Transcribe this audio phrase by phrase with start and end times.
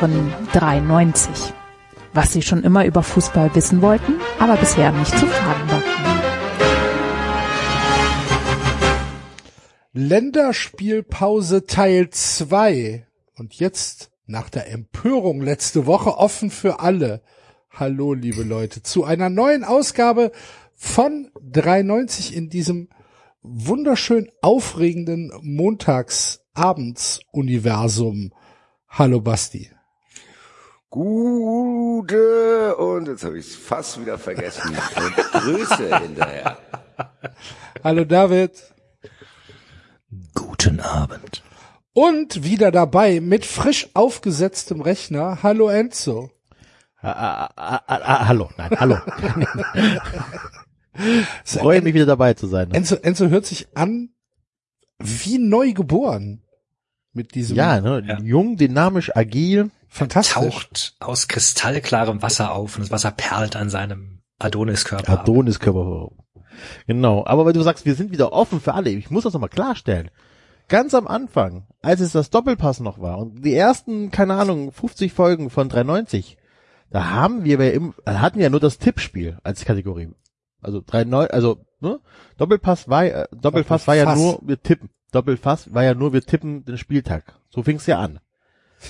[0.00, 1.52] Hören 93.
[2.12, 5.82] Was Sie schon immer über Fußball wissen wollten, aber bisher nicht zu fragen war.
[9.92, 13.08] Länderspielpause Teil 2.
[13.34, 17.22] Und jetzt, nach der Empörung letzte Woche, offen für alle.
[17.68, 20.30] Hallo, liebe Leute, zu einer neuen Ausgabe
[20.74, 22.88] von 93 in diesem
[23.42, 28.32] wunderschön aufregenden Montagsabends-Universum.
[28.88, 29.72] Hallo Basti.
[30.90, 34.74] Gute und jetzt habe ich es fast wieder vergessen.
[34.96, 36.56] Und Grüße hinterher.
[37.84, 38.52] Hallo David.
[40.34, 41.42] Guten Abend.
[41.92, 45.42] Und wieder dabei mit frisch aufgesetztem Rechner.
[45.42, 46.30] Hallo Enzo.
[47.00, 48.96] Ah, ah, ah, ah, ah, hallo, nein, hallo.
[51.44, 52.70] Freue mich wieder dabei zu sein.
[52.72, 54.14] Enzo, Enzo hört sich an
[54.98, 56.42] wie neu geboren.
[57.12, 58.18] Mit diesem Ja, ne, Ja.
[58.20, 59.70] jung, dynamisch, agil.
[59.88, 60.34] Fantastisch.
[60.34, 65.20] taucht aus kristallklarem Wasser auf und das Wasser perlt an seinem Adoniskörper.
[65.20, 66.10] Adoniskörper.
[66.86, 68.90] Genau, aber weil du sagst, wir sind wieder offen für alle.
[68.90, 70.10] Ich muss das nochmal klarstellen.
[70.68, 75.12] Ganz am Anfang, als es das Doppelpass noch war und die ersten, keine Ahnung, 50
[75.12, 76.36] Folgen von 390,
[76.90, 80.10] da haben wir bei im, hatten wir ja nur das Tippspiel als Kategorie.
[80.60, 82.00] Also 39, also ne?
[82.36, 84.40] Doppelpass war äh, Doppelpass war ja Doppelfass.
[84.40, 84.90] nur wir tippen.
[85.12, 87.34] Doppelpass war ja nur wir tippen den Spieltag.
[87.48, 88.20] So fing's ja an.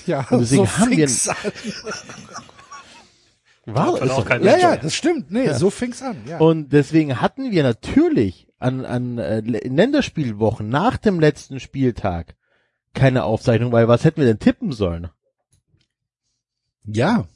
[0.06, 1.36] Ja, Und deswegen so haben wir- fing's an.
[3.74, 5.30] War Hat auch kein Ja, ja, das stimmt.
[5.30, 6.16] Nee, so fing's an.
[6.26, 6.38] Ja.
[6.38, 12.34] Und deswegen hatten wir natürlich an, an äh, Länderspielwochen nach dem letzten Spieltag
[12.94, 15.08] keine Aufzeichnung, weil was hätten wir denn tippen sollen?
[16.84, 17.26] ja.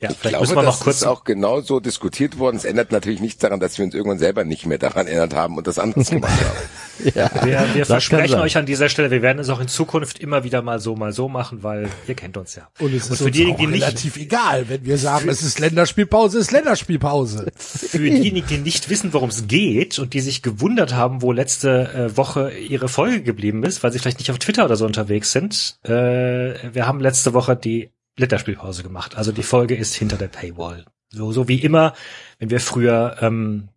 [0.00, 2.56] Ja, Ich vielleicht glaube, wir das noch kurz ist auch genau so diskutiert worden.
[2.56, 5.58] Es ändert natürlich nichts daran, dass wir uns irgendwann selber nicht mehr daran erinnert haben
[5.58, 7.12] und das anderes gemacht haben.
[7.14, 10.42] Ja, Wir, wir versprechen euch an dieser Stelle, wir werden es auch in Zukunft immer
[10.42, 12.68] wieder mal so, mal so machen, weil ihr kennt uns ja.
[12.78, 15.42] Und es ist für uns diejenigen, auch die nicht, relativ egal, wenn wir sagen, es
[15.42, 17.52] ist Länderspielpause, ist Länderspielpause.
[17.56, 22.10] für diejenigen, die nicht wissen, worum es geht und die sich gewundert haben, wo letzte
[22.12, 25.32] äh, Woche ihre Folge geblieben ist, weil sie vielleicht nicht auf Twitter oder so unterwegs
[25.32, 25.78] sind.
[25.84, 27.90] Äh, wir haben letzte Woche die
[28.20, 29.16] Länderspielpause gemacht.
[29.16, 30.84] Also die Folge ist hinter der Paywall.
[31.10, 31.94] So, so wie immer,
[32.38, 33.68] wenn wir früher ähm,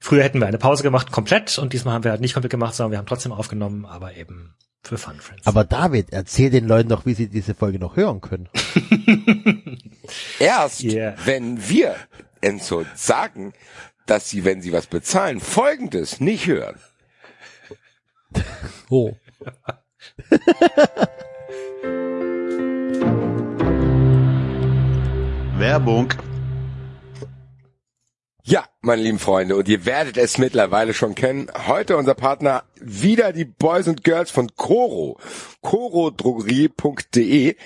[0.00, 2.74] Früher hätten wir eine Pause gemacht, komplett, und diesmal haben wir halt nicht komplett gemacht,
[2.74, 5.44] sondern wir haben trotzdem aufgenommen, aber eben für Fun Friends.
[5.44, 8.48] Aber David, erzähl den Leuten doch, wie sie diese Folge noch hören können.
[10.38, 11.16] Erst, Yeah.
[11.24, 11.96] wenn wir
[12.40, 13.52] Enzo sagen,
[14.06, 16.78] dass sie, wenn sie was bezahlen, Folgendes nicht hören.
[18.88, 19.16] Oh.
[25.58, 26.14] Werbung.
[28.44, 31.48] Ja, meine lieben Freunde, und ihr werdet es mittlerweile schon kennen.
[31.66, 35.18] Heute unser Partner wieder die Boys and Girls von Coro.
[35.60, 37.56] corodrogerie.de.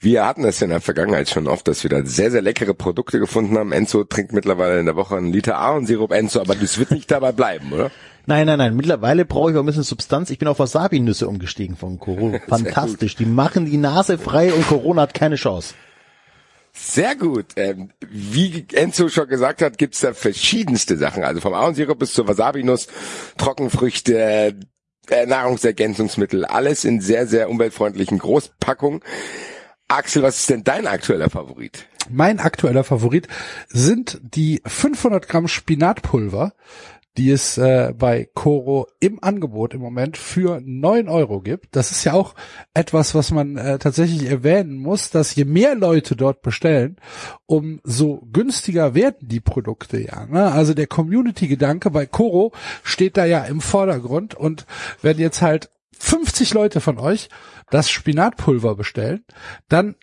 [0.00, 2.74] Wir hatten es ja in der Vergangenheit schon oft, dass wir da sehr, sehr leckere
[2.74, 3.72] Produkte gefunden haben.
[3.72, 7.32] Enzo trinkt mittlerweile in der Woche einen Liter Ahornsirup, Enzo, aber das wird nicht dabei
[7.32, 7.90] bleiben, oder?
[8.26, 8.76] Nein, nein, nein.
[8.76, 10.30] Mittlerweile brauche ich auch ein bisschen Substanz.
[10.30, 12.38] Ich bin auf Wasabi-Nüsse umgestiegen von Corona.
[12.48, 13.16] Fantastisch.
[13.16, 15.74] Die machen die Nase frei und Corona hat keine Chance.
[16.74, 17.46] Sehr gut.
[17.56, 21.22] Ähm, wie Enzo schon gesagt hat, gibt's da verschiedenste Sachen.
[21.22, 22.88] Also vom Ahornsirup bis zur Wasabi-Nuss,
[23.36, 24.56] Trockenfrüchte,
[25.08, 29.00] äh, Nahrungsergänzungsmittel, alles in sehr, sehr umweltfreundlichen Großpackungen.
[29.88, 31.86] Axel, was ist denn dein aktueller Favorit?
[32.08, 33.28] Mein aktueller Favorit
[33.68, 36.54] sind die 500 Gramm Spinatpulver,
[37.16, 41.76] die es äh, bei Coro im Angebot im Moment für 9 Euro gibt.
[41.76, 42.34] Das ist ja auch
[42.72, 46.96] etwas, was man äh, tatsächlich erwähnen muss, dass je mehr Leute dort bestellen,
[47.46, 50.26] umso günstiger werden die Produkte ja.
[50.26, 50.50] Ne?
[50.50, 52.52] Also der Community-Gedanke bei Coro
[52.82, 54.66] steht da ja im Vordergrund und
[55.02, 57.28] wenn jetzt halt 50 Leute von euch
[57.70, 59.24] das Spinatpulver bestellen,
[59.68, 59.94] dann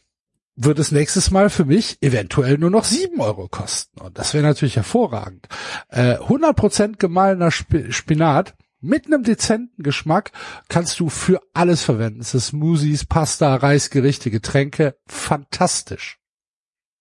[0.61, 3.99] wird es nächstes Mal für mich eventuell nur noch sieben Euro kosten.
[4.01, 5.47] Und das wäre natürlich hervorragend.
[5.87, 10.31] Äh, 100% gemahlener Sp Spinat mit einem dezenten Geschmack
[10.67, 12.21] kannst du für alles verwenden.
[12.21, 14.95] Es ist Smoothies, Pasta, Reisgerichte, Getränke.
[15.07, 16.19] Fantastisch.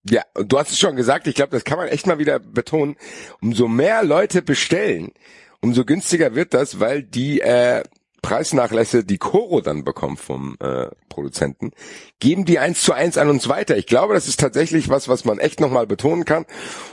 [0.09, 2.39] Ja, und du hast es schon gesagt, ich glaube, das kann man echt mal wieder
[2.39, 2.97] betonen.
[3.41, 5.13] Umso mehr Leute bestellen,
[5.61, 7.83] umso günstiger wird das, weil die äh,
[8.23, 11.73] Preisnachlässe, die Coro dann bekommt vom äh, Produzenten,
[12.21, 13.77] geben die eins zu eins an uns weiter.
[13.77, 16.45] Ich glaube, das ist tatsächlich was, was man echt nochmal betonen kann.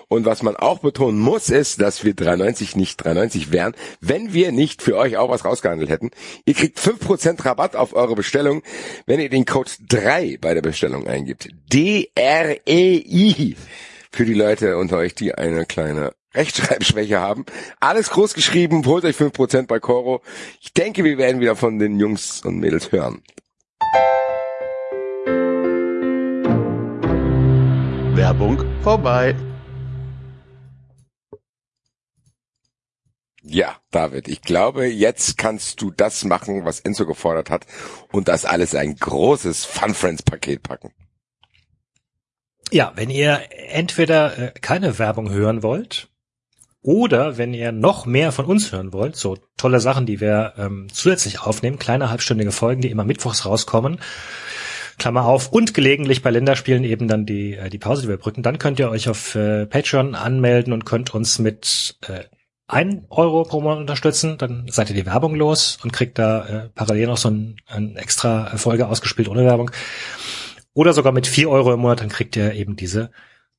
[0.08, 4.52] Und was man auch betonen muss, ist, dass wir 3,90 nicht 3,90 wären, wenn wir
[4.52, 6.12] nicht für euch auch was rausgehandelt hätten.
[6.46, 8.62] Ihr kriegt 5% Rabatt auf eure Bestellung,
[9.06, 11.50] wenn ihr den Code 3 bei der Bestellung eingibt.
[11.74, 13.56] D-R-E-I
[14.16, 17.46] für die Leute unter euch, die eine kleine Rechtschreibschwäche haben.
[17.82, 20.22] Alles groß geschrieben, holt euch fünf Prozent bei Coro.
[20.62, 23.22] Ich denke, wir werden wieder von den Jungs und Mädels hören.
[28.16, 29.36] Werbung vorbei.
[33.44, 37.66] Ja, David, ich glaube, jetzt kannst du das machen, was Enzo gefordert hat
[38.14, 40.94] und das alles ein großes Fun Friends Paket packen.
[42.72, 46.08] Ja, wenn ihr entweder äh, keine Werbung hören wollt
[46.82, 50.88] oder wenn ihr noch mehr von uns hören wollt, so tolle Sachen, die wir ähm,
[50.92, 54.00] zusätzlich aufnehmen, kleine halbstündige Folgen, die immer mittwochs rauskommen,
[54.98, 58.44] Klammer auf, und gelegentlich bei Länderspielen eben dann die, äh, die Pause, die wir brücken,
[58.44, 62.24] dann könnt ihr euch auf äh, Patreon anmelden und könnt uns mit äh,
[62.68, 66.70] ein Euro pro Monat unterstützen, dann seid ihr die Werbung los und kriegt da äh,
[66.70, 69.70] parallel noch so ein, ein extra Folge ausgespielt ohne Werbung.
[70.76, 73.10] Oder sogar mit vier Euro im Monat, dann kriegt ihr eben diese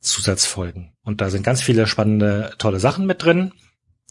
[0.00, 0.92] Zusatzfolgen.
[1.02, 3.52] Und da sind ganz viele spannende, tolle Sachen mit drin.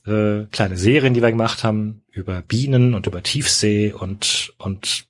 [0.08, 5.08] Äh, kleine Serien, die wir gemacht haben, über Bienen und über Tiefsee und, und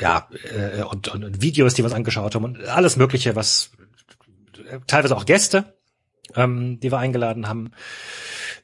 [0.00, 0.26] ja,
[0.56, 3.72] äh, und, und, und Videos, die wir uns angeschaut haben und alles Mögliche, was
[4.86, 5.76] teilweise auch Gäste,
[6.34, 7.72] ähm, die wir eingeladen haben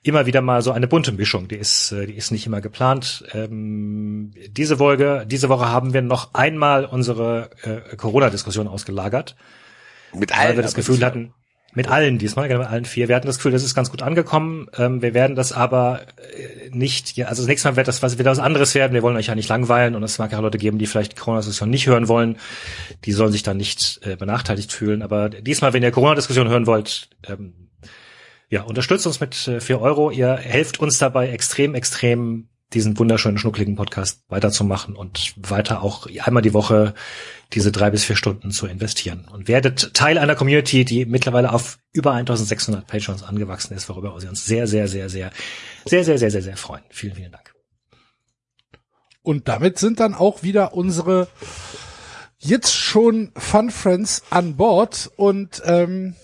[0.03, 1.49] immer wieder mal so eine bunte Mischung.
[1.49, 3.25] Die ist, äh, die ist nicht immer geplant.
[3.33, 9.37] Ähm, diese Folge, diese Woche haben wir noch einmal unsere äh, Corona-Diskussion ausgelagert,
[10.15, 10.57] Mit weil allen.
[10.57, 11.35] wir das Gefühl hatten,
[11.75, 13.09] mit allen diesmal, genau, mit allen vier.
[13.09, 14.69] Wir hatten das Gefühl, das ist ganz gut angekommen.
[14.77, 18.19] Ähm, wir werden das aber äh, nicht, ja, also das nächste Mal wird das was
[18.19, 18.95] wieder was anderes werden.
[18.95, 21.17] Wir wollen euch ja nicht langweilen und es mag ja Leute geben, die vielleicht die
[21.17, 22.37] Corona-Diskussion nicht hören wollen.
[23.05, 25.03] Die sollen sich dann nicht äh, benachteiligt fühlen.
[25.03, 27.53] Aber diesmal, wenn ihr Corona-Diskussion hören wollt, ähm,
[28.49, 30.11] ja, unterstützt uns mit äh, 4 Euro.
[30.11, 36.43] Ihr helft uns dabei extrem, extrem diesen wunderschönen, schnuckligen Podcast weiterzumachen und weiter auch einmal
[36.43, 36.93] die Woche
[37.55, 39.27] diese drei bis vier Stunden zu investieren.
[39.33, 44.29] Und werdet Teil einer Community, die mittlerweile auf über 1600 Patrons angewachsen ist, worüber wir
[44.29, 45.31] uns sehr, sehr, sehr, sehr,
[45.87, 46.85] sehr, sehr, sehr, sehr, sehr freuen.
[46.91, 47.55] Vielen, vielen Dank.
[49.23, 51.29] Und damit sind dann auch wieder unsere
[52.39, 55.11] jetzt schon Fun Friends an Bord.
[55.17, 56.17] Und ähm,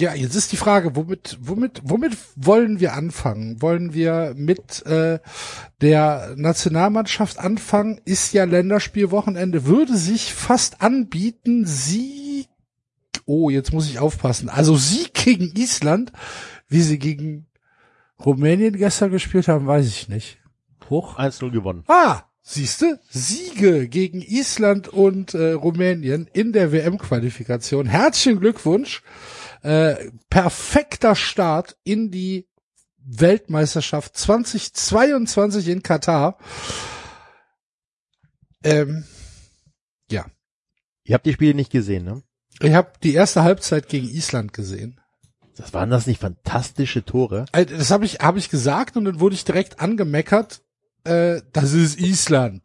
[0.00, 3.60] ja, jetzt ist die Frage, womit, womit, womit wollen wir anfangen?
[3.60, 5.18] Wollen wir mit äh,
[5.80, 8.00] der Nationalmannschaft anfangen?
[8.04, 12.46] Ist ja Länderspielwochenende, würde sich fast anbieten, sie
[13.26, 14.48] Oh, jetzt muss ich aufpassen.
[14.48, 16.10] Also Sieg gegen Island,
[16.68, 17.46] wie sie gegen
[18.24, 20.38] Rumänien gestern gespielt haben, weiß ich nicht.
[20.88, 21.16] Hoch.
[21.16, 21.84] 1-0 gewonnen.
[21.86, 27.86] Ah, siehste, Siege gegen Island und äh, Rumänien in der WM-Qualifikation.
[27.86, 29.02] Herzlichen Glückwunsch.
[29.62, 32.48] Äh, perfekter Start in die
[32.98, 36.38] Weltmeisterschaft 2022 in Katar.
[38.62, 39.04] Ähm,
[40.10, 40.26] ja,
[41.04, 42.22] Ihr habt die Spiele nicht gesehen, ne?
[42.60, 45.00] ich habe die erste Halbzeit gegen Island gesehen.
[45.56, 47.46] Das waren das nicht fantastische Tore?
[47.52, 50.62] Äh, Das habe ich, hab ich gesagt und dann wurde ich direkt angemeckert.
[51.04, 52.62] Äh, das ist Island.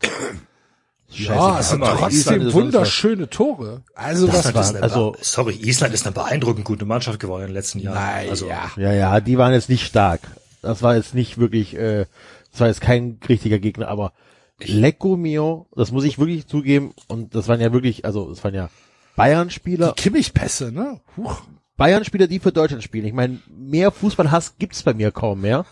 [1.18, 3.84] Ja, es sind Island trotzdem wunderschöne Tore.
[3.96, 7.42] Also Das was war- ist eine, also- sorry, Island ist eine beeindruckend gute Mannschaft geworden
[7.44, 7.96] in den letzten Jahren.
[7.96, 8.72] Nein, also, ja.
[8.78, 10.22] Ja, ja, die waren jetzt nicht stark.
[10.62, 12.06] Das war jetzt nicht wirklich, äh,
[12.52, 14.14] das war jetzt kein richtiger Gegner, aber
[14.60, 18.54] Lecco mio, das muss ich wirklich zugeben, und das waren ja wirklich, also das waren
[18.56, 18.70] ja
[19.16, 21.02] Bayern-Spieler, Kimmich-Pässe, ne?
[21.18, 21.42] Huch.
[21.78, 23.06] Bayern-Spieler, die für Deutschland spielen.
[23.06, 25.66] Ich meine, mehr Fußballhass gibt's bei mir kaum mehr.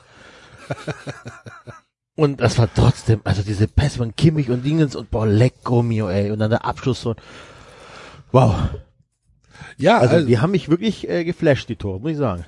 [2.16, 6.10] und das war trotzdem, also diese Pässe von Kimmich und Dingens und boah, Lecco mio,
[6.10, 7.16] ey, und dann der Abschluss so,
[8.32, 8.56] wow.
[9.78, 12.46] Ja, Also, also, die haben mich wirklich äh, geflasht, die Tore, muss ich sagen.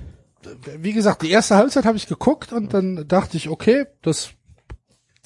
[0.78, 4.30] wie gesagt, die erste Halbzeit habe ich geguckt und dann dachte ich, okay, das,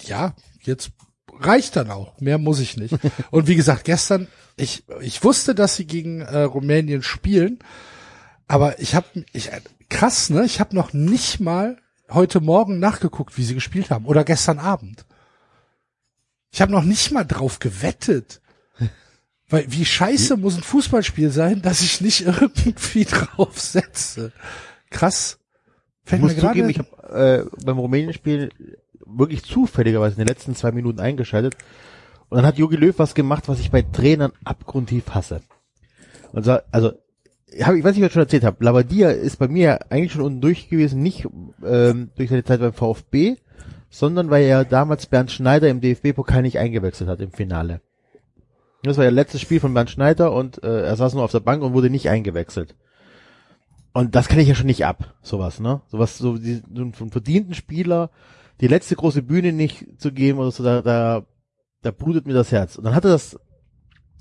[0.03, 0.93] ja, jetzt
[1.39, 2.19] reicht dann auch.
[2.21, 2.95] Mehr muss ich nicht.
[3.31, 7.59] Und wie gesagt, gestern, ich, ich wusste, dass sie gegen äh, Rumänien spielen,
[8.47, 9.51] aber ich habe, ich,
[9.89, 10.45] krass, ne?
[10.45, 11.77] Ich habe noch nicht mal
[12.13, 15.05] heute Morgen nachgeguckt, wie sie gespielt haben oder gestern Abend.
[16.53, 18.41] Ich habe noch nicht mal drauf gewettet.
[19.49, 24.33] Weil wie scheiße muss ein Fußballspiel sein, dass ich nicht irgendwie drauf setze.
[24.91, 25.39] Krass.
[26.05, 28.51] Ich Fällt muss mir gerade- zugeben, ich habe äh, beim Rumänien-Spiel
[29.05, 31.57] wirklich zufälligerweise in den letzten zwei Minuten eingeschaltet.
[32.29, 35.41] Und dann hat Jogi Löw was gemacht, was ich bei Trainern abgrundtief hasse.
[36.33, 36.93] Und so, also,
[37.63, 38.65] hab, ich weiß nicht, was ich schon erzählt habe.
[38.65, 41.27] Labadia ist bei mir eigentlich schon unten durch gewesen, nicht
[41.65, 43.37] ähm, durch seine Zeit beim VfB,
[43.89, 47.81] sondern weil er damals Bernd Schneider im DFB-Pokal nicht eingewechselt hat im Finale.
[48.83, 51.41] Das war ja letztes Spiel von Bernd Schneider und äh, er saß nur auf der
[51.41, 52.77] Bank und wurde nicht eingewechselt.
[53.93, 55.83] Und das kann ich ja schon nicht ab, sowas, ne?
[55.89, 58.11] Sowas, so, die, so einen verdienten Spieler
[58.61, 61.25] die letzte große Bühne nicht zu geben oder so, da, da,
[61.83, 62.77] da blutet mir das Herz.
[62.77, 63.39] Und dann hatte das,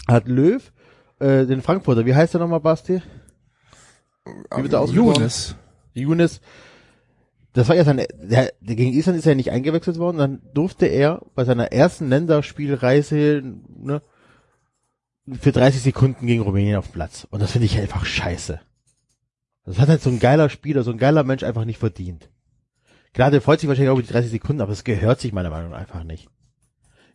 [0.07, 0.71] hat Löw,
[1.19, 3.01] äh, den Frankfurter, wie heißt der nochmal, Basti?
[4.55, 5.15] Wie wird er ausgesprochen?
[5.15, 5.55] Jonas.
[5.93, 6.41] Younes,
[7.53, 10.41] das war ja seine, der, der gegen Island ist er ja nicht eingewechselt worden, dann
[10.53, 13.41] durfte er bei seiner ersten Länderspielreise,
[13.77, 14.01] ne,
[15.39, 17.27] für 30 Sekunden gegen Rumänien auf Platz.
[17.29, 18.59] Und das finde ich einfach scheiße.
[19.65, 22.29] Das hat halt so ein geiler Spieler, so ein geiler Mensch einfach nicht verdient.
[23.13, 25.49] Klar, der freut sich wahrscheinlich auch über die 30 Sekunden, aber es gehört sich meiner
[25.49, 26.29] Meinung nach einfach nicht.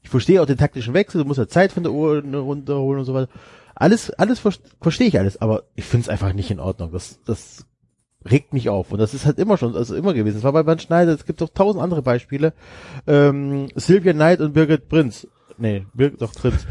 [0.02, 3.06] Ich verstehe auch den taktischen Wechsel, du musst ja Zeit von der Uhr runterholen und
[3.06, 3.33] so weiter.
[3.75, 6.93] Alles, alles ver verstehe ich alles, aber ich finde es einfach nicht in Ordnung.
[6.93, 7.66] Das, das
[8.31, 8.93] regt mich auf.
[8.93, 10.38] Und das ist halt immer schon, also immer gewesen.
[10.38, 12.52] Es war bei Bernd Schneider, es gibt doch tausend andere Beispiele.
[13.07, 15.26] Ähm, Sylvia Knight und Birgit Prinz.
[15.59, 16.66] Nee, Birgit, doch Prinz.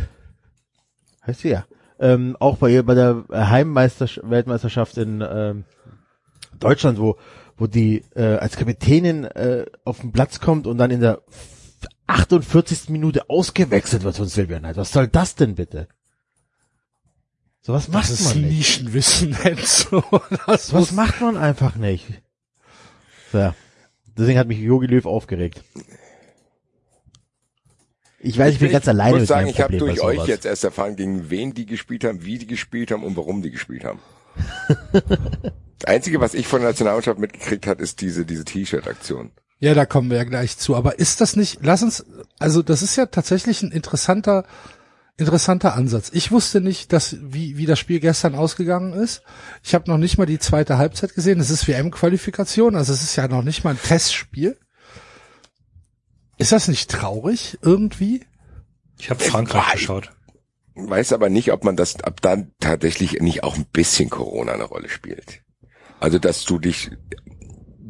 [1.25, 1.65] Heißt sie ja.
[2.00, 5.63] Ähm, auch bei ihr, bei der Heimmeister Weltmeisterschaft in ähm,
[6.60, 7.17] Deutschland, wo,
[7.57, 11.22] wo die äh, als Kapitänin äh, auf den Platz kommt und dann in der
[12.07, 12.89] 48.
[12.89, 14.77] Minute ausgewechselt wird von Sylvia Knight.
[14.77, 15.88] Was soll das denn bitte?
[17.65, 18.58] So was macht Das ist man nicht.
[18.58, 20.03] Nischenwissen, Enzo.
[20.46, 22.05] Das So was muss, macht man einfach nicht.
[23.32, 23.53] So.
[24.17, 25.63] Deswegen hat mich Jogi Löw aufgeregt.
[28.20, 30.27] Ich weiß, ich, bin ganz alleine muss mit sagen, meinem ich habe durch euch sowas.
[30.27, 33.51] jetzt erst erfahren, gegen wen die gespielt haben, wie die gespielt haben und warum die
[33.51, 34.00] gespielt haben.
[34.91, 39.32] das Einzige, was ich von der Nationalmannschaft mitgekriegt hat, ist diese, diese T-Shirt-Aktion.
[39.60, 40.75] ja, da kommen wir ja gleich zu.
[40.75, 42.05] Aber ist das nicht, lass uns,
[42.39, 44.46] also das ist ja tatsächlich ein interessanter,
[45.17, 46.10] interessanter Ansatz.
[46.13, 49.22] Ich wusste nicht, dass, wie, wie das Spiel gestern ausgegangen ist.
[49.63, 51.39] Ich habe noch nicht mal die zweite Halbzeit gesehen.
[51.39, 54.58] Es ist WM-Qualifikation, also es ist ja noch nicht mal ein Testspiel.
[56.38, 58.25] Ist das nicht traurig irgendwie?
[59.00, 60.12] Ich habe Frankreich Wei- geschaut.
[60.75, 64.63] Weiß aber nicht, ob man das ab dann tatsächlich nicht auch ein bisschen Corona eine
[64.63, 65.41] Rolle spielt.
[66.00, 66.89] Also, dass du dich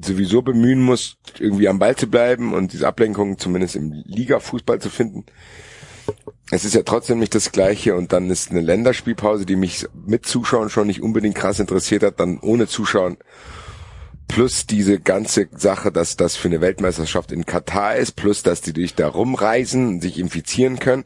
[0.04, 4.90] sowieso bemühen musst, irgendwie am Ball zu bleiben und diese Ablenkung zumindest im Liga-Fußball zu
[4.90, 5.26] finden.
[6.52, 10.26] Es ist ja trotzdem nicht das Gleiche und dann ist eine Länderspielpause, die mich mit
[10.26, 13.18] Zuschauen schon nicht unbedingt krass interessiert hat, dann ohne Zuschauen.
[14.28, 18.74] Plus diese ganze Sache, dass das für eine Weltmeisterschaft in Katar ist, plus dass die
[18.74, 21.06] durch da rumreisen und sich infizieren können.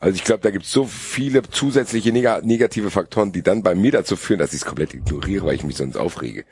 [0.00, 3.74] Also ich glaube, da gibt es so viele zusätzliche neg negative Faktoren, die dann bei
[3.74, 6.44] mir dazu führen, dass ich es komplett ignoriere, weil ich mich sonst aufrege.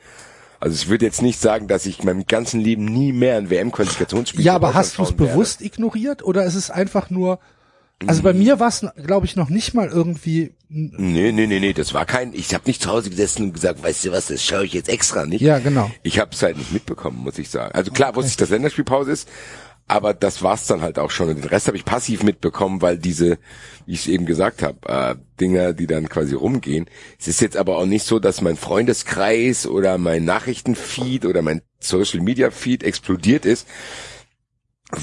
[0.59, 4.45] Also ich würde jetzt nicht sagen, dass ich meinem ganzen Leben nie mehr ein WM-Qualifikationsspiel
[4.45, 7.39] Ja, aber hast du es bewusst ignoriert oder ist es einfach nur,
[8.07, 11.73] also bei mir war es, glaube ich, noch nicht mal irgendwie, Nee, nee, nee, nee,
[11.73, 14.43] das war kein, ich habe nicht zu Hause gesessen und gesagt, weißt du was, das
[14.43, 15.41] schaue ich jetzt extra nicht.
[15.41, 15.91] ja, genau.
[16.01, 17.75] Ich habe es halt nicht mitbekommen, muss ich sagen.
[17.75, 19.29] Also klar wusste ich, dass Länderspielpause ist,
[19.87, 21.29] aber das war's dann halt auch schon.
[21.29, 23.37] Und den Rest habe ich passiv mitbekommen, weil diese,
[23.85, 26.87] wie ich es eben gesagt habe, äh, Dinger, die dann quasi rumgehen.
[27.19, 31.61] Es ist jetzt aber auch nicht so, dass mein Freundeskreis oder mein Nachrichtenfeed oder mein
[31.79, 33.67] Social Media Feed explodiert ist,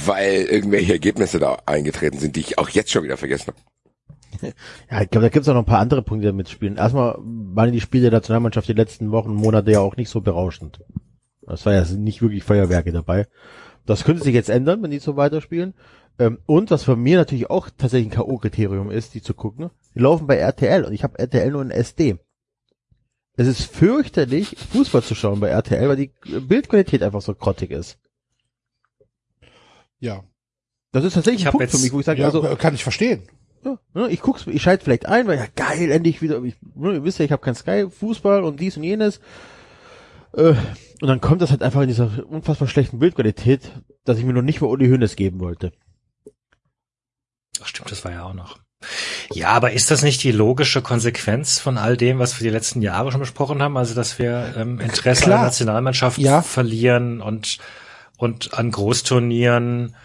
[0.07, 3.59] weil irgendwelche Ergebnisse da eingetreten sind, die ich auch jetzt schon wieder vergessen habe.
[4.91, 6.77] Ja, ich glaube, da gibt es auch noch ein paar andere Punkte, die da mitspielen.
[6.77, 10.81] Erstmal waren die Spiele der Nationalmannschaft die letzten Wochen, Monate ja auch nicht so berauschend.
[11.43, 13.27] Das war ja nicht wirklich Feuerwerke dabei.
[13.87, 15.75] Das könnte sich jetzt ändern, wenn die so weiterspielen.
[16.19, 20.01] Ähm, und was für mir natürlich auch tatsächlich ein K.O.-Kriterium ist, die zu gucken, die
[20.01, 22.19] laufen bei RTL und ich habe RTL nur in SD.
[23.37, 27.99] Es ist fürchterlich, Fußball zu schauen bei RTL, weil die Bildqualität einfach so grottig ist.
[30.01, 30.25] Ja.
[30.93, 32.75] Das ist tatsächlich Ich ein Punkt für jetzt- mich, wo ich sage, ja also kann
[32.75, 33.29] ich verstehen.
[33.65, 36.95] ja, ne, ich guck's, ich schalte vielleicht ein, weil ja geil, endlich wieder, ich, ne,
[36.95, 39.21] ihr wisst ja, ich habe kein Sky, Fußball und dies und jenes.
[40.33, 40.55] Äh,
[41.01, 43.71] und dann kommt das halt einfach in dieser unfassbar schlechten Bildqualität,
[44.05, 45.73] dass ich mir noch nicht mal Uli Hoeneß geben wollte.
[47.63, 48.59] Ach stimmt, das war ja auch noch.
[49.33, 52.81] Ja, aber ist das nicht die logische Konsequenz von all dem, was wir die letzten
[52.81, 53.77] Jahre schon besprochen haben?
[53.77, 55.37] Also, dass wir ähm, Interesse Klar.
[55.39, 56.41] an der Nationalmannschaft Ja.
[56.43, 57.59] verlieren und
[58.21, 59.97] und an Großturnieren.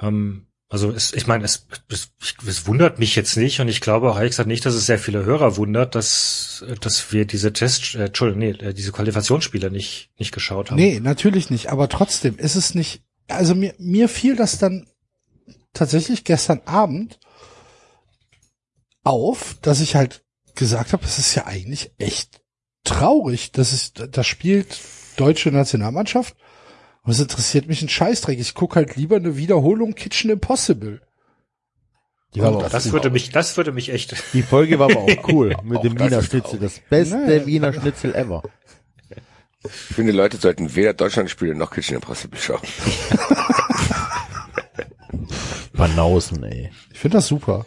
[0.00, 2.12] Ähm, also, es, ich meine, es, es,
[2.46, 4.98] es wundert mich jetzt nicht und ich glaube auch ehrlich gesagt nicht, dass es sehr
[4.98, 10.10] viele Hörer wundert, dass dass wir diese Test, äh, Entschuldigung, nee, äh, diese Qualifikationsspiele nicht
[10.18, 10.78] nicht geschaut haben.
[10.78, 14.86] Nee, natürlich nicht, aber trotzdem ist es nicht, also mir, mir fiel das dann
[15.74, 17.18] tatsächlich gestern Abend
[19.04, 22.40] auf, dass ich halt gesagt habe, es ist ja eigentlich echt
[22.84, 24.78] traurig, dass es, da spielt
[25.16, 26.36] deutsche Nationalmannschaft
[27.04, 28.38] und es interessiert mich ein Scheißdreck.
[28.38, 31.00] Ich guck halt lieber eine Wiederholung Kitchen Impossible.
[32.34, 34.14] Die, war aber auch Das würde mich, das würde mich echt.
[34.32, 37.46] die Folge war aber auch cool mit Auch dem Wiener Schnitzel, das beste Naja.
[37.46, 38.42] Wiener Schnitzel ever.
[39.64, 42.60] Ich finde, Leute sollten weder Deutschlandspiele noch Kitchen Impossible schauen.
[45.72, 46.70] Banausen, ey.
[46.92, 47.66] Ich finde das super.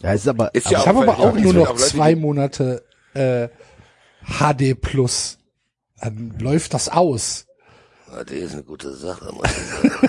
[0.00, 3.48] Ja, ist aber, Ist ja Ich habe aber auch nur aber noch zwei Monate äh,
[4.26, 5.38] HD Plus.
[6.00, 7.46] Dann läuft das aus.
[8.22, 10.08] Das ist eine gute Sache, muss ich sagen.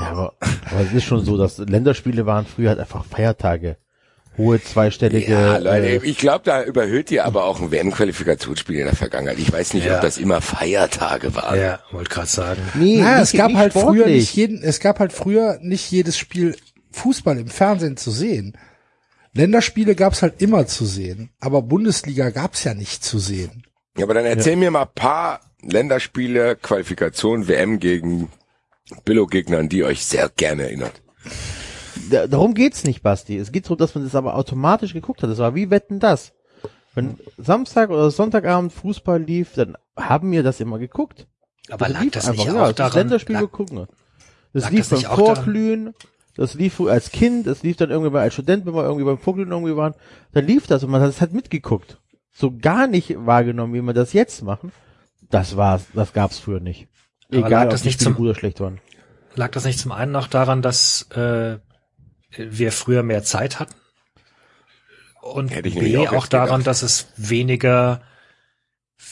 [0.00, 0.34] ja, aber,
[0.70, 3.76] aber es ist schon so, dass Länderspiele waren früher halt einfach Feiertage.
[4.36, 8.84] Hohe zweistellige, Ja, Leute, äh, ich glaube, da überhöht ihr aber auch ein WM-Qualifikationsspiel in
[8.84, 9.38] der Vergangenheit.
[9.40, 9.96] Ich weiß nicht, Ja.
[9.96, 11.58] ob das immer Feiertage waren.
[11.58, 12.62] Ja, wollte gerade sagen.
[12.74, 14.16] nee, Naja, nicht- es gab nicht halt früher sportlich.
[14.20, 16.54] nicht jeden, es gab halt früher nicht jedes Spiel
[16.92, 18.56] Fußball im Fernsehen zu sehen.
[19.34, 23.64] Länderspiele gab's halt immer zu sehen, aber Bundesliga gab's ja nicht zu sehen.
[23.96, 28.30] Ja, aber dann erzähl mir mal ein paar Länderspiele, Qualifikation, WM gegen
[29.04, 31.02] Billo-Gegner, an die ihr euch sehr gerne erinnert.
[32.10, 33.36] Da, darum geht's nicht, Basti.
[33.36, 35.30] Es geht darum, dass man das aber automatisch geguckt hat.
[35.30, 36.32] Das war wie Wetten das.
[36.94, 41.26] Wenn Samstag oder Sonntagabend Fußball lief, dann haben wir das immer geguckt.
[41.70, 42.98] Aber Das lag lief das einfach, nicht ja, auch das daran?
[42.98, 43.72] Länderspiel lag, geguckt.
[44.52, 45.16] Das lag lief das beim daran?
[45.16, 45.94] Vorglühen,
[46.34, 49.50] das lief als Kind, das lief dann irgendwie als Student, wenn wir irgendwie beim Vorglühen
[49.50, 49.94] irgendwie waren,
[50.32, 51.98] dann lief das und man hat es halt mitgeguckt.
[52.32, 54.72] So gar nicht wahrgenommen, wie wir das jetzt machen.
[55.30, 56.88] Das war's, das gab's früher nicht.
[57.28, 58.80] Aber Egal, lag ob das nicht zum- gut oder schlecht waren.
[59.34, 61.58] lag das nicht zum einen noch daran, dass äh,
[62.36, 63.74] wir früher mehr Zeit hatten?
[65.20, 66.66] Und Hätte ich nämlich B auch auch, daran, gedacht.
[66.68, 68.00] dass es weniger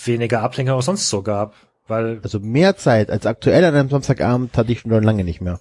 [0.04, 1.54] weniger Ablenkung auch sonst so gab.
[1.88, 5.60] Weil Also mehr Zeit als aktuell an einem Samstagabend hatte ich schon lange nicht mehr.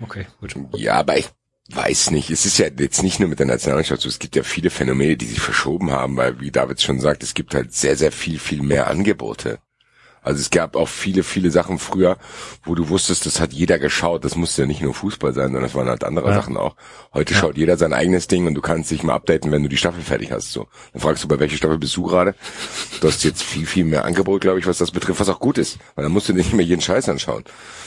[0.00, 0.54] okay, gut.
[0.74, 1.28] Ja, aber ich
[1.70, 2.30] weiß nicht.
[2.30, 4.08] Es ist ja jetzt nicht nur mit der Nationalmannschaft so.
[4.08, 7.34] Es gibt ja viele Phänomene, die sich verschoben haben, weil, wie David schon sagt, es
[7.34, 9.58] gibt halt sehr, sehr viel, viel mehr Angebote.
[10.24, 12.16] Also es gab auch viele, viele Sachen früher,
[12.64, 14.24] wo du wusstest, das hat jeder geschaut.
[14.24, 16.34] Das musste ja nicht nur Fußball sein, sondern es waren halt andere Ja.
[16.34, 16.76] Sachen auch.
[17.12, 19.76] Heute schaut jeder sein eigenes Ding und du kannst dich mal updaten, wenn du die
[19.76, 20.50] Staffel fertig hast.
[20.50, 22.34] So, dann fragst du, bei welcher Staffel bist du gerade?
[23.00, 25.58] Du hast jetzt viel, viel mehr Angebot, glaube ich, was das betrifft, was auch gut
[25.58, 27.44] ist, weil dann musst du nicht mehr jeden Scheiß anschauen.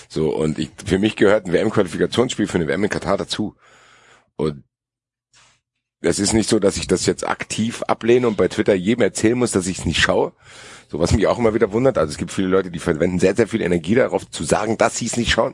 [0.08, 3.56] So und ich, für mich gehört ein WM-Qualifikationsspiel für eine WM in Katar dazu.
[4.36, 4.64] Und
[6.02, 9.38] es ist nicht so, dass ich das jetzt aktiv ablehne und bei Twitter jedem erzählen
[9.38, 10.34] muss, dass ich es nicht schaue.
[10.90, 11.98] So was mich auch immer wieder wundert.
[11.98, 14.98] Also es gibt viele Leute, die verwenden sehr, sehr viel Energie darauf zu sagen, dass
[14.98, 15.54] sie es nicht schauen.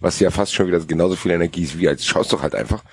[0.00, 2.84] Was ja fast schon wieder genauso viel Energie ist wie als schaust doch halt einfach.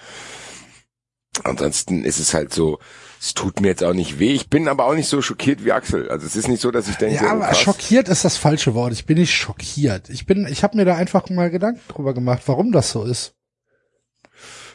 [1.43, 2.79] Ansonsten ist es halt so,
[3.19, 4.31] es tut mir jetzt auch nicht weh.
[4.33, 6.09] Ich bin aber auch nicht so schockiert wie Axel.
[6.09, 7.59] Also es ist nicht so, dass ich denke, Ja, aber krass.
[7.59, 8.93] schockiert ist das falsche Wort.
[8.93, 10.09] Ich bin nicht schockiert.
[10.09, 13.33] Ich bin, ich habe mir da einfach mal Gedanken drüber gemacht, warum das so ist.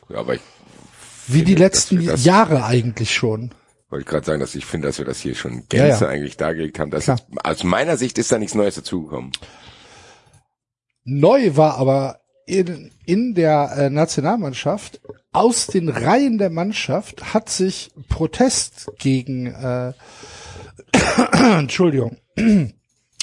[0.08, 0.40] Ja, aber ich
[1.28, 3.52] Wie die letzten Jahre eigentlich schon.
[3.90, 6.10] Wollte gerade sagen, dass ich finde, dass wir das hier schon Ja, Gänze ja.
[6.10, 6.90] eigentlich dargelegt haben.
[6.90, 7.20] Dass Klar.
[7.42, 9.32] aus meiner Sicht ist da nichts Neues dazugekommen.
[11.04, 15.00] Neu war aber in, in der äh, Nationalmannschaft,
[15.32, 19.92] aus den Reihen der Mannschaft hat sich Protest gegen, äh,
[21.58, 22.16] Entschuldigung,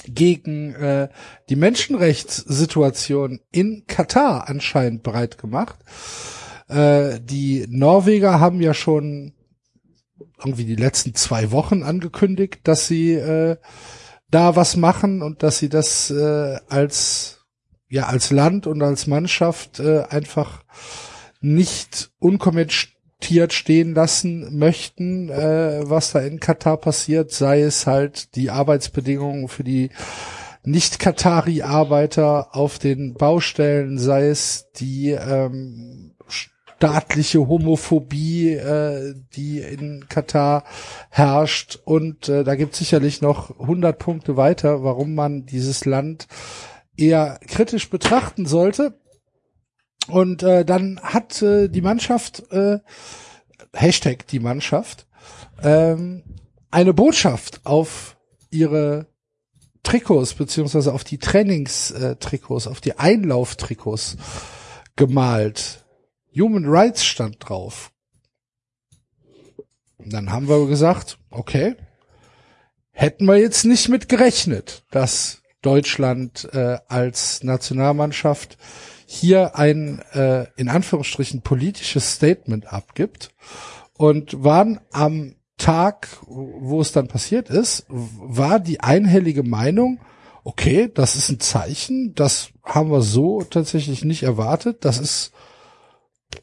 [0.07, 1.09] gegen äh,
[1.49, 5.77] die Menschenrechtssituation in Katar anscheinend breit gemacht.
[6.69, 9.33] Äh, die Norweger haben ja schon
[10.37, 13.57] irgendwie die letzten zwei Wochen angekündigt, dass sie äh,
[14.29, 17.45] da was machen und dass sie das äh, als
[17.89, 20.63] ja als Land und als Mannschaft äh, einfach
[21.39, 28.49] nicht unkommentiert stehen lassen möchten, äh, was da in Katar passiert, sei es halt die
[28.49, 29.91] Arbeitsbedingungen für die
[30.63, 36.06] Nicht-Katari-Arbeiter auf den Baustellen, sei es die ähm,
[36.77, 40.63] staatliche Homophobie, äh, die in Katar
[41.09, 41.79] herrscht.
[41.85, 46.27] Und äh, da gibt es sicherlich noch 100 Punkte weiter, warum man dieses Land
[46.95, 48.99] eher kritisch betrachten sollte.
[50.07, 52.79] Und äh, dann hat äh, die Mannschaft, äh,
[53.73, 55.07] Hashtag die Mannschaft,
[55.63, 56.23] ähm,
[56.69, 58.17] eine Botschaft auf
[58.51, 59.07] ihre
[59.81, 64.17] Trikots beziehungsweise auf die Trainingstrikots, auf die Einlauftrikots
[64.95, 65.86] gemalt.
[66.37, 67.91] Human Rights stand drauf.
[69.97, 71.75] Und dann haben wir gesagt, okay,
[72.91, 78.57] hätten wir jetzt nicht mit gerechnet, dass Deutschland äh, als Nationalmannschaft
[79.05, 83.29] hier ein äh, in Anführungsstrichen politisches Statement abgibt
[83.93, 89.99] und waren am Tag, wo es dann passiert ist, war die einhellige Meinung,
[90.43, 95.31] okay, das ist ein Zeichen, das haben wir so tatsächlich nicht erwartet, das ist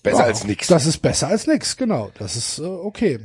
[0.02, 0.66] Besser ja, als nichts.
[0.68, 2.10] Das ist besser als nix, genau.
[2.18, 3.20] Das ist äh, okay.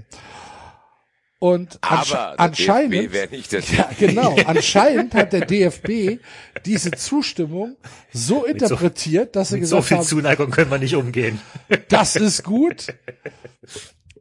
[1.39, 6.21] Und ansche Aber der anscheinend, DFB wäre nicht der ja genau, anscheinend hat der DFB
[6.65, 7.77] diese Zustimmung
[8.11, 11.39] so interpretiert, dass sie Mit so gesagt viel haben, Zuneigung können wir nicht umgehen.
[11.87, 12.93] das ist gut.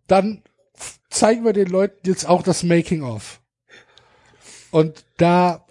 [0.06, 0.44] Dann
[1.10, 3.40] zeigen wir den Leuten jetzt auch das Making of.
[4.70, 5.66] Und da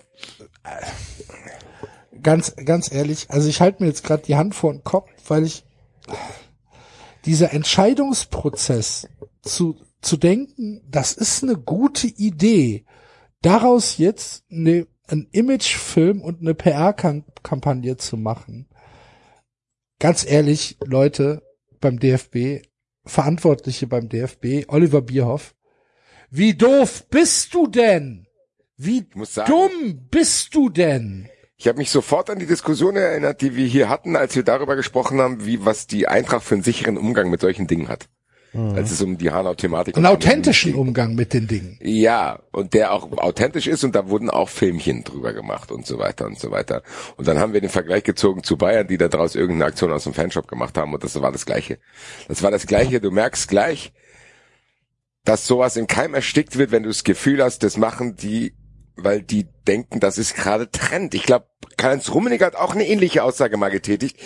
[0.63, 5.09] äh, ganz ganz ehrlich, also ich halte mir jetzt gerade die Hand vor den Kopf,
[5.29, 5.63] weil ich
[7.27, 9.07] dieser Entscheidungsprozess
[9.43, 12.85] zu zu denken, das ist eine gute Idee,
[13.41, 18.67] daraus jetzt eine, ein Imagefilm und eine PR-Kampagne zu machen.
[19.99, 21.41] Ganz ehrlich, Leute
[21.79, 22.65] beim DFB,
[23.05, 25.55] Verantwortliche beim DFB, Oliver Bierhoff,
[26.29, 28.27] wie doof bist du denn?
[28.75, 29.07] Wie
[29.47, 31.29] dumm bist du denn?
[31.57, 34.75] Ich habe mich sofort an die Diskussion erinnert, die wir hier hatten, als wir darüber
[34.75, 38.07] gesprochen haben, wie was die Eintracht für einen sicheren Umgang mit solchen Dingen hat.
[38.53, 40.73] als es um die Hanau-Thematik Einen authentischen.
[40.75, 41.77] Umgang mit den Dingen.
[41.81, 45.99] Ja, und der auch authentisch ist und da wurden auch Filmchen drüber gemacht und so
[45.99, 46.81] weiter und so weiter.
[47.17, 50.05] Und dann haben wir den Vergleich gezogen zu Bayern, die da draus irgendeine Aktion aus
[50.05, 51.77] dem Fanshop gemacht haben und das war das Gleiche.
[52.27, 53.91] Das war das Gleiche, du merkst gleich,
[55.23, 58.53] dass sowas im Keim erstickt wird, wenn du das Gefühl hast, das machen die,
[58.97, 61.13] weil die denken, das ist gerade Trend.
[61.13, 61.45] Ich glaube,
[61.77, 64.17] Karl-Heinz Rummenigge hat auch eine ähnliche Aussage mal getätigt,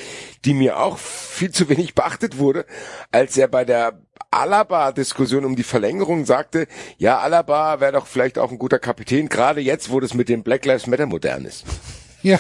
[0.46, 2.66] die mir auch viel zu wenig beachtet wurde,
[3.12, 8.52] als er bei der Alaba-Diskussion um die Verlängerung sagte, ja, Alaba wäre doch vielleicht auch
[8.52, 11.66] ein guter Kapitän, gerade jetzt, wo das mit dem Black Lives Matter modern ist.
[12.24, 12.40] Ja,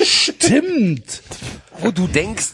[0.00, 1.22] stimmt.
[1.78, 2.48] Wo du denkst,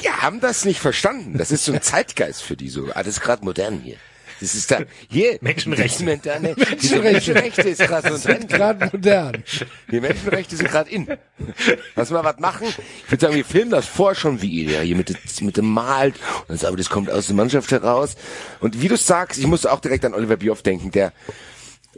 [0.00, 1.36] die haben das nicht verstanden.
[1.36, 2.86] Das ist so ein Zeitgeist für die so.
[2.86, 3.96] Ist gerade modern hier.
[4.42, 5.98] Das ist da, hier, Menschenrechte.
[5.98, 7.00] Die, Menschenrechte.
[7.00, 9.44] Menschenrechte ist gerade so gerade modern.
[9.90, 11.06] Die Menschenrechte sind gerade in.
[11.94, 12.66] Lass mal was machen.
[13.06, 15.56] Ich würde sagen, wir filmen das vor schon wie ihr, ja, hier mit, dem- mit
[15.56, 16.16] dem Malt.
[16.40, 18.16] Und dann sagen wir, das kommt aus der Mannschaft heraus.
[18.58, 21.12] Und wie du sagst, ich musste auch direkt an Oliver Bierhoff denken, der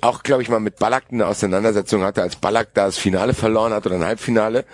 [0.02, 3.72] auch, glaube ich, mal mit Ballack eine Auseinandersetzung hatte, als Ballack da das Finale verloren
[3.72, 4.66] hat oder ein Halbfinale.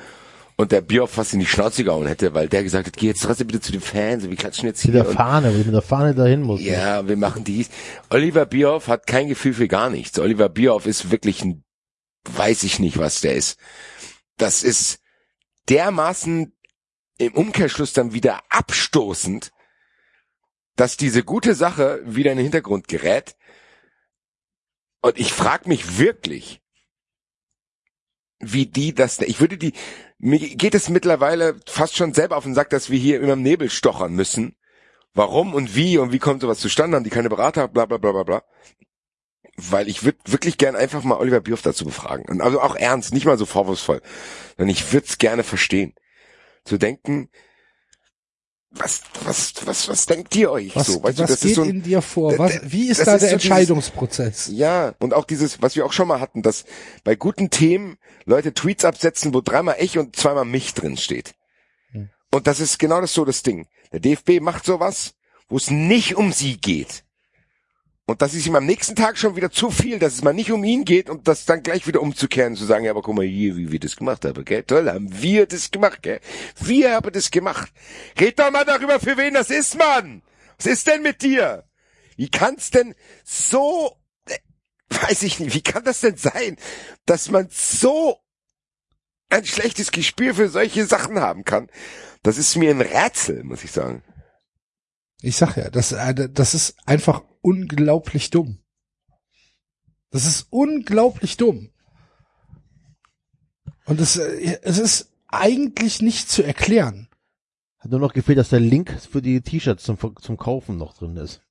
[0.60, 3.22] Und der Bierhoff fast in die Schnauze gehauen hätte, weil der gesagt hat, geh jetzt
[3.22, 5.02] trotzdem bitte zu den Fans, wir klatschen jetzt Mit hier.
[5.02, 6.60] der Und Fahne, wo ich mit der Fahne dahin muss.
[6.60, 7.70] ja, wir machen dies.
[8.10, 10.18] Oliver Bierhoff hat kein Gefühl für gar nichts.
[10.18, 11.64] Oliver Bierhoff ist wirklich ein,
[12.28, 13.58] weiß ich nicht, was der ist.
[14.36, 15.00] Das ist
[15.70, 16.54] dermaßen
[17.16, 19.52] im Umkehrschluss dann wieder abstoßend,
[20.76, 23.34] dass diese gute Sache wieder in den Hintergrund gerät.
[25.00, 26.60] Und ich frage mich wirklich,
[28.40, 29.72] wie die das, ich würde die,
[30.20, 33.42] mir geht es mittlerweile fast schon selber auf den Sack, dass wir hier immer im
[33.42, 34.54] Nebel stochern müssen.
[35.14, 36.96] Warum und wie und wie kommt sowas zustande?
[36.96, 37.68] Haben die keine Berater?
[37.68, 38.42] Bla bla bla bla bla.
[39.56, 42.26] Weil ich würde wirklich gern einfach mal Oliver Bierhoff dazu befragen.
[42.28, 44.02] Und also auch ernst, nicht mal so vorwurfsvoll.
[44.56, 45.94] Sondern ich würde es gerne verstehen.
[46.64, 47.30] Zu denken,
[48.72, 51.02] was, was, was, was denkt ihr euch Was, so?
[51.02, 52.38] Weißt du, was das geht ist so ein, in dir vor?
[52.38, 54.48] Was, wie ist da ist der so dieses- Entscheidungsprozess?
[54.52, 56.64] ja, und auch dieses, was wir auch schon mal hatten, dass
[57.02, 61.34] bei guten Themen Leute Tweets absetzen, wo dreimal ich und zweimal mich drin steht.
[61.90, 62.10] Hm.
[62.32, 63.66] Und das ist genau das so das Ding.
[63.92, 65.14] Der DFB macht sowas,
[65.48, 67.02] wo es nicht um sie geht.
[68.10, 70.50] Und das ist ihm am nächsten Tag schon wieder zu viel, dass es mal nicht
[70.50, 73.24] um ihn geht und das dann gleich wieder umzukehren zu sagen, ja, aber guck mal
[73.24, 74.64] hier, wie wir das gemacht haben, gell?
[74.64, 76.18] Toll, haben wir das gemacht, gell?
[76.58, 77.72] Wir haben das gemacht.
[78.18, 80.22] Red doch mal darüber, für wen das ist, Mann!
[80.56, 81.62] Was ist denn mit dir?
[82.16, 83.96] Wie kann's denn so,
[84.26, 84.38] äh,
[84.88, 86.56] weiß ich nicht, wie kann das denn sein,
[87.06, 88.18] dass man so
[89.28, 91.70] ein schlechtes Gespür für solche Sachen haben kann?
[92.24, 94.02] Das ist mir ein Rätsel, muss ich sagen.
[95.22, 98.58] Ich sag ja, das, äh, das ist einfach unglaublich dumm.
[100.10, 101.70] Das ist unglaublich dumm.
[103.86, 107.08] Und es, äh, es ist eigentlich nicht zu erklären.
[107.78, 111.16] Hat nur noch gefehlt, dass der Link für die T-Shirts zum, zum Kaufen noch drin
[111.16, 111.42] ist.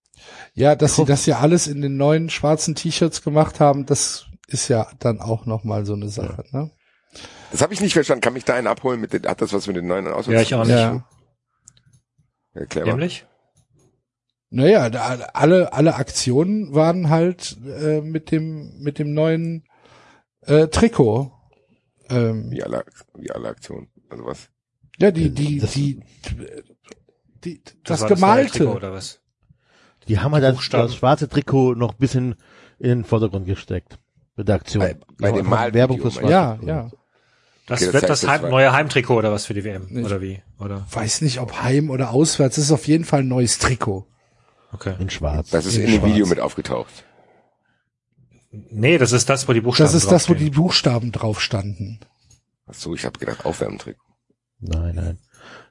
[0.54, 4.68] Ja, dass sie das ja alles in den neuen schwarzen T-Shirts gemacht haben, das ist
[4.68, 6.72] ja dann auch noch mal so eine Sache, ne?
[7.52, 8.22] Das habe ich nicht verstanden.
[8.22, 10.34] Kann mich da einen abholen mit den, hat das was mit den neuen Ausweis?
[10.36, 10.76] Ja, ich auch nicht.
[10.76, 11.04] Ja.
[12.54, 12.92] Erklär mal.
[12.92, 13.26] Nämlich?
[14.52, 19.64] Naja, da, alle, alle Aktionen waren halt äh, mit dem, mit dem neuen
[20.42, 21.32] äh, Trikot.
[22.10, 22.84] Ähm, Wie alle,
[23.18, 23.90] wie alle Aktionen.
[24.10, 24.50] Also was?
[24.98, 26.00] ja, die, die, Das- die,
[27.44, 28.52] die, das, neue Gemalte.
[28.60, 29.22] Trikot, oder was?
[30.08, 32.36] Die haben halt das, das schwarze Trikot noch ein bisschen
[32.80, 34.00] in den Vordergrund gesteckt.
[34.36, 34.82] Mit der Aktion.
[34.82, 36.68] Bei- bei dem Malvideo, Werbung fürs ja, Trikot.
[36.68, 36.90] ja.
[37.68, 39.86] Das Okay, das wird heißt, das das Heim, neue Heimtrikot oder was für die WM?
[39.90, 40.06] Nicht.
[40.06, 40.42] Oder wie?
[40.60, 40.88] Oder?
[40.92, 42.56] Weiß nicht, ob heim oder auswärts.
[42.56, 44.08] Das ist auf jeden Fall ein neues Trikot.
[44.72, 44.96] Okay.
[45.00, 45.50] In schwarz.
[45.50, 46.12] Das ist In in dem schwarz.
[46.12, 47.06] Video mit aufgetaucht.
[48.52, 50.50] Nee, das ist das, wo die Buchstaben Das ist das, wo die.
[50.50, 52.00] Buchstaben drauf standen.
[52.68, 53.98] Ach so, ich habe gedacht, Aufwärmtrick.
[54.60, 55.18] Nein, nein.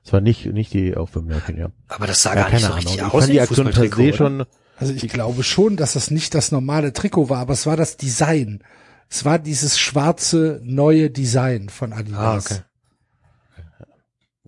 [0.03, 1.71] Das war nicht, nicht die Aufwärmmerkin, ja.
[1.89, 2.97] Aber das sah ja gar nicht so richtig.
[2.97, 4.47] Ich aus fand wie die Aktion per se schon,
[4.79, 7.97] Also ich glaube schon, dass das nicht das normale Trikot war, aber es war das
[7.97, 8.63] Design.
[9.11, 12.53] Es war dieses schwarze neue Design von Adidas.
[12.53, 12.65] Ah,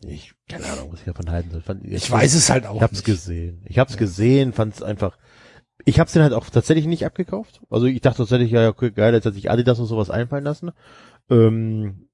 [0.03, 0.13] okay.
[0.13, 1.61] ich, keine Ahnung, was ich davon halten soll.
[1.63, 3.05] Fand, Ich weiß es halt auch Ich hab's nicht.
[3.05, 3.63] gesehen.
[3.67, 5.17] Ich hab's gesehen, fand's einfach,
[5.85, 7.61] ich hab's den halt auch tatsächlich nicht abgekauft.
[7.71, 10.71] Also ich dachte tatsächlich, ja, okay, geil, jetzt hat sich Adidas und sowas einfallen lassen.
[11.31, 12.09] Ähm,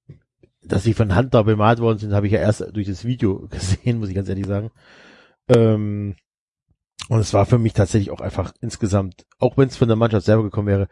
[0.62, 3.46] dass sie von Hand da bemalt worden sind, habe ich ja erst durch das Video
[3.51, 4.70] gesehen, muss ich ganz ehrlich sagen.
[5.49, 6.16] Ähm,
[7.09, 10.27] und es war für mich tatsächlich auch einfach insgesamt, auch wenn es von der Mannschaft
[10.27, 10.88] selber gekommen wäre,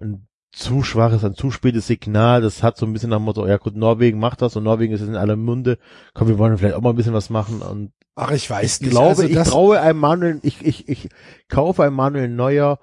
[0.00, 2.40] ein zu schwaches, ein zu spätes Signal.
[2.40, 4.92] Das hat so ein bisschen nach dem Motto, ja gut, Norwegen macht das und Norwegen
[4.92, 5.78] ist jetzt in aller Munde.
[6.14, 8.80] Komm, wir wollen vielleicht auch mal ein bisschen was machen und Ach, ich weiß ich
[8.82, 8.90] nicht.
[8.90, 11.08] glaube, also ich das, traue einem Manuel, ich, ich, ich
[11.48, 12.80] kaufe einem Manuel Neuer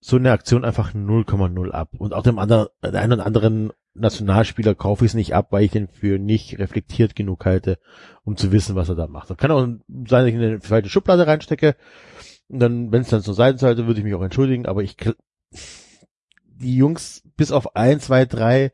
[0.00, 1.90] so eine Aktion einfach 0,0 ab.
[1.96, 5.64] Und auch dem anderen, der einen oder anderen Nationalspieler kaufe ich es nicht ab, weil
[5.64, 7.78] ich den für nicht reflektiert genug halte,
[8.24, 9.30] um zu wissen, was er da macht.
[9.30, 11.76] Das kann auch sein, dass ich in eine falsche Schublade reinstecke.
[12.48, 14.96] Und dann, wenn es dann so sein sollte, würde ich mich auch entschuldigen, aber ich
[16.60, 18.72] die Jungs, bis auf ein, zwei, drei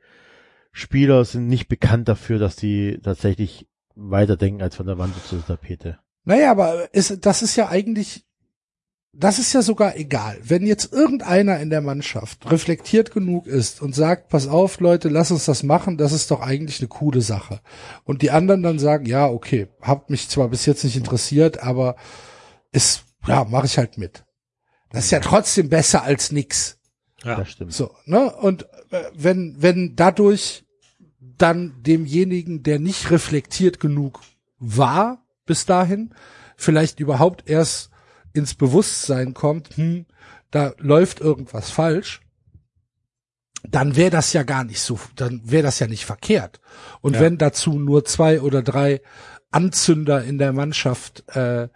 [0.73, 5.99] Spieler sind nicht bekannt dafür, dass die tatsächlich weiterdenken als von der Wand zur Tapete.
[6.25, 8.27] Naja, aber ist, das ist ja eigentlich,
[9.13, 10.39] das ist ja sogar egal.
[10.43, 15.31] Wenn jetzt irgendeiner in der Mannschaft reflektiert genug ist und sagt, pass auf, Leute, lass
[15.31, 17.61] uns das machen, das ist doch eigentlich eine coole Sache.
[18.05, 21.97] Und die anderen dann sagen, ja, okay, habt mich zwar bis jetzt nicht interessiert, aber
[22.73, 24.25] ist, ja, mache ich halt mit.
[24.91, 26.79] Das ist ja trotzdem besser als nix.
[27.25, 27.37] Ja.
[27.37, 27.73] Das stimmt.
[27.73, 28.35] So, ne?
[28.37, 30.65] Und äh, wenn, wenn dadurch
[31.21, 34.21] dann demjenigen, der nicht reflektiert genug
[34.59, 36.15] war bis dahin,
[36.57, 37.91] vielleicht überhaupt erst
[38.33, 40.07] ins Bewusstsein kommt, hm,
[40.51, 42.21] da läuft irgendwas falsch,
[43.69, 46.61] dann wäre das ja gar nicht so, dann wäre das ja nicht verkehrt.
[47.01, 47.21] Und Ja.
[47.21, 49.01] wenn dazu nur zwei oder drei
[49.51, 51.69] Anzünder in der Mannschaft äh,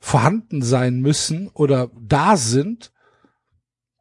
[0.00, 2.92] vorhanden sein müssen oder da sind,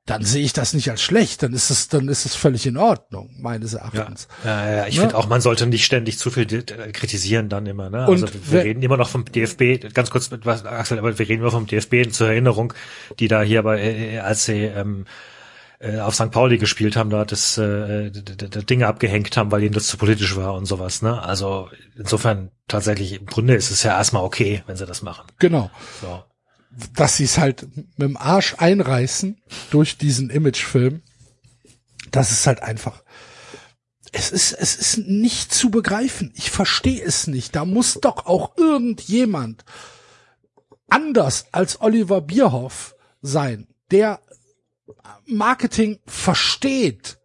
[0.06, 2.78] dann sehe ich das nicht als schlecht, dann ist es, dann ist es völlig in
[2.78, 4.28] Ordnung, meines Ja, Erachtens.
[4.44, 5.02] ja, ja ich Ne?
[5.02, 7.90] finde auch, man sollte nicht ständig zu viel äh, kritisieren dann immer.
[7.90, 8.06] Ne?
[8.08, 11.28] Und also wir reden immer noch vom DFB, ganz kurz mit was, Axel, aber wir
[11.28, 12.74] reden immer vom DFB zur Erinnerung,
[13.20, 15.06] die da hier bei, äh, als sie ähm,
[15.80, 16.30] äh, auf St.
[16.30, 19.88] Pauli gespielt haben, da das äh, d- d- d- Dinge abgehängt haben, weil ihnen das
[19.88, 21.02] zu politisch war und sowas.
[21.02, 21.20] Ne?
[21.22, 25.26] Also insofern tatsächlich im Grunde ist es ja erstmal okay, wenn sie das machen.
[25.40, 25.72] Genau.
[26.02, 26.24] So.
[26.94, 31.02] Dass sie es halt mit dem Arsch einreißen durch diesen Imagefilm.
[32.12, 33.04] Das ist halt einfach.
[34.12, 36.32] Es ist, es ist nicht zu begreifen.
[36.36, 37.56] Ich verstehe es nicht.
[37.56, 39.66] Da muss doch auch irgendjemand
[40.88, 44.22] anders als Oliver Bierhoff sein, der
[45.26, 47.18] Marketing versteht,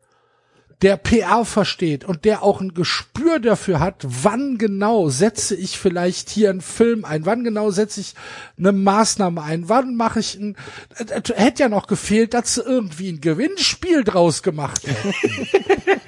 [0.83, 6.31] der PR versteht und der auch ein Gespür dafür hat, wann genau setze ich vielleicht
[6.31, 8.15] hier einen Film ein, wann genau setze ich
[8.59, 10.57] eine Maßnahme ein, wann mache ich ein,
[10.97, 15.15] äh, äh, hätte ja noch gefehlt, dass sie irgendwie ein Gewinnspiel draus gemacht hätten.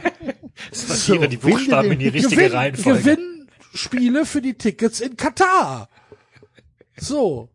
[0.72, 3.16] Sortiere die Buchstaben in die richtige Gewinn, Reihenfolge.
[3.16, 5.88] Gewinnspiele für die Tickets in Katar.
[6.96, 7.51] So.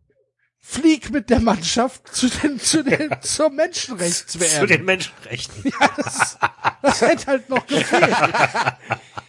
[0.70, 4.66] Flieg mit der Mannschaft zu den, zu den, zur Zu Menschenrechtswehr.
[4.66, 5.72] den Menschenrechten.
[5.96, 6.36] Das,
[6.82, 8.14] das hätte halt noch gefehlt.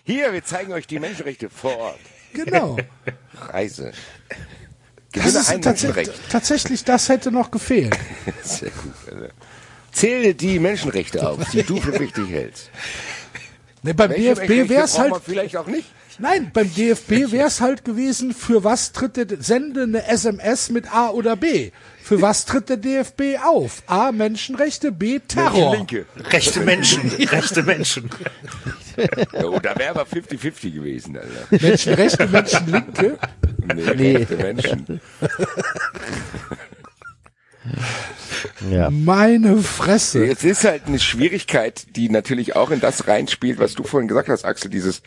[0.03, 1.99] Hier, wir zeigen euch die Menschenrechte vor Ort.
[2.33, 2.75] Genau.
[3.47, 3.93] Reise.
[5.13, 6.29] Das ist ein tatsächlich, Menschenrecht.
[6.31, 7.97] tatsächlich, das hätte noch gefehlt.
[8.43, 9.33] Sehr gut, Alter.
[9.93, 12.69] Zähle die Menschenrechte auf, die du für wichtig hältst.
[13.81, 15.87] Ne, beim Welche DFB Menschenrechte wäre es halt, vielleicht auch nicht.
[16.19, 20.93] Nein, beim DFB wäre es halt gewesen, für was tritt der, sende eine SMS mit
[20.93, 21.71] A oder B.
[22.03, 23.83] Für was tritt der DFB auf?
[23.85, 25.75] A, Menschenrechte, B, Terror.
[25.75, 26.05] Linke.
[26.31, 28.09] Rechte Menschen, rechte Menschen.
[29.43, 31.63] Oh, da wäre aber 50-50 gewesen, Alter.
[31.63, 33.17] Menschenrechte, Menschenlinke.
[33.75, 34.15] Nee, Nee.
[34.17, 35.01] rechte Menschen.
[38.71, 38.89] Ja.
[38.89, 40.25] Meine Fresse.
[40.25, 44.29] Es ist halt eine Schwierigkeit, die natürlich auch in das reinspielt, was du vorhin gesagt
[44.29, 45.01] hast, Axel, dieses,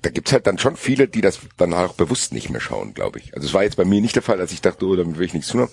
[0.00, 3.18] da gibt's halt dann schon viele, die das dann auch bewusst nicht mehr schauen, glaube
[3.18, 3.34] ich.
[3.34, 5.26] Also es war jetzt bei mir nicht der Fall, dass ich dachte, oh, damit will
[5.26, 5.72] ich nichts tun haben.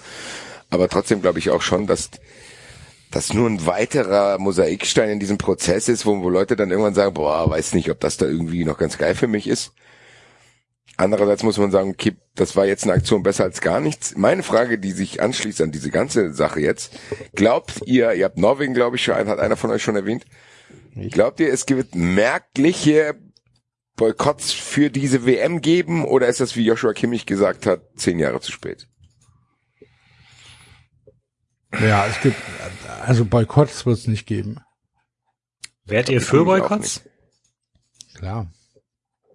[0.70, 2.10] Aber trotzdem glaube ich auch schon, dass
[3.12, 7.14] das nur ein weiterer Mosaikstein in diesem Prozess ist, wo, wo Leute dann irgendwann sagen,
[7.14, 9.72] boah, weiß nicht, ob das da irgendwie noch ganz geil für mich ist.
[10.96, 14.18] Andererseits muss man sagen, okay, das war jetzt eine Aktion besser als gar nichts.
[14.18, 16.94] Meine Frage, die sich anschließt an diese ganze Sache jetzt,
[17.34, 20.26] glaubt ihr, ihr habt Norwegen, glaube ich, schon, hat einer von euch schon erwähnt,
[21.10, 23.16] glaubt ihr, es wird merkliche
[24.00, 28.40] Boykotts für diese WM geben oder ist das, wie Joshua Kimmich gesagt hat, zehn Jahre
[28.40, 28.88] zu spät?
[31.82, 32.38] Ja, es gibt,
[33.02, 34.62] also Boykotts wird es nicht geben.
[35.84, 37.02] Wärt ihr für Boykotts?
[38.16, 38.50] Klar,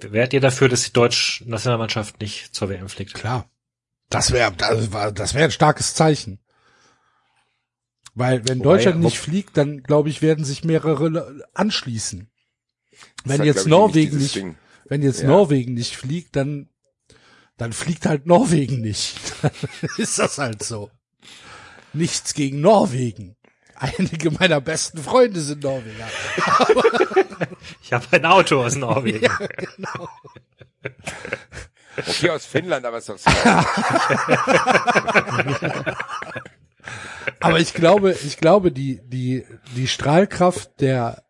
[0.01, 3.15] Wärt ihr dafür, dass die deutsche Nationalmannschaft nicht zur WM fliegt?
[3.15, 3.51] klar.
[4.11, 6.41] Das wäre, das war, das wäre ein starkes Zeichen.
[8.15, 12.31] Weil wenn Wobei, Deutschland nicht fliegt, dann glaube ich, werden sich mehrere anschließen.
[13.25, 14.57] Wenn hat, jetzt ich, Norwegen nicht, Ding.
[14.87, 15.29] wenn jetzt Ja.
[15.29, 16.69] Norwegen nicht fliegt, dann,
[17.57, 19.17] dann fliegt halt Norwegen nicht.
[19.43, 19.51] Dann
[19.99, 20.91] ist das halt so.
[21.93, 23.37] Nichts gegen Norwegen.
[23.77, 26.09] Einige meiner besten Freunde sind Norweger.
[27.83, 29.29] Ich habe ein Auto aus Norwegen.
[31.97, 33.31] Okay, aus Finnland, aber ist doch so.
[37.41, 39.45] Aber ich glaube, ich glaube, die, die,
[39.77, 41.25] die Strahlkraft der,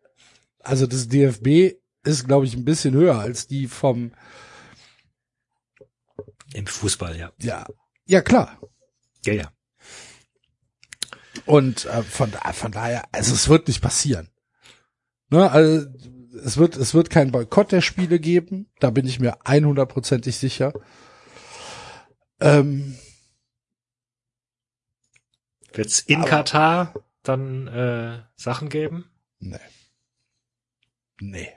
[0.61, 4.11] also des DFB ist, glaube ich, ein bisschen höher als die vom,
[6.53, 7.31] Im Fußball, ja.
[7.41, 7.65] ja,
[8.05, 8.59] ja klar.
[9.25, 9.51] Ja, ja.
[11.45, 14.29] Und äh, von, da- von daher, also es wird nicht passieren.
[15.29, 15.87] Ne, also
[16.43, 20.73] es wird, es wird keinen Boykott der Spiele geben, da bin ich mir 100%ig sicher.
[22.39, 22.97] Ähm,
[25.73, 29.09] Wird's in Aber- Katar dann äh, Sachen geben?
[29.39, 29.57] Nee.
[31.19, 31.49] Nee.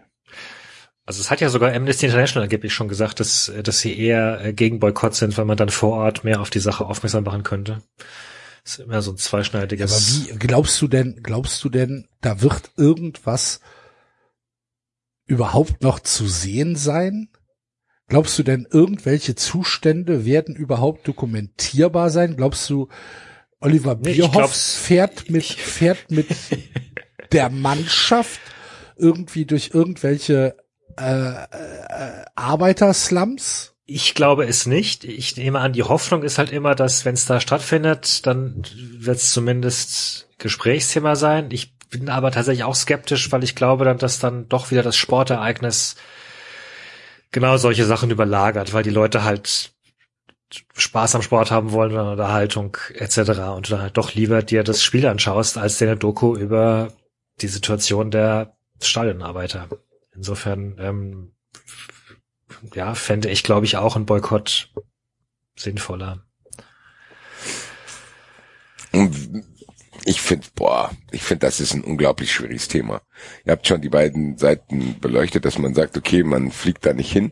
[1.09, 4.53] Also es hat ja sogar Amnesty International angeblich schon gesagt, dass, dass sie eher äh,
[4.53, 7.81] gegen Boykott sind, weil man dann vor Ort mehr auf die Sache aufmerksam machen könnte.
[8.63, 10.27] Das ist immer so ein Aber zweischneidiges.
[10.29, 13.61] wie glaubst du denn, glaubst du denn, da wird irgendwas
[15.25, 17.31] überhaupt noch zu sehen sein?
[18.09, 22.37] Glaubst du denn, irgendwelche Zustände werden überhaupt dokumentierbar sein?
[22.37, 22.89] Glaubst du,
[23.61, 26.29] Oliver Nee, Bierhoff glaub's- fährt mit, fährt mit
[27.33, 28.41] der Mannschaft
[28.97, 30.55] irgendwie durch irgendwelche
[30.99, 33.75] äh, äh, Arbeiterslums?
[33.87, 35.05] Ich glaube es nicht.
[35.05, 39.17] Ich nehme an, die Hoffnung ist halt immer, dass wenn es da stattfindet, dann wird
[39.17, 41.49] es zumindest Gesprächsthema sein.
[41.51, 44.97] Ich bin aber tatsächlich auch skeptisch, weil ich glaube dann, dass dann doch wieder das
[44.97, 45.97] Sportereignis
[47.33, 49.73] genau solche Sachen überlagert, weil die Leute halt
[50.77, 53.19] Spaß am Sport haben wollen oder Unterhaltung etc.
[53.55, 56.93] und dann halt doch lieber dir das Spiel anschaust, als dir eine Doku über
[57.41, 59.69] die Situation der Stadionarbeiter.
[60.19, 61.33] Insofern ähm,
[62.75, 64.73] ja, fände ich, glaube ich, auch ein Boykott
[65.57, 66.27] sinnvoller.
[70.05, 73.01] Ich finde, boah, ich finde, das ist ein unglaublich schwieriges Thema.
[73.45, 77.13] Ihr habt schon die beiden Seiten beleuchtet, dass man sagt, okay, man fliegt da nicht
[77.13, 77.31] hin,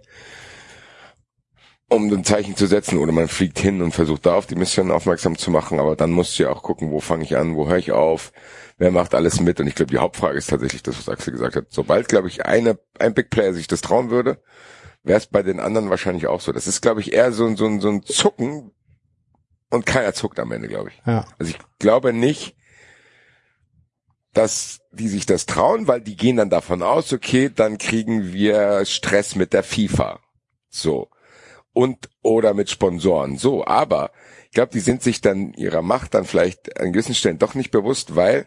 [1.88, 4.92] um ein Zeichen zu setzen, oder man fliegt hin und versucht da auf die Mission
[4.92, 7.68] aufmerksam zu machen, aber dann musst du ja auch gucken, wo fange ich an, wo
[7.68, 8.32] höre ich auf,
[8.78, 9.60] wer macht alles mit.
[9.60, 11.66] Und ich glaube, die Hauptfrage ist tatsächlich das, was Axel gesagt hat.
[11.70, 14.40] Sobald, glaube ich, eine, ein Big Player sich das trauen würde,
[15.02, 16.52] wäre es bei den anderen wahrscheinlich auch so.
[16.52, 18.72] Das ist, glaube ich, eher so, ein so, ein so ein Zucken
[19.70, 21.02] und keiner zuckt am Ende, glaube ich.
[21.06, 21.26] Ja.
[21.38, 22.56] Also ich glaube nicht,
[24.32, 28.84] dass die sich das trauen, weil die gehen dann davon aus, okay, dann kriegen wir
[28.84, 30.20] Stress mit der FIFA.
[30.68, 31.08] So.
[31.72, 33.38] Und oder mit Sponsoren.
[33.38, 34.10] So, aber
[34.44, 37.70] ich glaube, die sind sich dann ihrer Macht dann vielleicht an gewissen Stellen doch nicht
[37.70, 38.46] bewusst, weil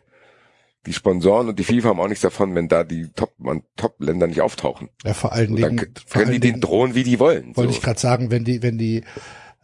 [0.86, 3.36] die Sponsoren und die FIFA haben auch nichts davon, wenn da die Top-
[3.76, 4.90] Top-Länder nicht auftauchen.
[5.04, 7.56] Ja, vor allen dann Dingen, vor können die den drohen, wie die wollen.
[7.58, 7.78] wollte so.
[7.78, 9.04] ich gerade sagen, wenn die, wenn die,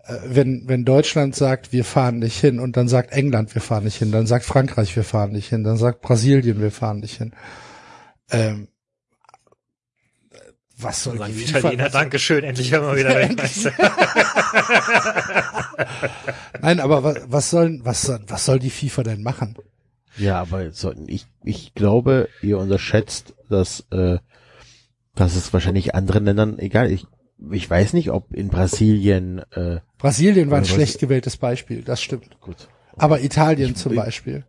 [0.04, 3.86] äh, wenn, wenn Deutschland sagt, wir fahren nicht hin und dann sagt England, wir fahren
[3.86, 7.18] nicht hin, dann sagt Frankreich, wir fahren nicht hin, dann sagt Brasilien, wir fahren nicht
[7.18, 7.32] hin.
[8.30, 8.68] Ähm,
[10.78, 13.72] was soll Sagen die Italiener, Dankeschön, endlich haben wir wieder Weltmeister.
[16.62, 19.56] Nein, aber was, was soll, was soll, was soll die FIFA denn machen?
[20.18, 24.18] Ja, aber so, ich, ich glaube, ihr unterschätzt, dass, äh,
[25.16, 27.06] dass es wahrscheinlich anderen Ländern, egal, ich,
[27.52, 32.40] ich weiß nicht, ob in Brasilien, äh, Brasilien war ein schlecht gewähltes Beispiel, das stimmt.
[32.42, 34.46] gut, Aber Italien Ich- zum ich- Beispiel.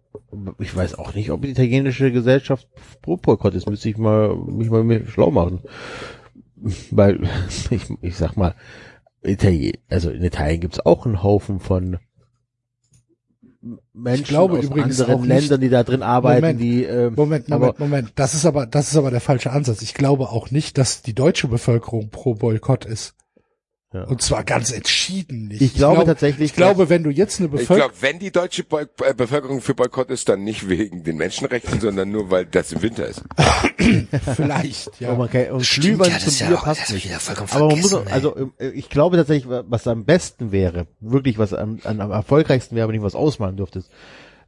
[0.58, 2.68] ich weiß auch nicht, ob die italienische Gesellschaft
[3.02, 5.60] pro Boykott ist, müsste ich mal, mich mal mir schlau machen.
[6.90, 7.20] Weil,
[7.70, 8.54] ich, ich sag mal,
[9.22, 11.98] Italien, also in Italien gibt's auch einen Haufen von
[13.92, 17.52] Menschen glaube aus übrigens anderen Ländern, die da drin arbeiten, Moment, die, ähm, Moment, Moment,
[17.52, 18.12] aber- Moment.
[18.14, 19.82] Das ist aber, das ist aber der falsche Ansatz.
[19.82, 23.14] Ich glaube auch nicht, dass die deutsche Bevölkerung pro Boykott ist.
[23.92, 24.02] Ja.
[24.04, 25.62] Und zwar ganz entschieden nicht.
[25.62, 28.64] Ich glaube tatsächlich, Ich glaube, wenn du jetzt eine Ich Bevölkerung, glaube, wenn die deutsche
[28.64, 32.72] Boy äh, Bevölkerung für Boykott ist, dann nicht wegen den Menschenrechten, sondern nur, weil das
[32.72, 33.22] im Winter ist.
[34.34, 35.12] vielleicht, ja.
[35.12, 36.90] Oh, man kann, und Stimmt, Glühwein ja, das zum ist ja Bier auch- passt das
[36.90, 37.30] ist nicht.
[37.54, 41.52] Aber man muss, auch- also äh, ich glaube tatsächlich, was am besten wäre, wirklich was
[41.54, 43.90] am, am erfolgreichsten wäre, wenn ich was ausmalen dürftest,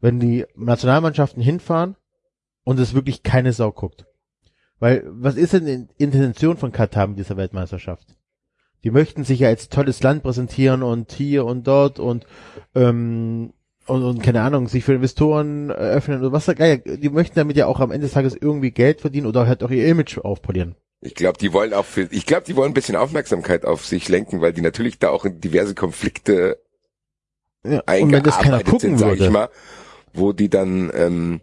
[0.00, 1.96] wenn die Nationalmannschaften hinfahren
[2.64, 4.04] und es wirklich keine Sau guckt.
[4.80, 5.64] Weil, was ist denn
[5.98, 8.16] die Intention von Katar mit dieser Weltmeisterschaft?
[8.84, 12.26] Die möchten sich ja als tolles Land präsentieren und hier und dort und
[12.74, 13.52] ähm,
[13.86, 16.82] und, und keine Ahnung, sich für Investoren öffnen oder was da geil.
[16.84, 19.70] Die möchten damit ja auch am Ende des Tages irgendwie Geld verdienen oder halt auch
[19.70, 20.76] ihr Image aufpolieren.
[21.00, 24.08] Ich glaube, die wollen auch für, ich glaube, die wollen ein bisschen Aufmerksamkeit auf sich
[24.08, 26.58] lenken, weil die natürlich da auch in diverse Konflikte
[27.64, 29.30] Ja, eingearbeitet sind, sag ich würde.
[29.30, 29.48] mal,
[30.12, 31.40] wo die dann, ähm,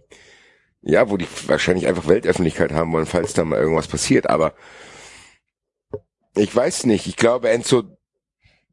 [0.81, 4.53] ja, wo die wahrscheinlich einfach Weltöffentlichkeit haben wollen, falls da mal irgendwas passiert, aber
[6.35, 7.83] ich weiß nicht, ich glaube, Enzo,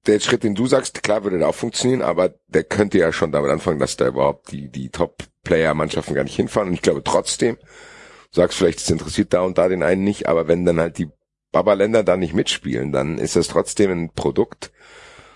[0.06, 3.32] der Schritt, den du sagst, klar würde der auch funktionieren, aber der könnte ja schon
[3.32, 7.56] damit anfangen, dass da überhaupt die, die Top-Player-Mannschaften gar nicht hinfahren und ich glaube trotzdem,
[7.56, 10.98] du sagst vielleicht, es interessiert da und da den einen nicht, aber wenn dann halt
[10.98, 11.08] die
[11.52, 14.72] Baba-Länder da nicht mitspielen, dann ist das trotzdem ein Produkt,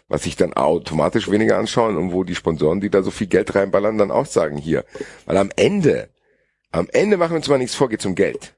[0.09, 3.55] was sich dann automatisch weniger anschauen und wo die Sponsoren, die da so viel Geld
[3.55, 4.85] reinballern, dann auch sagen, hier.
[5.27, 6.09] Weil am Ende,
[6.71, 8.56] am Ende machen wir uns mal nichts vor, geht's um Geld.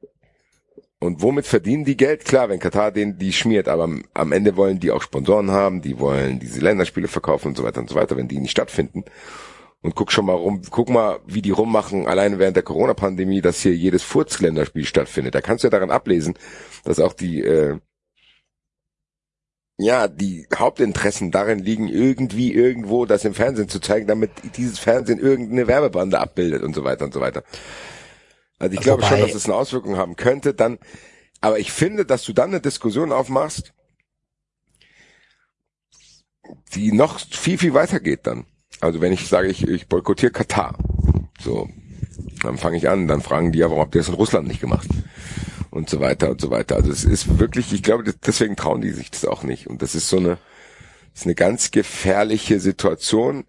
[1.01, 2.25] Und womit verdienen die Geld?
[2.25, 5.81] Klar, wenn Katar den die schmiert, aber am, am Ende wollen die auch Sponsoren haben,
[5.81, 9.05] die wollen diese Länderspiele verkaufen und so weiter und so weiter, wenn die nicht stattfinden.
[9.81, 13.63] Und guck schon mal rum, guck mal, wie die rummachen, alleine während der Corona-Pandemie, dass
[13.63, 15.37] hier jedes Furzländerspiel stattfindet.
[15.37, 16.35] Da kannst du ja daran ablesen,
[16.83, 17.79] dass auch die, äh,
[19.79, 25.21] ja, die Hauptinteressen darin liegen, irgendwie irgendwo das im Fernsehen zu zeigen, damit dieses Fernsehen
[25.21, 27.45] irgendeine Werbebande abbildet und so weiter und so weiter.
[28.59, 30.79] Also ich glaube Wobei- schon, dass es eine Auswirkung haben könnte, dann,
[31.41, 33.73] aber ich finde, dass du dann eine Diskussion aufmachst,
[36.75, 38.47] die noch viel, viel weiter geht dann.
[38.81, 40.79] Also wenn ich sage, ich, ich boykottiere Katar,
[41.41, 41.69] so,
[42.43, 44.61] dann fange ich an, dann fragen die ja, warum habt ihr das in Russland nicht
[44.61, 44.89] gemacht?
[45.71, 46.77] Und so weiter und so weiter.
[46.77, 49.67] Also es ist wirklich, ich glaube, deswegen trauen die sich das auch nicht.
[49.67, 50.39] Und das ist so eine,
[51.15, 53.45] ist eine ganz gefährliche Situation,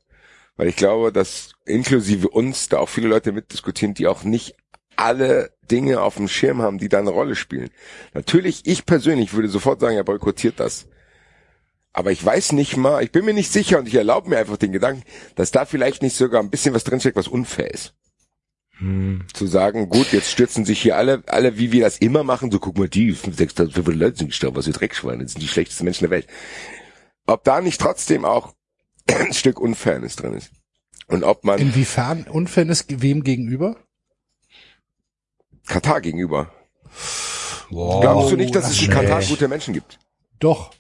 [0.57, 4.55] weil ich glaube, dass inklusive uns da auch viele Leute mitdiskutieren, die auch nicht
[5.00, 7.70] alle Dinge auf dem Schirm haben, die da eine Rolle spielen.
[8.14, 10.88] Natürlich, ich persönlich würde sofort sagen, er boykottiert das.
[11.93, 14.58] Aber ich weiß nicht mal, ich bin mir nicht sicher und ich erlaube mir einfach
[14.58, 15.04] den Gedanken,
[15.36, 17.93] dass da vielleicht nicht sogar ein bisschen was drinsteckt, was unfair ist.
[19.34, 22.60] Zu sagen, gut, jetzt stürzen sich hier alle, alle, wie wir das immer machen, so
[22.60, 25.84] guck mal, die 5.000, 6.500 Leute sind gestorben, was für Dreckschweine, das sind die schlechtesten
[25.84, 26.28] Menschen der Welt.
[27.26, 28.54] Ob da nicht trotzdem auch
[29.08, 30.52] ein Stück Unfairness drin ist.
[31.08, 33.76] Und ob man Inwiefern Unfairness wem gegenüber?
[35.70, 36.51] Katar gegenüber.
[37.70, 38.01] Wow.
[38.01, 38.89] Glaubst du nicht, dass es in.
[38.89, 39.99] Katar gute Menschen gibt,
[40.39, 40.72] Doch.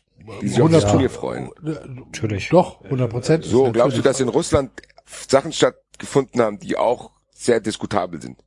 [0.41, 1.49] die sich auf das 100 Turnier freuen?
[1.61, 2.49] Natürlich.
[2.49, 3.45] Doch, 100 Prozent.
[3.45, 4.71] So, glaubst du, dass in Russland
[5.05, 8.43] Sachen stattgefunden haben, die auch sehr diskutabel sind?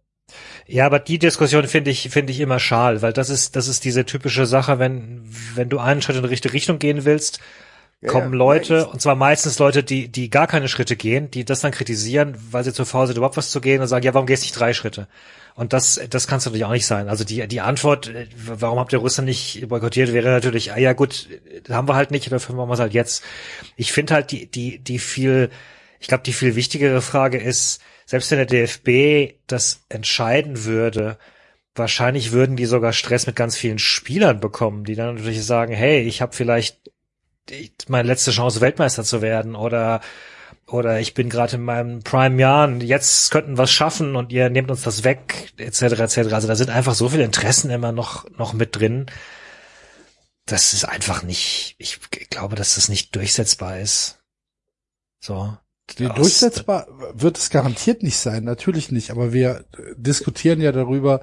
[0.66, 3.84] Ja, aber die Diskussion finde ich, finde ich immer schal, weil das ist, das ist
[3.84, 5.22] diese typische Sache, wenn,
[5.55, 7.40] wenn du einen Schritt in die richtige Richtung gehen willst,
[8.07, 8.86] kommen ja, Leute, nein.
[8.86, 12.64] und zwar meistens Leute, die, die gar keine Schritte gehen, die das dann kritisieren, weil
[12.64, 14.59] sie zu faul sind, überhaupt was zu gehen und sagen, ja, warum gehst du nicht
[14.59, 15.09] drei Schritte?
[15.55, 17.09] Und das, das kann es natürlich auch nicht sein.
[17.09, 20.94] Also die, die Antwort, äh, warum habt ihr Russland nicht boykottiert, wäre natürlich, ah ja
[20.94, 21.28] gut,
[21.68, 23.22] äh, haben wir halt nicht, dafür machen wir es halt jetzt.
[23.76, 25.50] Ich finde halt die, die, die viel,
[26.00, 31.18] ich glaube, die viel wichtigere Frage ist, selbst wenn der DFB das entscheiden würde,
[31.74, 36.00] wahrscheinlich würden die sogar Stress mit ganz vielen Spielern bekommen, die dann natürlich sagen, hey,
[36.03, 36.91] ich habe vielleicht ich-
[37.88, 40.01] meine letzte Chance, Weltmeister zu werden oder
[40.66, 44.70] oder ich bin gerade in meinem Prime-Jahren, jetzt könnten wir es schaffen und ihr nehmt
[44.70, 46.18] uns das weg, etc., etc.
[46.32, 49.07] Also da sind einfach so viele Interessen immer noch, noch mit drin.
[50.47, 51.99] Das ist einfach nicht, ich
[52.30, 54.18] glaube, dass das nicht durchsetzbar ist.
[55.20, 55.57] So.
[55.99, 59.66] Durchsetzbar wird es garantiert nicht sein, natürlich nicht, aber wir
[59.97, 61.22] diskutieren ja darüber,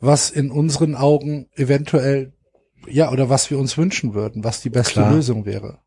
[0.00, 2.32] was in unseren Augen eventuell,
[2.86, 5.12] ja, oder was wir uns wünschen würden, was die beste Klar.
[5.12, 5.78] Lösung wäre.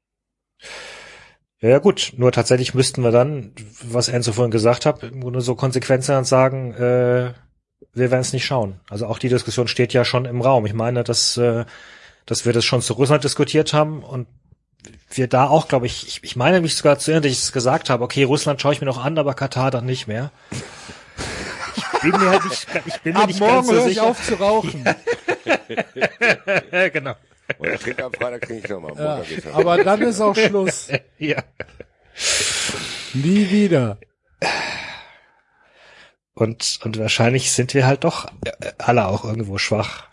[1.60, 5.54] Ja, gut, nur tatsächlich müssten wir dann, was Enzo vorhin gesagt hat, im Grunde so
[5.54, 7.34] Konsequenzen dann sagen, äh,
[7.94, 8.80] wir werden es nicht schauen.
[8.90, 10.66] Also auch die Diskussion steht ja schon im Raum.
[10.66, 11.66] Ich meine, dass, äh,
[12.26, 14.28] dass wir das schon zu Russland diskutiert haben und
[15.12, 17.52] wir da auch, glaube ich, ich, ich meine mich sogar zu erinnern, dass ich es
[17.52, 20.32] gesagt habe, okay, Russland schaue ich mir noch an, aber Katar dann nicht mehr.
[21.76, 24.16] Ich bin mir halt nicht, ich bin mir nicht ganz so sicher.
[24.16, 24.84] zu rauchen.
[26.94, 27.16] genau.
[27.58, 28.96] Und ich trinke am Freitag trinke ich nochmal.
[28.96, 29.24] Ja,
[29.54, 30.90] aber dann ist auch Schluss.
[31.18, 31.44] Ja.
[33.14, 34.00] Nie wieder.
[36.34, 40.08] Und, und wahrscheinlich sind wir halt doch äh, alle auch irgendwo schwach.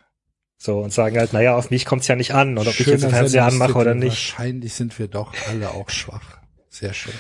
[0.59, 2.59] So, und sagen halt, naja, auf mich kommt's ja nicht an.
[2.59, 4.33] Und ob ich jetzt den Fernseher anmache oder nicht.
[4.33, 6.39] Wahrscheinlich sind wir doch alle auch schwach.
[6.69, 7.15] Sehr schön.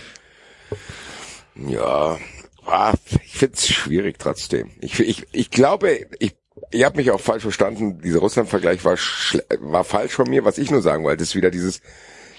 [1.54, 2.18] Ja,
[2.66, 2.94] ah,
[3.24, 4.70] ich find's schwierig trotzdem.
[4.80, 6.34] Ich, ich, ich glaube, ich,
[6.72, 8.00] ihr habt mich auch falsch verstanden.
[8.00, 10.44] Dieser Russland-Vergleich war, schle- war falsch von mir.
[10.44, 11.80] Was ich nur sagen wollte, ist wieder dieses,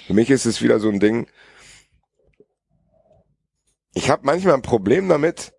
[0.07, 1.28] für mich ist es wieder so ein Ding.
[3.93, 5.53] Ich habe manchmal ein Problem damit,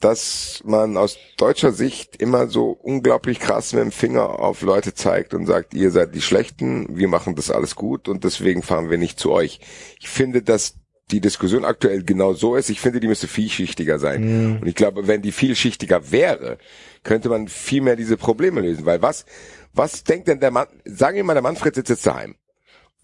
[0.00, 5.34] dass man aus deutscher Sicht immer so unglaublich krass mit dem Finger auf Leute zeigt
[5.34, 8.98] und sagt, ihr seid die Schlechten, wir machen das alles gut und deswegen fahren wir
[8.98, 9.60] nicht zu euch.
[10.00, 10.74] Ich finde, dass
[11.10, 12.70] die Diskussion aktuell genau so ist.
[12.70, 14.22] Ich finde, die müsste vielschichtiger sein.
[14.62, 16.58] Und ich glaube, wenn die vielschichtiger wäre,
[17.04, 18.84] könnte man viel mehr diese Probleme lösen.
[18.84, 19.24] Weil was,
[19.72, 22.36] was denkt denn der Mann, sagen wir mal, der Manfred sitzt jetzt daheim.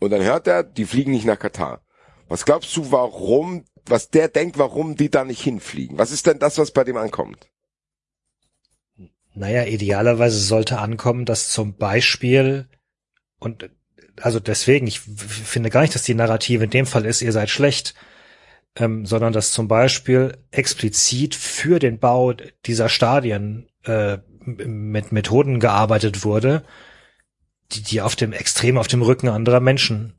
[0.01, 1.83] Und dann hört er, die fliegen nicht nach Katar.
[2.29, 5.99] Was glaubst du, warum, was der denkt, warum die da nicht hinfliegen?
[5.99, 7.51] Was ist denn das, was bei dem ankommt?
[9.35, 12.69] Naja, idealerweise sollte ankommen, dass zum Beispiel,
[13.39, 13.71] und
[14.21, 17.51] also deswegen, ich finde gar nicht, dass die Narrative in dem Fall ist, ihr seid
[17.51, 17.95] schlecht,
[18.77, 22.33] ähm, sondern dass zum Beispiel explizit für den Bau
[22.67, 26.65] dieser Stadien äh, mit Methoden gearbeitet wurde,
[27.73, 30.15] die, die auf dem extrem auf dem Rücken anderer Menschen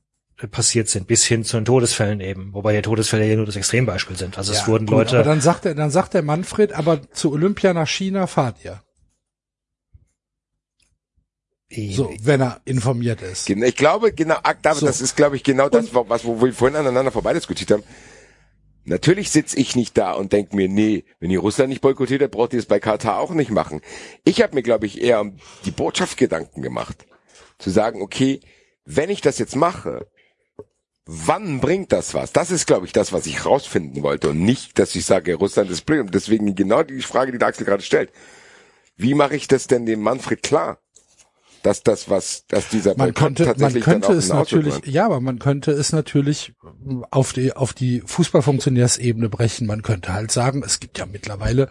[0.49, 2.53] passiert sind, bis hin zu den Todesfällen eben.
[2.53, 4.38] Wobei die Todesfälle ja nur das Extrembeispiel sind.
[4.38, 5.16] Also es Ja, wurden gut, Leute.
[5.18, 8.82] Aber dann sagt er, dann sagt der Manfred, aber zu Olympia nach China fahrt ihr.
[11.91, 13.49] So, wenn er informiert ist.
[13.49, 14.86] Ich glaube, genau, ah, David, So.
[14.88, 17.84] das ist, glaube ich, genau das, was wo wir vorhin aneinander vorbei diskutiert haben.
[18.84, 22.32] Natürlich sitz ich nicht da und denk mir, nee, wenn ihr Russland nicht boykottiert habt,
[22.32, 23.82] braucht ihr es bei Katar auch nicht machen.
[24.24, 27.06] Ich habe mir, glaube ich, eher um die Botschaft Gedanken gemacht.
[27.60, 28.40] Zu sagen, okay,
[28.86, 30.08] wenn ich das jetzt mache,
[31.06, 32.34] wann bringt das was?
[32.34, 35.70] Das ist, glaube ich, das, was ich rausfinden wollte und nicht, dass ich sage, Russland
[35.70, 36.02] ist blöd.
[36.02, 38.12] Und deswegen genau die Frage, die der Axel gerade stellt.
[38.98, 40.80] Wie mache ich das denn dem Manfred klar?
[41.64, 44.76] Dass das was, dass dieser Man Boykott könnte, man tatsächlich könnte dann auch es natürlich,
[44.76, 44.88] hat?
[44.88, 46.53] ja, aber man könnte es natürlich
[47.12, 49.68] auf die, auf die Fußballfunktionärsebene brechen.
[49.68, 51.70] Man könnte halt sagen, es gibt ja mittlerweile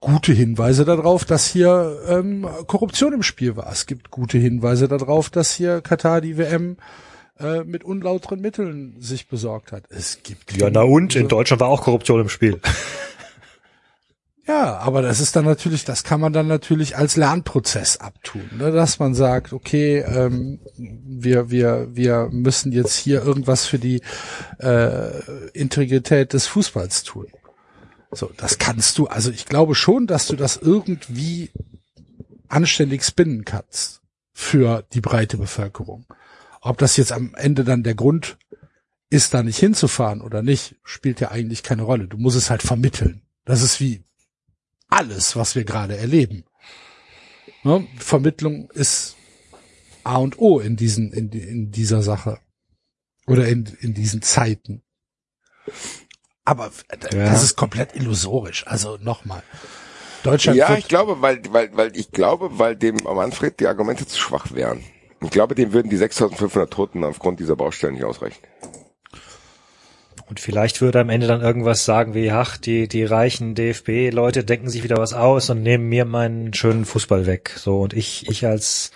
[0.00, 3.70] gute Hinweise darauf, dass hier ähm, Korruption im Spiel war.
[3.70, 6.78] Es gibt gute Hinweise darauf, dass hier Katar die WM
[7.38, 9.84] äh, mit unlauteren Mitteln sich besorgt hat.
[9.90, 11.14] Es gibt Ja, na und?
[11.16, 12.60] In Deutschland war auch Korruption im Spiel.
[14.50, 18.72] Ja, aber das ist dann natürlich, das kann man dann natürlich als Lernprozess abtun, ne?
[18.72, 24.02] dass man sagt, okay, ähm, wir wir wir müssen jetzt hier irgendwas für die
[24.58, 25.22] äh,
[25.52, 27.28] Integrität des Fußballs tun.
[28.10, 29.06] So, das kannst du.
[29.06, 31.52] Also ich glaube schon, dass du das irgendwie
[32.48, 34.00] anständig spinnen kannst
[34.32, 36.06] für die breite Bevölkerung.
[36.60, 38.36] Ob das jetzt am Ende dann der Grund
[39.10, 42.08] ist, da nicht hinzufahren oder nicht, spielt ja eigentlich keine Rolle.
[42.08, 43.22] Du musst es halt vermitteln.
[43.44, 44.02] Das ist wie
[44.90, 46.44] alles, was wir gerade erleben.
[47.62, 47.86] Ne?
[47.98, 49.16] Vermittlung ist
[50.04, 52.40] A und O in diesen, in, in dieser Sache.
[53.26, 54.82] Oder in, in diesen Zeiten.
[56.44, 57.32] Aber das Ja.
[57.34, 58.66] ist komplett illusorisch.
[58.66, 59.42] Also nochmal.
[60.24, 64.18] Deutschland Ja, ich glaube, weil, weil, weil ich glaube, weil dem Manfred die Argumente zu
[64.18, 64.82] schwach wären.
[65.22, 68.40] Ich glaube, dem würden die 6.500 Toten aufgrund dieser Baustellen nicht ausreichen.
[70.30, 74.70] Und vielleicht würde am Ende dann irgendwas sagen wie, ach, die, die reichen DFB-Leute denken
[74.70, 77.50] sich wieder was aus und nehmen mir meinen schönen Fußball weg.
[77.56, 78.92] So, und ich, ich als,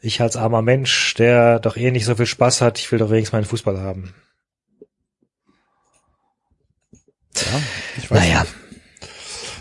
[0.00, 3.10] ich als armer Mensch, der doch eh nicht so viel Spaß hat, ich will doch
[3.10, 4.14] wenigstens meinen Fußball haben.
[7.36, 7.62] ja,
[7.98, 8.40] ich weiß Naja.
[8.40, 8.54] nicht.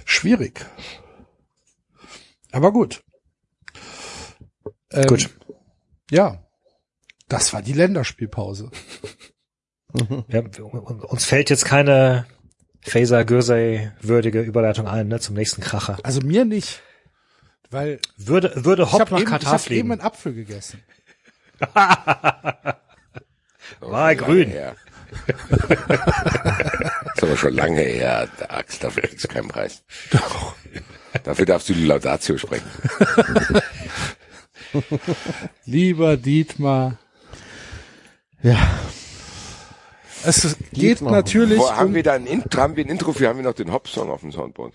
[0.05, 0.65] Schwierig.
[2.53, 3.03] Aber gut.
[4.91, 5.29] Ähm, Gut.
[6.09, 6.41] Ja.
[7.27, 8.71] Das war die Länderspielpause.
[10.27, 10.41] Ja,
[11.07, 12.25] uns fällt jetzt keine
[12.81, 15.97] Faser Gürsey würdige Überleitung ein, ne, zum nächsten Kracher.
[16.03, 16.81] Also mir nicht.
[17.69, 19.91] Weil Würde, würde ich Hopp habe nach eben, ich Katar hab eben fliegen.
[19.91, 20.81] einen Apfel gegessen.
[23.79, 24.51] War grün.
[24.53, 24.73] Ja.
[27.15, 29.83] ist aber schon lange her, der Axt, dafür kriegst du keinen Preis.
[30.11, 30.55] Doch.
[31.23, 32.65] Dafür darfst du die Laudatio sprechen.
[35.65, 36.97] Lieber Dietmar,
[38.41, 38.57] Ja.
[40.25, 43.13] Es ist- geht natürlich Wo, haben um, wir da ein Intro, haben wir ein Intro
[43.13, 44.73] für, haben wir noch den Hop-Song auf dem Soundboard?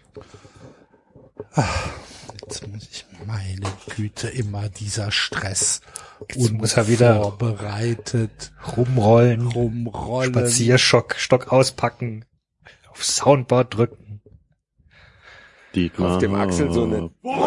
[2.42, 3.66] Jetzt muss ich meine
[3.96, 5.80] Güte immer dieser Stress
[6.28, 10.32] Jetzt muss er wieder- vorbereitet Rumrollen, rumrollen.
[10.32, 12.24] Spazierstock, Stock auspacken,
[12.90, 14.20] auf Soundboard drücken.
[15.74, 16.14] Dietmar.
[16.14, 17.46] Auf dem Axel so eine, Ja.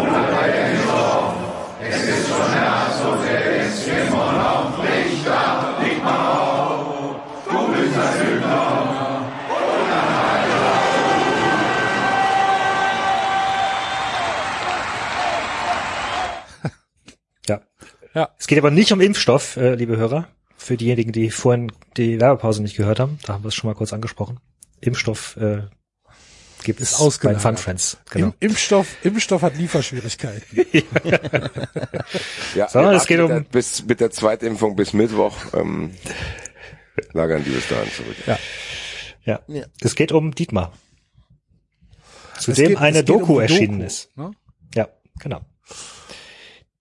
[18.13, 18.29] Ja.
[18.37, 20.27] Es geht aber nicht um Impfstoff, äh, liebe Hörer.
[20.57, 23.75] Für diejenigen, die vorhin die Werbepause nicht gehört haben, da haben wir es schon mal
[23.75, 24.39] kurz angesprochen.
[24.81, 25.61] Impfstoff äh,
[26.63, 27.35] gibt Ist es bei.
[27.35, 27.97] Fun Friends.
[28.09, 28.27] Genau.
[28.27, 30.65] Im, Impfstoff, Impfstoff hat Lieferschwierigkeiten.
[32.55, 35.91] ja, Sondern es geht um- mit der, bis, mit der Zweitimpfung bis Mittwoch, ähm,
[37.13, 38.15] lagern die bis dahin zurück.
[38.25, 38.37] Ja.
[39.23, 39.39] Ja.
[39.47, 39.65] Ja.
[39.81, 40.73] Es geht um Dietmar.
[42.39, 44.09] Zu Es dem geht- eine um Doku die erschienen ist.
[44.17, 44.31] Ne?
[44.75, 44.87] Ja,
[45.19, 45.41] genau.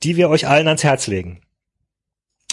[0.02, 1.40] Die wir euch allen ans Herz legen,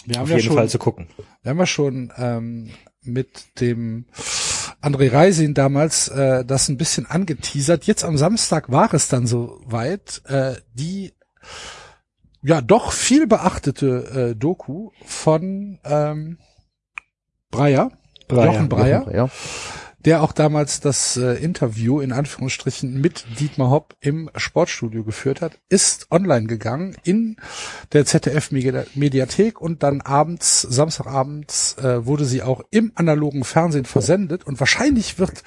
[0.06, 1.08] Wir haben auf ja jeden schon, Fall zu gucken.
[1.44, 2.72] wir haben ja schon ähm,
[3.02, 4.06] mit dem
[4.82, 7.86] André Reisin damals äh, das ein bisschen angeteasert.
[7.86, 11.14] Jetzt am Samstag war es dann so weit, äh, die
[12.42, 16.38] ja doch viel beachtete äh, Doku von ähm,
[17.52, 17.92] Breyer,
[18.30, 19.30] Jochen Breyer, Ja.
[20.06, 25.60] Der auch damals das äh, Interview in Anführungsstrichen mit Dietmar Hopp im Sportstudio geführt hat,
[25.68, 27.38] ist online gegangen in
[27.92, 33.86] der ZDF Medi- Mediathek und dann abends, Samstagabends, äh, wurde sie auch im analogen Fernsehen
[33.86, 35.44] versendet und wahrscheinlich wird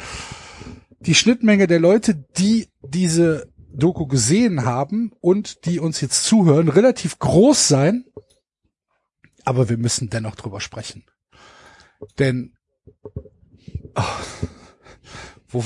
[1.00, 7.20] die Schnittmenge der Leute, die diese Doku gesehen haben und die uns jetzt zuhören, relativ
[7.20, 8.06] groß sein.
[9.44, 11.04] Aber wir müssen dennoch drüber sprechen.
[12.18, 12.54] Denn
[15.49, 15.64] wo,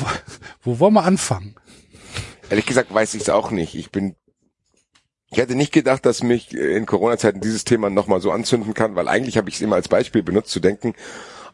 [0.63, 1.55] wo wollen wir anfangen?
[2.51, 3.75] Ehrlich gesagt weiß ich es auch nicht.
[3.75, 4.15] Ich bin,
[5.31, 9.09] ich hätte nicht gedacht, dass mich in Corona-Zeiten dieses Thema nochmal so anzünden kann, weil
[9.09, 10.95] eigentlich habe ich es immer als Beispiel benutzt, zu denken,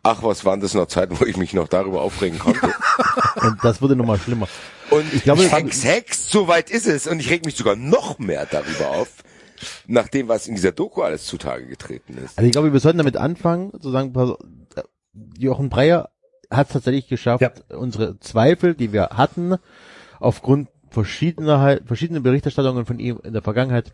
[0.02, 2.72] ach, was waren das noch Zeiten, wo ich mich noch darüber aufregen konnte.
[3.36, 4.48] Und das wurde nochmal schlimmer.
[4.90, 7.06] Und Ich glaube, Hex, Hex, so weit ist es.
[7.06, 9.08] Und ich reg mich sogar noch mehr darüber auf,
[9.86, 12.36] nach dem, was in dieser Doku alles zutage getreten ist.
[12.38, 14.12] Also ich glaube, wir sollten damit anfangen, zu sagen,
[14.76, 14.82] äh,
[15.38, 16.10] Jochen Breyer
[16.50, 17.52] hat es tatsächlich geschafft, Ja.
[17.76, 19.56] unsere Zweifel, die wir hatten,
[20.20, 23.92] aufgrund verschiedener, verschiedener Berichterstattungen von ihm in der Vergangenheit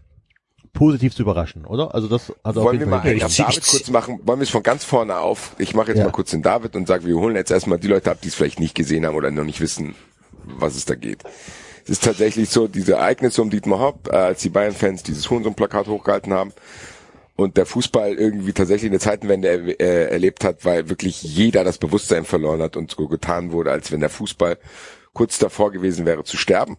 [0.72, 1.94] positiv zu überraschen, oder?
[1.94, 4.20] Also das hat er auf Wollen wir mal einen David ich kurz machen?
[4.24, 5.54] Wollen wir es von ganz vorne auf?
[5.58, 6.04] Ich mache jetzt Ja.
[6.04, 8.34] mal kurz den David und sage, wir holen jetzt erstmal die Leute ab, die es
[8.34, 9.94] vielleicht nicht gesehen haben oder noch nicht wissen,
[10.44, 11.22] was es da geht.
[11.84, 15.86] Es ist tatsächlich so, diese Ereignisse um Dietmar Hopp, äh, als die Bayern-Fans dieses Hurensohn-Plakat
[15.86, 16.52] hochgehalten haben
[17.36, 21.78] und der Fußball irgendwie tatsächlich eine Zeitenwende er, äh, erlebt hat, weil wirklich jeder das
[21.78, 24.58] Bewusstsein verloren hat und so getan wurde, als wenn der Fußball
[25.12, 26.76] kurz davor gewesen wäre zu sterben.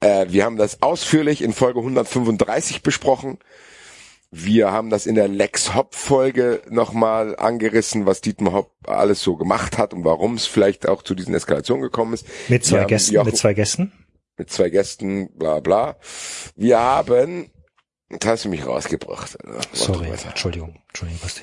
[0.00, 3.38] Äh, wir haben das ausführlich in Folge 135 besprochen.
[4.30, 9.36] Wir haben das in der Lex Hopp Folge nochmal angerissen, was Dietmar Hopp alles so
[9.36, 12.26] gemacht hat und warum es vielleicht auch zu diesen Eskalationen gekommen ist.
[12.48, 13.92] Mit zwei Gästen, mit zwei Gästen.
[14.38, 15.96] mit zwei Gästen, bla bla.
[16.56, 17.50] Wir haben,
[18.12, 19.36] jetzt hast du mich rausgebracht.
[19.44, 20.28] Mach Sorry, weiter.
[20.28, 21.42] Entschuldigung, Entschuldigung, Basti.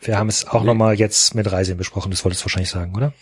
[0.00, 3.12] Wir haben es auch nochmal jetzt mit Reising besprochen, das wolltest du wahrscheinlich sagen, oder?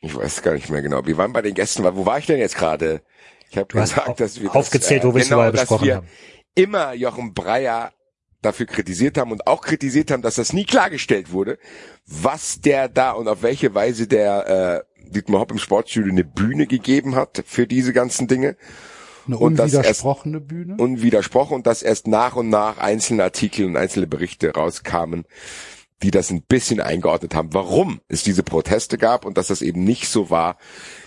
[0.00, 1.06] Ich weiß gar nicht mehr genau.
[1.06, 3.02] Wir waren bei den Gästen, wo war ich denn jetzt gerade?
[3.50, 6.08] Ich habe gesagt, dass wir aufgezählt, das, wo wir es genau, dass besprochen wir haben.
[6.54, 7.92] immer Jochen Breyer
[8.40, 11.58] dafür kritisiert haben und auch kritisiert haben, dass das nie klargestellt wurde,
[12.06, 16.66] was der da und auf welche Weise der äh, Dietmar Hopp im Sportstudio eine Bühne
[16.66, 18.56] gegeben hat für diese ganzen Dinge.
[19.26, 20.76] Eine Und unwidersprochene Bühne.
[20.78, 25.24] unwidersprochen und dass erst nach und nach einzelne Artikel und einzelne Berichte rauskamen,
[26.02, 29.84] die das ein bisschen eingeordnet haben, warum es diese Proteste gab und dass das eben
[29.84, 30.58] nicht so war,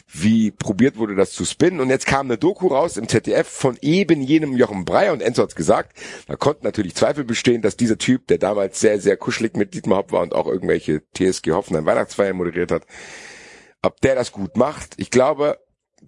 [0.08, 1.82] wie probiert wurde, das zu spinnen.
[1.82, 5.44] Und jetzt kam eine Doku raus im ZDF von eben jenem Jochen Breyer und Enzo
[5.44, 5.98] hat's gesagt,
[6.28, 10.00] da konnten natürlich Zweifel bestehen, dass dieser Typ, der damals sehr, sehr kuschelig mit Dietmar
[10.00, 12.86] Hopp war und auch irgendwelche TSG Hoffenheim Weihnachtsfeiern moderiert hat,
[13.82, 14.94] ob der das gut macht.
[14.98, 15.60] Ich glaube,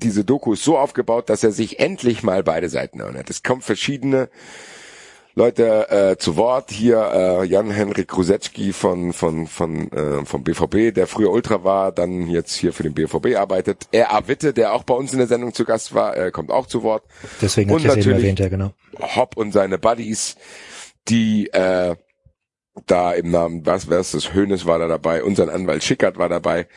[0.01, 3.29] diese Doku ist so aufgebaut, dass er sich endlich mal beide Seiten anhört.
[3.29, 4.29] Es kommen verschiedene
[5.35, 6.71] Leute äh, zu Wort.
[6.71, 12.27] Hier äh, Jan-Henrik Krusecki von von von äh, vom BVB, der früher Ultra war, dann
[12.27, 13.87] jetzt hier für den BVB arbeitet.
[13.91, 16.65] Er Witte, der auch bei uns in der Sendung zu Gast war, er kommt auch
[16.65, 17.03] zu Wort.
[17.41, 18.73] Deswegen Und hat ich das eben natürlich- erwähnt, ja genau.
[19.15, 20.37] Hopp und seine Buddies,
[21.07, 21.95] die äh,
[22.87, 24.33] da im Namen, was wer ist das?
[24.33, 26.67] Hönes war da dabei, unser Anwalt Schickert war dabei.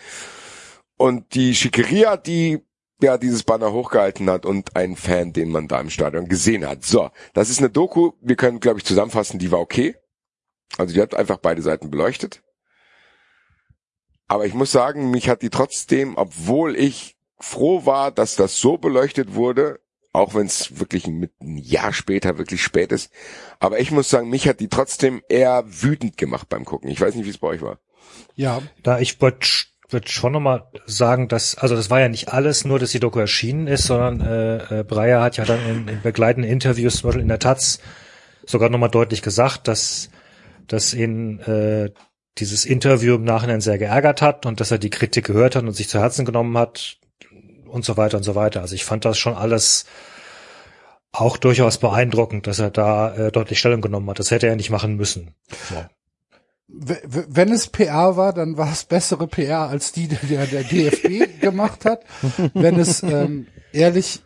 [0.98, 2.60] Und die Schickeria, die
[3.02, 6.84] ja dieses Banner hochgehalten hat und ein Fan, den man da im Stadion gesehen hat.
[6.84, 9.96] So, das ist eine Doku, wir können, glaube ich, zusammenfassen, die war okay.
[10.78, 12.42] Also die hat einfach beide Seiten beleuchtet.
[14.28, 18.78] Aber ich muss sagen, mich hat die trotzdem, obwohl ich froh war, dass das so
[18.78, 19.80] beleuchtet wurde,
[20.12, 23.12] auch wenn es wirklich mit ein Jahr später wirklich spät ist.
[23.58, 26.90] Aber ich muss sagen, mich hat die trotzdem eher wütend gemacht beim Gucken.
[26.90, 27.80] Ich weiß nicht, wie es bei euch war.
[28.34, 29.46] Ja, Da ich wollte
[29.92, 33.18] würd schon nochmal sagen, dass, also das war ja nicht alles, nur dass die Doku
[33.18, 37.22] erschienen ist, sondern äh, äh, Breyer hat ja dann in, in begleitenden Interviews, zum Beispiel
[37.22, 37.80] in der Taz,
[38.46, 40.10] sogar nochmal deutlich gesagt, dass,
[40.66, 41.90] dass ihn äh,
[42.38, 45.72] dieses Interview im Nachhinein sehr geärgert hat und dass er die Kritik gehört hat und
[45.72, 46.98] sich zu Herzen genommen hat
[47.66, 48.60] und so weiter und so weiter.
[48.60, 49.86] Also ich fand das schon alles
[51.12, 54.18] auch durchaus beeindruckend, dass er da äh, deutlich Stellung genommen hat.
[54.18, 55.34] Das hätte er nicht machen müssen.
[55.68, 55.84] So.
[56.72, 61.40] Wenn es PR war, dann war es bessere PR als die, die der, der DFB
[61.40, 62.04] gemacht hat.
[62.54, 64.22] Wenn es ähm, ehrlich,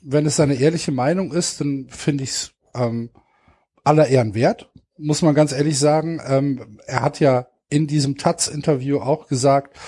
[0.00, 3.10] wenn es seine ehrliche Meinung ist, dann finde ich es ähm,
[3.84, 6.20] aller Ehren wert, muss man ganz ehrlich sagen.
[6.26, 9.78] Ähm, er hat ja in diesem Taz-Interview auch gesagt,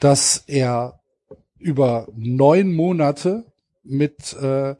[0.00, 1.00] dass er
[1.58, 3.44] über neun Monate
[3.84, 4.74] mit äh,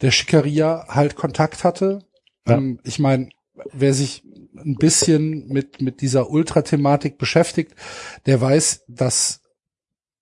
[0.00, 2.00] der Schickeria halt Kontakt hatte.
[2.46, 2.56] Ja.
[2.56, 3.30] Ähm, ich meine,
[3.72, 4.24] wer sich
[4.64, 7.74] ein bisschen mit mit dieser Ultra-Thematik beschäftigt,
[8.26, 9.42] der weiß, dass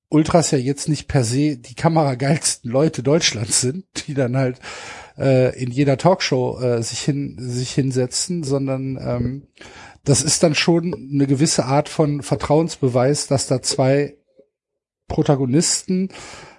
[0.09, 4.61] Ultras ja jetzt nicht per se die kamerageilsten Leute Deutschlands sind, die dann halt
[5.19, 9.49] äh, in jeder Talkshow äh, sich hin sich hinsetzen, sondern ähm,
[10.05, 14.17] das ist dann schon eine gewisse Art von Vertrauensbeweis, dass da zwei
[15.09, 16.11] Protagonisten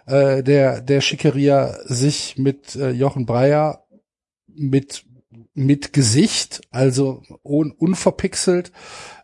[0.06, 3.86] äh, der der Schickeria sich mit äh, Jochen Breyer
[4.48, 5.06] mit
[5.58, 8.72] mit Gesicht, also un, unverpixelt,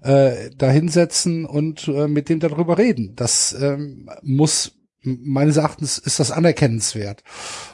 [0.02, 3.14] äh, da hinsetzen und äh, mit dem darüber reden.
[3.16, 7.24] Das ähm, muss meines Erachtens ist das anerkennenswert.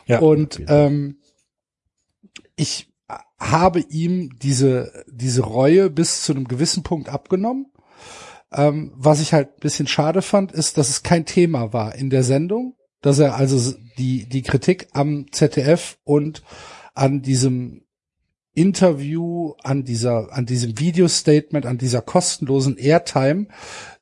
[0.08, 0.20] Ja.
[0.20, 1.20] und ähm,
[2.58, 2.92] ich
[3.40, 7.68] habe ihm diese diese Reue bis zu einem gewissen Punkt abgenommen.
[8.52, 12.10] Ähm, was ich halt ein bisschen schade fand, ist, dass es kein Thema war in
[12.10, 16.44] der Sendung, dass er also die die Kritik am ZDF und
[16.94, 17.86] an diesem
[18.54, 23.48] Interview, an dieser, an diesem Video-Statement, an dieser kostenlosen Airtime,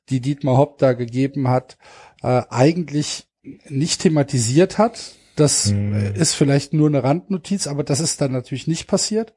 [0.08, 1.78] die Dietmar Hopp da gegeben hat,
[2.22, 3.28] äh, eigentlich
[3.68, 5.14] nicht thematisiert hat.
[5.36, 5.94] Das Hm.
[5.94, 9.34] äh, ist vielleicht nur eine Randnotiz, aber das ist dann natürlich nicht passiert.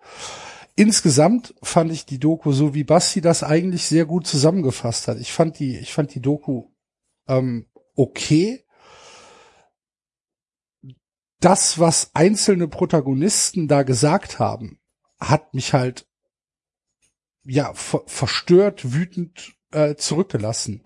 [0.76, 5.20] Insgesamt fand ich die Doku, so wie Basti das eigentlich sehr gut zusammengefasst hat.
[5.20, 6.72] Ich fand die, ich fand die Doku
[7.28, 8.64] ähm, okay.
[11.40, 14.80] Das, was einzelne Protagonisten da gesagt haben,
[15.22, 16.08] hat mich halt
[17.44, 20.84] ja ver verstört, wütend äh, zurückgelassen.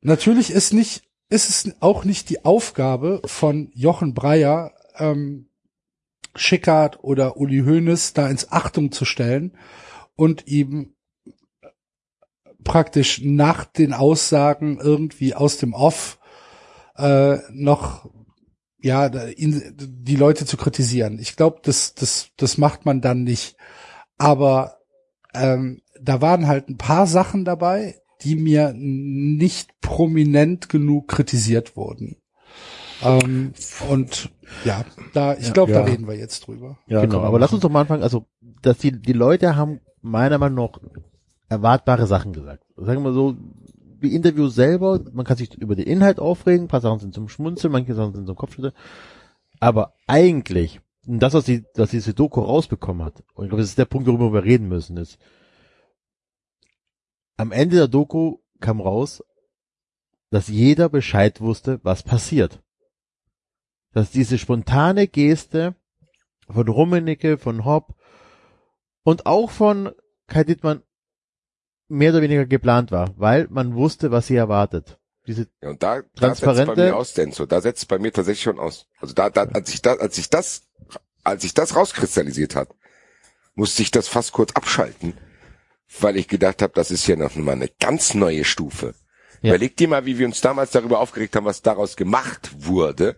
[0.00, 5.48] Natürlich ist nicht, ist es auch nicht die Aufgabe von Jochen Breyer, ähm,
[6.36, 9.56] Schickard oder Uli Hoeneß da ins Achtung zu stellen
[10.14, 10.94] und ihm
[12.64, 16.18] praktisch nach den Aussagen irgendwie aus dem Off
[16.96, 18.10] äh, noch
[18.80, 21.18] ja da- ihn, die Leute zu kritisieren.
[21.18, 23.56] Ich glaube, das das das macht man dann nicht.
[24.18, 24.78] Aber
[25.34, 32.16] ähm, da waren halt ein paar Sachen dabei, die mir nicht prominent genug kritisiert wurden.
[33.02, 33.52] Ähm,
[33.90, 34.30] und
[34.64, 35.84] ja, da ich glaube, da Ja.
[35.86, 36.78] reden wir jetzt drüber.
[36.86, 38.26] Ja, genau, wir aber lass uns doch mal anfangen, also,
[38.62, 40.80] dass die, die Leute haben meiner Meinung nach
[41.48, 42.64] erwartbare Sachen gesagt.
[42.76, 43.36] Sagen wir mal so,
[44.02, 47.28] die Interviews selber, man kann sich über den Inhalt aufregen, ein paar Sachen sind zum
[47.28, 48.74] Schmunzeln, manche Sachen sind zum Kopfschütteln,
[49.60, 53.70] aber eigentlich, und das, was die, was diese Doku rausbekommen hat, und ich glaube, das
[53.70, 55.18] ist der Punkt, worüber wir reden müssen, ist,
[57.36, 59.22] am Ende der Doku kam raus,
[60.30, 62.60] dass jeder Bescheid wusste, was passiert.
[63.92, 65.74] Dass diese spontane Geste
[66.50, 67.94] von Rummenigge, von Hopp
[69.02, 69.92] und auch von
[70.26, 70.82] Kai Dittmann
[71.88, 74.98] mehr oder weniger geplant war, weil man wusste, was sie erwartet.
[75.26, 77.44] Diese, Ja, und da, da setzt bei mir aus, Denso.
[77.44, 78.86] Da setzt es bei mir tatsächlich schon aus.
[79.00, 80.62] Also da, da, als ich das, als ich das,
[81.22, 82.68] als ich das rauskristallisiert hat,
[83.54, 85.14] musste ich das fast kurz abschalten,
[86.00, 88.94] weil ich gedacht habe, das ist ja noch mal eine ganz neue Stufe.
[89.42, 89.50] Ja.
[89.50, 93.16] Überleg dir mal, wie wir uns damals darüber aufgeregt haben, was daraus gemacht wurde.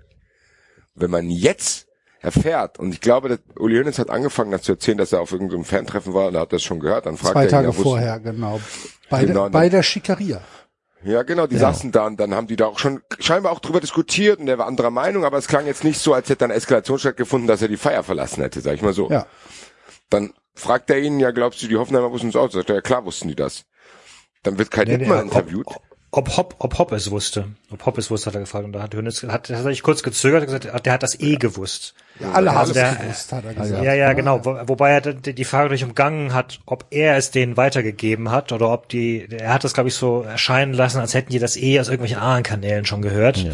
[0.95, 1.87] Wenn man jetzt
[2.21, 5.33] erfährt, und ich glaube, dass Uli Hoeneß hat angefangen, das zu erzählen, dass er auf
[5.33, 7.65] irgendeinem Fantreffen war und er hat das schon gehört, dann fragt Zwei er ihn, Tage
[7.65, 8.61] ja, wussten- vorher, genau.
[9.09, 10.41] Bei, Genau, der, bei der Schikaria.
[11.03, 13.81] Ja, genau, die saßen da und dann haben die da auch schon scheinbar auch drüber
[13.81, 16.53] diskutiert und der war anderer Meinung, aber es klang jetzt nicht so, als hätte eine
[16.55, 19.09] Eskalation stattgefunden, dass er die Feier verlassen hätte, sag ich mal so.
[19.09, 19.27] Ja.
[20.11, 22.51] Dann fragt er ihn, ja, glaubst du, die Hoffenheimer wussten es auch?
[22.51, 23.65] Sagt er, ja klar wussten die das.
[24.43, 25.67] Dann wird Kai Nee, Dittmann interviewt.
[25.69, 25.83] Ob
[26.13, 27.45] Hopp, ob Hopp es wusste.
[27.71, 28.65] Ob Hopp es wusste, hat er gefragt.
[28.65, 31.19] Und da hat Hönes, hat, hat er sich kurz gezögert und gesagt, der hat das
[31.21, 31.95] eh gewusst.
[32.19, 33.85] Ja, alle haben Also es der- gewusst, hat er gesagt.
[33.85, 34.45] Ja, ja, genau.
[34.45, 38.51] Wo, wobei er die die Frage durch umgangen hat, ob er es denen weitergegeben hat
[38.51, 41.57] oder ob die, er hat das, glaube ich, so erscheinen lassen, als hätten die das
[41.57, 43.37] eh aus irgendwelchen anderen Kanälen schon gehört.
[43.37, 43.53] ja.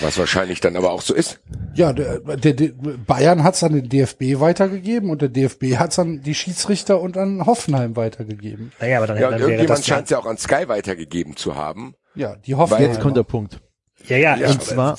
[0.00, 1.40] Was wahrscheinlich dann aber auch so ist.
[1.74, 6.22] Ja, der, der, der Bayern hat's an den DFB weitergegeben und der DFB hat's an
[6.22, 8.72] die Schiedsrichter und an Hoffenheim weitergegeben.
[8.80, 11.94] Naja, aber dann, Ja, dann irgendjemand scheint es ja auch an Sky weitergegeben zu haben.
[12.14, 12.88] Ja, die Hoffenheimer.
[12.88, 13.60] Jetzt kommt der Punkt.
[14.06, 14.96] ja, ja, Ja, ich, und zwar-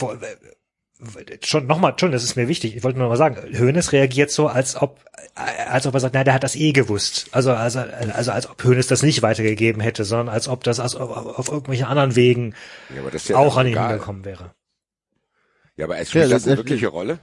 [1.44, 2.76] schon nochmal, schon, das ist mir wichtig.
[2.76, 5.00] Ich wollte nur mal sagen, Hönes reagiert so, als ob,
[5.36, 7.28] als ob er sagt, nein, der hat das eh gewusst.
[7.32, 7.80] Also, also,
[8.14, 11.48] also als ob Hönes das nicht weitergegeben hätte, sondern als ob das als, auf, auf
[11.50, 12.56] irgendwelchen anderen Wegen
[12.96, 13.90] Ja, aber das ist ja auch an ihn egal.
[13.90, 14.54] hingekommen wäre.
[15.78, 17.20] Ja, aber es spielt Ja, das das- eine wirkliche Rolle?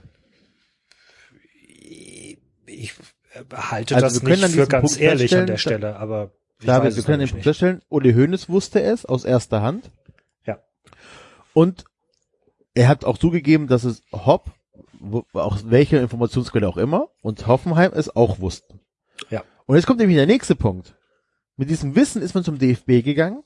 [2.65, 2.91] Ich
[3.33, 6.31] äh, halte Also das wir können nicht für ganz Punkt ehrlich an der Stelle, aber
[6.59, 9.61] ich David, weiß wir es können den Punkt feststellen, Uli Hoeneß wusste es aus erster
[9.61, 9.91] Hand.
[10.45, 10.59] Ja.
[11.53, 11.85] Und
[12.73, 14.51] er hat auch zugegeben, dass es Hopp,
[14.99, 18.79] wo, aus welcher Informationsquelle auch immer, und Hoffenheim es auch wussten.
[19.29, 19.43] Ja.
[19.65, 20.95] Und jetzt kommt nämlich der nächste Punkt.
[21.55, 23.43] Mit diesem Wissen ist man zum DFB gegangen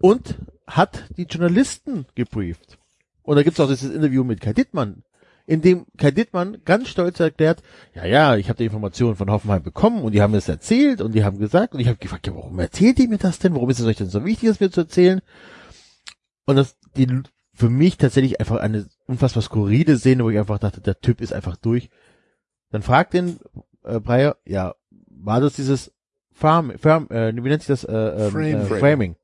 [0.00, 2.78] und hat die Journalisten gebrieft.
[3.22, 5.04] Und da gibt's auch dieses Interview mit Kai Dittmann,
[5.46, 7.62] in dem Kai Dittmann ganz stolz erklärt,
[7.94, 11.12] ja, ja, ich habe die Informationen von Hoffenheim bekommen und die haben es erzählt und
[11.12, 13.54] die haben gesagt und ich habe gefragt, ja, warum erzählt ihr mir das denn?
[13.54, 15.20] Warum ist es euch denn so wichtig, das mir zu erzählen?
[16.46, 17.06] Und das die
[17.54, 21.32] für mich tatsächlich einfach eine unfassbar skurrile Szene, wo ich einfach dachte, der Typ ist
[21.32, 21.90] einfach durch.
[22.70, 23.38] Dann fragt den
[23.84, 25.92] äh, Breyer, ja, war das dieses
[26.32, 27.84] Farm, Farm äh, wie nennt sich das?
[27.84, 28.60] Äh, ähm, Frame.
[28.60, 29.16] äh, Framing.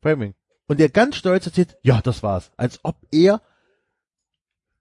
[0.00, 0.34] Framing.
[0.68, 2.50] Und der ganz stolz erzählt, ja, das war's.
[2.56, 3.40] Als ob er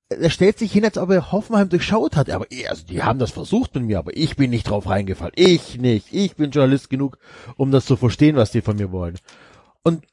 [0.09, 2.29] er stellt sich hin, als ob er Hoffenheim durchschaut hat.
[2.29, 5.33] Aber er, also die haben das versucht mit mir, aber ich bin nicht drauf reingefallen.
[5.35, 6.07] Ich nicht.
[6.11, 7.17] Ich bin Journalist genug,
[7.57, 9.17] um das zu verstehen, was die von mir wollen.
[9.83, 10.05] Und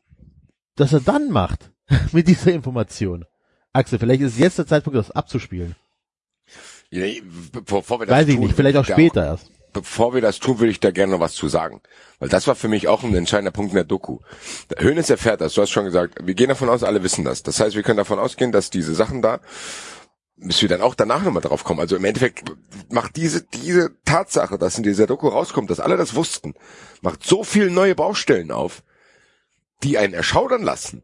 [0.77, 1.71] dass er dann macht,
[2.13, 3.25] mit dieser Information.
[3.73, 5.77] Axel, vielleicht ist jetzt der Zeitpunkt, das abzuspielen.
[6.91, 7.07] Ja,
[7.65, 9.51] bevor wir das Weiß ich tun, nicht, vielleicht auch später erst.
[9.73, 11.81] Bevor wir das tun, würde ich da gerne noch was zu sagen.
[12.19, 14.19] Weil das war für mich auch ein entscheidender Punkt in der Doku.
[14.79, 17.43] Hönes erfährt das, du hast schon gesagt, wir gehen davon aus, alle wissen das.
[17.43, 19.41] Das heißt, wir können davon ausgehen, dass diese Sachen da,
[20.37, 21.81] bis wir dann auch danach nochmal drauf kommen.
[21.81, 22.45] Also im Endeffekt
[22.91, 26.55] macht diese, diese Tatsache, dass in dieser Doku rauskommt, dass alle das wussten,
[27.01, 28.83] macht so viele neue Baustellen auf,
[29.83, 31.03] die einen erschaudern lassen.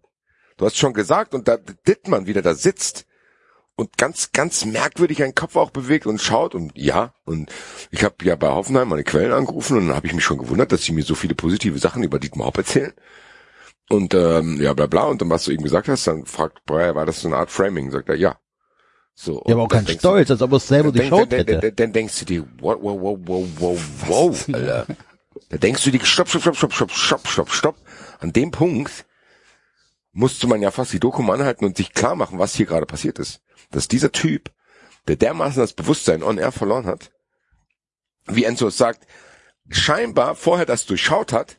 [0.56, 3.06] Du hast schon gesagt, und da Dittmann wieder da sitzt
[3.78, 7.48] und ganz, ganz merkwürdig einen Kopf auch bewegt und schaut und ja, und
[7.92, 10.72] ich habe ja bei Hoffenheim meine Quellen angerufen und dann habe ich mich schon gewundert,
[10.72, 12.92] dass sie mir so viele positive Sachen über Dietmar Hopp erzählen.
[13.88, 16.96] Und ähm, ja, bla bla, und dann was du eben gesagt hast, dann fragt Breyer,
[16.96, 17.92] war das so eine Art Framing?
[17.92, 18.36] Sagt er, ja.
[19.14, 21.60] So, Ja, aber auch kein Stolz, als ob er es selber geschaut dann, dann, hätte.
[21.60, 24.86] dann, dann denkst du dir, wow, wow, wow, wow, wow, wow, Alter.
[25.50, 27.76] Da denkst du dir, stopp, stopp, stopp, stopp, stopp, stopp, stopp, stopp.
[28.18, 29.06] An dem Punkt
[30.12, 33.20] musste man ja fast die Doku anhalten und sich klar machen, was hier gerade passiert
[33.20, 33.40] ist.
[33.70, 34.50] Dass dieser Typ,
[35.08, 37.10] der dermaßen das Bewusstsein on air verloren hat,
[38.26, 39.06] wie Enzo es sagt,
[39.70, 41.58] scheinbar vorher das durchschaut hat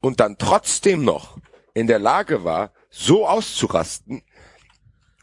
[0.00, 1.38] und dann trotzdem noch
[1.74, 4.22] in der Lage war, so auszurasten,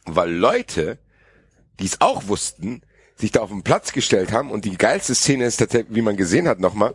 [0.06, 1.00] weil Leute,
[1.80, 2.82] die es auch wussten,
[3.16, 6.16] sich da auf den Platz gestellt haben und die geilste Szene ist tatsächlich, wie man
[6.16, 6.94] gesehen hat nochmal,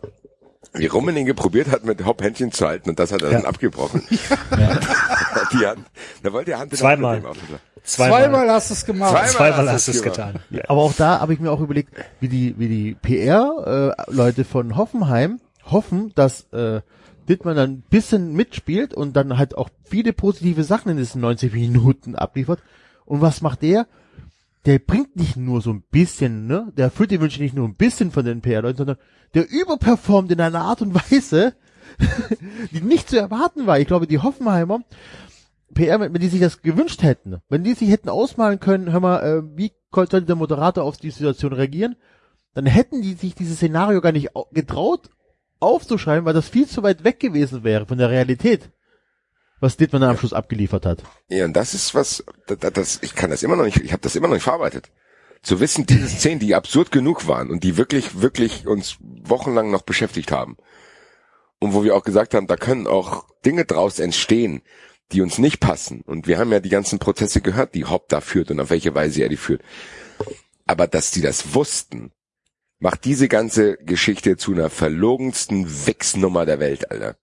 [0.73, 4.03] wie Rummenigge probiert hat, mit Hopp Händchen zu halten und das hat er dann abgebrochen.
[4.09, 5.85] die Hand,
[6.23, 7.17] da wollte er Hand in Hand Zweimal.
[7.17, 8.11] mit dem Aufhören.
[8.11, 9.11] Zweimal hast du es gemacht.
[9.11, 10.35] Zweimal Zweimal hast du du's es getan.
[10.49, 10.63] Ja.
[10.67, 15.41] Aber auch da habe ich mir auch überlegt, wie die, wie die PR-Leute von Hoffenheim
[15.65, 16.81] hoffen, dass äh,
[17.27, 21.53] Dittmann dann ein bisschen mitspielt und dann halt auch viele positive Sachen in diesen 90
[21.53, 22.59] Minuten abliefert.
[23.05, 23.87] Und was macht der?
[24.65, 26.71] Der bringt nicht nur so ein bisschen, ne?
[26.77, 28.97] Der erfüllt die Wünsche nicht nur ein bisschen von den PR-Leuten, sondern
[29.33, 31.53] der überperformt in einer Art und Weise,
[32.71, 33.79] die nicht zu erwarten war.
[33.79, 34.79] Ich glaube, die Hoffenheimer
[35.73, 39.19] PR, wenn die sich das gewünscht hätten, wenn die sich hätten ausmalen können, hör mal,
[39.23, 41.95] äh, wie sollte der Moderator auf die Situation reagieren,
[42.53, 45.09] dann hätten die sich dieses Szenario gar nicht au- getraut
[45.59, 48.69] aufzuschreiben, weil das viel zu weit weg gewesen wäre von der Realität,
[49.59, 51.03] was Dittmann dann am Schluss abgeliefert hat.
[51.29, 54.01] Ja, und das ist was, das, das, ich kann das immer noch nicht, ich habe
[54.01, 54.91] das immer noch nicht verarbeitet.
[55.41, 59.81] Zu wissen, diese Szenen, die absurd genug waren und die wirklich, wirklich uns wochenlang noch
[59.81, 60.57] beschäftigt haben.
[61.59, 64.61] Und wo wir auch gesagt haben, da können auch Dinge draus entstehen,
[65.11, 66.01] die uns nicht passen.
[66.01, 68.95] Und wir haben ja die ganzen Prozesse gehört, die Hopp da führt und auf welche
[68.95, 69.61] Weise er die führt.
[70.65, 72.11] Aber dass die das wussten,
[72.79, 77.17] macht diese ganze Geschichte zu einer verlogensten Wichsnummer der Welt, Alter.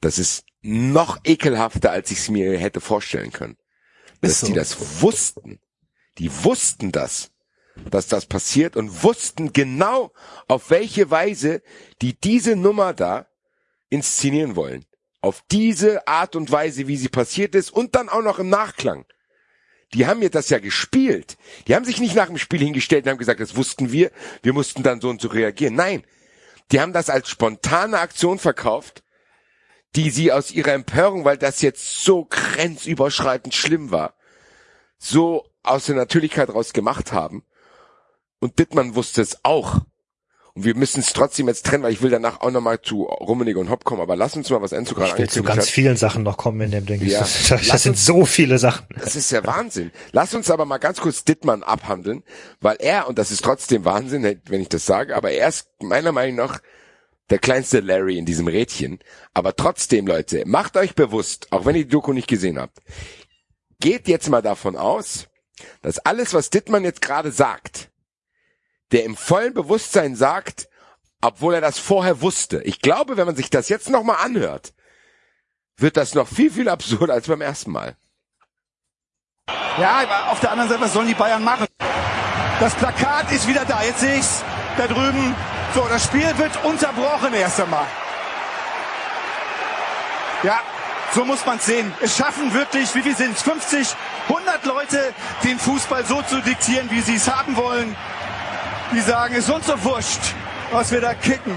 [0.00, 3.56] Das ist noch ekelhafter, als ich es mir hätte vorstellen können.
[4.20, 4.46] Dass so.
[4.46, 5.60] die das wussten.
[6.18, 7.30] Die wussten das,
[7.90, 10.12] dass das passiert und wussten genau,
[10.48, 11.62] auf welche Weise
[12.02, 13.28] die diese Nummer da
[13.88, 14.84] inszenieren wollen.
[15.20, 19.04] Auf diese Art und Weise, wie sie passiert ist und dann auch noch im Nachklang.
[19.94, 21.38] Die haben mir das ja gespielt.
[21.66, 24.10] Die haben sich nicht nach dem Spiel hingestellt und haben gesagt, das wussten wir,
[24.42, 25.74] wir mussten dann so und so reagieren.
[25.74, 26.04] Nein,
[26.70, 29.02] die haben das als spontane Aktion verkauft,
[29.96, 34.14] die sie aus ihrer Empörung, weil das jetzt so grenzüberschreitend schlimm war,
[34.98, 37.44] so aus der Natürlichkeit raus gemacht haben.
[38.40, 39.80] Und Dittmann wusste es auch.
[40.64, 43.70] Wir müssen es trotzdem jetzt trennen, weil ich will danach auch nochmal zu Rummenigge und
[43.70, 44.00] Hopp kommen.
[44.00, 45.70] Aber lass uns mal was Enzo gerade Ich will zu ganz hat.
[45.70, 47.00] vielen Sachen noch kommen in dem Ding.
[47.06, 47.20] Ja.
[47.20, 48.86] Das, das, das sind uns- so viele Sachen.
[49.00, 49.90] Das ist ja Wahnsinn.
[50.12, 52.22] Lass uns aber mal ganz kurz Dittmann abhandeln,
[52.60, 56.12] weil er, und das ist trotzdem Wahnsinn, wenn ich das sage, aber er ist meiner
[56.12, 56.60] Meinung nach
[57.30, 58.98] der kleinste Larry in diesem Rädchen.
[59.34, 62.78] Aber trotzdem, Leute, macht euch bewusst, auch wenn ihr die Doku nicht gesehen habt,
[63.80, 65.28] geht jetzt mal davon aus,
[65.82, 67.90] dass alles, was Dittmann jetzt gerade sagt,
[68.92, 70.68] der im vollen Bewusstsein sagt,
[71.20, 72.62] obwohl er das vorher wusste.
[72.62, 74.72] Ich glaube, wenn man sich das jetzt nochmal anhört,
[75.76, 77.96] wird das noch viel, viel absurder als beim ersten Mal.
[79.78, 81.66] Ja, auf der anderen Seite, was sollen die Bayern machen?
[82.60, 83.82] Das Plakat ist wieder da.
[83.82, 84.42] Jetzt sehe ich's
[84.76, 85.34] da drüben.
[85.74, 87.86] So, das Spiel wird unterbrochen erst einmal.
[90.42, 90.60] Ja,
[91.14, 91.92] so muss man's sehen.
[92.00, 93.42] Es schaffen wirklich, wie viel sind's?
[93.42, 93.88] 50,
[94.28, 95.14] 100 Leute,
[95.44, 97.96] den Fußball so zu diktieren, wie sie es haben wollen.
[98.92, 100.34] Die sagen, es ist uns so wurscht,
[100.72, 101.54] was wir da kicken.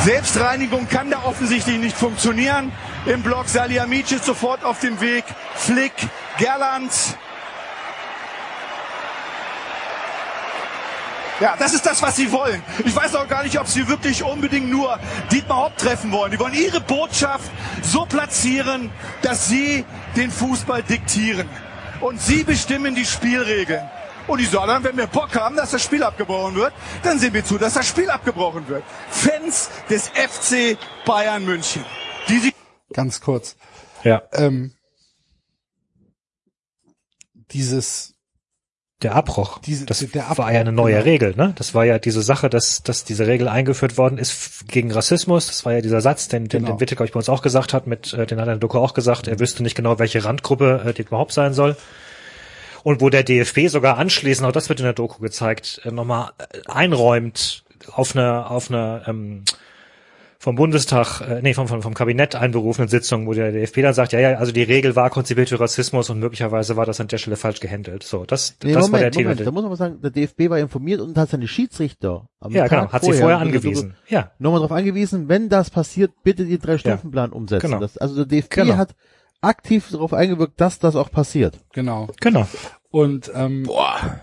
[0.00, 2.72] Selbstreinigung kann da offensichtlich nicht funktionieren.
[3.06, 5.24] Im Block Salihamidzic sofort auf dem Weg.
[5.54, 5.92] Flick,
[6.38, 6.90] Gerland.
[11.38, 12.62] Ja, das ist das, was sie wollen.
[12.84, 14.98] Ich weiß auch gar nicht, ob sie wirklich unbedingt nur
[15.30, 16.32] Dietmar Hopp treffen wollen.
[16.32, 17.50] Die wollen ihre Botschaft
[17.82, 18.90] so platzieren,
[19.22, 19.84] dass sie
[20.16, 21.48] den Fußball diktieren.
[22.00, 23.88] Und sie bestimmen die Spielregeln.
[24.26, 26.72] Und die sagen, wenn wir Bock haben, dass das Spiel abgebrochen wird,
[27.02, 28.84] dann sehen wir zu, dass das Spiel abgebrochen wird.
[29.10, 31.84] Fans des FC Bayern München,
[32.28, 32.54] die sie
[32.92, 33.56] Ganz kurz.
[34.02, 34.22] Ja.
[34.32, 34.74] Ähm,
[37.52, 38.14] dieses,
[39.02, 39.58] Der Abbruch.
[39.60, 41.04] Diese- das der Abbruch, war ja eine neue genau.
[41.04, 41.52] Regel, ne?
[41.56, 45.46] Das war ja diese Sache, dass, dass diese Regel eingeführt worden ist gegen Rassismus.
[45.46, 46.76] Das war ja dieser Satz, den, den, Genau.
[46.76, 48.78] den glaube ich, bei uns auch gesagt hat, mit, äh, den hat er der Doku
[48.78, 51.76] auch gesagt, er wüsste nicht genau, welche Randgruppe äh, Dietmar Hopp sein soll.
[52.82, 56.30] Und wo der DFB sogar anschließend, auch das wird in der Doku gezeigt, äh, nochmal
[56.38, 59.44] äh, einräumt auf eine, auf eine ähm,
[60.42, 64.12] vom Bundestag, äh, nee, vom, vom, vom Kabinett einberufenen Sitzung, wo der DFB dann sagt,
[64.14, 67.18] ja, ja, also die Regel war konzipiert für Rassismus und möglicherweise war das an der
[67.18, 68.04] Stelle falsch gehandelt.
[68.04, 69.44] So, das, Nee, das Moment, war der Moment, Titel.
[69.44, 72.66] da muss man mal sagen, der DFB war informiert und hat seine Schiedsrichter am Ja,
[72.68, 73.96] Tag genau, hat sie vorher angewiesen.
[74.08, 77.66] Ja, Nochmal darauf angewiesen, wenn das passiert, bitte den Drei-Stufen-Plan umsetzen.
[77.66, 77.80] genau.
[77.80, 78.76] Das, also der DFB Genau.
[78.78, 78.94] hat
[79.42, 81.58] aktiv darauf eingewirkt, dass das auch passiert.
[81.74, 82.08] Genau.
[82.18, 82.46] genau.
[82.90, 84.20] Und ähm, Boah.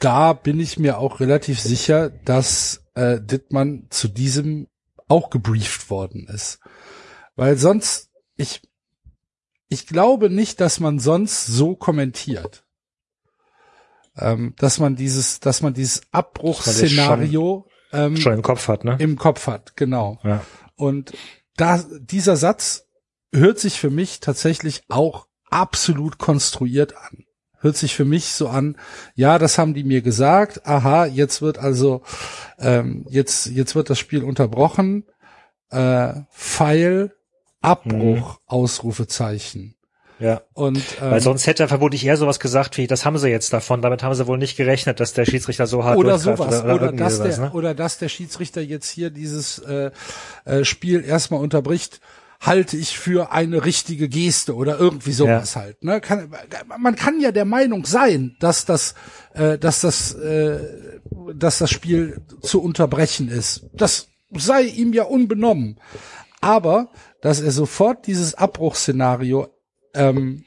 [0.00, 4.66] da bin ich mir auch relativ sicher, dass äh, Dittmann zu diesem
[5.12, 6.58] auch gebrieft worden ist.
[7.36, 8.62] Weil sonst, ich,
[9.68, 12.64] ich glaube nicht, dass man sonst so kommentiert.
[14.16, 18.96] Ähm, dass man dieses, dass man dieses Abbruchsszenario ähm, Schon im Kopf hat, ne?
[19.00, 20.18] im Kopf hat, genau.
[20.22, 20.42] Ja.
[20.76, 21.12] Und
[21.56, 22.86] da, dieser Satz
[23.34, 27.24] hört sich für mich tatsächlich auch absolut konstruiert an.
[27.62, 28.76] Hört sich für mich so an,
[29.14, 32.02] ja, das haben die mir gesagt, aha, jetzt wird also,
[32.58, 35.04] ähm, jetzt, jetzt wird das Spiel unterbrochen,
[35.70, 37.14] äh, Pfeil,
[37.60, 39.76] Abbruch, Ausrufezeichen.
[40.18, 40.42] Ja.
[40.52, 43.52] Und, ähm, Weil sonst hätte er vermutlich eher sowas gesagt wie, das haben sie jetzt
[43.52, 46.82] davon, damit haben sie wohl nicht gerechnet, dass der Schiedsrichter so hart oder sowas, oder,
[46.82, 47.52] irgendwie dass sowas, der, ne?
[47.52, 49.90] oder dass der Schiedsrichter jetzt hier dieses äh,
[50.44, 52.00] äh, Spiel erstmal unterbricht,
[52.42, 55.82] halte ich für eine richtige Geste oder irgendwie sowas halt.
[55.84, 56.00] Ne?
[56.00, 56.28] Kann,
[56.78, 58.94] man kann ja der Meinung sein, dass das,
[59.34, 60.58] äh, dass das, äh,
[61.34, 63.70] dass das Spiel zu unterbrechen ist.
[63.72, 65.78] Das sei ihm ja unbenommen.
[66.40, 66.90] Aber
[67.20, 69.46] dass er sofort dieses Abbruchsszenario
[69.94, 70.44] ähm,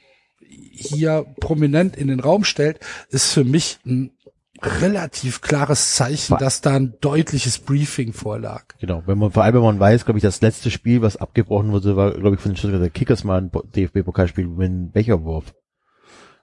[0.72, 2.78] hier prominent in den Raum stellt,
[3.08, 4.15] ist für mich ein
[4.62, 8.64] relativ klares Zeichen, dass da ein deutliches Briefing vorlag.
[8.80, 11.72] Genau, wenn man, vor allem wenn man weiß, glaube ich, das letzte Spiel, was abgebrochen
[11.72, 15.54] wurde, war, glaube ich, von den Stuttgarter Kickers mal ein DFB-Pokalspiel mit einem Becherwurf.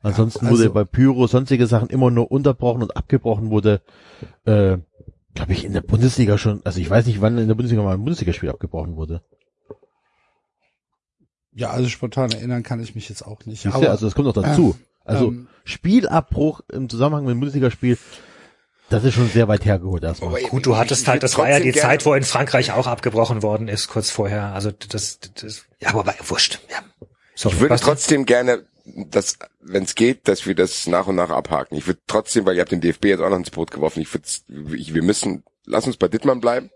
[0.02, 3.82] Ansonsten also- wurde bei Pyro sonstige Sachen immer nur unterbrochen und abgebrochen wurde,
[4.46, 4.78] äh,
[5.34, 7.94] glaube ich, in der Bundesliga schon, also ich weiß nicht, wann in der Bundesliga mal
[7.94, 9.24] ein Bundesligaspiel abgebrochen wurde.
[11.56, 13.62] Ja, also spontan erinnern kann ich mich jetzt auch nicht.
[13.62, 13.90] Siehst du?
[13.90, 14.76] also das kommt noch dazu.
[15.06, 17.98] Also ähm, Spielabbruch im Zusammenhang mit dem Bundesligaspiel,
[18.90, 20.30] das ist schon sehr weit hergeholt erstmal.
[20.32, 22.88] Aber Gut, du hattest halt, das war ja die gerne- Zeit, wo in Frankreich auch
[22.88, 24.54] abgebrochen worden ist, kurz vorher.
[24.54, 26.60] Also das, das ja, aber bei- wurscht.
[26.70, 26.78] Ja.
[27.36, 31.30] So, Ich würde trotzdem gerne, dass, wenn es geht, dass wir das nach und nach
[31.32, 31.76] abhaken.
[31.78, 34.14] Ich würde trotzdem, weil ihr habt den DFB jetzt auch noch ins Boot geworfen, ich
[34.14, 34.28] würde,
[34.78, 36.70] ich, wir müssen, lass uns bei Dittmann bleiben.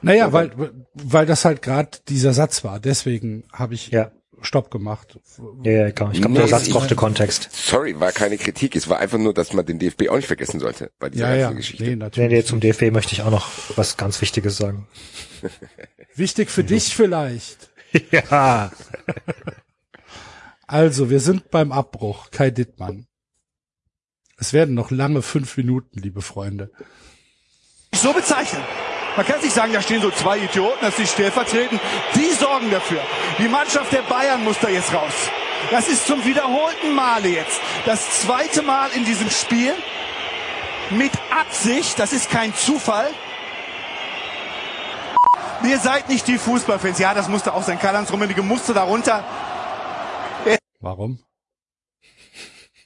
[0.00, 0.50] naja, weil,
[0.94, 2.80] weil das halt gerade dieser Satz war.
[2.80, 4.10] Deswegen habe ich Ja.
[4.44, 5.18] Stopp gemacht.
[5.62, 6.10] Ja, ja, klar.
[6.12, 7.48] Ich glaube, Nee, der Satz brauchte Kontext.
[7.52, 8.76] Sorry, war keine Kritik.
[8.76, 11.34] Es war einfach nur, dass man den DFB auch nicht vergessen sollte bei dieser Ja,
[11.34, 11.82] ja, ganzen Geschichte.
[11.84, 12.30] nee, Nee, natürlich.
[12.30, 14.86] nee, zum DFB möchte ich auch noch was ganz Wichtiges sagen.
[16.14, 17.70] Wichtig für dich vielleicht.
[18.10, 18.70] ja.
[20.66, 22.30] Also, wir sind beim Abbruch.
[22.30, 23.06] Kai Dittmann.
[24.38, 26.70] Es werden noch lange fünf Minuten, liebe Freunde.
[27.94, 28.62] so bezeichnen.
[29.16, 31.80] Man kann sich sagen, da stehen so zwei Idioten, das ist stellvertretend.
[32.14, 33.00] Die sorgen dafür.
[33.38, 35.12] Die Mannschaft der Bayern muss da jetzt raus.
[35.70, 37.60] Das ist zum wiederholten Male jetzt.
[37.84, 39.74] Das zweite Mal in diesem Spiel.
[40.90, 43.08] Mit Absicht, das ist kein Zufall.
[45.64, 46.98] Ihr seid nicht die Fußballfans.
[46.98, 47.78] Ja, das musste auch sein.
[47.78, 49.24] Karl-Heinz Rummenigge musste darunter.
[50.80, 51.20] Warum?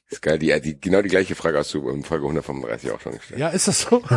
[0.08, 3.12] Ist geil, die, die, genau die gleiche Frage hast du in Folge 135 auch schon
[3.12, 3.40] gestellt.
[3.40, 4.02] Ja, ist das so?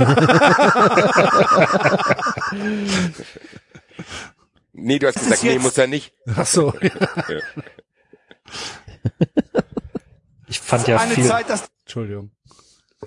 [4.81, 6.13] Nee, du hast gesagt, nee, muss er nicht.
[6.35, 6.73] Ach so.
[10.47, 11.25] Ich fand ja Eine viel.
[11.25, 12.31] Zeit, dass Entschuldigung.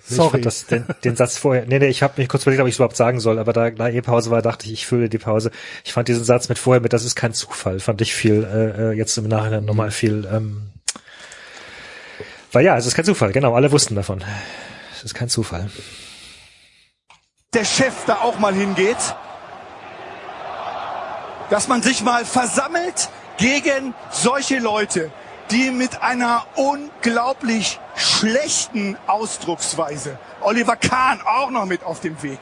[0.09, 0.31] Ich Sorry.
[0.31, 2.75] fand das, den, den Satz vorher, nee, nee, ich habe mich kurz überlegt, ob ich
[2.75, 5.19] es überhaupt sagen soll, aber da, da eh Pause war, dachte ich, ich fülle die
[5.19, 5.51] Pause.
[5.85, 8.91] Ich fand diesen Satz mit vorher mit, das ist kein Zufall, fand ich viel, äh,
[8.91, 10.72] äh, jetzt im Nachhinein nochmal viel, ähm,
[12.53, 14.23] weil ja, es ist kein Zufall, genau, alle wussten davon.
[14.95, 15.71] Es ist kein Zufall.
[17.55, 18.97] der Chef da auch mal hingeht.
[21.51, 25.11] Dass man sich mal versammelt gegen solche Leute,
[25.51, 32.39] die mit einer unglaublich schlechten Ausdrucksweise, Oliver Kahn auch noch mit auf dem Weg,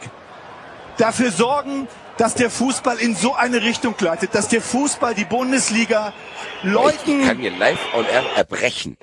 [0.97, 1.89] dafür sorgen,
[2.19, 6.13] dass der Fußball in so eine Richtung gleitet, dass der Fußball, die Bundesliga
[6.63, 8.97] Ich Leuten kann mir live on air erbrechen.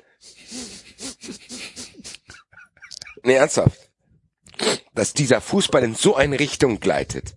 [3.22, 3.90] Nee, ernsthaft.
[4.94, 7.34] Dass dieser Fußball in so eine Richtung gleitet.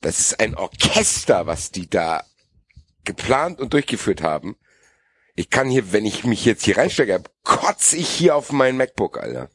[0.00, 2.24] Das ist ein Orchester, was die da
[3.04, 4.56] geplant und durchgeführt haben.
[5.34, 9.18] Ich kann hier, wenn ich mich jetzt hier reinstecke, kotze ich hier auf mein MacBook,
[9.18, 9.50] Alter.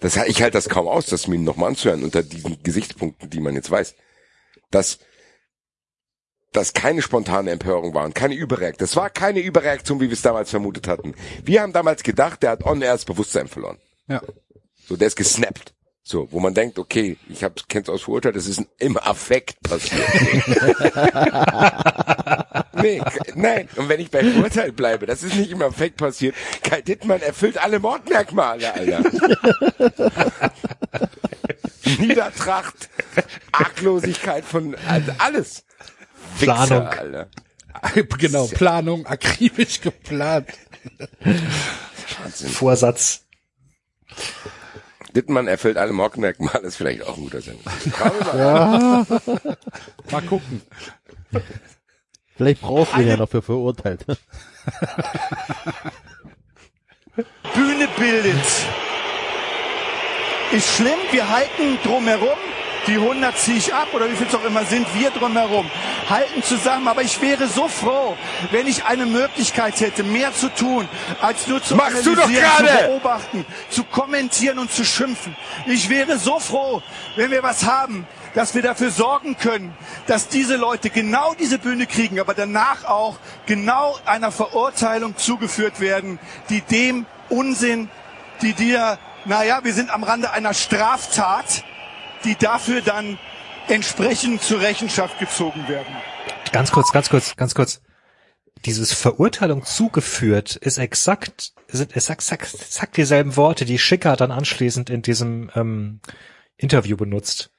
[0.00, 3.54] Das, ich halte das kaum aus, das mir nochmal anzuhören unter diesen Gesichtspunkten, die man
[3.54, 3.94] jetzt weiß.
[4.70, 4.98] Dass
[6.52, 8.86] das keine spontane Empörung war und keine Überreaktion.
[8.86, 11.14] Das war keine Überreaktion, wie wir es damals vermutet hatten.
[11.44, 13.78] Wir haben damals gedacht, der hat on air das Bewusstsein verloren.
[14.08, 14.20] Ja.
[14.86, 15.72] So, der ist gesnappt.
[16.04, 20.02] So, wo man denkt, okay, ich hab's, kenn's aus verurteilt, das ist im Affekt passiert.
[22.82, 23.00] nee,
[23.36, 26.34] nein, und wenn ich bei verurteilt bleibe, das ist nicht im Affekt passiert.
[26.64, 29.00] Kai Dittmann erfüllt alle Mordmerkmale, Alter.
[32.00, 32.88] Niedertracht,
[33.52, 35.62] Arglosigkeit von, also alles.
[36.38, 36.86] Wichser, Planung.
[36.86, 37.28] Alter.
[38.18, 40.48] genau, Planung, akribisch geplant.
[42.22, 42.50] Wahnsinn.
[42.50, 43.24] Vorsatz.
[45.14, 47.58] Dittmann erfüllt alle Mordmerkmale, ist vielleicht auch ein guter Sinn.
[48.32, 49.06] Mal.
[50.10, 50.62] Mal gucken.
[52.36, 54.06] Vielleicht brauchst du ihn ja noch für verurteilt.
[57.54, 58.46] Bühne bildet.
[60.52, 62.38] Ist schlimm, wir halten drumherum.
[62.86, 65.70] Die 100 ziehe ich ab oder wie viel es auch immer sind, wir drumherum.
[66.10, 68.16] Halten zusammen, aber ich wäre so froh,
[68.50, 70.88] wenn ich eine Möglichkeit hätte, mehr zu tun,
[71.20, 75.36] als nur zu Machst analysieren, zu beobachten, zu kommentieren und zu schimpfen.
[75.66, 76.82] Ich wäre so froh,
[77.14, 79.74] wenn wir was haben, dass wir dafür sorgen können,
[80.06, 83.16] dass diese Leute genau diese Bühne kriegen, aber danach auch
[83.46, 86.18] genau einer Verurteilung zugeführt werden,
[86.48, 87.88] die dem Unsinn,
[88.40, 91.64] die dir, naja, wir sind am Rande einer Straftat,
[92.24, 93.18] die dafür dann
[93.68, 95.94] entsprechend zur Rechenschaft gezogen werden.
[96.52, 97.80] Ganz kurz, ganz kurz, ganz kurz.
[98.64, 104.88] Dieses Verurteilung zugeführt ist exakt, sind exakt, exakt, exakt dieselben Worte, die Schicker dann anschließend
[104.88, 106.00] in diesem ähm,
[106.56, 107.50] Interview benutzt.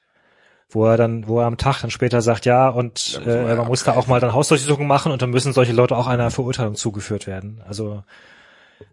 [0.70, 3.84] Wo er dann, wo er am Tag dann später sagt, ja, und äh, man muss
[3.84, 7.26] da auch mal dann Hausdurchsuchungen machen und dann müssen solche Leute auch einer Verurteilung zugeführt
[7.26, 7.62] werden.
[7.68, 8.02] Also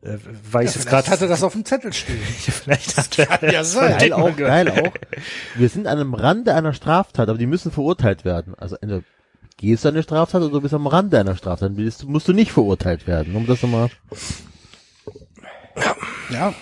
[0.04, 0.18] äh,
[0.52, 2.20] weil ich jetzt Vielleicht gerade hatte das auf dem Zettel stehen.
[2.24, 3.98] vielleicht hat er ja sein.
[3.98, 4.94] Geil auch, geil auch.
[5.56, 8.56] Wir sind an einem Rande einer Straftat, aber die müssen verurteilt werden.
[8.58, 9.04] Also entweder
[9.58, 11.70] gehst du an eine Straftat oder du bist am Rande einer Straftat.
[11.70, 13.36] Dann bist- musst du nicht verurteilt werden.
[13.36, 13.90] Um das nochmal.
[16.30, 16.54] Ja,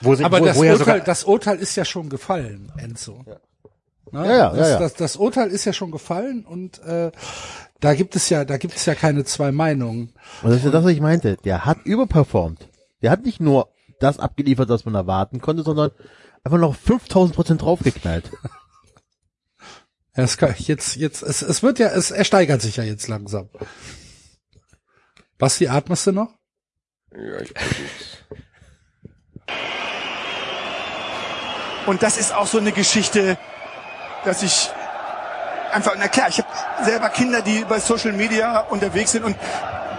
[0.00, 2.72] wo sind, aber wo, das, wo ja Urteil, sogar, das Urteil ist ja schon gefallen,
[2.78, 3.22] Enzo.
[3.26, 4.26] Ne?
[4.26, 4.78] Ja, ja, das, ja, ja.
[4.78, 7.10] Das, das Urteil ist ja schon gefallen und äh,
[7.80, 10.12] da gibt es ja, da gibt es ja keine zwei Meinungen.
[10.42, 11.36] Und das ist ja das, was ich meinte.
[11.44, 12.68] Der hat überperformt.
[13.02, 15.90] Der hat nicht nur das abgeliefert, was man erwarten konnte, sondern
[16.44, 18.30] einfach noch 5000 Prozent draufgeknallt.
[20.16, 23.08] Ja, Es kann, jetzt, jetzt, es, es wird ja, es er steigert sich ja jetzt
[23.08, 23.48] langsam.
[25.38, 26.34] Basti, atmest du noch?
[27.12, 27.54] Ja, ich.
[31.86, 33.38] Und das ist auch so eine Geschichte,
[34.24, 34.68] dass ich
[35.72, 36.48] einfach, na klar, ich habe
[36.84, 39.36] selber Kinder, die bei Social Media unterwegs sind und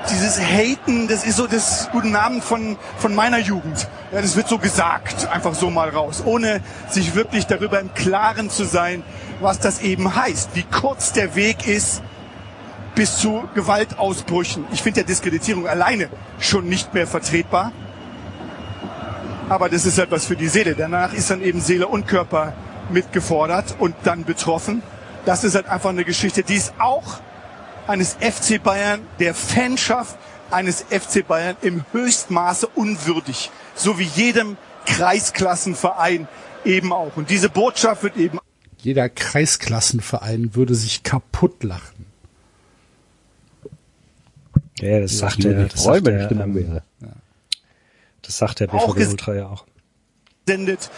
[0.09, 3.87] dieses Haten, das ist so das guten Namen von, von meiner Jugend.
[4.11, 8.49] Ja, das wird so gesagt, einfach so mal raus, ohne sich wirklich darüber im Klaren
[8.49, 9.03] zu sein,
[9.39, 12.01] was das eben heißt, wie kurz der Weg ist
[12.95, 14.65] bis zu Gewaltausbrüchen.
[14.71, 16.09] Ich finde ja Diskreditierung alleine
[16.39, 17.71] schon nicht mehr vertretbar.
[19.49, 20.75] Aber das ist etwas für die Seele.
[20.75, 22.53] Danach ist dann eben Seele und Körper
[22.89, 24.81] mitgefordert und dann betroffen.
[25.25, 27.19] Das ist halt einfach eine Geschichte, die ist auch
[27.87, 30.17] eines FC Bayern, der Fanschaft
[30.49, 33.51] eines FC Bayern im Höchstmaße unwürdig.
[33.75, 36.27] So wie jedem Kreisklassenverein
[36.65, 37.15] eben auch.
[37.17, 38.39] Und diese Botschaft wird eben
[38.79, 42.05] Jeder Kreisklassenverein würde sich kaputt lachen.
[44.79, 46.83] ja, das sagt der, die das sagt der, Stimmung ähm, wäre.
[48.23, 49.65] das sagt der Auch BVB Ultra ja auch.
[50.47, 50.89] sendet.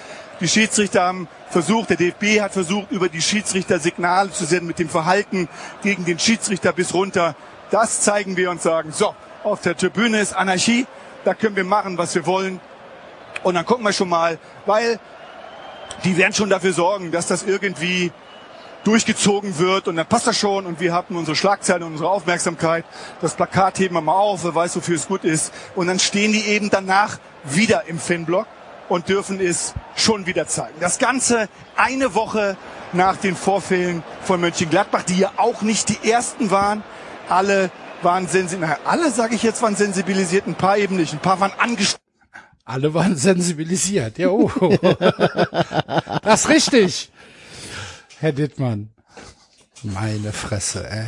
[0.43, 4.77] Die Schiedsrichter haben versucht, der DFB hat versucht, über die Schiedsrichter Signale zu senden mit
[4.77, 5.47] dem Verhalten
[5.83, 7.37] gegen den Schiedsrichter bis runter.
[7.71, 9.15] Das zeigen wir und sagen, so,
[9.45, 10.85] auf der Tribüne ist Anarchie,
[11.23, 12.59] da können wir machen, was wir wollen.
[13.43, 14.99] Und dann gucken wir schon mal, weil
[16.03, 18.11] die werden schon dafür sorgen, dass das irgendwie
[18.83, 22.83] durchgezogen wird und dann passt das schon und wir hatten unsere Schlagzeile und unsere Aufmerksamkeit.
[23.21, 25.53] Das Plakat heben wir mal auf, wer weiß, wofür es gut ist.
[25.73, 28.45] Und dann stehen die eben danach wieder im Fanblock
[28.89, 30.75] und dürfen es schon wieder zeigen.
[30.79, 32.57] Das Ganze eine Woche
[32.93, 36.83] nach den Vorfällen von Mönchengladbach, die ja auch nicht die ersten waren.
[37.29, 38.79] Alle waren sensibilisiert.
[38.85, 41.13] Alle, sage ich jetzt, waren sensibilisiert, ein paar eben nicht.
[41.13, 41.99] Ein paar waren angestoßen.
[42.65, 44.17] Alle waren sensibilisiert.
[44.17, 44.49] Ja, oh.
[46.23, 47.11] das ist richtig.
[48.19, 48.89] Herr Dittmann.
[49.83, 51.07] Meine Fresse, ey.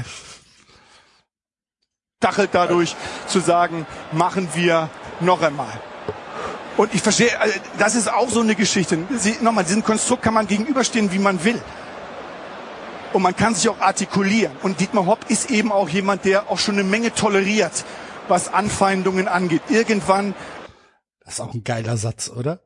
[2.22, 2.94] stachelt dadurch
[3.28, 4.90] zu sagen, machen wir
[5.22, 5.80] noch einmal.
[6.78, 8.98] Und ich verstehe, also das ist auch so eine Geschichte.
[9.18, 11.62] Sie, nochmal, diesem Konstrukt kann man gegenüberstehen, wie man will.
[13.14, 14.52] Und man kann sich auch artikulieren.
[14.62, 17.86] Und Dietmar Hopp ist eben auch jemand, der auch schon eine Menge toleriert,
[18.28, 19.62] was Anfeindungen angeht.
[19.70, 20.34] Irgendwann
[21.24, 22.60] Das ist auch ein geiler Satz, oder?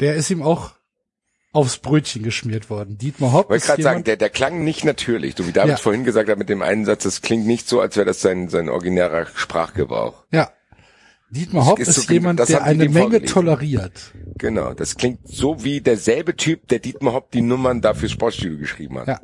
[0.00, 0.72] Der ist ihm auch
[1.52, 2.96] aufs Brötchen geschmiert worden.
[2.98, 5.76] Dietmar Hopp Ich wollte gerade sagen, der, der klang nicht natürlich, so wie David Ja.
[5.76, 8.48] vorhin gesagt hat mit dem einen Satz, das klingt nicht so, als wäre das sein,
[8.48, 10.24] sein originärer Sprachgebrauch.
[10.30, 10.50] ja.
[11.30, 13.26] Dietmar Hopp ist ist, so- jemand, das der eine Menge vorgelesen.
[13.34, 14.12] toleriert.
[14.38, 18.58] Genau, das klingt so wie derselbe Typ, der Dietmar Hopp die Nummern da fürs Sportstudio
[18.58, 19.08] geschrieben hat.
[19.08, 19.20] Ja.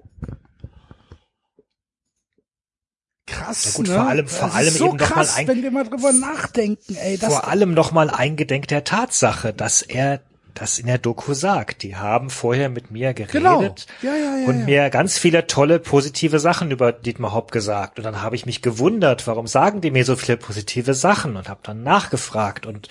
[3.26, 3.94] Krass, Ja gut, ne?
[3.94, 5.84] vor allem- Das vor ist allem so eben noch mal krass, ein- wenn wir mal
[5.84, 7.16] drüber nachdenken, ey.
[7.16, 10.20] Das Vor allem nochmal eingedenk der Tatsache, dass er
[10.54, 11.82] das in der Doku sagt.
[11.82, 13.60] Die haben vorher mit mir geredet Genau.
[13.60, 14.64] Ja, ja, ja, und ja.
[14.64, 17.98] mir ganz viele tolle positive Sachen über Dietmar Hopp gesagt.
[17.98, 21.48] Und dann habe ich mich gewundert, warum sagen die mir so viele positive Sachen und
[21.48, 22.88] habe dann nachgefragt und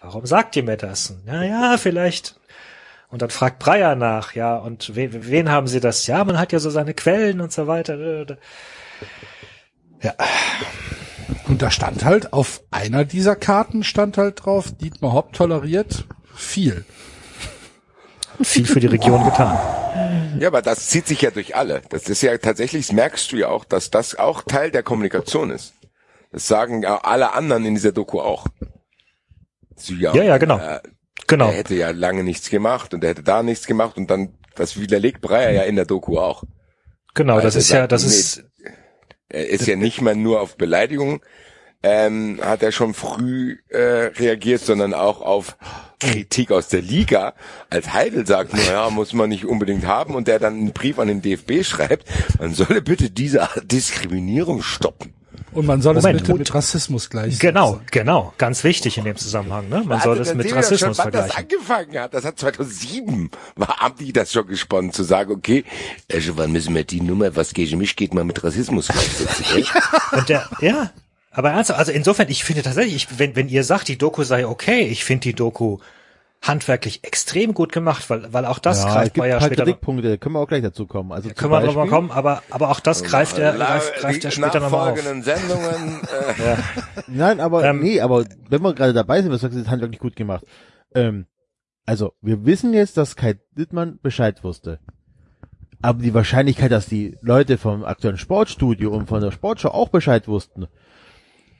[0.00, 1.10] warum sagt ihr mir das?
[1.10, 2.38] Und, ja, ja, vielleicht.
[3.10, 6.08] Und dann fragt Breyer nach, ja, und wen, wen haben sie das?
[6.08, 8.26] Ja, man hat ja so seine Quellen und so weiter.
[11.46, 16.84] Und da stand halt auf einer dieser Karten stand halt drauf, Dietmar Hopp toleriert viel.
[18.42, 19.58] Viel für die Region getan.
[20.40, 21.82] Ja, aber das zieht sich ja durch alle.
[21.90, 25.50] Das ist ja tatsächlich, das merkst du ja auch, dass das auch Teil der Kommunikation
[25.50, 25.74] ist.
[26.32, 28.46] Das sagen ja alle anderen in dieser Doku auch.
[29.76, 30.58] Sie Ja, ja, genau.
[30.58, 30.80] Äh,
[31.26, 31.48] Genau.
[31.48, 34.78] Er hätte ja lange nichts gemacht und er hätte da nichts gemacht und dann, das
[34.78, 36.44] widerlegt Breyer ja in der Doku auch.
[37.14, 38.44] Genau, das Also ist ja, sagt, das nee, ist,
[39.28, 41.22] Er ist ja nicht mehr nur auf Beleidigung,
[41.84, 45.58] ähm, hat er schon früh äh, reagiert, sondern auch auf
[46.00, 47.34] Kritik aus der Liga.
[47.68, 51.08] Als Heidel sagt, naja, muss man nicht unbedingt haben und der dann einen Brief an
[51.08, 52.08] den DFB schreibt,
[52.40, 55.12] man solle bitte diese Diskriminierung stoppen.
[55.52, 57.38] Und man soll Moment, es bitte mit Rassismus gleichsetzen.
[57.38, 58.32] Genau, genau.
[58.38, 59.84] Ganz wichtig in dem Zusammenhang, ne?
[59.84, 61.58] Man soll Also, das dann mit sehen wir doch Rassismus schon, wann das vergleichen.
[61.58, 62.14] angefangen hat.
[62.14, 65.64] Das hat 2007, war, die das schon gesponnen, zu sagen, okay,
[66.10, 69.44] also wann müssen wir die Nummer, was gegen mich geht, mal mit Rassismus gleichsetzen.
[69.54, 69.64] gell?
[70.18, 70.90] Und der, ja.
[71.34, 74.46] Aber ernsthaft, also insofern, ich finde tatsächlich, ich, wenn, wenn ihr sagt, die Doku sei
[74.46, 75.78] okay, ich finde die Doku
[76.42, 79.46] handwerklich extrem gut gemacht, weil, weil auch das ja, es greift gibt bei ja halt
[79.46, 81.10] später Kritikpunkte, können wir auch gleich dazu kommen.
[81.10, 83.94] Also zum können wir drauf mal Beispiel- kommen, aber, aber auch das greift er, greift,
[83.96, 84.98] greift die er später nochmal auf.
[85.00, 86.56] Sendungen, äh,
[87.08, 90.00] Nein, aber Ähm, nee, aber wenn wir gerade dabei sind, was sagst du, das handwerklich
[90.00, 90.44] gut gemacht.
[90.94, 91.26] Ähm,
[91.86, 94.78] also, wir wissen jetzt, dass Kai Dittmann Bescheid wusste.
[95.82, 100.28] Aber die Wahrscheinlichkeit, dass die Leute vom aktuellen Sportstudio und von der Sportschau auch Bescheid
[100.28, 100.70] wussten, ist,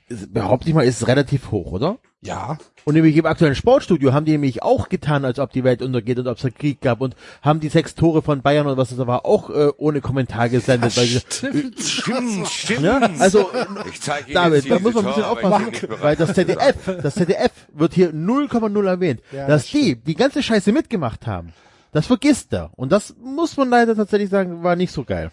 [0.07, 1.97] behaupte ich mal, ist relativ hoch, oder?
[2.21, 2.57] Ja.
[2.85, 6.19] Und nämlich im aktuellen Sportstudio haben die nämlich auch getan, als ob die Welt untergeht
[6.19, 8.91] und ob es einen Krieg gab und haben die sechs Tore von Bayern oder was
[8.91, 10.95] es da war auch äh, ohne Kommentar gesendet.
[10.97, 12.81] weil sie, stimmt, stimmt.
[12.81, 13.49] ja, also
[13.91, 13.99] Ich
[14.33, 18.11] David, da muss man ein bisschen ich aufpassen, weil das ZDF, das ZDF wird hier
[18.11, 19.21] 0,0 erwähnt.
[19.31, 21.53] dass die die ganze Scheiße mitgemacht haben,
[21.91, 22.71] das vergisst er.
[22.75, 25.31] Und das muss man leider tatsächlich sagen, war nicht so geil.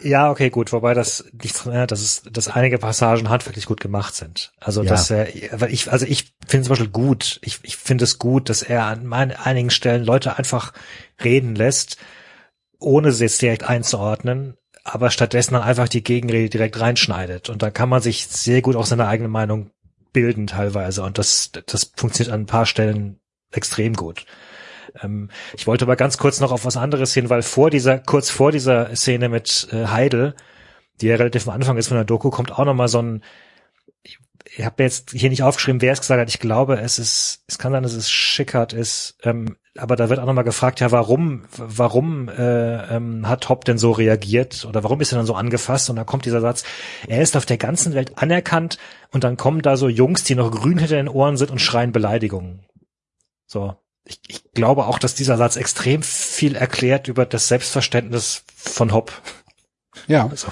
[0.00, 4.14] Ja, okay, gut, wobei das nicht, äh, das ist, dass einige Passagen handwerklich gut gemacht
[4.14, 4.52] sind.
[4.60, 4.90] Also Ja.
[4.90, 8.48] dass er, weil ich, also ich finde zum Beispiel gut, ich, ich finde es gut,
[8.48, 10.72] dass er an mein, einigen Stellen Leute einfach
[11.22, 11.96] reden lässt,
[12.78, 17.48] ohne sie jetzt direkt einzuordnen, aber stattdessen dann einfach die Gegenrede direkt reinschneidet.
[17.48, 19.70] Und dann kann man sich sehr gut auch seine eigene Meinung
[20.12, 21.02] bilden teilweise.
[21.02, 23.20] Und das, das funktioniert an ein paar Stellen
[23.50, 24.26] extrem gut.
[25.02, 28.30] Ähm, ich wollte aber ganz kurz noch auf was anderes hin, weil vor dieser, kurz
[28.30, 30.34] vor dieser Szene mit äh, Heidel,
[31.00, 33.22] die ja relativ am Anfang ist von der Doku, kommt auch noch mal so ein,
[34.02, 34.18] ich,
[34.56, 36.28] ich habe jetzt hier nicht aufgeschrieben, wer es gesagt hat.
[36.28, 40.18] Ich glaube, es ist, es kann sein, dass es Schickert ist, ähm, aber da wird
[40.18, 44.82] auch noch mal gefragt, ja, warum, warum äh, ähm, hat Hopp denn so reagiert oder
[44.82, 45.88] warum ist er dann so angefasst?
[45.88, 46.64] Und da kommt dieser Satz,
[47.06, 48.78] er ist auf der ganzen Welt anerkannt
[49.12, 51.92] und dann kommen da so Jungs, die noch grün hinter den Ohren sind und schreien
[51.92, 52.66] Beleidigungen.
[53.46, 53.76] So,
[54.08, 59.12] ich, ich glaube auch, dass dieser Satz extrem viel erklärt über das Selbstverständnis von Hopp.
[60.06, 60.26] Ja.
[60.28, 60.48] Also,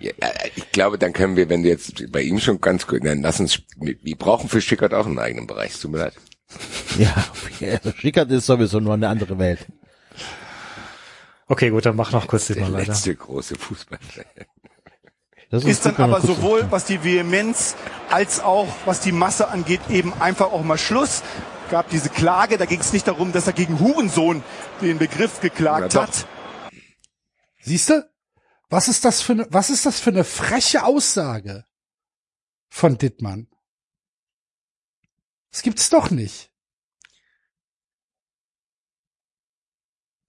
[0.00, 3.04] Ja, äh, ich glaube, dann können wir, wenn du jetzt bei ihm schon ganz gut,
[3.04, 6.14] dann lass uns, wir brauchen für Schickert auch einen eigenen Bereich, es tut mir leid.
[6.98, 7.14] Ja,
[7.60, 9.60] also Schickert ist sowieso nur eine andere Welt.
[11.46, 12.88] okay, gut, dann mach noch kurz den mal weiter.
[12.88, 14.24] letzte große Fußballfan.
[15.50, 17.76] Das Ist dann wenn man aber sowohl was die Vehemenz
[18.08, 21.22] als auch was die Masse angeht eben einfach auch mal Schluss.
[21.70, 24.42] Gab diese Klage, da ging es nicht darum, dass er gegen Hurensohn
[24.80, 26.26] den Begriff geklagt hat.
[27.60, 28.10] Siehst du?
[28.68, 31.64] Was ist das für eine, was ist das für eine freche Aussage
[32.68, 33.48] von Dittmann?
[35.52, 36.50] Das gibt's doch nicht.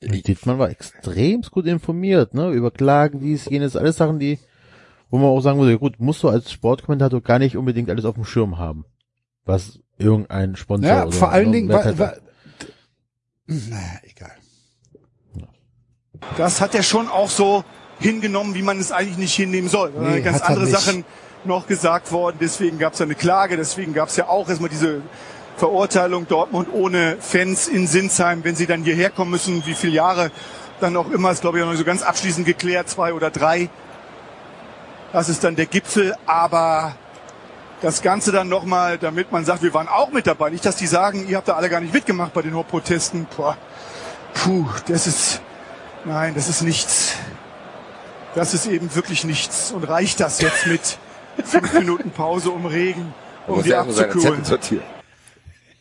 [0.04, 4.40] Und Dietmann war extrem gut informiert, ne, über Klagen, dies, jenes, alles Sachen, die,
[5.10, 8.16] wo man auch sagen würde, gut, musst du als Sportkommentator gar nicht unbedingt alles auf
[8.16, 8.86] dem Schirm haben.
[9.44, 12.22] Was irgendein Sponsor Ja, oder vor allen Dingen, wer weil, weil,
[13.48, 14.32] naja, egal.
[16.38, 17.64] Das hat er schon auch so
[18.00, 19.92] hingenommen, wie man es eigentlich nicht hinnehmen soll.
[19.98, 20.68] Nee, Ganz er andere.
[20.68, 21.06] Sachen
[21.44, 22.38] noch gesagt worden.
[22.40, 23.58] Deswegen gab es ja eine Klage.
[23.58, 25.02] Deswegen gab es ja auch erstmal diese
[25.58, 30.32] Verurteilung Dortmund ohne Fans in Sinsheim, wenn sie dann hierher kommen müssen, wie viele Jahre
[30.80, 33.30] dann auch immer, ist glaube ich auch noch nicht so ganz abschließend geklärt, zwei oder
[33.30, 33.70] drei.
[35.14, 36.96] Das ist dann der Gipfel, aber
[37.82, 40.52] das Ganze dann nochmal, damit man sagt, wir waren auch mit dabei.
[40.52, 43.28] Nicht, dass die sagen, ihr habt da alle gar nicht mitgemacht bei den Hauptprotesten.
[43.36, 43.58] Boah.
[44.34, 45.42] Puh, das ist,
[46.06, 47.16] nein, das ist nichts.
[48.36, 49.72] Das ist eben wirklich nichts.
[49.72, 50.98] Und reicht das jetzt mit
[51.44, 53.14] fünf Minuten Pause um Regen,
[53.48, 54.44] um die abzukühlen?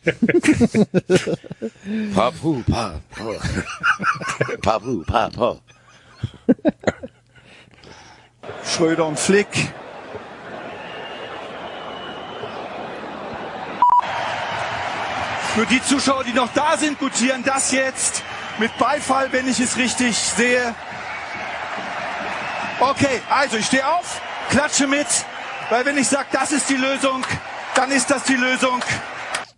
[2.15, 3.35] Papu, pa, pa.
[4.61, 5.57] Papu, pa, pa.
[8.65, 9.71] Schröder und Flick.
[15.55, 18.23] Für die Zuschauer, die noch da sind, gutieren das jetzt
[18.57, 20.73] mit Beifall, wenn ich es richtig sehe.
[22.79, 25.07] Okay, also ich stehe auf, klatsche mit,
[25.69, 27.25] weil wenn ich sage, das ist die Lösung,
[27.75, 28.81] dann ist das die Lösung.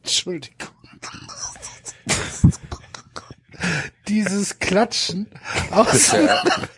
[0.03, 0.69] Entschuldigung.
[4.07, 5.29] Dieses Klatschen
[5.69, 6.15] aus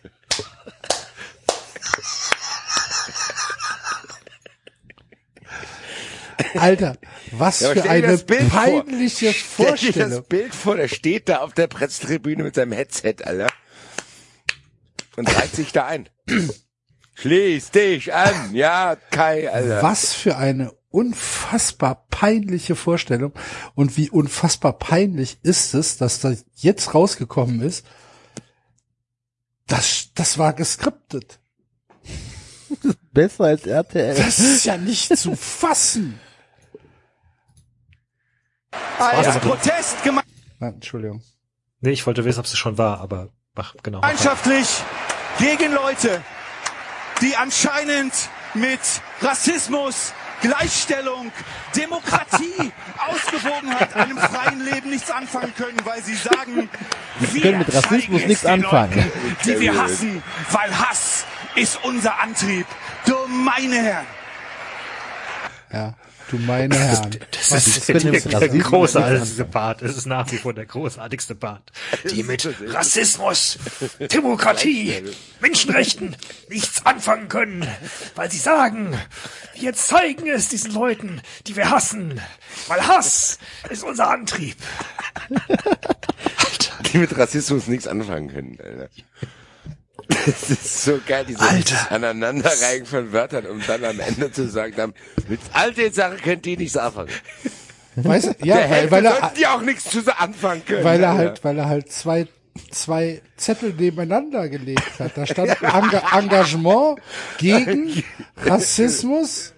[6.60, 6.98] Alter,
[7.32, 8.62] was Ja, für eine Bild vor.
[8.62, 10.24] peinliche Stell dir das Vorstellung.
[10.28, 13.48] Bild vor, der steht da auf der Pressetribüne mit seinem Headset, Alter.
[15.16, 16.10] Und reiht sich da ein.
[17.16, 19.82] Schließ dich an, ja, Kai, Alter.
[19.82, 23.34] Was für eine unfassbar peinliche Vorstellung.
[23.76, 27.86] Und wie unfassbar peinlich ist es, dass das jetzt rausgekommen ist.
[29.68, 31.40] Das, das war geskriptet.
[33.12, 34.16] Besser als RTL.
[34.16, 36.20] Das ist ja nicht zu fassen.
[39.00, 39.98] Als Protest
[40.60, 41.22] Nein, Entschuldigung.
[41.82, 44.02] Nee, ich wollte wissen, ob es schon war, aber mach genau.
[44.02, 44.68] gemeinschaftlich
[45.38, 46.22] gegen Leute,
[47.22, 48.14] die anscheinend
[48.54, 48.80] mit
[49.22, 51.32] Rassismus, Gleichstellung,
[51.76, 52.72] Demokratie,
[53.08, 56.70] Ausgewogenheit, einem freien Leben nichts anfangen können, weil sie sagen,
[57.20, 58.96] wir können mit Rassismus nichts anfangen.
[58.96, 61.26] Leuten, die wir hassen, weil Hass
[61.56, 62.66] ist unser Antrieb.
[63.06, 64.06] Du meine Herren.
[65.72, 65.94] Ja,
[66.30, 67.18] du meine Herren.
[67.32, 69.82] Das ist können der, mit der Rassismus großartigste Part.
[69.82, 71.72] Es ist nach wie vor der großartigste Part.
[72.12, 73.58] Die mit Rassismus,
[74.12, 75.04] Demokratie,
[75.40, 76.16] Menschenrechten
[76.50, 77.68] nichts anfangen können,
[78.16, 78.98] weil sie sagen,
[79.60, 82.20] wir zeigen es diesen Leuten, die wir hassen,
[82.68, 83.38] weil Hass
[83.70, 84.58] ist unser Antrieb.
[86.92, 88.90] Die mit Rassismus nichts anfangen können, Alter.
[90.08, 91.92] Das ist so geil, diese Alter.
[91.92, 94.94] Aneinanderreihen von Wörtern, um dann am Ende zu sagen, dann,
[95.28, 97.10] mit all den Sachen könnt ihr nichts anfangen.
[97.96, 100.84] Weißt du, Der ja, weil, Hälfte weil er, sollten die auch nichts zu anfangen können.
[100.84, 102.28] weil er halt, weil er halt zwei,
[102.72, 105.12] zwei Zettel nebeneinander gelegt hat.
[105.18, 107.00] Da stand Enga Engagement
[107.38, 108.04] gegen
[108.46, 109.54] Rassismus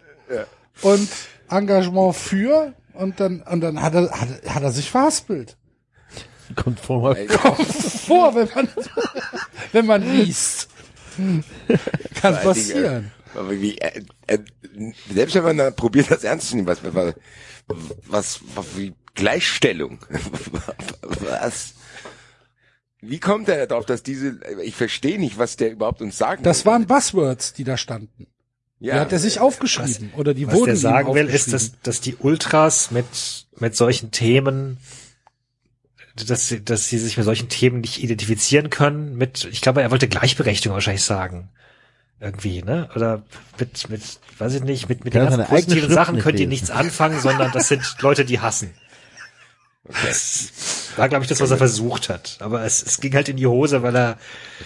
[0.81, 1.09] und
[1.49, 5.55] Engagement für und dann, und dann hat er, hat, er- hat er sich verhaspelt.
[6.55, 7.15] Kommt vor mal
[8.07, 8.69] Vor, wenn man,
[9.71, 10.69] wenn man liest.
[11.17, 11.43] Kann
[12.13, 13.11] Vor allen Dingen, passieren.
[13.33, 14.39] äh, Aber wie, äh, äh,
[15.13, 17.13] selbst wenn man da probiert, das ernst zu nehmen, was, was,
[18.07, 19.99] was, was wie Gleichstellung,
[21.41, 21.73] was,
[23.01, 26.65] wie kommt er darauf, dass diese, ich verstehe nicht, was der überhaupt uns sagen Das
[26.65, 26.71] will.
[26.73, 28.27] waren Buzzwords, die da standen.
[28.79, 30.11] ja, Die hat er sich aufgeschrieben.
[30.17, 33.05] Oder die Was wurden der ihm sagen will, ist, dass, dass die Ultras mit,
[33.57, 34.77] mit solchen Themen,
[36.29, 39.91] dass, sie- dass sie sich mit solchen Themen nicht identifizieren können mit, ich glaube, er
[39.91, 41.49] wollte Gleichberechtigung wahrscheinlich sagen.
[42.19, 42.89] Irgendwie, ne?
[42.95, 43.21] Oder
[43.59, 44.01] mit, mit,
[44.39, 47.51] weiß ich nicht, mit, mit den seine eigene positiven Sachen könnt ihr nichts anfangen, sondern
[47.51, 48.73] das sind Leute, die hassen.
[50.03, 50.49] Das
[50.97, 52.37] war, glaube ich, das, was er versucht hat.
[52.41, 54.17] Aber es, es ging halt in die Hose, weil er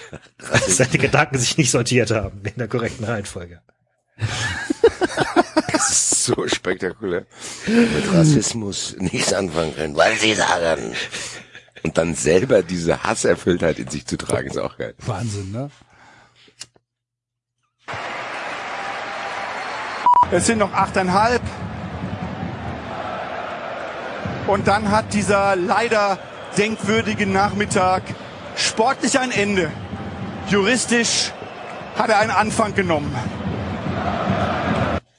[0.67, 3.61] seine Gedanken sich nicht sortiert haben in der korrekten Reihenfolge.
[6.21, 7.25] das ist so spektakulär.
[7.67, 10.93] Mit Rassismus nichts anfangen können, weil sie sagen.
[11.83, 14.93] Und dann selber diese Hasserfülltheit in sich zu tragen, ist auch geil.
[14.99, 15.71] Wahnsinn, ne?
[20.31, 21.41] Es sind noch achteinhalb.
[24.47, 26.19] Und dann hat dieser leider
[26.57, 28.03] denkwürdige Nachmittag
[28.55, 29.71] sportlich ein Ende.
[30.49, 31.31] Juristisch
[31.95, 33.15] hat er einen Anfang genommen.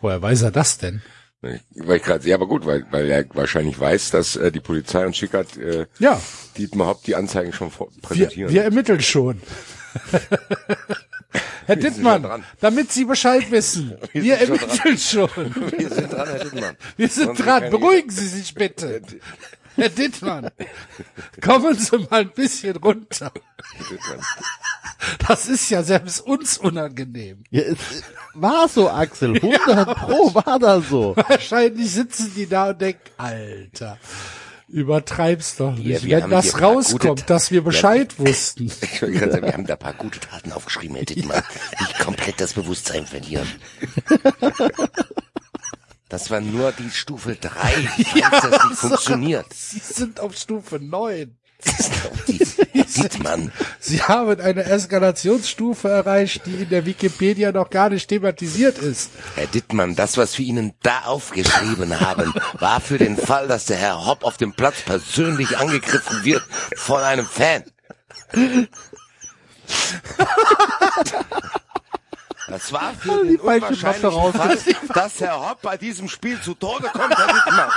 [0.03, 1.01] Woher weiß er das denn?
[1.41, 5.05] Weil ich gerade, ja, aber gut, weil, weil er wahrscheinlich weiß, dass äh, die Polizei
[5.07, 6.21] und Schickert äh, Ja,
[6.57, 8.53] Dietmar Hopp die Anzeigen schon vor, wir, präsentieren.
[8.53, 9.41] wir ermitteln schon.
[11.67, 15.31] Herr Wir Dittmann, damit Sie Bescheid wissen, wir, Wir sind schon ermitteln schon.
[15.79, 16.77] wir sind dran, Herr Dittmann.
[16.97, 17.71] Wir sind Sie dran.
[17.71, 19.03] Beruhigen Sie sich bitte.
[19.77, 20.51] Herr Dittmann,
[21.41, 23.33] kommen Sie mal ein bisschen runter.
[25.27, 27.43] Das ist ja selbst uns unangenehm.
[27.51, 27.79] Ja, es
[28.35, 29.37] war so, Axel.
[29.37, 31.17] 100 Pro war das so.
[31.17, 33.99] Wahrscheinlich sitzen die da und denken, Alter,
[34.69, 35.87] übertreib's doch nicht.
[35.87, 38.71] Ja, wir Wenn das rauskommt, dass wir Bescheid wussten.
[38.83, 41.43] Ich wollte gerade sagen, wir haben da ein paar gute Taten aufgeschrieben, Herr Dittmann.
[41.81, 43.49] Nicht komplett das Bewusstsein verlieren.
[46.13, 47.49] Das war nur die Stufe 3.
[47.49, 49.47] Falls das nicht funktioniert.
[49.51, 51.35] Sie sind auf Stufe 9.
[52.29, 53.51] Dietmann.
[53.81, 59.11] Sie haben eine Eskalationsstufe erreicht, die in der Wikipedia noch gar nicht thematisiert ist.
[59.37, 63.79] Herr Dittmann, das, was wir Ihnen da aufgeschrieben haben, war für den Fall, dass der
[63.79, 66.43] Herr Hopp auf dem Platz persönlich angegriffen wird
[66.77, 67.65] von einem Fan.
[72.53, 74.89] Das war für den falsche Mappe unwahrscheinlichen.
[74.89, 77.71] Fall, dass Herr Hopp bei diesem Spiel zu Tode kommt, Herr Dittmann.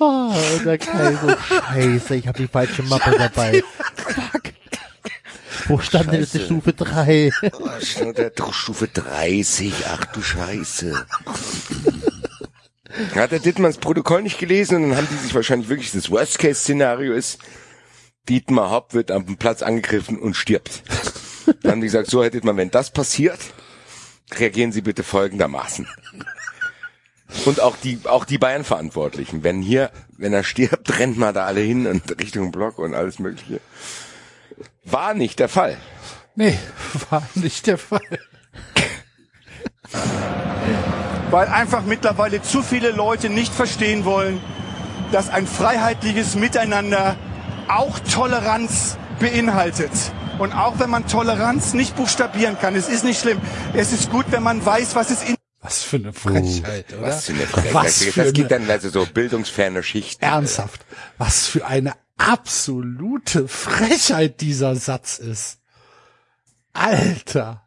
[0.00, 0.34] Ah,
[0.64, 3.62] der Kai so scheiße, ich habe die falsche Mappe dabei.
[3.96, 4.42] Fuck.
[5.66, 6.46] Wo stand denn jetzt die Scheiße.
[6.46, 7.30] Stufe 3?
[7.52, 11.06] Oh, schon der Stufe 30, ach du Scheiße.
[13.14, 16.10] Hat der Dittmann das Protokoll nicht gelesen und dann haben die sich wahrscheinlich wirklich das
[16.10, 17.38] Worst-Case-Szenario ist,
[18.30, 20.84] Dietmar Hopp wird am Platz angegriffen und stirbt.
[21.62, 23.40] Dann haben die gesagt, so Herr Dittmann, wenn das passiert,
[24.32, 25.88] reagieren Sie bitte folgendermaßen.
[27.44, 29.42] Und auch die, auch die Bayern-Verantwortlichen.
[29.42, 33.18] Wenn hier, wenn er stirbt, rennt mal da alle hin und Richtung Block und alles
[33.18, 33.60] mögliche.
[34.84, 35.76] War nicht der Fall.
[36.36, 36.56] Nee,
[37.10, 38.00] war nicht der Fall.
[41.30, 44.40] weil einfach mittlerweile zu viele Leute nicht verstehen wollen,
[45.10, 47.16] dass ein freiheitliches Miteinander
[47.70, 49.90] auch Toleranz beinhaltet.
[50.38, 53.40] Und auch wenn man Toleranz nicht buchstabieren kann, es ist nicht schlimm.
[53.74, 57.08] Es ist gut, wenn man weiß, was es in Was für eine Frechheit, oder?
[57.08, 57.74] Was für eine Frechheit.
[57.74, 60.24] Was für das geht eine, dann also so bildungsferne Schichten.
[60.24, 60.80] ernsthaft,
[61.18, 65.58] was für eine absolute Frechheit dieser Satz ist.
[66.72, 67.62] Alter.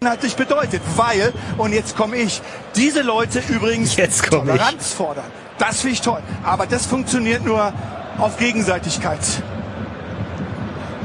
[0.00, 2.42] inhaltlich bedeutet, weil, und jetzt komme ich,
[2.74, 4.56] diese Leute übrigens Jetzt komm ich.
[4.56, 5.30] Toleranz fordern.
[5.58, 6.22] Das finde ich toll.
[6.42, 7.72] Aber das funktioniert nur
[8.20, 9.20] auf Gegenseitigkeit.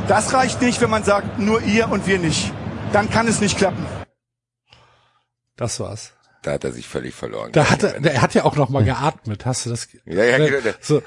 [0.08, 2.52] Das reicht nicht, wenn man sagt, nur ihr und wir nicht.
[2.94, 3.86] Dann kann es nicht klappen.
[5.58, 6.12] Das war's.
[6.44, 7.52] Da hat er sich völlig verloren.
[7.54, 9.48] Da hat er, er hat ja auch noch mal geatmet.
[9.48, 9.88] Hast du das?
[10.06, 10.52] Ja, ja, Ne?
[10.52, 10.76] genau.
[10.80, 11.02] So,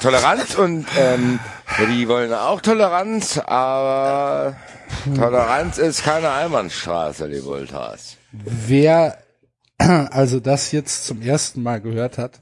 [0.00, 1.40] Toleranz und ähm,
[1.88, 4.54] die wollen auch Toleranz, aber
[5.16, 8.16] Toleranz ist keine Einbahnstraße, die Voltas.
[8.30, 9.18] wer
[9.78, 12.38] also das jetzt zum ersten Mal gehört hat,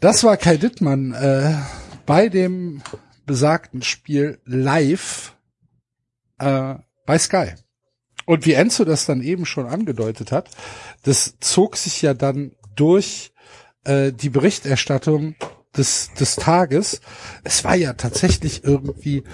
[0.00, 1.54] das war Kai Dittmann äh,
[2.04, 2.82] bei dem
[3.24, 5.36] besagten Spiel live
[6.38, 6.74] äh,
[7.06, 7.52] bei Sky.
[8.24, 10.50] Und wie Enzo das dann eben schon angedeutet hat,
[11.04, 13.32] das zog sich ja dann durch
[13.84, 15.36] äh, die Berichterstattung
[15.76, 17.00] des, des Tages.
[17.44, 19.24] Es war ja tatsächlich irgendwie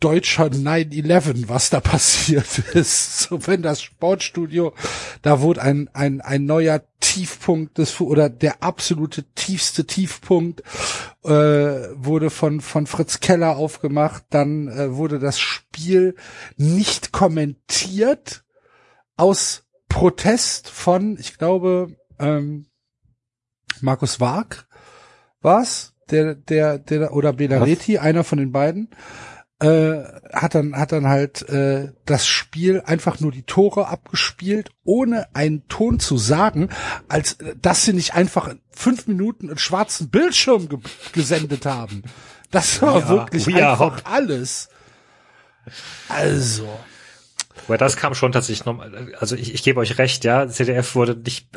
[0.00, 3.20] deutscher 9-11, was da passiert ist.
[3.20, 4.74] So, wenn das Sportstudio,
[5.22, 10.62] da wurde ein, ein, ein neuer Tiefpunkt des, oder der absolute tiefste Tiefpunkt,
[11.24, 14.24] äh, wurde von, von Fritz Keller aufgemacht.
[14.30, 16.14] Dann äh, wurde das Spiel
[16.56, 18.44] nicht kommentiert
[19.16, 22.66] aus Protest von, ich glaube, ähm,
[23.80, 24.66] Markus Wag
[25.40, 28.90] war's, der, der, der, oder Belareti, einer von den beiden
[29.60, 30.02] äh,
[30.32, 35.66] hat dann hat dann halt äh, das Spiel einfach nur die Tore abgespielt, ohne einen
[35.68, 36.68] Ton zu sagen,
[37.08, 40.78] als äh, dass sie nicht einfach fünf Minuten einen schwarzen Bildschirm ge
[41.12, 42.02] gesendet haben.
[42.50, 44.68] Das war Ja, wirklich are einfach alles.
[46.08, 46.68] Also,
[47.66, 48.80] Weil das kam schon tatsächlich noch,
[49.18, 51.48] also ich, ich gebe euch recht, ja, CDF wurde nicht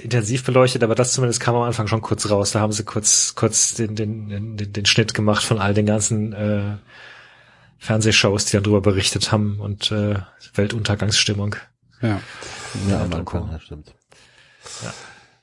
[0.00, 2.52] intensiv beleuchtet, aber das zumindest kam am Anfang schon kurz raus.
[2.52, 6.32] Da haben sie kurz, kurz den, den, den, den Schnitt gemacht von all den ganzen
[6.32, 6.76] äh,
[7.78, 10.16] Fernsehshows, die dann darüber berichtet haben und äh,
[10.54, 11.56] Weltuntergangsstimmung.
[12.02, 12.20] ja.
[12.88, 13.38] Ja, am Doku.
[13.38, 13.94] Anfang, ja, stimmt.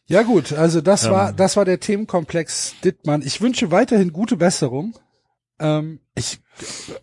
[0.08, 1.12] Ja gut, also das Ähm.
[1.12, 3.24] war das war der Themenkomplex Dittmann.
[3.24, 4.96] Ich wünsche weiterhin gute Besserung.
[5.60, 6.40] Ähm, ich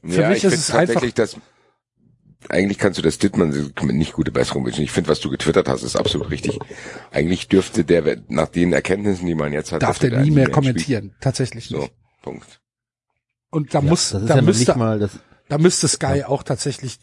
[0.04, 1.36] für ja, mich ich ist es einfach tatsächlich, dass
[2.48, 4.82] eigentlich kannst du das Dittmann nicht gute Besserung wünschen.
[4.84, 6.58] Ich finde, was du getwittert hast, ist absolut richtig.
[7.10, 11.14] Eigentlich dürfte der, nach den Erkenntnissen, die man jetzt hat, darf der nie mehr kommentieren,
[11.20, 11.92] tatsächlich So, nicht.
[12.22, 12.60] Punkt.
[13.52, 15.12] Und da Ja, muss das ist da ja müsste nicht mal das.
[15.48, 16.98] Da müsste Sky auch tatsächlich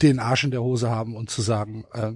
[0.00, 2.12] den Arsch in der Hose haben und zu sagen, äh,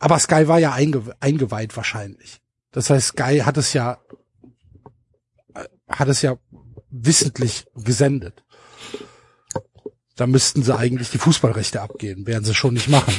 [0.00, 2.40] aber Sky war ja einge eingeweiht wahrscheinlich.
[2.72, 3.98] Das heißt, Sky hat es ja,
[5.54, 6.36] äh, hat es ja
[6.90, 8.42] wissentlich gesendet.
[10.16, 13.14] Da müssten sie eigentlich die Fußballrechte abgeben, werden sie schon nicht machen.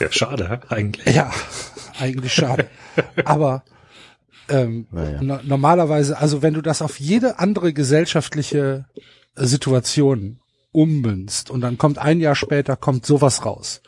[0.00, 1.14] Ja, schade, eigentlich.
[1.14, 1.32] Ja,
[2.00, 2.68] eigentlich schade.
[3.24, 3.62] Aber
[4.48, 5.22] ähm, Naja.
[5.22, 8.86] no normalerweise, also wenn du das auf jede andere gesellschaftliche
[9.36, 10.40] äh, Situation
[10.72, 13.80] ummünzt und dann kommt ein Jahr später kommt sowas raus,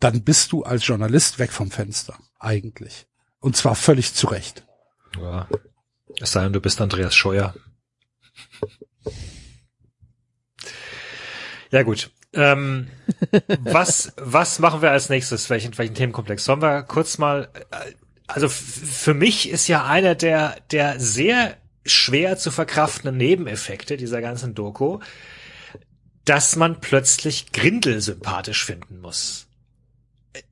[0.00, 3.06] dann bist du als Journalist weg vom Fenster, eigentlich.
[3.40, 4.66] Und zwar völlig zu Recht.
[5.20, 5.48] Ja.
[6.20, 7.54] Es sei denn, du bist Andreas Scheuer.
[11.70, 12.10] Ja gut.
[12.32, 12.88] Ähm,
[13.60, 15.48] was, was machen wir als nächstes?
[15.50, 16.44] Welchen, welchen Themenkomplex?
[16.44, 17.92] Sollen wir kurz mal, äh,
[18.26, 24.54] also für mich ist ja einer der, der sehr schwer zu verkraftenden Nebeneffekte dieser ganzen
[24.54, 24.98] Doku,
[26.24, 29.46] dass man plötzlich Grindel sympathisch finden muss.
[30.32, 30.42] Äh,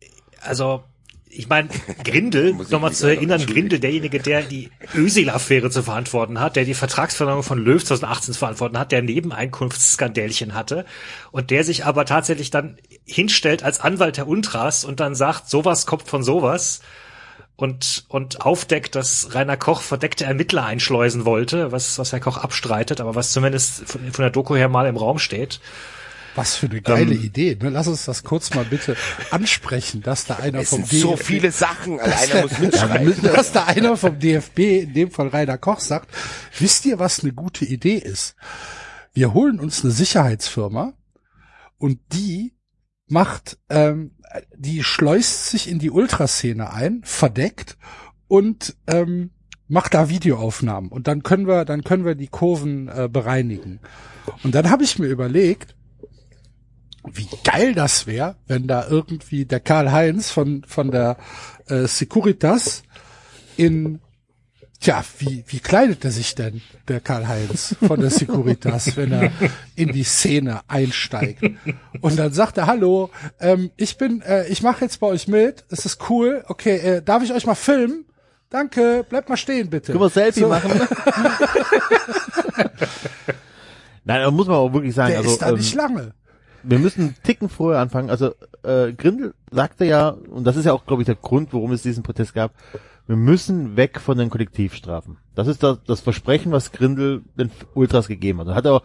[0.40, 0.84] Also,
[1.28, 1.68] ich meine,
[2.04, 3.44] Grindel, nochmal zu erinnern.
[3.44, 8.38] Grindel, derjenige, der die Özil-Affäre zu verantworten hat, der die Vertragsverlängerung von Löw 2018 zu
[8.38, 10.84] verantworten hat, der Nebeneinkunftsskandälchen hatte
[11.32, 15.86] und der sich aber tatsächlich dann hinstellt als Anwalt der Untras und dann sagt, sowas
[15.86, 16.80] kommt von sowas
[17.56, 23.00] und, und aufdeckt, dass Rainer Koch verdeckte Ermittler einschleusen wollte, was, was Herr Koch abstreitet,
[23.00, 25.60] aber was zumindest von, von der Doku her mal im Raum steht.
[26.34, 27.56] Was für eine geile Ähm, Idee.
[27.60, 27.68] Ne?
[27.68, 28.96] Lass uns das kurz mal bitte
[29.30, 33.22] ansprechen, dass da einer Es vom sind so DFB viele Sachen, also einer muss mitschreiben.
[33.22, 36.10] dass da einer vom DFB, in dem Fall Rainer Koch, sagt,
[36.58, 38.34] wisst ihr, was eine gute Idee ist?
[39.12, 40.94] Wir holen uns eine Sicherheitsfirma
[41.78, 42.56] und die
[43.06, 44.16] macht, ähm,
[44.56, 47.76] die schleust sich in die Ultraszene ein, verdeckt
[48.28, 49.30] und ähm,
[49.68, 53.80] macht da Videoaufnahmen und dann können wir, dann können wir die Kurven äh, bereinigen.
[54.42, 55.74] Und dann habe ich mir überlegt,
[57.06, 61.18] wie geil das wäre, wenn da irgendwie der Karl Heinz von von der
[61.66, 62.82] äh, Securitas
[63.56, 64.00] in
[64.84, 69.32] Tja, wie, wie kleidet er sich denn, der Karl-Heinz von der Securitas, wenn er
[69.76, 71.42] in die Szene einsteigt?
[72.02, 73.08] Und dann sagt er, hallo,
[73.40, 77.02] ähm, ich bin, äh, ich mache jetzt bei euch mit, es ist cool, okay, äh,
[77.02, 78.04] darf ich euch mal filmen?
[78.50, 79.92] Danke, bleibt mal stehen, bitte.
[79.92, 80.70] Können wir Selfie So, machen?
[84.04, 86.12] Nein, da muss man auch wirklich sagen, Der also ist da ähm, nicht lange.
[86.62, 88.10] wir müssen einen Ticken vorher anfangen.
[88.10, 91.72] Also äh, Grindel sagte ja, und das ist ja auch, glaube ich, der Grund, warum
[91.72, 92.52] es diesen Protest gab,
[93.06, 95.18] wir müssen weg von den Kollektivstrafen.
[95.34, 98.48] Das ist das, das Versprechen, was Grindel den Ultras gegeben hat.
[98.48, 98.82] Er hat auch,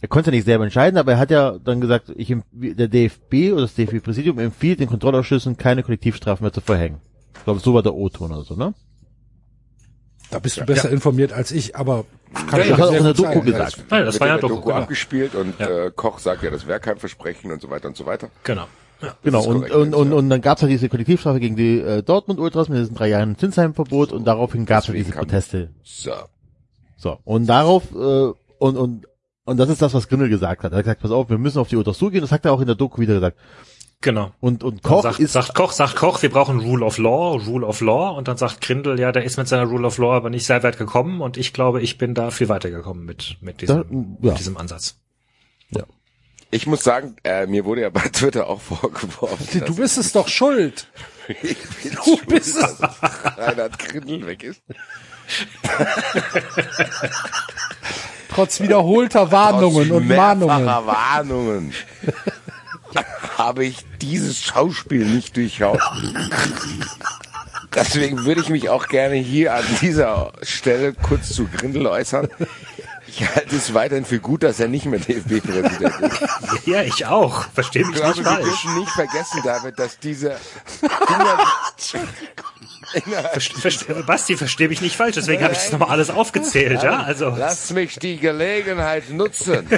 [0.00, 3.52] er konnte ja nicht selber entscheiden, aber er hat ja dann gesagt, ich, der DFB
[3.52, 7.00] oder das DFB-Präsidium empfiehlt den Kontrollausschüssen keine Kollektivstrafen mehr zu verhängen.
[7.36, 8.74] Ich glaube, so war der O-Ton oder so, ne?
[10.30, 12.04] Da bist du besser informiert als ich, aber
[12.50, 13.44] kann Ja, schon das hat auch in der gut Doku sein.
[13.44, 13.84] gesagt.
[13.90, 14.76] Nein, das Wird war ja Doku, Doku genau.
[14.82, 15.86] abgespielt und Ja.
[15.86, 18.28] äh, Koch sagt ja, das wäre kein Versprechen und so weiter und so weiter.
[18.44, 18.66] Genau.
[19.00, 19.14] Ja.
[19.22, 20.16] Genau, und, korrekt, und, und, ja.
[20.16, 24.12] und dann gab's halt diese Kollektivstrafe gegen die äh, Dortmund-Ultras mit diesen drei Jahren Zinsheimverbot
[24.12, 25.70] und daraufhin gab's halt Deswegen diese Proteste.
[25.82, 26.12] So.
[26.96, 29.06] So, und darauf, äh, und, und,
[29.44, 30.72] und das ist das, was Grindel gesagt hat.
[30.72, 32.60] Er hat gesagt, pass auf, wir müssen auf die Ultras zugehen, das hat er auch
[32.60, 33.38] in der Doku wieder gesagt.
[34.00, 34.30] Genau.
[34.40, 37.66] Und, und Koch sagt, ist, sagt Koch, sagt Koch, wir brauchen Rule of Law, Rule
[37.66, 40.30] of Law, und dann sagt Grindel, ja, der ist mit seiner Rule of Law aber
[40.30, 43.60] nicht sehr weit gekommen, und ich glaube, ich bin da viel weiter gekommen mit, mit
[43.60, 43.82] diesem, Da-
[44.26, 44.30] ja.
[44.32, 45.00] mit diesem Ansatz.
[46.50, 50.28] Ich muss sagen, äh, mir wurde ja bei Twitter auch vorgeworfen, Du bist es doch
[50.28, 50.88] schuld.
[51.42, 52.78] ich bin Du schuld, bist es.
[52.78, 53.02] dass
[53.36, 54.62] Reinhard Grindel weg ist.
[58.30, 60.66] Trotz wiederholter Warnungen Aus und Mahnungen.
[60.66, 61.74] Warnungen
[63.36, 65.80] habe ich dieses Schauspiel nicht durchschaut.
[67.74, 72.28] Deswegen würde ich mich auch gerne hier an dieser Stelle kurz zu Grindel äußern.
[73.10, 76.66] Ich halte es weiterhin für gut, dass er nicht mehr DFB-Präsident ist.
[76.66, 77.46] Ja, ich auch.
[77.54, 78.44] Versteh Ich mich glaube, nicht wir falsch.
[78.44, 80.36] dürfen nicht vergessen, David, dass diese
[83.32, 87.02] Verste, verste, Basti, versteh mich nicht falsch, deswegen habe ich das nochmal alles aufgezählt, ja?
[87.02, 89.68] Also, Lass mich die Gelegenheit nutzen,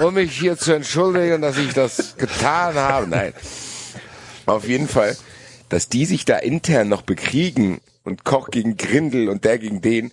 [0.00, 3.06] um mich hier zu entschuldigen, dass ich das getan habe.
[3.08, 3.34] Nein.
[4.46, 5.16] Auf jeden Fall,
[5.68, 10.10] dass die sich da intern noch bekriegen und Koch gegen Grindel und der gegen den,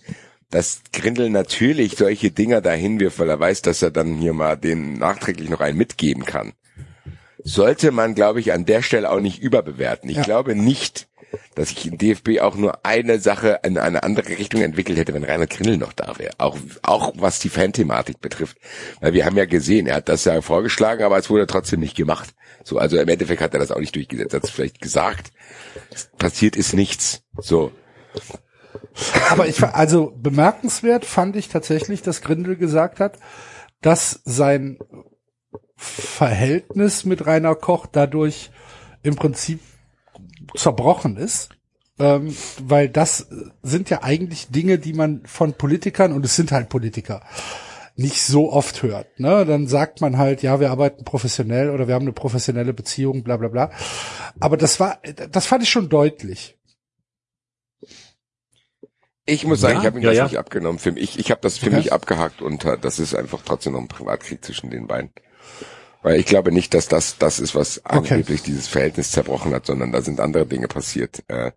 [0.52, 4.56] dass Grindel natürlich solche Dinger dahin wirft, weil er weiß, dass er dann hier mal
[4.56, 6.52] den nachträglich noch einen mitgeben kann.
[7.42, 10.10] Sollte man, glaube ich, an der Stelle auch nicht überbewerten.
[10.10, 11.08] Ich glaube nicht,
[11.54, 15.24] dass sich in DFB auch nur eine Sache in eine andere Richtung entwickelt hätte, wenn
[15.24, 16.34] Rainer Grindel noch da wäre.
[16.36, 18.58] Auch, auch was die Fan-Thematik betrifft.
[19.00, 21.96] Weil wir haben ja gesehen, er hat das ja vorgeschlagen, aber es wurde trotzdem nicht
[21.96, 22.34] gemacht.
[22.62, 24.34] So, also im Endeffekt hat er das auch nicht durchgesetzt.
[24.34, 25.32] Er hat es vielleicht gesagt.
[26.18, 27.22] Passiert ist nichts.
[27.38, 27.72] So.
[29.30, 33.18] Aber ich, also bemerkenswert fand ich tatsächlich, dass Grindel gesagt hat,
[33.80, 34.78] dass sein
[35.76, 38.50] Verhältnis mit Rainer Koch dadurch
[39.02, 39.60] im Prinzip
[40.54, 41.50] zerbrochen ist.
[41.98, 43.28] Ähm, weil das
[43.62, 47.22] sind ja eigentlich Dinge, die man von Politikern, und es sind halt Politiker,
[47.96, 49.20] nicht so oft hört.
[49.20, 49.44] Ne?
[49.44, 53.36] Dann sagt man halt, ja, wir arbeiten professionell oder wir haben eine professionelle Beziehung, bla
[53.36, 53.70] bla bla.
[54.40, 54.98] Aber das war,
[55.30, 56.58] das fand ich schon deutlich.
[59.24, 60.24] Ich muss sagen, Ja, ich habe ihm ja, das ja.
[60.24, 60.78] nicht abgenommen.
[60.78, 61.76] Für mich, ich ich habe das für Okay.
[61.76, 65.12] mich abgehakt und äh, das ist einfach trotzdem noch ein Privatkrieg zwischen den beiden.
[66.02, 69.92] Weil ich glaube nicht, dass das das ist, was angeblich dieses Verhältnis zerbrochen hat, sondern
[69.92, 71.52] da sind andere Dinge passiert äh,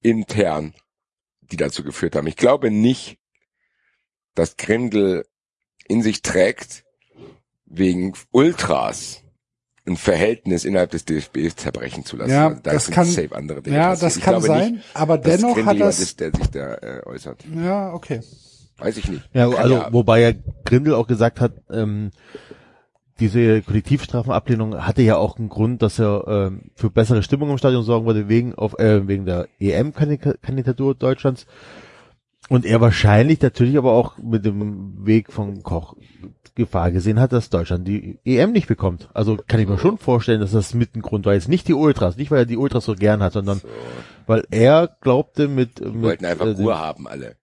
[0.00, 0.74] intern,
[1.42, 2.26] die dazu geführt haben.
[2.26, 3.18] Ich glaube nicht,
[4.34, 5.26] dass Grindel
[5.86, 6.84] in sich trägt,
[7.66, 9.21] wegen Ultras
[9.86, 12.30] ein Verhältnis innerhalb des DFB zerbrechen zu lassen.
[12.30, 15.18] Ja, Also da das kann- safe andere Dinge ja, das Ich kann sein, nicht, aber
[15.18, 17.44] dass dennoch Grindel hat das- ist, der sich da äh, äußert.
[17.54, 18.20] Ja, okay.
[18.78, 19.28] Weiß ich nicht.
[19.32, 20.32] Ja, Kann also ja- wobei ja
[20.64, 22.10] Grindel auch gesagt hat, ähm,
[23.20, 27.84] diese Kollektivstrafenablehnung hatte ja auch einen Grund, dass er ähm, für bessere Stimmung im Stadion
[27.84, 31.46] sorgen wollte wegen auf äh, wegen der EM-Kandidatur Deutschlands
[32.48, 35.96] und er wahrscheinlich natürlich aber auch mit dem Weg von Koch
[36.54, 39.08] Gefahr gesehen hat, dass Deutschland die EM nicht bekommt.
[39.14, 41.32] Also kann ich mir schon vorstellen, dass das mit ein Grund war.
[41.32, 43.62] Jetzt nicht die Ultras, nicht weil er die Ultras so gern hat, sondern
[44.26, 47.36] weil er glaubte mit, Die mit wollten einfach äh, Ruhe haben, alle.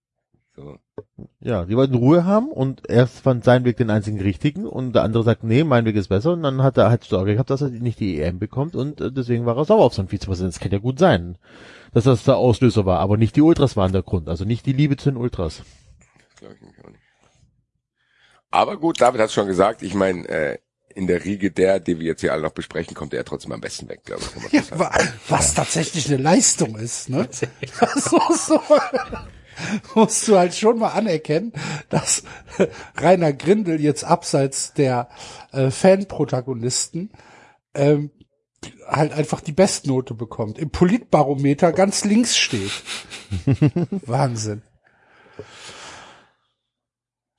[0.55, 0.77] So.
[1.39, 5.03] ja, die wollten Ruhe haben und er fand seinen Weg den einzigen richtigen und der
[5.03, 7.61] andere sagt, nee, mein Weg ist besser und dann hat er halt Sorge gehabt, dass
[7.61, 10.53] er nicht die EM bekommt und äh, deswegen war er sauer auf seinen Vizepräsidenten.
[10.53, 11.37] Das kann ja gut sein,
[11.93, 14.73] dass das der Auslöser war, aber nicht die Ultras waren der Grund, also nicht die
[14.73, 15.63] Liebe zu den Ultras.
[16.39, 17.01] Glaub ich nicht auch nicht.
[18.51, 20.57] Aber gut, David hat schon gesagt, ich meine, äh,
[20.95, 23.61] in der Riege der, die wir jetzt hier alle noch besprechen, kommt er trotzdem am
[23.61, 24.31] besten weg, glaube ich.
[24.31, 27.29] kann man Ja, so was tatsächlich eine Leistung ist, ne?
[27.79, 28.59] Das muss so,
[29.95, 31.53] musst du halt schon mal anerkennen,
[31.89, 32.23] dass
[32.97, 35.09] Rainer Grindel jetzt abseits der
[35.51, 37.11] äh, Fanprotagonisten
[37.75, 38.11] ähm,
[38.87, 40.57] halt einfach die Bestnote bekommt.
[40.57, 42.71] Im Politbarometer ganz links steht.
[44.05, 44.61] Wahnsinn.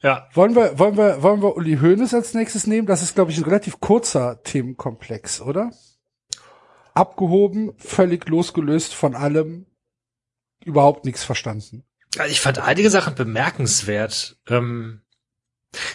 [0.02, 2.86] Ja, Wollen wir, wollen wir, wollen wir Uli Hoeneß als nächstes nehmen?
[2.86, 5.72] Das ist, glaube ich, ein relativ kurzer Themenkomplex, oder?
[6.94, 9.66] Abgehoben, völlig losgelöst von allem,
[10.64, 11.84] überhaupt nichts verstanden.
[12.18, 14.38] Also ich fand einige Sachen bemerkenswert.
[14.48, 15.02] Ähm,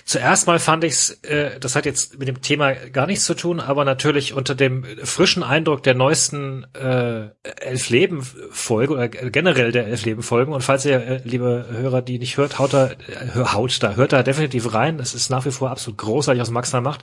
[0.05, 3.59] zuerst mal fand ich's, äh, das hat jetzt mit dem Thema gar nichts zu tun,
[3.59, 7.27] aber natürlich unter dem frischen Eindruck der neuesten äh,
[7.61, 10.53] elf Leben Folge oder generell der elf Leben Folgen.
[10.53, 12.95] Und falls ihr, äh, liebe Hörer, die nicht hört, haut da, äh,
[13.33, 14.97] hör- haut da, hört da definitiv rein.
[14.97, 17.01] Das ist nach wie vor absolut großartig, was Max da macht.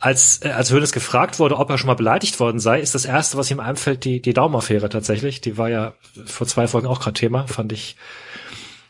[0.00, 3.04] Als, äh, als Hönes gefragt wurde, ob er schon mal beleidigt worden sei, ist das
[3.04, 5.40] erste, was ihm einfällt, die, die Daumaffäre tatsächlich.
[5.40, 5.92] Die war ja
[6.24, 7.96] vor zwei Folgen auch gerade Thema, fand ich,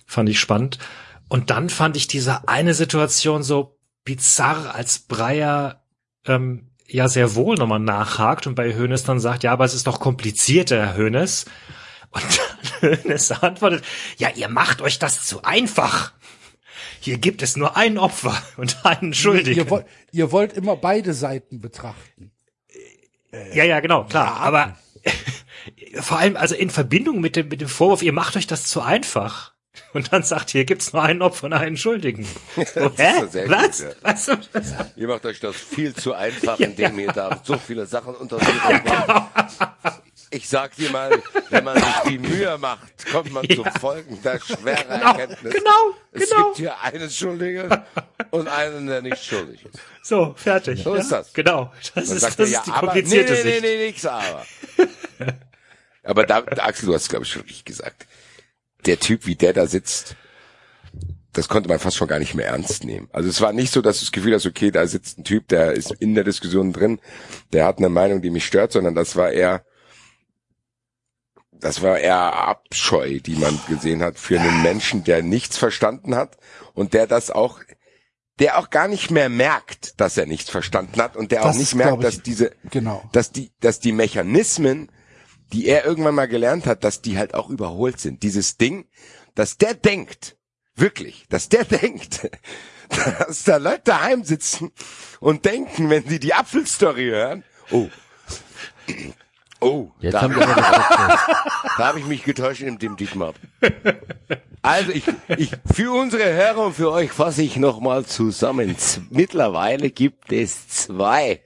[0.07, 0.79] fand ich spannend.
[1.29, 5.85] Und dann fand ich diese eine Situation so bizarr, als Breyer
[6.27, 9.87] ähm, ja sehr wohl nochmal nachhakt und bei Hönes dann sagt, ja, aber es ist
[9.87, 11.45] doch komplizierter, Herr Hönes.
[12.11, 12.25] Und
[12.81, 13.85] dann Hönes antwortet,
[14.17, 16.13] ja, ihr macht euch das zu einfach.
[17.01, 19.57] Hier gibt es nur ein Opfer und einen Schuldigen.
[19.57, 22.33] Ihr wollt, ihr wollt immer beide Seiten betrachten.
[23.53, 24.37] Ja, ja, genau, klar.
[24.41, 24.77] Aber
[26.01, 28.81] vor allem also in Verbindung mit dem, mit dem Vorwurf, ihr macht euch das zu
[28.81, 29.53] einfach.
[29.95, 32.27] Und dann sagt, hier gibt's nur einen Opfer und einen Schuldigen.
[32.57, 33.23] So, hä?
[33.23, 33.33] Was?
[33.33, 33.51] gut, ja.
[33.51, 34.29] Was?
[34.29, 34.29] Was?
[34.97, 38.61] Ihr macht euch das viel zu einfach, Ja, indem ihr da so viele Sachen untersucht
[38.65, 40.03] habt.
[40.31, 44.85] Ich sag dir mal, wenn man sich die Mühe macht, kommt man zum folgender schweren
[44.89, 45.55] Genau, Erkenntnis.
[45.55, 45.71] genau,
[46.13, 46.45] Es genau.
[46.45, 47.71] gibt hier einen Schuldigen
[48.31, 49.79] und einen, der nicht schuldig ist.
[50.03, 50.83] So, fertig.
[50.83, 51.01] So ja?
[51.01, 51.33] ist das.
[51.33, 51.73] Genau.
[51.95, 53.63] Das Dann ist, sagt das ja, ist die aber, nee, komplizierte nee, nee, Sicht.
[53.63, 54.45] nee, nix aber.
[56.03, 58.07] aber da, Axel, du hast glaube ich schon richtig gesagt.
[58.87, 60.17] Der Typ, wie der da sitzt,
[61.33, 63.09] das konnte man fast schon gar nicht mehr ernst nehmen.
[63.13, 65.49] Also es war nicht so, dass du das Gefühl hast, okay, da sitzt ein Typ,
[65.49, 67.01] der ist in der Diskussion drin,
[67.53, 69.65] der hat eine Meinung, die mich stört, sondern das war eher,
[71.53, 76.37] das war eher Abscheu, die man gesehen hat für einen Menschen, der nichts verstanden hat
[76.75, 77.61] und der das auch,
[78.39, 81.59] der auch gar nicht mehr merkt, dass er nichts verstanden hat und der Das auch
[81.59, 83.03] nicht merkt, dass diese, Genau.
[83.13, 84.91] dass die, dass die Mechanismen,
[85.53, 88.23] die er irgendwann mal gelernt hat, dass die halt auch überholt sind.
[88.23, 88.87] Dieses Ding,
[89.35, 90.37] dass der denkt,
[90.75, 92.31] wirklich, dass der denkt,
[92.89, 94.73] dass da Leute daheim sitzen
[95.21, 97.89] und denken, wenn sie die Apfelstory hören, oh,
[99.61, 100.37] oh, Jetzt da haben
[101.77, 103.35] habe ich, da mich getäuscht in dem Dietmar.
[104.63, 105.05] Also ich,
[105.37, 108.77] ich, für unsere Hörer und für euch fasse ich nochmal zusammen.
[109.11, 111.41] Mittlerweile gibt es zwei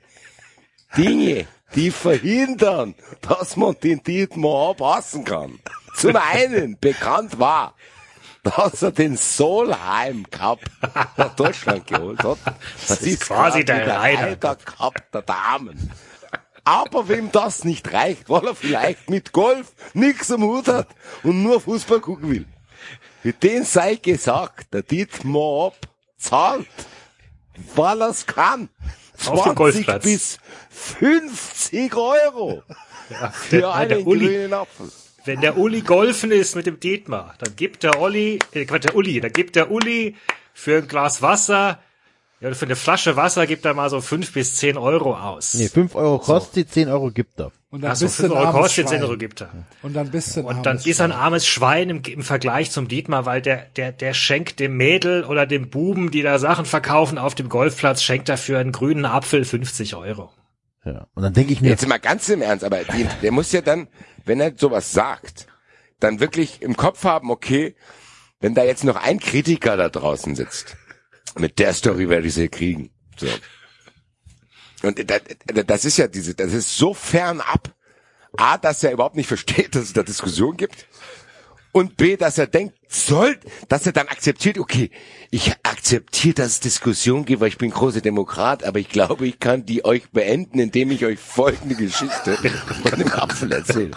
[0.97, 5.59] Dinge, die verhindern, dass man den Dietmar abhassen kann.
[5.97, 7.75] Zum einen bekannt war,
[8.43, 10.61] dass er den Solheim Cup
[11.17, 12.39] nach Deutschland geholt hat.
[12.89, 14.57] Das, ist quasi der Reiter.
[14.57, 15.91] Cup der Damen.
[16.65, 20.89] Aber wem das nicht reicht, weil er vielleicht mit Golf nichts am Hut hat
[21.23, 22.47] und nur Fußball gucken will.
[23.25, 25.77] Mit denen sei gesagt, der Dietmar ab
[26.19, 26.67] zahlt,
[27.75, 28.69] weil er's kann.
[29.29, 30.03] Auf dem 20 Golfplatz.
[30.05, 30.39] bis
[30.71, 32.63] 50 Euro
[33.11, 34.91] Der, für der, einen der Uli, grünen Apfel.
[35.25, 38.97] wenn der Uli golfen ist mit dem Dietmar, dann gibt der Uli, äh, Quatsch, der
[38.97, 40.17] Uli, dann gibt der Uli
[40.55, 41.79] für ein Glas Wasser
[42.43, 45.55] Ja, für eine Flasche Wasser gibt er mal so fünf bis zehn Euro aus.
[45.55, 47.53] Nee, 5 Euro kostet, 10 Euro gibt er.
[47.71, 49.09] Und dann Ach so, bist du fünf ein Euro armes kostet, zehn Schwein.
[49.09, 49.51] Euro gibt er.
[49.83, 51.21] Und dann bist du ein Und dann armes ist er ein Schwein.
[51.21, 55.47] armes Schwein im, im Vergleich zum Dietmar, weil der, der, der schenkt dem Mädel oder
[55.47, 59.95] dem Buben, die da Sachen verkaufen auf dem Golfplatz, schenkt dafür einen grünen Apfel 50
[59.95, 60.31] Euro.
[60.85, 61.07] Ja.
[61.15, 63.61] Und dann denke ich mir, Jetzt mal ganz im Ernst, aber die, der muss ja
[63.61, 63.87] dann,
[64.25, 65.47] wenn er sowas sagt,
[66.01, 67.77] dann wirklich im Kopf haben, okay,
[68.41, 70.77] wenn da jetzt noch ein Kritiker da draußen sitzt,
[71.39, 72.91] mit der Story werde ich sie kriegen.
[73.17, 73.29] So.
[74.83, 75.23] Und das,
[75.67, 77.75] das ist ja diese, das ist so fernab.
[78.37, 80.87] A, dass er überhaupt nicht versteht, dass es da Diskussion gibt.
[81.73, 83.39] Und B, dass er denkt, soll,
[83.69, 84.91] dass er dann akzeptiert, okay,
[85.31, 89.41] ich akzeptiere, dass es Diskussion gibt, weil ich bin großer Demokrat, aber ich glaube, ich
[89.41, 93.93] kann die euch beenden, indem ich euch folgende Geschichte von dem Apfel erzähle.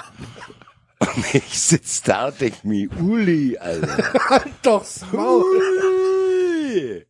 [1.00, 4.46] Und ich sitz da und denk mir, Uli, Alter.
[4.62, 5.44] Doch, Maul.
[5.44, 7.06] Uli.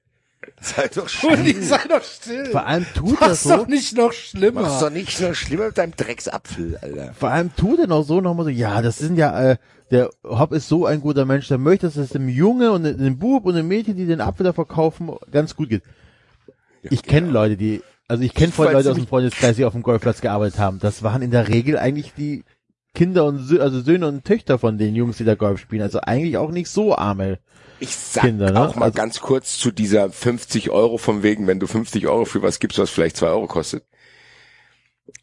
[0.65, 1.61] Sei doch still.
[1.61, 2.45] sei doch still.
[2.47, 4.61] vor allem tut er Mach's so, doch nicht noch Mach's schlimmer.
[4.79, 7.13] doch nicht so schlimmer mit deinem Drecksapfel, Alter.
[7.13, 9.57] vor allem tut er noch so nochmal so, ja, das sind ja, äh,
[9.91, 13.19] der Hopp ist so ein guter Mensch, der möchte, dass es dem Junge und dem
[13.19, 15.83] Bub und dem Mädchen, die den Apfel da verkaufen, ganz gut geht.
[16.81, 19.07] Ich kenne Leute, die, also ich kenne voll Leute aus dem.
[19.07, 20.79] Freundeskreis, die auf dem Golfplatz gearbeitet haben.
[20.79, 22.43] Das waren in der Regel eigentlich die
[22.93, 25.81] Kinder und Sö also Söhne und Töchter von den Jungs, die da Golf spielen.
[25.81, 27.39] Also eigentlich auch nicht so arme.
[27.79, 28.61] Ich sag Kinder, ne?
[28.69, 32.25] auch mal Also- ganz kurz zu dieser 50 Euro von wegen, wenn du 50 Euro
[32.25, 33.83] für was gibst, was vielleicht 2 Euro kostet.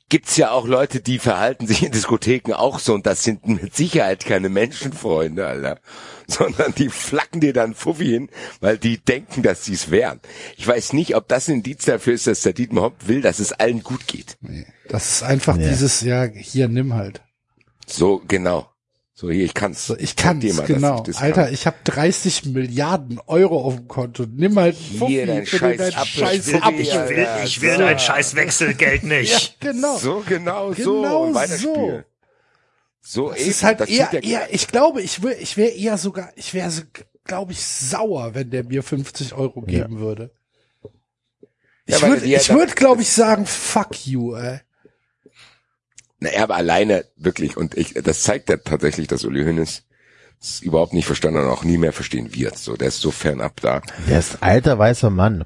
[0.08, 3.74] Gibt's ja auch Leute, die verhalten sich in Diskotheken auch so und das sind mit
[3.74, 5.78] Sicherheit keine Menschenfreunde, Alter.
[6.26, 8.28] Sondern die flacken dir dann Fuffi hin,
[8.60, 10.20] weil die denken, dass sie's wären.
[10.58, 13.38] Ich weiß nicht, ob das ein Indiz dafür ist, dass der Dietmar Hopp will, dass
[13.38, 14.36] es allen gut geht.
[14.42, 15.68] Nee, das ist einfach Ja.
[15.68, 17.22] dieses, ja, hier, nimm halt.
[17.86, 18.68] So, genau.
[19.22, 19.86] So, hier, ich kann's.
[19.86, 21.04] So, ich kann's, dir mal, dass genau.
[21.08, 21.54] ich Alter, kann.
[21.54, 24.24] ich habe 30 Milliarden Euro auf dem Konto.
[24.28, 26.20] Nimm halt einen Fuffi Hier, dein für scheiß dein Apfel.
[26.26, 27.78] scheiß Ich will- ich will- Ich will so.
[27.78, 29.60] dein scheiß Wechselgeld Ja, nicht.
[29.60, 29.96] genau.
[29.96, 31.02] So, genau, so.
[31.02, 32.04] Genau und weiterspielen.
[33.00, 35.98] So, Es eben, ist halt eher, ja- eher, ich glaube, ich will, ich wäre eher
[35.98, 36.82] sogar, ich wäre, so,
[37.22, 40.32] glaube ich, sauer, wenn der mir 50 Euro geben würde.
[41.86, 44.58] Ja, Ich würde, die ja ich dann- würde, glaube ich, sagen, fuck you, ey.
[46.22, 49.82] Naja, aber alleine wirklich, und ich, das zeigt ja tatsächlich, dass Uli Hoeneß
[50.40, 52.58] es überhaupt nicht verstanden und auch nie mehr verstehen wird.
[52.58, 53.80] So, der ist so fernab da.
[54.08, 55.44] Der ist alter weißer Mann.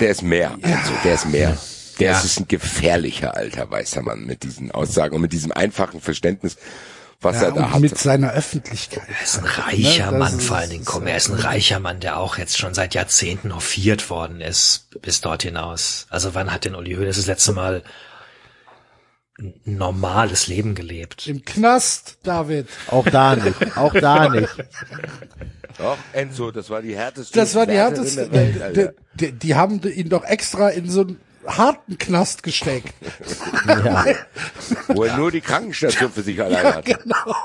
[0.00, 0.50] Der ist mehr.
[0.62, 1.56] Also, der ist mehr.
[1.98, 2.20] Der Ja.
[2.20, 6.56] ist ein gefährlicher alter weißer Mann mit diesen Aussagen und mit diesem einfachen Verständnis,
[7.20, 7.80] was Ja, er da und hat.
[7.80, 9.02] mit seiner Öffentlichkeit.
[9.08, 10.84] Er ist ein reicher Ne, Mann ist- vor allen Dingen.
[10.84, 14.86] Komm, er ist ein reicher Mann, der auch jetzt schon seit Jahrzehnten hofiert worden ist,
[15.02, 16.06] bis dort hinaus.
[16.10, 17.82] Also wann hat denn Uli Hoeneß das letzte Mal
[19.64, 21.26] normales Leben gelebt?
[21.26, 22.66] Im Knast, David.
[22.88, 23.76] Auch da nicht.
[23.76, 24.48] Auch da nicht.
[25.78, 27.38] Doch, Enzo, das war die härteste.
[27.38, 28.32] Das war die härteste.
[28.32, 28.94] Welt.
[29.14, 32.92] Die, die, die haben ihn doch extra in so einen harten Knast gesteckt.
[33.66, 34.04] Ja.
[34.88, 36.84] Wo er nur die Krankenstation für sich allein hat.
[36.84, 37.36] Genau.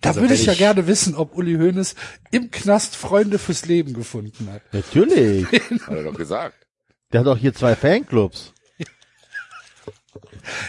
[0.00, 1.94] Da Also würde wenn ich ja ich- gerne wissen, ob Uli Hoeneß
[2.30, 4.62] im Knast Freunde fürs Leben gefunden hat.
[4.72, 5.46] Natürlich.
[5.46, 6.54] Hat er doch gesagt.
[7.12, 8.52] Der hat auch hier zwei Fanclubs.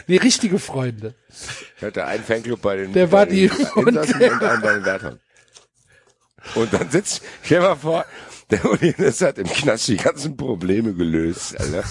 [0.08, 1.14] Nee, richtige Freunde.
[1.78, 4.74] Ich hatte einen Fanclub bei den, Der war bei die- den Insassen und einen bei
[4.74, 5.20] den Wärtern.
[6.56, 8.06] Und dann sitzt, stell dir mal vor,
[8.50, 11.84] der Uli Hoeneß hat im Knast die ganzen Probleme gelöst, Alter.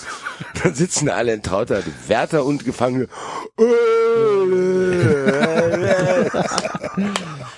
[0.62, 3.08] Dann sitzen alle in Trauter, die Wärter und Gefangene.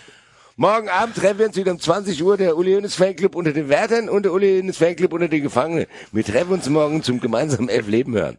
[0.61, 3.71] Morgen Abend treffen wir uns wieder um 20 Uhr, der Uli Hoeneß Fanclub unter den
[3.71, 5.87] Wärtern und der Uli Hoeneß Fanclub unter den Gefangenen.
[6.13, 8.37] Wir treffen uns morgen zum gemeinsamen Elf Leben hören.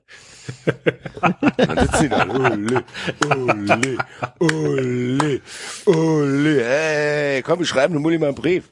[1.57, 2.77] Dann sitzen die da, Uli,
[3.25, 3.97] Uli,
[4.37, 5.41] Uli,
[5.85, 8.69] Uli, hey, komm, wir schreiben dem Uli mal einen Brief.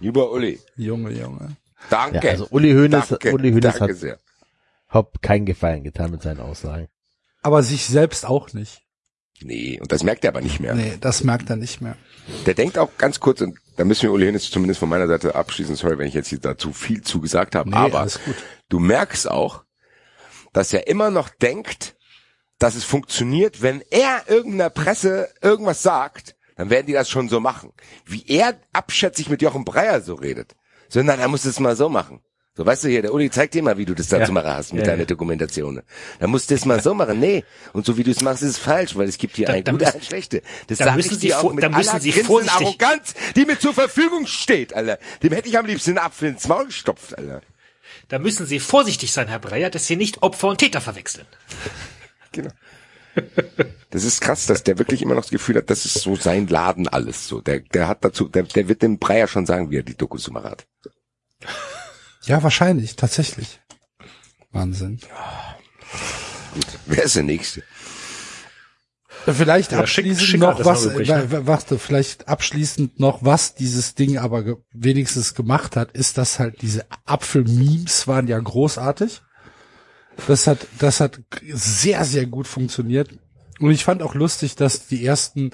[0.00, 1.56] Lieber Uli, Junge, Junge.
[1.90, 2.26] danke.
[2.26, 4.18] Ja, also Uli Hoeneß, danke, Uli Hoeneß danke hat sehr.
[4.92, 6.88] Hopp keinen Gefallen getan mit seinen Aussagen.
[7.40, 8.82] Aber sich selbst auch nicht.
[9.42, 10.74] Nee, und das merkt er aber nicht mehr.
[10.74, 11.96] Nee, das merkt er nicht mehr.
[12.46, 15.34] Der denkt auch ganz kurz, und da müssen wir Uli Hoeneß zumindest von meiner Seite
[15.34, 18.06] abschließen, sorry, wenn ich jetzt hier dazu viel zugesagt habe, Nee, aber
[18.68, 19.64] du merkst auch,
[20.52, 21.96] dass er immer noch denkt,
[22.58, 27.38] dass es funktioniert, wenn er irgendeiner Presse irgendwas sagt, dann werden die das schon so
[27.38, 27.72] machen.
[28.04, 30.56] Wie er abschätzig mit Jochen Breyer so redet.
[30.88, 32.20] Sondern er muss es mal so machen.
[32.58, 34.26] So, weißt du hier, der Uli zeigt dir mal, wie du das da Ja.
[34.26, 35.06] zu machen hast mit Ja, deiner ja.
[35.06, 35.80] Dokumentation.
[36.18, 37.20] Da musst du das mal so machen.
[37.20, 37.44] Nee.
[37.72, 39.62] Und so wie du es machst, ist es falsch, weil es gibt hier Da- ein
[39.62, 40.42] gute, ein schlechte.
[40.66, 43.14] Das da sag müssen ich Sie dir auch mit da müssen aller Sie Grinsen Arroganz,
[43.36, 44.98] die mir zur Verfügung steht, Alter.
[45.22, 47.42] Dem hätte ich am liebsten einen Apfel ins Maul gestopft, Alter.
[48.08, 51.26] Da müssen Sie vorsichtig sein, Herr Breyer, dass Sie nicht Opfer und Täter verwechseln.
[52.32, 52.50] Genau.
[53.90, 56.46] Das ist krass, dass der wirklich immer noch das Gefühl hat, das ist so sein
[56.48, 57.40] Laden alles so.
[57.40, 60.28] Der, der hat dazu, der, der wird dem Breyer schon sagen, wie er die Dokus
[60.34, 60.66] hat.
[62.28, 63.60] Ja, wahrscheinlich, tatsächlich.
[64.52, 65.00] Wahnsinn.
[66.54, 66.66] Gut.
[66.86, 67.62] Wer ist der Nächste?
[69.24, 71.46] Vielleicht Ja, abschließend schick noch was, noch übrig, äh, ne?
[71.46, 76.62] warte, vielleicht abschließend noch, was dieses Ding aber ge wenigstens gemacht hat, ist, dass halt
[76.62, 79.22] diese Apfel-Memes waren ja großartig.
[80.26, 83.10] Das hat, das hat sehr, sehr gut funktioniert.
[83.60, 85.50] Und ich fand auch lustig, dass die ersten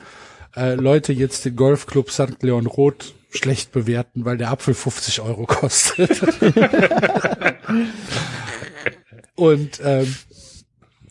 [0.57, 2.43] äh, Leute jetzt den Golfclub St.
[2.43, 6.23] Leon Roth schlecht bewerten, weil der Apfel 50 Euro kostet.
[9.35, 10.15] Und ähm,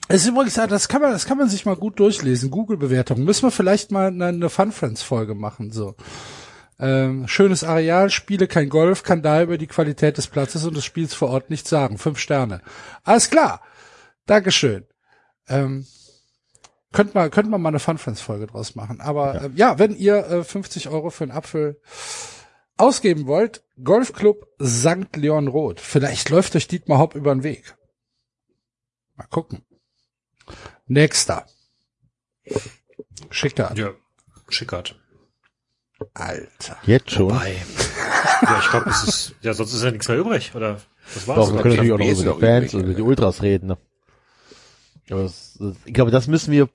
[0.07, 2.51] es ist übrigens, das kann man, das kann man sich mal gut durchlesen.
[2.51, 3.23] Google-Bewertung.
[3.23, 5.95] Müssen wir vielleicht mal eine, eine Fun Friends-Folge machen, so.
[6.79, 10.83] Ähm, schönes Areal, spiele kein Golf, kann daher über die Qualität des Platzes und des
[10.83, 11.97] Spiels vor Ort nichts sagen.
[11.97, 12.61] Fünf Sterne.
[13.03, 13.61] Alles klar.
[14.25, 14.85] Dankeschön.
[15.47, 15.85] Ähm,
[16.93, 19.01] könnt mal, könnt man mal eine Fun Friends Folge draus machen.
[19.01, 21.81] Aber ja, äh, ja wenn ihr äh, 50 Euro für einen Apfel
[22.77, 25.15] ausgeben wollt, Golfclub St.
[25.15, 25.79] Leon Roth.
[25.79, 27.75] Vielleicht läuft euch Dietmar Hopp über den Weg.
[29.15, 29.63] Mal gucken.
[30.87, 31.45] Nächster.
[33.29, 33.77] Schickert.
[33.77, 33.91] Ja,
[34.49, 34.99] Schickert.
[36.13, 36.77] Alter.
[36.83, 37.29] Jetzt schon.
[37.29, 40.81] Ja, ich glaube, es ist, ja, sonst ist ja nichts mehr übrig, oder?
[41.13, 41.37] Das war's.
[41.37, 43.01] Doch, wir können natürlich auch noch über die Fans und über die.
[43.01, 43.67] Ultras reden.
[43.67, 43.77] Ne?
[45.09, 46.69] Aber das, das, ich glaube, das müssen wir.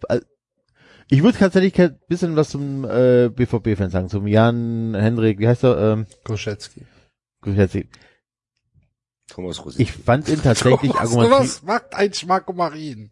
[1.10, 5.64] Ich würde tatsächlich kein bisschen was zum äh, BVB-Fan sagen, zum Jan Hendrik, wie heißt
[5.64, 5.92] er?
[5.92, 6.82] Ähm, Koschetzky.
[7.40, 7.88] Kuchelski.
[9.28, 9.82] Thomas Rossi.
[9.82, 11.38] ich fand ihn tatsächlich Was, argumentativ.
[11.40, 13.10] was macht ein Schmacko Marin?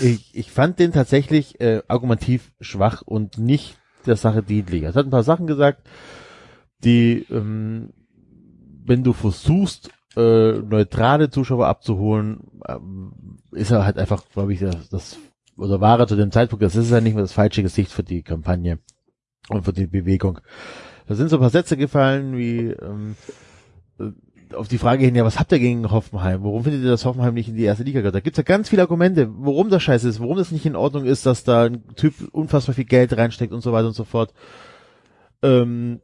[0.00, 4.82] Ich, ich fand den tatsächlich äh, argumentativ schwach und nicht der Sache dienlich.
[4.82, 5.86] Er hat ein paar Sachen gesagt,
[6.82, 7.90] die, ähm,
[8.84, 13.12] wenn du versuchst, äh, neutrale Zuschauer abzuholen, ähm,
[13.52, 15.18] ist er halt einfach, glaube ich, das, das
[15.56, 18.02] oder war er zu dem Zeitpunkt, das ist ja nicht mehr das falsche Gesicht für
[18.02, 18.78] die Kampagne
[19.48, 20.40] und für die Bewegung.
[21.06, 23.16] Da sind so ein paar Sätze gefallen, wie ähm,
[23.98, 24.10] äh,
[24.54, 26.42] auf die Frage hin, ja, was habt ihr gegen Hoffenheim?
[26.44, 28.14] Warum findet ihr, dass Hoffenheim nicht in die erste Liga gehört?
[28.14, 31.04] Da gibt's ja ganz viele Argumente, warum das scheiße ist, warum das nicht in Ordnung
[31.04, 34.32] ist, dass da ein Typ unfassbar viel Geld reinsteckt und so weiter und so fort.
[35.42, 36.00] Ähm,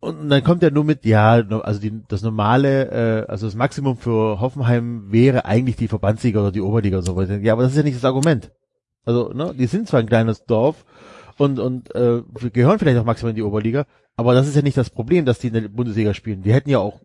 [0.00, 3.98] und dann kommt er nur mit, ja, also die, das normale, äh, also das Maximum
[3.98, 7.36] für Hoffenheim wäre eigentlich die Verbandsliga oder die Oberliga und so weiter.
[7.38, 8.50] Ja, aber das ist ja nicht das Argument.
[9.04, 10.84] Also, ne, die sind zwar ein kleines Dorf
[11.36, 12.22] und, und äh,
[12.52, 13.84] gehören vielleicht auch maximal in die Oberliga,
[14.16, 16.42] aber das ist ja nicht das Problem, dass die in der Bundesliga spielen.
[16.42, 17.00] Die hätten ja auch,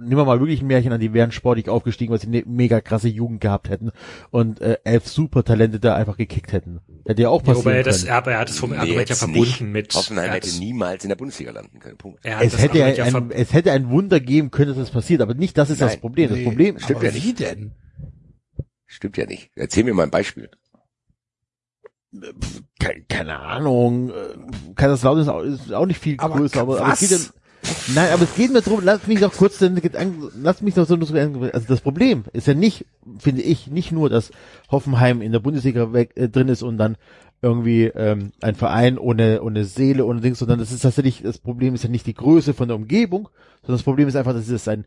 [0.00, 2.80] nehmen wir mal wirklich ein Märchen an, die wären sportlich aufgestiegen, weil sie eine mega
[2.80, 3.90] krasse Jugend gehabt hätten
[4.30, 6.80] und äh, elf Supertalente da einfach gekickt hätten.
[7.06, 8.12] Hätte ja auch Ja, passieren wobei er das, können.
[8.12, 9.60] aber er hat es vom Nee, Argument ja verbunden nicht.
[9.60, 9.94] mit.
[9.94, 11.96] Hoffenheim er hätte niemals in der Bundesliga landen können.
[11.98, 12.20] Punkt.
[12.24, 14.78] er hat es das hätte, ja ein, ver- es hätte ein Wunder geben können, dass
[14.78, 16.00] das passiert, aber nicht das ist das Nein.
[16.00, 16.28] Problem.
[16.30, 17.24] Das Nee, Problem stimmt aber ja nicht.
[17.26, 17.72] wie denn?
[18.86, 19.50] Stimmt ja nicht.
[19.54, 20.50] Erzähl mir mal ein Beispiel.
[22.80, 24.14] keine, keine Ahnung, äh,
[24.74, 27.08] Kaiserslautern ist auch, ist auch nicht viel Aber größer, aber, aber es was?
[27.08, 27.18] geht ja,
[27.94, 31.14] nein, aber es geht mir drum, lass mich doch kurz lass mich doch so, so
[31.14, 32.86] also das Problem ist ja nicht,
[33.18, 34.30] finde ich, nicht nur, dass
[34.70, 36.96] Hoffenheim in der Bundesliga weg, äh, drin ist und dann
[37.42, 41.74] irgendwie ähm, ein Verein ohne ohne Seele ohne Dings, sondern das ist tatsächlich das Problem
[41.74, 43.28] ist ja nicht die Größe von der Umgebung,
[43.62, 44.86] sondern das Problem ist einfach, dass es ein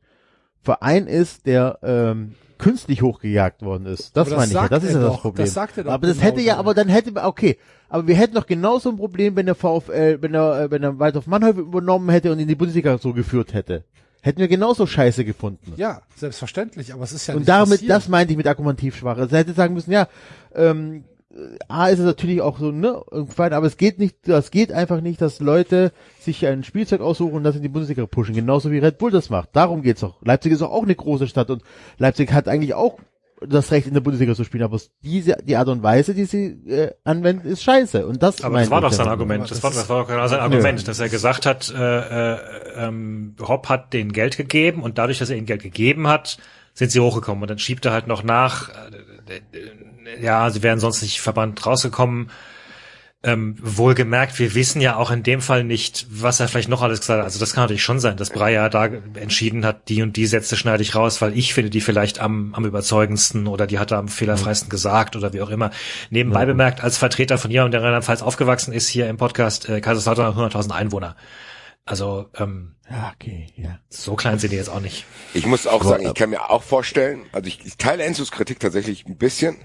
[0.61, 4.15] Verein ist, der ähm, künstlich hochgejagt worden ist.
[4.15, 5.45] Das das meine ich ja, das ist ja das doch, Problem.
[5.45, 7.57] das sagt er doch aber das genau hätte ja, aber dann hätte okay,
[7.89, 10.97] aber wir hätten doch genauso ein Problem, wenn der VfL, wenn er äh, wenn er
[10.97, 13.83] Waldhof Mannheim übernommen hätte und in die Bundesliga so geführt hätte.
[14.21, 15.73] Hätten wir genauso Scheiße gefunden.
[15.75, 17.91] Ja, selbstverständlich, aber es ist ja und damit, passiert.
[17.91, 19.17] das meinte ich mit argumentativ schwach.
[19.17, 20.07] Also hätte sagen müssen, ja,
[20.55, 21.03] ähm,
[21.67, 25.01] A ist es natürlich auch so, ne, irgendwann, aber es geht nicht, das geht einfach
[25.01, 28.77] nicht, dass Leute sich ein Spielzeug aussuchen und das in die Bundesliga pushen, genauso wie
[28.77, 29.49] Red Bull das macht.
[29.53, 30.21] Darum geht's doch.
[30.23, 31.63] Leipzig ist auch eine große Stadt und
[31.97, 32.99] Leipzig hat eigentlich auch
[33.45, 36.25] das Recht in der Bundesliga zu spielen, aber es- diese, die Art und Weise, die
[36.25, 38.05] sie äh, anwenden, ist scheiße.
[38.07, 39.07] Und das Aber das war doch sein.
[39.07, 39.49] Argument.
[39.51, 42.37] Das war, das war doch genau sein Argument, dass er gesagt hat, äh, äh,
[42.77, 46.37] ähm, Hopp hat denen Geld gegeben und dadurch, dass er ihnen Geld gegeben hat,
[46.73, 47.41] sind sie hochgekommen.
[47.41, 48.73] Und dann schiebt er halt noch nach, äh,
[50.21, 52.29] ja, sie wären sonst nicht verbannt rausgekommen.
[53.25, 56.99] Ähm, wohlgemerkt, wir wissen ja auch in dem Fall nicht, was er vielleicht noch alles
[56.99, 57.23] gesagt hat.
[57.23, 60.57] Also das kann natürlich schon sein, dass Breyer da entschieden hat, die und die Sätze
[60.57, 63.99] schneide ich raus, weil ich finde die vielleicht am, am überzeugendsten oder die hat er
[63.99, 65.71] am fehlerfreisten gesagt oder wie auch immer.
[66.09, 70.35] Nebenbei bemerkt, als Vertreter von jemandem, der Rheinland-Pfalz aufgewachsen ist, hier im Podcast, äh, Kaiserslautern
[70.35, 71.15] hat 100.000 Einwohner.
[71.85, 73.79] Also ähm, Ja, okay, ja.
[73.89, 75.05] so klein sind die jetzt auch nicht.
[75.33, 78.59] Ich muss auch sagen, ich kann mir auch vorstellen, also ich, ich teile Enzos Kritik
[78.59, 79.57] tatsächlich ein bisschen,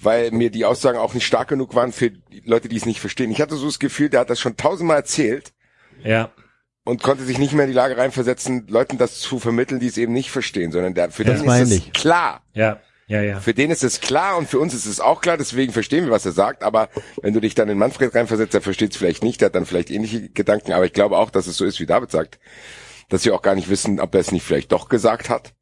[0.00, 3.00] weil mir die Aussagen auch nicht stark genug waren für die Leute, die es nicht
[3.00, 3.30] verstehen.
[3.30, 5.52] Ich hatte so das Gefühl, der hat das schon tausendmal erzählt
[6.02, 6.30] Ja,
[6.84, 9.98] und konnte sich nicht mehr in die Lage reinversetzen, Leuten das zu vermitteln, die es
[9.98, 11.92] eben nicht verstehen, sondern der, für Das den meine ist es ich.
[11.92, 12.42] klar.
[12.54, 12.80] ja.
[13.08, 13.40] Ja, ja.
[13.40, 16.12] Für den ist es klar und für uns ist es auch klar, deswegen verstehen wir,
[16.12, 16.62] was er sagt.
[16.62, 16.90] Aber
[17.22, 19.64] wenn du dich dann in Manfred reinversetzt, der versteht es vielleicht nicht, der hat dann
[19.66, 20.72] vielleicht ähnliche Gedanken.
[20.72, 22.38] Aber ich glaube auch, dass es so ist, wie David sagt,
[23.08, 25.54] dass sie auch gar nicht wissen, ob er es nicht vielleicht doch gesagt hat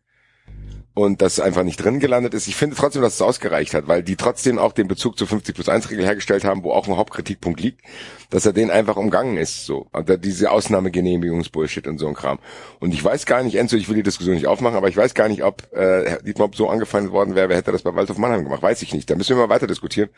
[0.97, 2.49] und das einfach nicht drin gelandet ist.
[2.49, 5.55] Ich finde trotzdem, dass es ausgereicht hat, weil die trotzdem auch den Bezug zur 50
[5.55, 7.83] plus 1 Regel hergestellt haben, wo auch ein Hauptkritikpunkt liegt,
[8.31, 9.89] dass er den einfach umgangen ist, so.
[9.93, 12.39] Und diese Ausnahmegenehmigungsbullshit und so ein Kram.
[12.81, 15.13] Und ich weiß gar nicht, Enzo, ich will die Diskussion nicht aufmachen, aber ich weiß
[15.13, 18.45] gar nicht, ob äh, Dietmar so angefeindet worden wäre, wer hätte das bei Waldhof Mannheim
[18.45, 18.63] gemacht.
[18.63, 19.11] Weiß ich nicht.
[19.11, 20.09] Da müssen wir mal weiter diskutieren.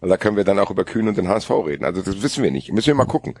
[0.00, 1.86] Weil da können wir dann auch über Kühn und den HSV reden.
[1.86, 2.70] Also das wissen wir nicht.
[2.70, 3.34] Müssen wir mal gucken.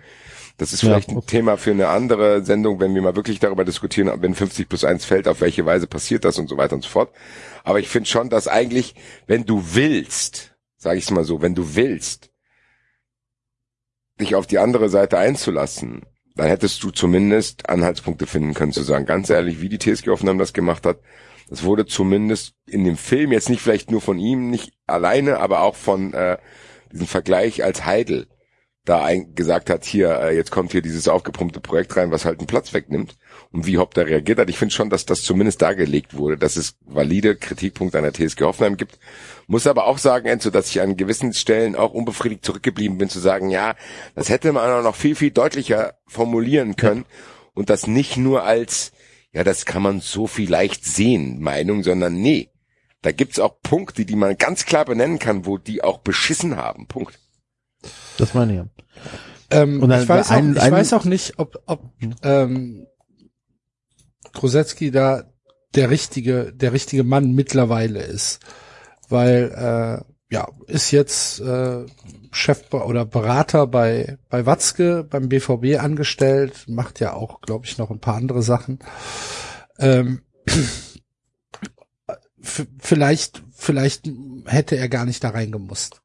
[0.58, 1.16] Das ist vielleicht Ja.
[1.16, 4.84] ein Thema für eine andere Sendung, wenn wir mal wirklich darüber diskutieren, wenn 50 plus
[4.84, 7.14] 1 fällt, auf welche Weise passiert das und so weiter und so fort.
[7.62, 8.96] Aber ich finde schon, dass eigentlich,
[9.28, 12.30] wenn du willst, sage ich es mal so, wenn du willst,
[14.20, 16.02] dich auf die andere Seite einzulassen,
[16.34, 20.38] dann hättest du zumindest Anhaltspunkte finden können zu sagen, ganz ehrlich, wie die TSG Hoffenheim
[20.38, 20.98] das gemacht hat,
[21.48, 25.62] das wurde zumindest in dem Film, jetzt nicht vielleicht nur von ihm, nicht alleine, aber
[25.62, 26.36] auch von äh,
[26.92, 28.26] diesem Vergleich als Heidel
[28.88, 32.38] da ein, gesagt hat, hier, äh, jetzt kommt hier dieses aufgepumpte Projekt rein, was halt
[32.38, 33.16] einen Platz wegnimmt
[33.52, 34.48] und wie Hopp da reagiert hat.
[34.48, 38.42] Ich finde schon, dass das zumindest dargelegt wurde, dass es valide Kritikpunkte an der TSG
[38.42, 38.98] Hoffenheim gibt.
[39.46, 43.18] Muss aber auch sagen, Enzo, dass ich an gewissen Stellen auch unbefriedigt zurückgeblieben bin, zu
[43.18, 43.74] sagen, ja,
[44.14, 47.04] das hätte man auch noch viel, viel deutlicher formulieren können
[47.54, 48.92] und das nicht nur als,
[49.32, 52.50] ja, das kann man so vielleicht sehen, Meinung, sondern nee,
[53.02, 56.86] da gibt's auch Punkte, die man ganz klar benennen kann, wo die auch beschissen haben.
[56.86, 57.18] Punkt.
[58.16, 58.58] Das meine ich.
[58.58, 58.66] ja.
[59.50, 61.82] Ähm, Und dann ich weiß, ein- auch, ich ein- weiß auch nicht, ob, ob
[62.22, 62.86] ähm,
[64.34, 65.24] Grosetzky da
[65.74, 68.40] der richtige, der richtige Mann mittlerweile ist.
[69.08, 71.86] Weil, äh, ja, ist jetzt äh,
[72.32, 77.90] Chef oder Berater bei, bei Watzke, beim BVB angestellt, macht ja auch, glaube ich, noch
[77.90, 78.80] ein paar andere Sachen.
[79.78, 80.20] Ähm,
[82.78, 84.10] vielleicht, vielleicht
[84.46, 86.02] hätte er gar nicht da reingemusst.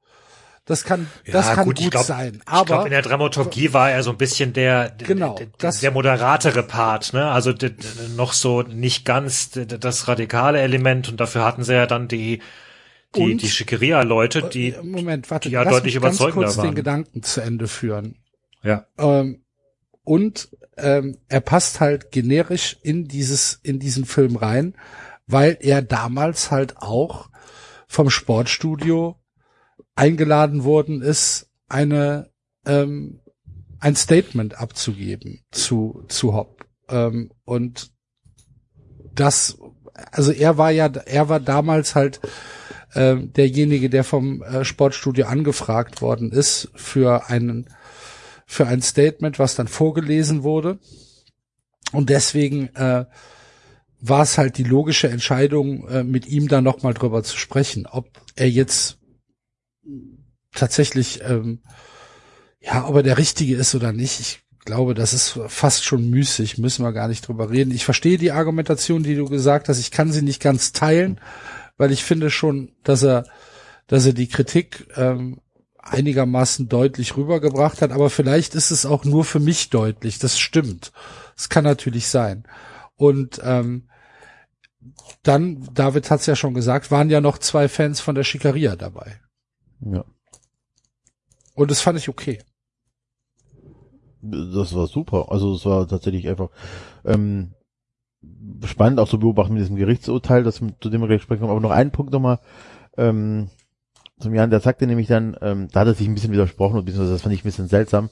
[0.65, 2.35] Das kann, das kann gut, ich glaub, sein.
[2.35, 5.81] ich Aber glaube, in der Dramaturgie war er so ein bisschen der, Genau, der, das-
[5.81, 7.29] der moderatere Part, ne?
[7.31, 7.85] Also d- d-
[8.15, 12.07] noch so nicht ganz d- d- das radikale Element und dafür hatten sie ja dann
[12.07, 12.41] die
[13.15, 16.45] die, Und- die Schickeria-Leute, die, Äh, Moment, warte, die ja lass deutlich mich ganz überzeugender
[16.47, 16.75] kurz den waren.
[16.75, 18.15] Gedanken zu Ende führen.
[18.63, 19.43] ja, Ähm,
[20.05, 24.75] und ähm, er passt halt generisch in dieses in diesen Film rein,
[25.27, 27.29] weil er damals halt auch
[27.87, 29.19] vom Sportstudio
[29.95, 32.29] eingeladen worden ist, eine
[32.65, 33.19] ähm,
[33.79, 37.91] ein Statement abzugeben zu zu Hopp ähm, und
[39.13, 39.57] das
[40.11, 42.19] also er war ja er war damals halt
[42.95, 47.69] ähm, derjenige, der vom äh, Sportstudio angefragt worden ist für einen
[48.45, 50.77] für ein Statement, was dann vorgelesen wurde.
[51.91, 53.05] Und deswegen äh,
[53.99, 58.09] war es halt die logische Entscheidung, äh, mit ihm da nochmal drüber zu sprechen, ob
[58.35, 58.99] er jetzt
[60.53, 61.59] tatsächlich, ähm,
[62.59, 64.19] ja, ob er der Richtige ist oder nicht.
[64.19, 67.71] Ich glaube, das ist fast schon müßig, müssen wir gar nicht drüber reden.
[67.71, 69.79] Ich verstehe die Argumentation, die du gesagt hast.
[69.79, 71.19] Ich kann sie nicht ganz teilen,
[71.77, 73.25] weil ich finde schon, dass er,
[73.87, 75.41] dass er die Kritik ähm,
[75.79, 80.17] einigermaßen deutlich rübergebracht hat, aber vielleicht ist es auch nur für mich deutlich.
[80.17, 80.93] Das stimmt.
[81.35, 82.45] Das kann natürlich sein.
[82.95, 83.89] Und ähm,
[85.23, 89.19] dann, David hat's ja schon gesagt, waren ja noch zwei Fans von der Schikaria dabei.
[89.79, 90.05] Ja.
[91.55, 92.39] Und das fand ich okay.
[94.21, 95.31] Das war super.
[95.31, 96.49] Also es war tatsächlich einfach
[97.03, 97.53] ähm,
[98.65, 101.43] spannend auch zu beobachten mit diesem Gerichtsurteil, das, zu dem wir gleich sprechen.
[101.43, 102.39] Aber noch einen Punkt nochmal
[102.97, 103.49] ähm,
[104.19, 107.13] zum Jan, der sagte nämlich dann, ähm, da hat er sich ein bisschen widersprochen, beziehungsweise
[107.13, 108.09] das fand ich ein bisschen seltsam.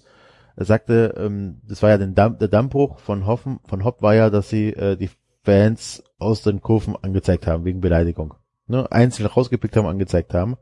[0.56, 4.30] Er sagte, ähm, das war ja Damm, der Dammbruch von Hoffen, von Hopp war ja,
[4.30, 5.10] dass sie äh, die
[5.44, 8.34] Fans aus den Kurven angezeigt haben, wegen Beleidigung.
[8.68, 8.92] Ne?
[8.92, 10.58] Einzeln rausgepickt haben, angezeigt haben.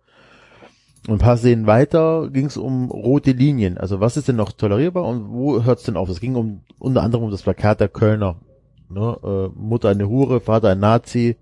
[1.07, 3.77] Und ein paar Szenen weiter ging es um rote Linien.
[3.77, 6.09] Also was ist denn noch tolerierbar und wo hört es denn auf?
[6.09, 8.41] Es ging um unter anderem um das Plakat der Kölner.
[8.89, 9.17] Ne?
[9.23, 11.37] Äh, Mutter eine Hure, Vater ein Nazi.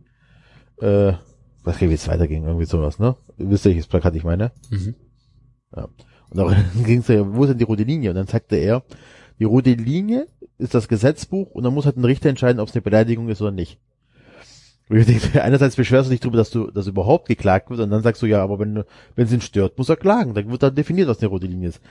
[0.79, 1.13] Äh,
[1.63, 3.17] was wie es weiterging, irgendwie sowas, ne?
[3.38, 4.51] Ihr wisst ja, welches Plakat ich meine?
[4.69, 4.95] Mhm.
[5.75, 5.89] Ja.
[6.29, 6.53] Und auch
[6.85, 8.11] ging es ja, wo ist denn die rote Linie?
[8.11, 8.84] Und dann sagte er,
[9.39, 10.27] die rote Linie
[10.57, 13.41] ist das Gesetzbuch und dann muss halt ein Richter entscheiden, ob es eine Beleidigung ist
[13.41, 13.79] oder nicht.
[14.89, 18.22] Denke, einerseits beschwerst du dich darüber, dass du, dass überhaupt geklagt wird und dann sagst
[18.22, 18.84] du, ja, aber wenn,
[19.15, 20.34] wenn es ihn stört, muss er klagen.
[20.34, 21.81] Dann wird dann definiert, was eine rote Linie ist.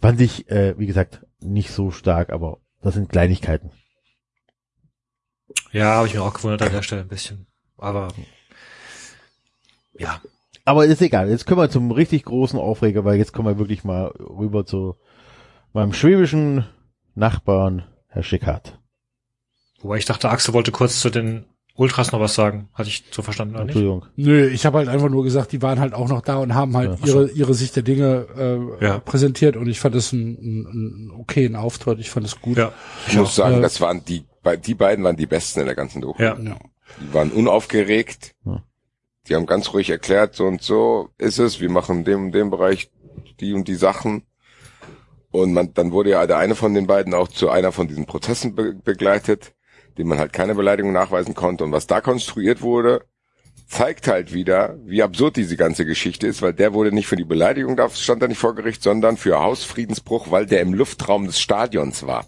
[0.00, 3.70] Fand ich, äh, wie gesagt, nicht so stark, aber das sind Kleinigkeiten.
[5.72, 7.46] ja, habe ich mir auch gewundert an der Stelle ein bisschen.
[7.78, 8.08] Aber
[9.96, 10.20] ja,
[10.64, 11.28] Aber ist egal.
[11.30, 14.96] Jetzt können wir zum richtig großen Aufreger, weil jetzt kommen wir wirklich mal rüber zu
[15.72, 16.66] meinem schwäbischen
[17.14, 18.78] Nachbarn, Herr Schickhardt.
[19.80, 21.46] wobei ich dachte, Axel wollte kurz zu den
[21.76, 22.68] Ultras noch was sagen.
[22.72, 23.74] Hatte ich so verstanden, oder nicht?
[23.74, 24.06] Entschuldigung.
[24.16, 26.76] Nö, ich habe halt einfach nur gesagt, die waren halt auch noch da und haben
[26.76, 28.26] halt ihre, ihre Sicht der Dinge
[28.80, 28.98] äh, Ja.
[29.00, 32.58] präsentiert und ich fand es einen, einen, einen okayen Auftritt, ich fand es gut.
[32.58, 32.72] Ja.
[33.08, 34.24] Ich muss sagen, Äh, das waren die,
[34.66, 36.22] die beiden waren die besten in der ganzen Doku.
[36.22, 36.38] Ja.
[36.38, 36.56] Ja.
[37.00, 38.34] Die waren unaufgeregt.
[38.44, 38.62] Ja.
[39.26, 41.60] Die haben ganz ruhig erklärt, so und so ist es.
[41.60, 42.90] Wir machen in dem und dem Bereich
[43.40, 44.22] die und die Sachen.
[45.32, 48.06] Und man, dann wurde ja der eine von den beiden auch zu einer von diesen
[48.06, 49.54] Prozessen be begleitet,
[49.98, 51.64] dem man halt keine Beleidigung nachweisen konnte.
[51.64, 53.04] Und was da konstruiert wurde,
[53.68, 57.24] zeigt halt wieder, wie absurd diese ganze Geschichte ist, weil der wurde nicht für die
[57.24, 61.40] Beleidigung, da stand er nicht vor Gericht, sondern für Hausfriedensbruch, weil der im Luftraum des
[61.40, 62.26] Stadions war.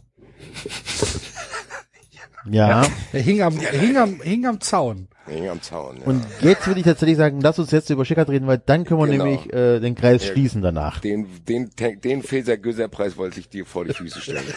[2.49, 2.87] Ja.
[3.13, 5.09] Er hing am, er hing am, hing am Zaun.
[5.29, 5.97] Hing am Zaun.
[5.99, 6.07] Ja.
[6.07, 9.01] Und jetzt würde ich tatsächlich sagen, lass uns jetzt über Schickert reden, weil dann können
[9.01, 9.25] wir Genau.
[9.25, 10.33] nämlich äh, den Kreis Ja.
[10.33, 11.01] schließen danach.
[11.01, 11.71] Den, den,
[12.03, 14.45] den Feser-Göser-Preis wollte ich dir vor die Füße stellen.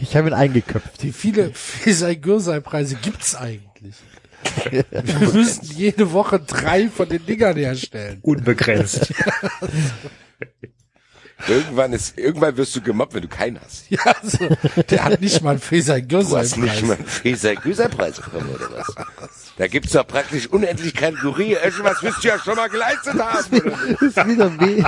[0.00, 1.02] Ich habe ihn eingeköpft.
[1.04, 3.94] Wie viele Fesai-Gürsei-Preise gibt's eigentlich?
[4.70, 4.84] Wir
[5.32, 8.18] müssten jede Woche drei von den Dingern herstellen.
[8.22, 9.12] Unbegrenzt.
[11.46, 13.88] Irgendwann ist, irgendwann wirst du gemobbt, wenn du keinen hast.
[13.90, 14.48] Ja, also,
[14.90, 18.94] der hat nicht mal einen Du hast nicht mal einen Feser-Göser-Preis bekommen, oder was?
[19.56, 21.52] Da gibt's doch praktisch unendlich Kategorie.
[21.52, 24.02] Irgendwas wirst du ja schon mal geleistet haben, oder nicht?
[24.02, 24.84] Das ist wieder wie,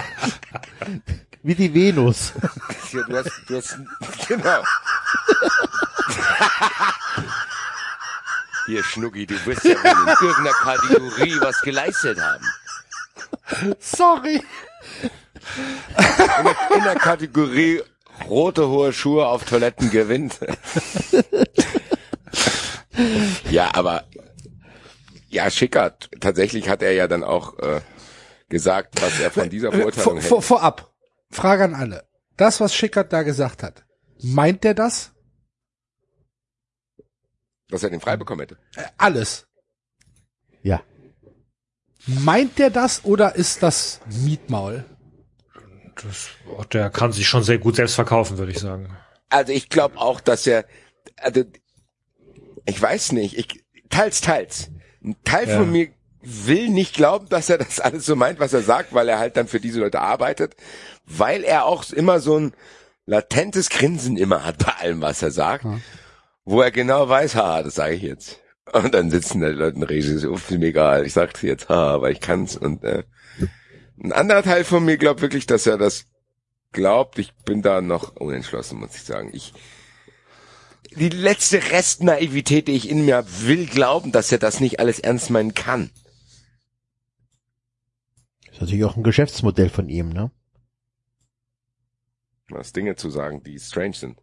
[1.43, 2.33] wie die Venus.
[2.93, 3.79] Ja, du hast, du hast,
[4.29, 4.63] genau.
[8.67, 12.45] Hier, Schnucki, du wirst ja wohl in irgendeiner Kategorie was geleistet haben.
[13.79, 14.43] Sorry.
[16.39, 17.83] In der, in der Kategorie
[18.29, 20.39] rote hohe Schuhe auf Toiletten gewinnt.
[23.51, 24.05] ja, aber
[25.29, 27.81] ja, Schickert, tatsächlich hat er ja dann auch äh,
[28.49, 30.81] gesagt, was er von dieser Verurteilung Vor, vor, hält.
[30.81, 30.95] vorab,
[31.31, 32.05] Frage an alle.
[32.37, 33.85] Das, was Schickert da gesagt hat,
[34.23, 35.13] meint der das?
[37.69, 38.59] Dass er den frei bekommen hätte.
[38.77, 39.47] Äh, alles.
[40.63, 40.83] Ja.
[42.07, 44.85] Meint der das oder ist das Mietmaul?
[46.03, 46.29] Das,
[46.73, 48.97] der kann sich schon sehr gut selbst verkaufen, würde ich sagen.
[49.29, 50.65] Also ich glaube auch, dass er,
[51.17, 51.45] also
[52.67, 54.71] ich weiß nicht, ich teils, teils.
[55.03, 55.59] Ein Teil Ja.
[55.59, 55.89] von mir
[56.23, 59.37] will nicht glauben, dass er das alles so meint, was er sagt, weil er halt
[59.37, 60.55] dann für diese Leute arbeitet,
[61.07, 62.53] weil er auch immer so ein
[63.07, 65.65] latentes Grinsen immer hat bei allem, was er sagt,
[66.45, 68.41] wo er genau weiß, haha, das sage ich jetzt.
[68.73, 71.95] Und dann sitzen da die Leute und reden ist mir egal, ich sag's jetzt, haha,
[71.95, 72.57] aber ich kann's.
[72.57, 73.05] Und äh,
[74.03, 76.07] ein anderer Teil von mir glaubt wirklich, dass er das
[76.73, 77.19] glaubt.
[77.19, 79.31] Ich bin da noch unentschlossen, muss ich sagen.
[79.33, 79.53] Ich
[80.97, 84.99] die letzte Restnaivität, die ich in mir hab, will glauben, dass er das nicht alles
[84.99, 85.91] ernst meinen kann.
[88.47, 90.33] Das ist natürlich auch ein Geschäftsmodell von ihm, ne?
[92.49, 94.21] Was Dinge zu sagen, die strange sind.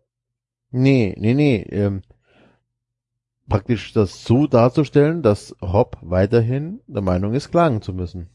[0.70, 1.62] Nee, nee, nee.
[1.70, 2.02] Ähm,
[3.48, 8.30] praktisch das so darzustellen, dass Hopp weiterhin der Meinung ist, klagen zu müssen.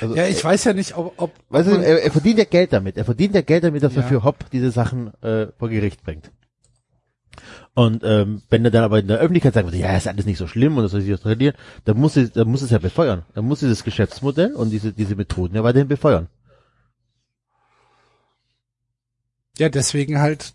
[0.00, 2.72] Also, Ja, ich weiß ja nicht, ob, ob, Weißt du, er, er verdient ja Geld
[2.72, 2.96] damit.
[2.96, 4.08] Er verdient ja Geld damit, dass er Ja.
[4.08, 6.30] für Hopp diese Sachen äh, vor Gericht bringt.
[7.74, 10.48] Und ähm, wenn er dann aber in der Öffentlichkeit sagt, ja, ist alles nicht so
[10.48, 13.22] schlimm und das soll sich das trainieren, dann muss es, dann muss es ja befeuern.
[13.34, 16.26] Dann muss dieses Geschäftsmodell und diese diese Methoden ja weiterhin befeuern.
[19.58, 20.54] ja, deswegen halt,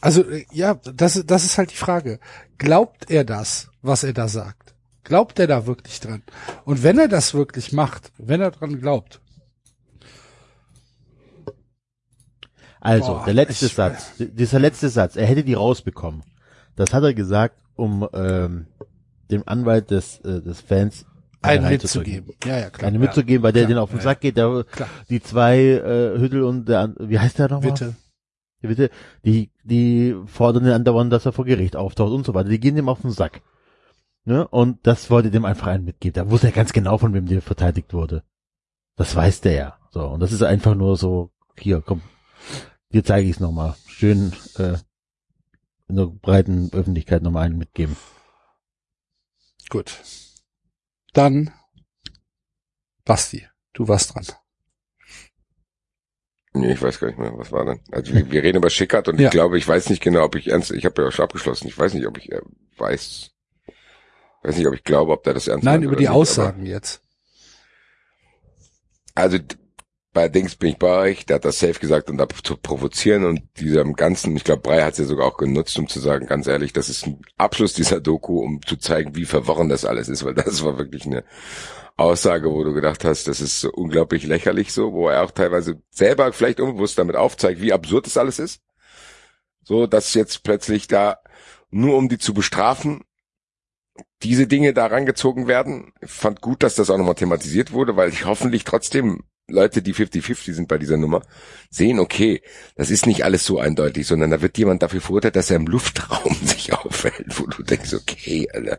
[0.00, 2.18] also, äh, ja, das, ist- das ist halt die Frage.
[2.58, 4.65] Glaubt er das, was er da sagt?
[5.06, 6.22] Glaubt er da wirklich dran?
[6.64, 9.20] Und wenn er das wirklich macht, wenn er dran glaubt,
[12.80, 16.22] Also, Boah, der letzte ich- Satz, dieser letzte Satz, er hätte die rausbekommen.
[16.76, 18.66] Das hat er gesagt, um ähm,
[19.30, 21.04] dem Anwalt des, äh, des Fans
[21.42, 22.34] einen mitzugeben.
[22.44, 22.88] Ja, ja, klar.
[22.88, 24.88] Eine mitzugeben, weil der Klar, den auf den ja, Sack geht, der, Klar.
[25.08, 27.72] die zwei äh, Hüttel und der, wie heißt der nochmal?
[27.72, 27.96] Bitte.
[28.62, 28.90] Ja, bitte,
[29.24, 32.48] die, die fordern den andauernd, dass er vor Gericht auftaucht und so weiter.
[32.48, 33.42] Die gehen dem auf den Sack.
[34.26, 34.46] Ne?
[34.48, 36.14] Und das wollte dem einfach einen mitgeben.
[36.14, 38.24] Da wusste er ganz genau, von wem der verteidigt wurde.
[38.96, 39.78] Das weiß der ja.
[39.90, 42.02] So, und das ist einfach nur so, hier, komm,
[42.92, 43.76] dir zeige ich es nochmal.
[43.86, 44.78] Schön äh,
[45.88, 47.96] in der breiten Öffentlichkeit nochmal einen mitgeben.
[49.70, 50.02] Gut.
[51.12, 51.52] Dann,
[53.04, 54.26] Basti, du warst dran.
[56.52, 57.80] Nee, ich weiß gar nicht mehr, was war denn?
[57.92, 59.26] Also wir, wir reden über Schickert und Ja.
[59.28, 61.78] ich glaube, ich weiß nicht genau, ob ich ernst, ich habe ja schon abgeschlossen, ich
[61.78, 62.40] weiß nicht, ob ich äh,
[62.78, 63.30] weiß,
[64.46, 67.02] weiß nicht, ob ich glaube, ob der das ernst Nein, über die nicht, Aussagen jetzt.
[69.14, 69.38] Also
[70.12, 73.26] bei Dings bin ich bei euch, der hat das safe gesagt, um da zu provozieren
[73.26, 76.26] und diesem ganzen, ich glaube, Brei hat es ja sogar auch genutzt, um zu sagen,
[76.26, 80.08] ganz ehrlich, das ist ein Abschluss dieser Doku, um zu zeigen, wie verworren das alles
[80.08, 81.22] ist, weil das war wirklich eine
[81.98, 85.82] Aussage, wo du gedacht hast, das ist so unglaublich lächerlich so, wo er auch teilweise
[85.90, 88.62] selber vielleicht unbewusst damit aufzeigt, wie absurd das alles ist.
[89.64, 91.18] So, dass jetzt plötzlich da,
[91.70, 93.02] nur um die zu bestrafen,
[94.22, 95.92] diese Dinge da rangezogen werden.
[96.00, 99.94] Ich fand gut, dass das auch nochmal thematisiert wurde, weil ich hoffentlich trotzdem Leute, die
[99.94, 101.22] 50-50 sind bei dieser Nummer,
[101.70, 102.42] sehen, okay,
[102.74, 105.66] das ist nicht alles so eindeutig, sondern da wird jemand dafür verurteilt, dass er im
[105.66, 108.78] Luftraum sich aufhält, wo du denkst, okay, Alter,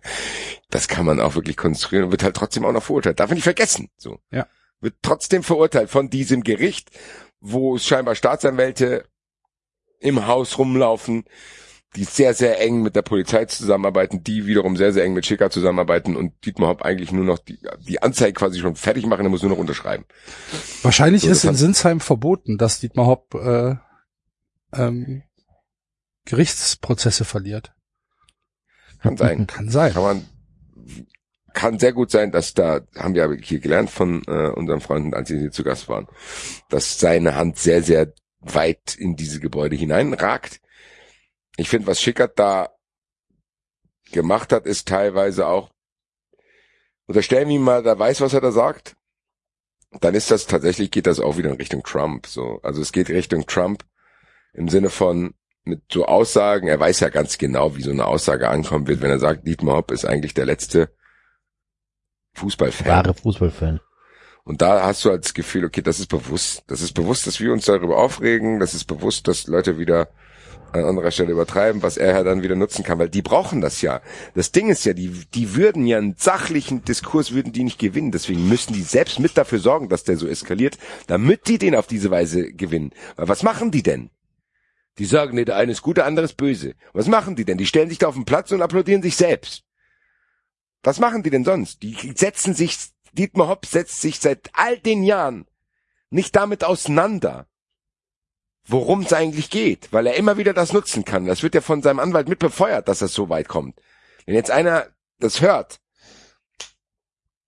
[0.69, 3.19] das kann man auch wirklich konstruieren und wird halt trotzdem auch noch verurteilt.
[3.19, 4.19] Darf man nicht vergessen, so.
[4.29, 4.47] Ja.
[4.81, 6.89] Wird trotzdem verurteilt von diesem Gericht,
[7.39, 9.05] wo scheinbar Staatsanwälte
[9.99, 11.23] im Haus rumlaufen,
[11.95, 15.49] die sehr, sehr eng mit der Polizei zusammenarbeiten, die wiederum sehr, sehr eng mit Schicker
[15.49, 19.29] zusammenarbeiten und Dietmar Hopp eigentlich nur noch die, die Anzeige quasi schon fertig machen, er
[19.29, 20.05] muss nur noch unterschreiben.
[20.83, 23.75] Wahrscheinlich So, ist in Sinsheim verboten, dass Dietmar Hopp äh,
[24.73, 25.23] ähm,
[26.25, 27.73] Gerichtsprozesse verliert.
[29.01, 29.47] Kann sein.
[29.47, 29.93] Kann sein.
[29.93, 30.25] Kann man,
[31.53, 35.29] kann sehr gut sein, dass da, haben wir hier gelernt von äh, unseren Freunden, als
[35.29, 36.07] sie hier zu Gast waren,
[36.69, 40.61] dass seine Hand sehr, sehr weit in diese Gebäude hineinragt.
[41.57, 42.69] Ich finde, was Schickert da
[44.11, 45.69] gemacht hat, ist teilweise auch,
[47.07, 48.95] unterstellen wir ihm mal, der weiß, was er da sagt,
[50.01, 52.27] dann ist das tatsächlich, geht das auch wieder in Richtung Trump.
[52.27, 53.83] So, also es geht Richtung Trump
[54.53, 56.67] im Sinne von mit so Aussagen.
[56.67, 59.77] Er weiß ja ganz genau, wie so eine Aussage ankommen wird, wenn er sagt, Dietmar
[59.77, 60.93] Hopp ist eigentlich der letzte
[62.35, 62.87] Fußballfan.
[62.87, 63.79] Wahre Fußballfan.
[64.43, 66.63] Und da hast du halt das Gefühl, okay, das ist bewusst.
[66.67, 68.59] Das ist bewusst, dass wir uns darüber aufregen.
[68.59, 70.09] Das ist bewusst, dass Leute wieder
[70.71, 73.81] an anderer Stelle übertreiben, was er ja dann wieder nutzen kann, weil die brauchen das
[73.81, 74.01] ja.
[74.35, 78.11] Das Ding ist ja, die, die würden ja einen sachlichen Diskurs würden die nicht gewinnen.
[78.11, 80.77] Deswegen müssen die selbst mit dafür sorgen, dass der so eskaliert,
[81.07, 82.91] damit die den auf diese Weise gewinnen.
[83.15, 84.09] Weil was machen die denn?
[84.97, 86.73] Die sagen, nee, der eine ist gut, der andere ist böse.
[86.93, 87.57] Was machen die denn?
[87.57, 89.63] Die stellen sich da auf den Platz und applaudieren sich selbst.
[90.83, 91.83] Was machen die denn sonst?
[91.83, 92.77] Die setzen sich,
[93.13, 95.45] Dietmar Hopp setzt sich seit all den Jahren
[96.09, 97.47] nicht damit auseinander,
[98.67, 101.25] worum es eigentlich geht, weil er immer wieder das nutzen kann.
[101.25, 103.79] Das wird ja von seinem Anwalt mit befeuert, dass das so weit kommt.
[104.25, 104.87] Wenn jetzt einer
[105.19, 105.79] das hört,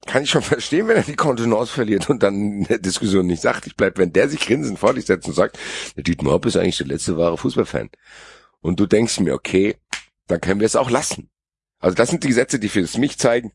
[0.06, 3.42] kann ich schon verstehen, wenn er die Kontenance verliert und dann in der Diskussion nicht
[3.42, 5.60] sachlich bleibt, wenn der sich grinsend vor dich setzt und sagt,
[5.96, 7.90] der Dietmar Hopp ist eigentlich der letzte wahre Fußballfan.
[8.62, 9.76] Und du denkst mir, okay,
[10.28, 11.30] dann können wir es auch lassen.
[11.80, 13.52] Also das sind die Gesetze, die für mich zeigen,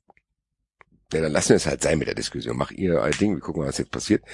[1.15, 2.57] ja, dann lassen wir es halt sein mit der Diskussion.
[2.57, 4.25] Mach ihr euer Ding, wir gucken mal, was jetzt passiert.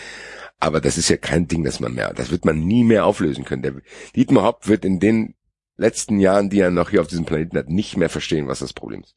[0.58, 3.44] Aber das ist ja kein Ding, das man mehr, das wird man nie mehr auflösen
[3.44, 3.62] können.
[3.62, 3.74] Der
[4.14, 5.34] Dietmar Hopp wird in den
[5.76, 8.72] letzten Jahren, die er noch hier auf diesem Planeten hat, nicht mehr verstehen, was das
[8.72, 9.14] Problem ist.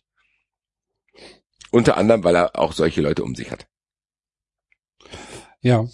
[1.71, 3.67] Unter anderem, weil er auch solche Leute um sich hat.
[5.61, 5.85] Ja.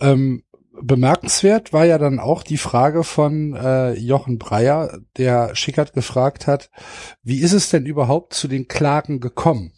[0.00, 0.42] Ähm,
[0.80, 6.70] bemerkenswert war ja dann auch die Frage von äh, Jochen Breyer, der Schickert gefragt hat,
[7.22, 9.72] wie ist es denn überhaupt zu den Klagen gekommen?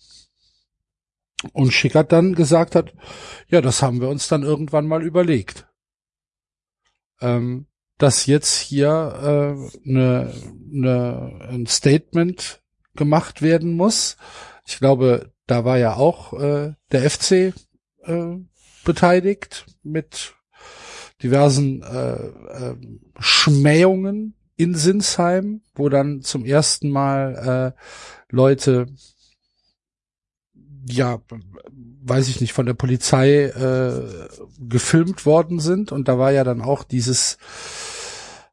[1.53, 2.95] Und Schickert dann gesagt hat,
[3.49, 5.69] ja, das haben wir uns dann irgendwann mal überlegt.
[7.21, 7.67] Ähm,
[7.97, 8.89] dass jetzt hier
[9.23, 10.33] äh, ne,
[10.67, 12.63] ne, ein Statement
[12.95, 14.17] gemacht werden muss.
[14.67, 17.55] Ich glaube, da war ja auch äh, der FC
[18.03, 18.37] äh,
[18.85, 20.35] beteiligt mit
[21.23, 22.77] diversen äh, äh,
[23.19, 28.87] Schmähungen in Sinsheim, wo dann zum ersten Mal äh, Leute,
[30.87, 31.21] ja,
[32.03, 34.29] weiß ich nicht, von der Polizei äh,
[34.61, 35.93] gefilmt worden sind.
[35.93, 37.39] Und da war ja dann auch dieses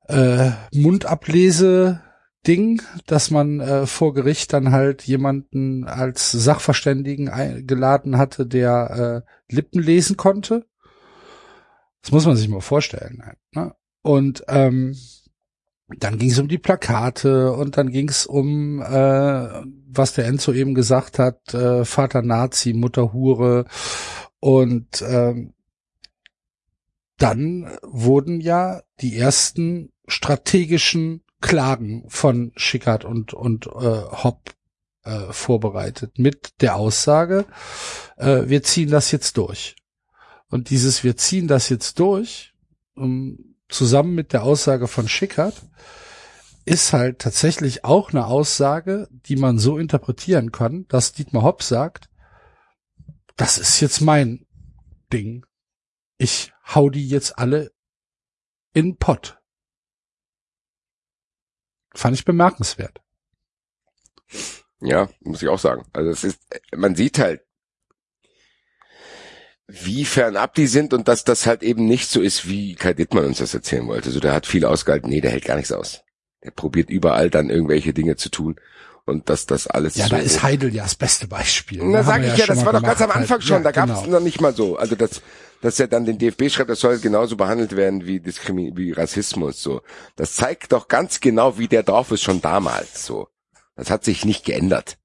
[0.07, 2.01] äh, Mundablese
[2.47, 9.53] Ding, dass man äh, vor Gericht dann halt jemanden als Sachverständigen eingeladen hatte, der äh,
[9.53, 10.65] Lippen lesen konnte.
[12.01, 13.23] Das muss man sich mal vorstellen.
[13.25, 13.75] Halt, ne?
[14.03, 14.95] Und ähm,
[15.87, 20.51] dann ging es um die Plakate und dann ging es um, äh, was der Enzo
[20.51, 23.65] eben gesagt hat, äh, Vater Nazi, Mutter Hure
[24.39, 25.53] und ähm,
[27.17, 34.55] dann wurden ja die ersten strategischen Klagen von Schickert und, und äh, Hopp
[35.03, 37.45] äh, vorbereitet mit der Aussage,
[38.17, 39.75] äh, wir ziehen das jetzt durch.
[40.49, 42.53] Und dieses wir ziehen das jetzt durch,
[42.95, 45.61] um, zusammen mit der Aussage von Schickert,
[46.65, 52.09] ist halt tatsächlich auch eine Aussage, die man so interpretieren kann, dass Dietmar Hopp sagt,
[53.35, 54.45] das ist jetzt mein
[55.13, 55.45] Ding.
[56.17, 57.71] Ich hau die jetzt alle
[58.73, 59.39] in Pott.
[61.93, 63.01] Fand ich bemerkenswert.
[64.81, 65.85] Ja, muss ich auch sagen.
[65.93, 66.41] Also es ist,
[66.75, 67.44] man sieht halt,
[69.67, 73.25] wie fernab die sind und dass das halt eben nicht so ist, wie Kai Dittmann
[73.25, 74.11] uns das erzählen wollte.
[74.11, 75.09] So, der hat viel ausgehalten.
[75.09, 76.03] Nee, der hält gar nichts aus.
[76.43, 78.59] Der probiert überall dann irgendwelche Dinge zu tun,
[79.05, 81.79] und dass das alles Ja, so da ist Heidel ja das beste Beispiel.
[81.83, 83.43] Na, Haben sag ich ja, schon das war doch ganz am Anfang halt.
[83.43, 84.17] schon, Ja, da gab es genau.
[84.17, 84.77] noch nicht mal so.
[84.77, 85.21] Also das,
[85.61, 89.61] dass er dann den DFB schreibt, das soll genauso behandelt werden wie Diskrimi wie Rassismus,
[89.61, 89.81] so.
[90.15, 93.27] Das zeigt doch ganz genau, wie der drauf ist schon damals, so.
[93.75, 94.97] Das hat sich nicht geändert.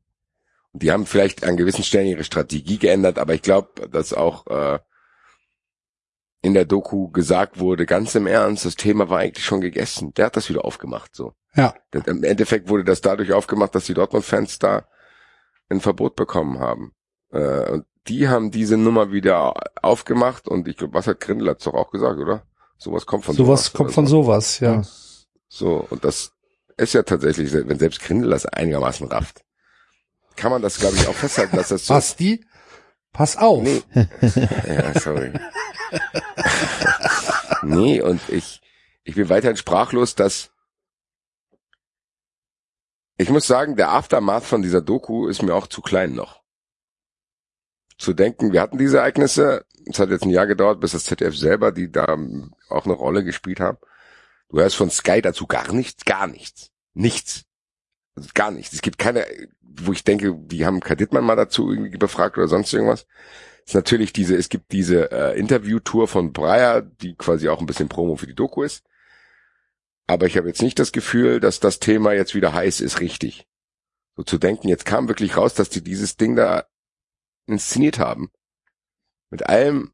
[0.72, 4.78] Die haben vielleicht an gewissen Stellen ihre Strategie geändert, aber ich glaube, dass auch äh,
[6.42, 10.14] in der Doku gesagt wurde, ganz im Ernst, das Thema war eigentlich schon gegessen.
[10.14, 11.34] Der hat das wieder aufgemacht, so.
[11.54, 14.86] Ja, Das- Im Endeffekt wurde das dadurch aufgemacht, dass die Dortmund-Fans da
[15.68, 16.92] ein Verbot bekommen haben.
[17.32, 21.64] Äh, und die haben diese Nummer wieder aufgemacht und ich glaube, was hat Grindel hat's
[21.64, 22.44] doch auch gesagt, oder?
[22.78, 24.22] Sowas kommt von sowas sowas kommt von so.
[24.22, 24.82] sowas, ja.
[25.48, 26.32] So, und das
[26.78, 29.42] ist ja tatsächlich, wenn selbst Grindel das einigermaßen rafft,
[30.40, 32.44] kann man das, glaube ich, auch festhalten, dass das so Basti,
[33.12, 33.62] pass auf.
[33.62, 33.82] Nee.
[34.66, 35.32] ja, sorry.
[37.62, 38.62] nee, und ich,
[39.04, 40.50] ich bin weiterhin sprachlos, dass
[43.18, 46.42] ich muss sagen, der Aftermath von dieser Doku ist mir auch zu klein noch.
[47.98, 51.36] Zu denken, wir hatten diese Ereignisse, es hat jetzt ein Jahr gedauert, bis das ZDF
[51.36, 52.16] selber, die da
[52.70, 53.76] auch eine Rolle gespielt haben.
[54.48, 56.70] Du hörst von Sky dazu gar nichts, gar nichts.
[56.94, 57.44] Nichts.
[58.14, 58.72] Also gar nichts.
[58.72, 59.26] Es gibt keine,
[59.78, 63.06] wo ich denke, die haben Kai Dittmann mal dazu irgendwie befragt oder sonst irgendwas.
[63.66, 67.88] Ist natürlich diese, es gibt diese äh, Interview-Tour von Breyer, die quasi auch ein bisschen
[67.88, 68.84] Promo für die Doku ist.
[70.06, 73.46] Aber ich habe jetzt nicht das Gefühl, dass das Thema jetzt wieder heiß ist, richtig.
[74.16, 76.66] So zu denken, jetzt kam wirklich raus, dass die dieses Ding da
[77.46, 78.30] inszeniert haben.
[79.30, 79.92] Mit allem,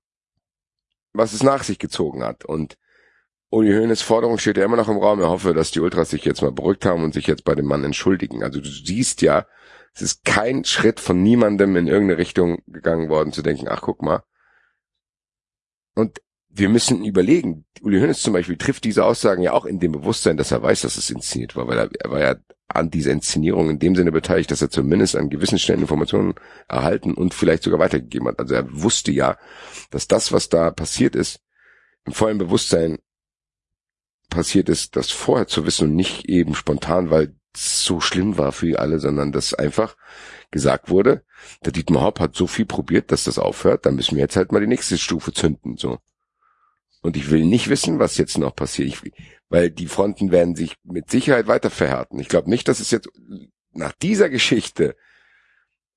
[1.12, 2.44] was es nach sich gezogen hat.
[2.46, 2.78] Und
[3.50, 5.20] Uli Hoeneß Forderung steht ja immer noch im Raum.
[5.20, 7.66] Er hoffe, dass die Ultras sich jetzt mal beruhigt haben und sich jetzt bei dem
[7.66, 8.42] Mann entschuldigen.
[8.42, 9.46] Also du siehst ja,
[9.96, 14.02] es ist kein Schritt von niemandem in irgendeine Richtung gegangen worden, zu denken, ach guck
[14.02, 14.22] mal.
[15.94, 16.20] Und
[16.50, 20.36] wir müssen überlegen, Uli Hoeneß zum Beispiel trifft diese Aussagen ja auch in dem Bewusstsein,
[20.36, 22.36] dass er weiß, dass es inszeniert war, weil er, er war ja
[22.68, 26.34] an dieser Inszenierung in dem Sinne beteiligt, dass er zumindest an gewissen Stellen Informationen
[26.68, 28.38] erhalten und vielleicht sogar weitergegeben hat.
[28.38, 29.38] Also er wusste ja,
[29.90, 31.40] dass das, was da passiert ist,
[32.04, 32.98] im vollen Bewusstsein
[34.28, 38.78] passiert ist, das vorher zu wissen und nicht eben spontan, weil so schlimm war für
[38.78, 39.96] alle, sondern dass einfach
[40.50, 41.24] gesagt wurde,
[41.64, 44.52] der Dietmar Hopp hat so viel probiert, dass das aufhört, dann müssen wir jetzt halt
[44.52, 45.98] mal die nächste Stufe zünden, so.
[47.02, 49.12] Und ich will nicht wissen, was jetzt noch passiert, ich,
[49.48, 52.18] weil die Fronten werden sich mit Sicherheit weiter verhärten.
[52.18, 53.08] Ich glaube nicht, dass es jetzt
[53.72, 54.96] nach dieser Geschichte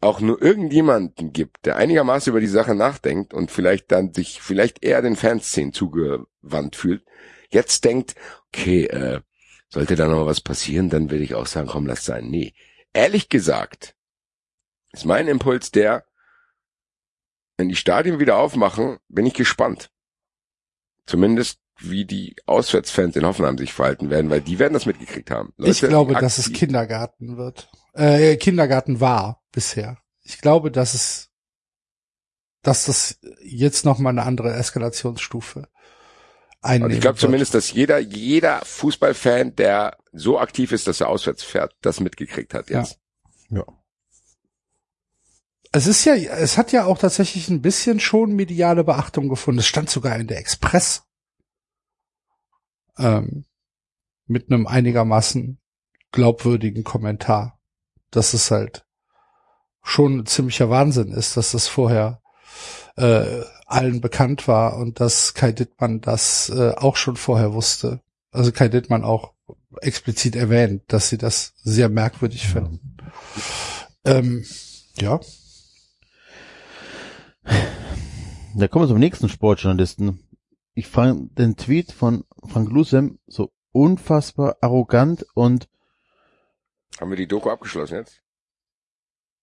[0.01, 4.83] auch nur irgendjemanden gibt, der einigermaßen über die Sache nachdenkt und vielleicht dann sich vielleicht
[4.83, 7.03] eher den Fanszenen zugewandt fühlt,
[7.49, 8.15] jetzt denkt,
[8.47, 9.21] okay, äh,
[9.69, 12.29] sollte da noch mal was passieren, dann würde ich auch sagen, komm, lass sein.
[12.29, 12.53] Nee.
[12.93, 13.95] Ehrlich gesagt,
[14.91, 16.05] ist mein Impuls der,
[17.57, 19.91] wenn die Stadien wieder aufmachen, bin ich gespannt.
[21.05, 25.53] Zumindest wie die Auswärtsfans in Hoffenheim sich verhalten werden, weil die werden das mitgekriegt haben.
[25.57, 27.69] ich Leute, glaube, die dass es Kindergarten wird.
[27.93, 29.97] Äh, Kindergarten war bisher.
[30.21, 31.29] Ich glaube, dass es,
[32.61, 35.67] dass das jetzt noch mal eine andere Eskalationsstufe
[36.61, 41.09] einnehmen Und ich glaube zumindest, dass jeder, jeder Fußballfan, der so aktiv ist, dass er
[41.09, 42.99] auswärts fährt, das mitgekriegt hat jetzt.
[43.49, 43.63] Ja.
[45.71, 49.59] Es ist ja, es hat ja auch tatsächlich ein bisschen schon mediale Beachtung gefunden.
[49.59, 51.03] Es stand sogar in der Express.
[52.97, 53.45] Ähm,
[54.25, 55.59] mit einem einigermaßen
[56.11, 57.59] glaubwürdigen Kommentar.
[58.09, 58.83] Dass es halt
[59.83, 62.21] schon ein ziemlicher Wahnsinn ist, dass das vorher
[62.95, 68.01] äh, allen bekannt war und dass Kai Dittmann das äh, auch schon vorher wusste.
[68.31, 69.33] Also Kai Dittmann auch
[69.81, 72.97] explizit erwähnt, dass sie das sehr merkwürdig finden.
[74.05, 74.45] Ähm,
[74.99, 75.19] ja,
[78.55, 80.23] Da kommen wir zum nächsten Sportjournalisten.
[80.73, 85.69] Ich fand den Tweet von Frank Lusem so unfassbar arrogant und
[86.99, 88.21] Haben wir die Doku abgeschlossen jetzt?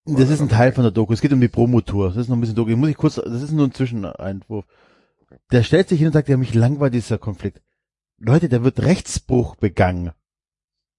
[0.06, 1.12] Das ist ein Teil von der Doku.
[1.12, 2.08] Es geht um die Promotour.
[2.08, 2.74] Das ist noch ein bisschen Doku.
[2.76, 4.64] Muss ich kurz, das ist nur ein Zwischeneinwurf.
[5.50, 7.60] Der stellt sich hin und sagt, ja, mich langweilt dieser Konflikt.
[8.18, 10.12] Leute, da wird Rechtsbruch begangen.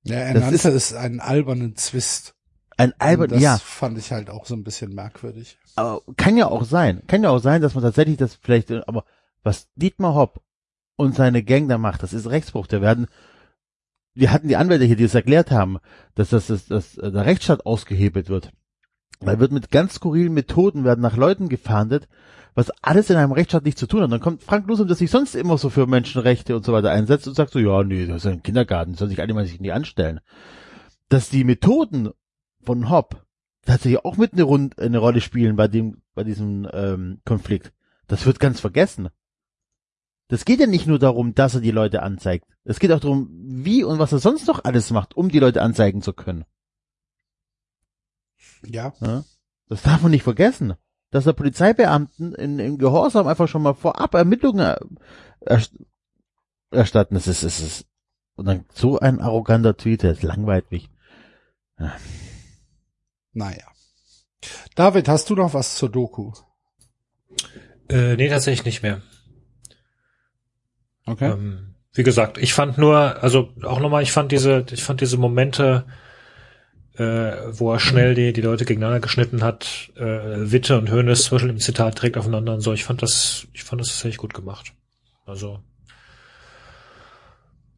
[0.03, 2.35] Ja, er Das nannte ist- es einen albernen Zwist.
[2.79, 5.57] Ein Und albert, das ja, fand ich halt auch so ein bisschen merkwürdig.
[5.75, 7.01] aber kann ja auch sein.
[7.07, 9.03] Kann ja auch sein, dass man tatsächlich das vielleicht, aber
[9.41, 10.41] was Dietmar Hopp
[10.95, 12.67] und seine Gang da macht, das ist Rechtsbruch.
[12.67, 13.07] Da werden,
[14.13, 15.79] wir hatten die Anwälte hier, die es erklärt haben,
[16.13, 18.51] dass das, dass, dass der Rechtsstaat ausgehebelt wird.
[19.19, 22.07] Da wird mit ganz skurrilen Methoden werden nach Leuten gefahndet,
[22.53, 24.11] was alles in einem Rechtsstaat nichts zu tun hat.
[24.11, 27.27] Dann kommt Frank Lusum, der sich sonst immer so für Menschenrechte und so weiter einsetzt
[27.27, 29.73] und sagt so, ja, nee, das ist ein Kindergarten, soll sich alle mal sich nicht
[29.73, 30.19] anstellen.
[31.09, 32.09] Dass die Methoden
[32.63, 33.25] von Hopp
[33.65, 37.73] tatsächlich auch mit eine, Rund eine Rolle spielen bei dem, bei diesem ähm, Konflikt.
[38.07, 39.09] Das wird ganz vergessen.
[40.29, 42.45] Das geht ja nicht nur darum, dass er die Leute anzeigt.
[42.63, 45.61] Es geht auch darum, wie und was er sonst noch alles macht, um die Leute
[45.61, 46.45] anzeigen zu können.
[48.69, 48.93] Ja.
[49.01, 49.23] Ja?
[49.69, 50.75] Das darf man nicht vergessen.
[51.09, 54.75] Dass der Polizeibeamten in, im Gehorsam einfach schon mal vorab Ermittlungen
[55.39, 55.77] erst-
[56.69, 57.15] erstatten.
[57.15, 57.85] Das ist, das ist,
[58.35, 60.89] und dann so ein arroganter Tweet, das ist langweilig.
[63.33, 63.63] Naja.
[64.75, 66.33] David, hast du noch was zur Doku?
[67.89, 69.01] Äh, nee, tatsächlich nicht mehr.
[71.05, 71.31] Okay.
[71.31, 75.17] Ähm, wie gesagt, ich fand nur, also auch nochmal, ich fand diese, ich fand diese
[75.17, 75.87] Momente,
[76.97, 81.49] äh, wo er schnell die, die Leute gegeneinander geschnitten hat, äh, Witte und Hönes zwischen
[81.49, 82.73] im Zitat direkt aufeinander und so.
[82.73, 84.73] Ich fand das, ich fand das tatsächlich gut gemacht.
[85.25, 85.59] Also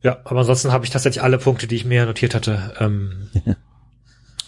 [0.01, 3.29] ja, aber ansonsten habe ich tatsächlich alle Punkte, die ich mir notiert hatte, ähm,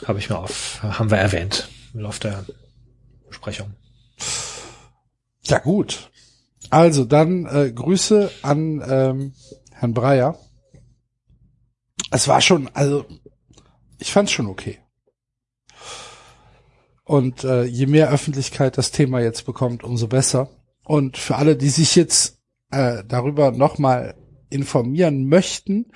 [0.06, 2.45] habe ich mir auf, haben wir erwähnt im Laufe der
[3.27, 3.73] Besprechung.
[5.43, 6.10] Ja gut.
[6.69, 9.34] Also dann äh, Grüße an ähm,
[9.72, 10.39] Herrn Breyer.
[12.11, 13.06] Es war schon, also
[14.02, 14.80] ich fand es schon okay.
[17.03, 20.49] Und äh, je mehr Öffentlichkeit das Thema jetzt bekommt, umso besser.
[20.84, 22.40] Und für alle, die sich jetzt
[22.72, 24.15] äh, darüber nochmal
[24.49, 25.91] informieren möchten,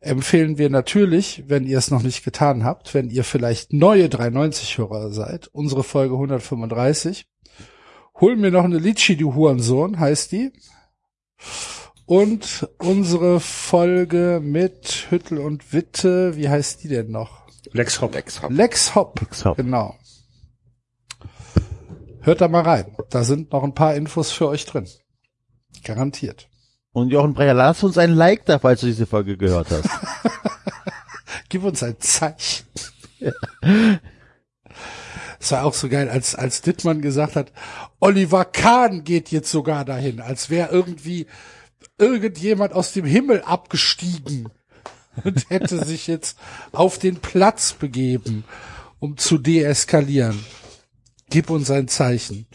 [0.00, 5.10] empfehlen wir natürlich, wenn ihr es noch nicht getan habt, wenn ihr vielleicht neue 390-Hörer
[5.12, 7.26] seid, unsere Folge 135.
[8.20, 10.52] Hol mir noch eine Litschi, du Hurensohn, heißt die.
[12.12, 17.46] Und unsere Folge mit Hüttel und Witte, wie heißt die denn noch?
[17.70, 18.14] Lex Hopp.
[18.14, 18.50] Lex Hop.
[18.50, 19.18] Lex Hop.
[19.18, 19.56] Lex Hop.
[19.56, 19.96] Genau.
[22.20, 22.94] Hört da mal rein.
[23.08, 24.86] Da sind noch ein paar Infos für euch drin.
[25.84, 26.50] Garantiert.
[26.92, 29.88] Und Jochen Breyer, lass uns ein Like da, falls du diese Folge gehört hast.
[31.48, 32.66] Gib uns ein Zeichen.
[35.40, 37.52] Es war auch so geil, als, als Dittmann gesagt hat,
[38.00, 41.26] Oliver Kahn geht jetzt sogar dahin, als wäre irgendwie
[41.98, 44.48] irgendjemand aus dem Himmel abgestiegen
[45.24, 46.38] und hätte sich jetzt
[46.72, 48.44] auf den Platz begeben,
[48.98, 50.44] um zu deeskalieren.
[51.30, 52.46] Gib uns ein Zeichen.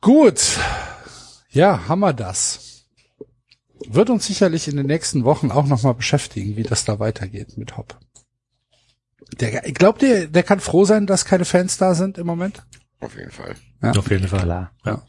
[0.00, 0.58] Gut.
[1.50, 2.86] Ja, haben wir das.
[3.86, 7.76] Wird uns sicherlich in den nächsten Wochen auch nochmal beschäftigen, wie das da weitergeht mit
[7.76, 7.98] Hopp.
[9.38, 12.64] Der, glaubt ihr, der kann froh sein, dass keine Fans da sind im Moment?
[13.00, 13.54] Auf jeden Fall.
[13.82, 13.92] Ja.
[13.92, 14.42] Auf jeden Fall.
[14.42, 14.72] Klar.
[14.84, 15.02] Ja.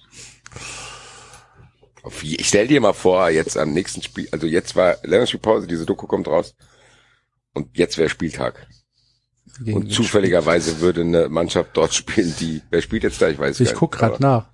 [2.22, 6.08] Ich stell dir mal vor, jetzt am nächsten Spiel, also jetzt war Länderspielpause, diese Doku
[6.08, 6.56] kommt raus.
[7.54, 8.68] Und jetzt wäre Spieltag.
[9.60, 13.30] Gegen Und zufälligerweise würde eine Mannschaft dort spielen, die, wer spielt jetzt da?
[13.30, 13.66] Ich weiß Spiel.
[13.66, 14.48] gar Ich guck nicht, aber nach.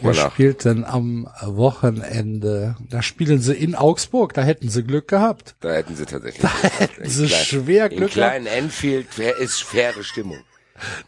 [0.00, 0.32] Wer nach.
[0.32, 2.76] spielt denn am Wochenende?
[2.88, 5.56] Da spielen sie in Augsburg, da hätten sie Glück gehabt.
[5.60, 6.42] Da hätten sie tatsächlich.
[6.42, 10.38] Da hätten sie schwer Glück In kleinen Enfield wär- ist faire Stimmung.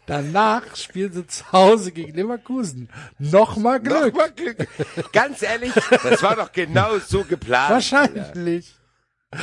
[0.05, 2.89] Danach spielen sie zu Hause gegen Leverkusen.
[3.19, 4.13] Nochmal Glück.
[4.13, 4.67] Nochmal Glück.
[5.13, 7.71] Ganz ehrlich, das war doch genau so geplant.
[7.71, 8.75] Wahrscheinlich.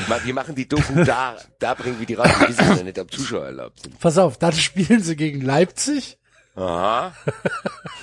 [0.08, 2.28] Ma- Wir machen die Doku da, da bringen wir die raus.
[2.40, 3.98] Wir wissen ja nicht, ob Zuschauer erlaubt sind.
[3.98, 6.18] Pass auf, dann spielen sie gegen Leipzig.
[6.54, 7.14] Aha.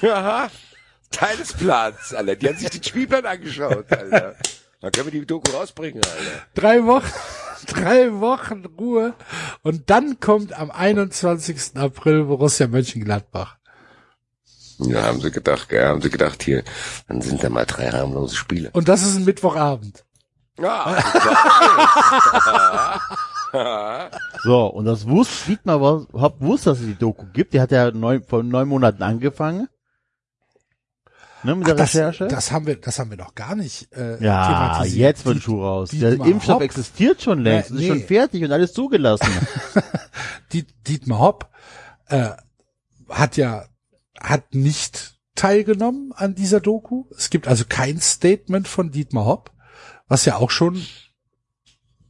[0.02, 0.50] Aha.
[1.12, 2.36] Teil des Plans, Alter.
[2.36, 4.36] Die haben sich den Spielplan angeschaut, Alter.
[4.82, 6.46] Dann können wir die Doku rausbringen, Alter.
[6.56, 7.06] Drei Wochen,
[7.66, 9.14] drei Wochen Ruhe.
[9.64, 11.78] Und dann kommt am 21.
[11.78, 13.58] April Borussia Mönchengladbach.
[14.80, 16.64] Ja, haben sie gedacht, gell, haben sie gedacht, hier,
[17.08, 18.72] dann sind da mal drei harmlose Spiele.
[18.74, 20.04] Und das ist ein Mittwochabend.
[20.60, 20.98] Ja,
[24.44, 27.54] So, und das wusste, Dietmar war- Hopp wusste, dass es die Doku gibt.
[27.54, 29.70] Die hat ja neun, vor neun Monaten angefangen.
[31.46, 32.28] Ne, mit der das, Recherche.
[32.28, 33.92] das haben wir, das haben wir noch gar nicht.
[33.96, 35.90] Äh, ja, jetzt wird Schuh raus.
[35.90, 36.62] Dietmar Der Impfstoff Hopp.
[36.62, 39.30] existiert schon längst, Nee, ist schon fertig und alles zugelassen.
[40.54, 41.50] Diet, Dietmar Hopp
[42.08, 42.32] äh,
[43.10, 43.66] hat ja
[44.20, 47.06] hat nicht teilgenommen an dieser Doku.
[47.16, 49.52] Es gibt also kein Statement von Dietmar Hopp,
[50.08, 50.82] was ja auch schon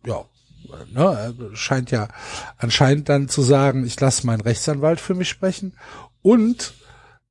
[0.06, 0.26] ja
[0.94, 2.07] ne, er scheint ja
[2.57, 5.78] anscheinend dann zu sagen, ich lasse meinen Rechtsanwalt für mich sprechen
[6.22, 6.74] und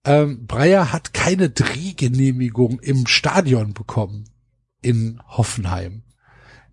[0.05, 4.25] ähm, Breyer hat keine Drehgenehmigung im Stadion bekommen
[4.83, 6.03] in Hoffenheim.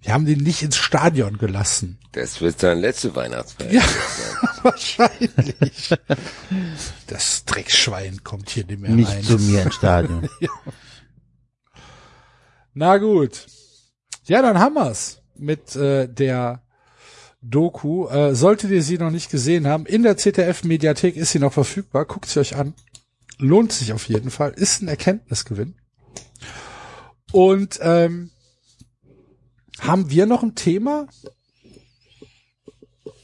[0.02, 2.00] Wir haben den nicht ins Stadion gelassen.
[2.14, 3.72] das wird sein letzte Weihnachtsfeier.
[3.72, 3.84] Ja.
[4.64, 5.94] Wahrscheinlich.
[7.08, 9.24] Das Dreckschwein kommt hier nicht mehr Nicht rein.
[9.24, 10.28] zu mir ins Stadion.
[12.74, 13.48] Na gut.
[14.26, 16.62] Ja, dann haben wir's mit äh, der
[17.42, 18.08] Doku.
[18.08, 22.06] Äh, solltet ihr sie noch nicht gesehen haben, in der ZDF-Mediathek ist sie noch verfügbar.
[22.06, 22.74] Guckt sie euch an.
[23.42, 24.52] Lohnt sich auf jeden Fall.
[24.52, 25.74] Ist ein Erkenntnisgewinn.
[27.32, 28.30] Und ähm,
[29.80, 31.08] haben wir noch ein Thema?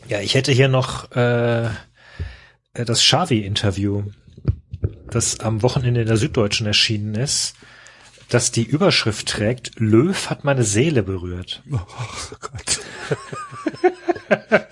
[0.07, 1.69] Ja, ich hätte hier noch äh,
[2.73, 4.05] das Xavi-Interview,
[5.11, 7.53] das am Wochenende in der Süddeutschen erschienen ist,
[8.29, 11.61] das die Überschrift trägt, Löw hat meine Seele berührt.
[11.71, 11.77] Oh
[12.39, 12.79] Gott.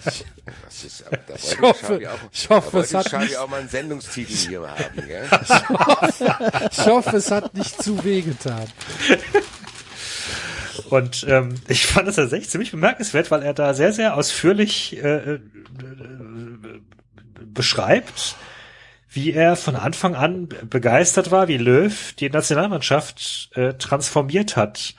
[0.63, 3.69] Das ist, da Ich hoffe- Xavi auch, ich hoffe, es hat nicht- auch mal einen
[3.69, 5.27] Sendungstitel hier haben, gell?
[6.71, 8.67] Ich hoffe, es hat nicht zu weh getan.
[10.89, 15.35] Und ähm, ich fand es tatsächlich ziemlich bemerkenswert, weil er da sehr, sehr ausführlich äh,
[15.35, 15.39] äh,
[17.45, 18.35] beschreibt,
[19.09, 24.93] wie er von Anfang an begeistert war, wie Löw die Nationalmannschaft äh, transformiert hat.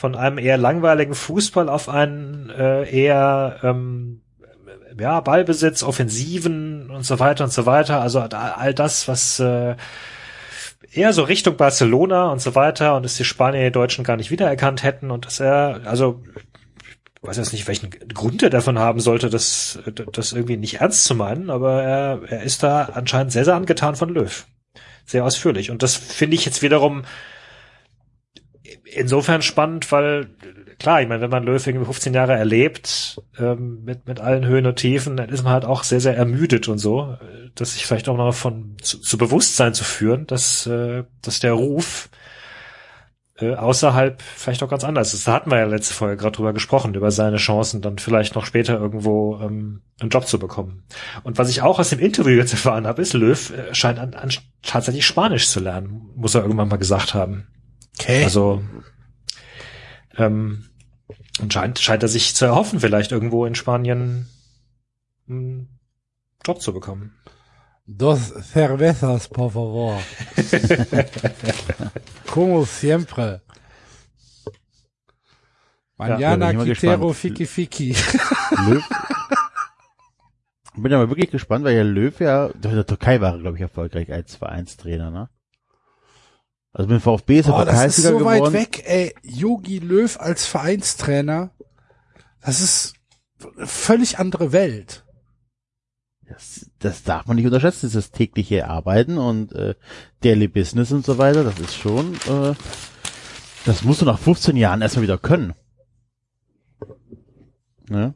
[0.00, 4.22] Von einem eher langweiligen Fußball auf einen äh, eher ähm,
[4.98, 8.00] ja, Ballbesitz, Offensiven und so weiter und so weiter.
[8.00, 9.76] Also all das, was äh,
[10.90, 14.30] eher so Richtung Barcelona und so weiter und dass die Spanier die Deutschen gar nicht
[14.30, 16.22] wiedererkannt hätten und dass er, also
[17.22, 19.80] ich weiß jetzt nicht, welchen Grund er davon haben sollte, das,
[20.12, 23.96] das irgendwie nicht ernst zu meinen, aber er, er ist da anscheinend sehr, sehr angetan
[23.96, 24.46] von Löw.
[25.04, 25.70] Sehr ausführlich.
[25.70, 27.02] Und das finde ich jetzt wiederum
[28.94, 30.30] insofern spannend, weil
[30.78, 34.66] klar, ich meine, wenn man Löw irgendwie 15 Jahre erlebt, ähm, mit, mit allen Höhen
[34.66, 37.16] und Tiefen, dann ist man halt auch sehr, sehr ermüdet und so,
[37.54, 41.52] dass sich vielleicht auch noch von zu, zu Bewusstsein zu führen, dass, äh, dass der
[41.52, 42.08] Ruf
[43.40, 45.26] äh, außerhalb vielleicht auch ganz anders ist.
[45.26, 48.44] Da hatten wir ja letzte Folge gerade drüber gesprochen, über seine Chancen, dann vielleicht noch
[48.44, 50.84] später irgendwo ähm, einen Job zu bekommen.
[51.22, 54.14] Und was ich auch aus dem Interview jetzt erfahren habe, ist, Löw äh, scheint an,
[54.14, 54.30] an,
[54.62, 57.46] tatsächlich Spanisch zu lernen, muss er irgendwann mal gesagt haben.
[58.00, 58.24] Okay.
[58.24, 58.62] Also
[60.16, 60.64] ähm,
[61.50, 64.28] scheint, scheint er sich zu erhoffen, vielleicht irgendwo in Spanien
[65.28, 65.78] einen
[66.44, 67.14] Job zu bekommen.
[67.86, 70.00] Dos cervezas, por favor.
[72.26, 73.42] Como siempre.
[75.98, 77.16] Ja, mal quitero gespannt.
[77.16, 77.96] fiki fiki.
[78.68, 78.82] Löw.
[80.76, 83.62] Bin aber wirklich gespannt, weil ja Löw ja, in der Türkei war er, glaube ich,
[83.62, 85.28] erfolgreich als Vereinstrainer, ne?
[86.72, 88.52] Also mit dem VfB ist er Oh, das ist so weit geworden.
[88.54, 89.14] weg, ey.
[89.22, 91.50] Yogi Löw als Vereinstrainer.
[92.42, 92.94] Das ist
[93.56, 95.04] eine völlig andere Welt.
[96.28, 99.74] Das, das darf man nicht unterschätzen, dieses tägliche Arbeiten und äh,
[100.20, 102.54] Daily Business und so weiter, das ist schon, äh,
[103.64, 105.54] das musst du nach 15 Jahren erstmal wieder können.
[107.88, 108.14] Ne?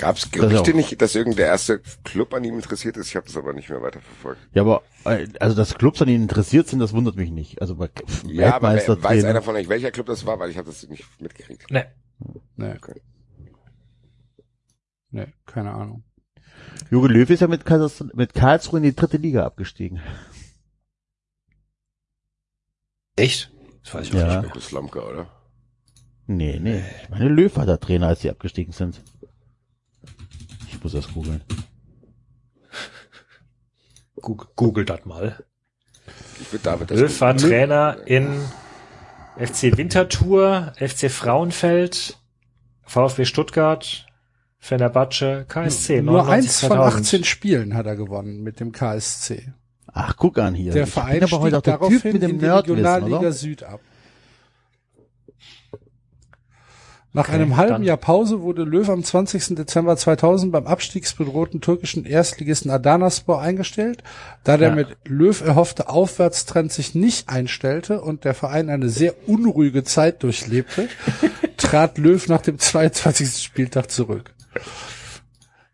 [0.00, 0.74] Gab es Gerüchte auch.
[0.74, 3.08] nicht, dass irgendein erste Club an ihm interessiert ist?
[3.08, 4.40] Ich habe das aber nicht mehr weiterverfolgt.
[4.54, 7.60] Ja, aber äh, also dass Clubs an ihn interessiert sind, das wundert mich nicht.
[7.60, 7.90] Also bei
[8.26, 10.38] Ja, aber wer, weiß einer von euch, welcher Club das war?
[10.38, 11.70] Weil ich habe das nicht mitgekriegt.
[11.70, 11.86] Ne.
[12.56, 12.72] Nee.
[12.76, 13.00] Okay.
[15.10, 16.02] Nee, keine Ahnung.
[16.90, 20.00] Jogi Löw ist ja mit, Karls mit Karlsruhe in die dritte Liga abgestiegen.
[23.16, 23.50] Echt?
[23.84, 24.26] Das weiß ich auch Ja.
[24.36, 24.42] nicht.
[24.46, 25.26] Markus Lamke, oder?
[26.26, 26.82] Nee, nee.
[27.02, 29.02] Ich meine, Löw war der Trainer, als sie abgestiegen sind.
[30.80, 31.42] Ich muss das googeln.
[34.16, 35.44] Google, Google das mal.
[36.40, 38.40] Ich würde David das war Trainer in
[39.36, 42.18] FC Winterthur, FC Frauenfeld,
[42.84, 44.06] VfB Stuttgart,
[44.58, 46.00] Fenerbahce, KSC.
[46.00, 47.04] Nur 99, eins von 2000.
[47.04, 49.52] 18 Spielen hat er gewonnen mit dem KSC.
[49.92, 50.72] Ach, guck an hier.
[50.72, 53.32] Der Ich Verein bin aber heute auch der Typ mit dem Nerdwissen, Regionalliga oder?
[53.32, 53.80] Süd ab.
[57.12, 59.56] Nach Okay, einem halben dann- Jahr Pause wurde Löw am 20.
[59.56, 64.04] Dezember 2000 beim abstiegsbedrohten türkischen Erstligisten Adanaspor eingestellt.
[64.44, 64.74] Da der Ja.
[64.76, 70.88] mit Löw erhoffte Aufwärtstrend sich nicht einstellte und der Verein eine sehr unruhige Zeit durchlebte,
[71.56, 73.42] trat Löw nach dem 22.
[73.42, 74.32] Spieltag zurück.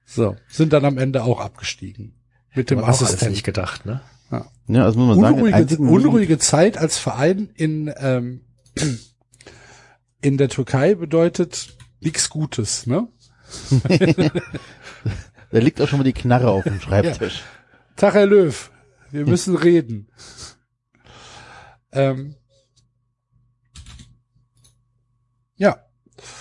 [0.06, 2.14] So, sind dann am Ende auch abgestiegen.
[2.54, 3.32] Mit dem Assistenten.
[3.32, 4.00] nicht gedacht, ne?
[4.68, 8.40] Ja, also muss man sagen, unruhige, einzigen- unruhige Zeit als Verein in, ähm,
[10.26, 13.06] in der Türkei bedeutet nichts Gutes, ne?
[15.52, 17.44] Da liegt auch schon mal die Knarre auf dem Schreibtisch.
[17.94, 18.72] Tag, Herr Löw,
[19.12, 20.08] wir müssen reden.
[21.92, 22.34] Ähm,
[25.54, 25.76] ja,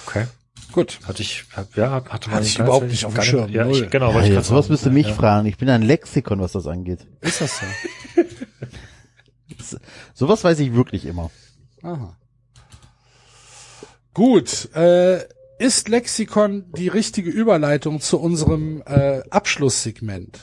[0.07, 0.25] Okay.
[0.71, 0.99] gut.
[1.05, 1.45] Hatte ich,
[1.75, 4.47] ja, hatte man Hatte ich überhaupt nicht auf dem Schirm, Ja, ich, genau, Ja, jetzt
[4.47, 4.65] sagen.
[4.69, 5.13] müsst ihr mich ja.
[5.13, 5.45] fragen.
[5.45, 7.05] Ich bin ein Lexikon, was das angeht.
[7.21, 7.65] Ist das so?
[10.15, 11.29] Sowas weiß ich wirklich immer.
[11.83, 12.17] Aha.
[14.15, 15.25] Gut, äh,
[15.59, 20.39] ist Lexikon die richtige Überleitung zu unserem äh, Abschlusssegment?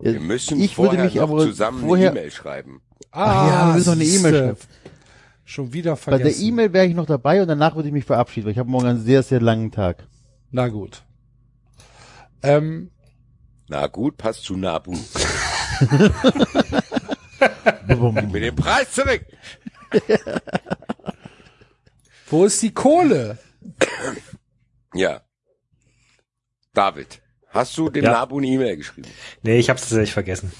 [0.00, 2.80] Wir müssen ich würde vorher mich noch aber zusammen vorher, eine E-Mail schreiben.
[3.10, 4.04] Ach ja, wir müssen noch eine.
[4.04, 4.56] E-Mail schreiben.
[5.44, 6.38] Schon wieder Bei vergessen.
[6.38, 8.70] der E-Mail wäre ich noch dabei und danach würde ich mich verabschieden, weil ich habe
[8.70, 10.06] morgen einen sehr, sehr langen Tag.
[10.52, 11.02] Na gut.
[12.44, 12.92] Ähm,
[13.68, 14.92] Na gut, passt zu Nabu.
[17.88, 19.26] Mit dem Preis zurück.
[22.32, 23.38] wo ist die Kohle?
[24.94, 25.20] Ja.
[26.74, 28.12] David, hast du dem Ja.
[28.12, 29.08] Nabu eine E-Mail geschrieben?
[29.42, 30.52] Nee, ich hab's tatsächlich vergessen.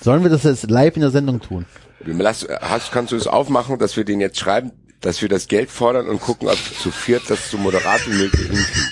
[0.00, 1.66] Sollen wir das jetzt live in der Sendung tun?
[2.04, 5.70] Lass, hast, kannst du es aufmachen, dass wir den jetzt schreiben, dass wir das Geld
[5.70, 8.86] fordern und gucken, ob zu viert das so moderat wie möglich hinkriegen?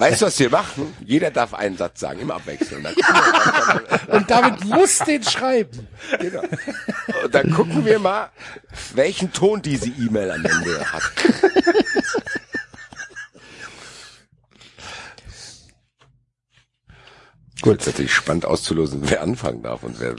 [0.00, 0.94] Weißt du, was wir machen?
[1.04, 2.86] Jeder darf einen Satz sagen, im Abwechseln.
[4.08, 5.86] Und David muss den schreiben.
[6.18, 6.40] genau.
[7.22, 8.30] Und dann gucken wir mal,
[8.94, 11.02] welchen Ton diese E-Mail am Ende hat.
[17.60, 17.80] Gut.
[17.80, 20.14] Es ist natürlich spannend auszulosen, wer anfangen darf und wer.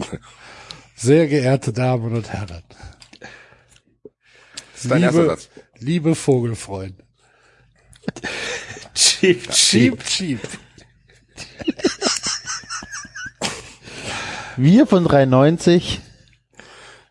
[0.95, 2.61] Sehr geehrte Damen und Herren.
[4.73, 5.49] Das ist dein erster Liebe, Satz.
[5.79, 7.03] liebe Vogelfreunde.
[9.21, 10.03] Cheap, cheap.
[10.03, 10.39] Cheap.
[14.57, 16.01] Wir von 390.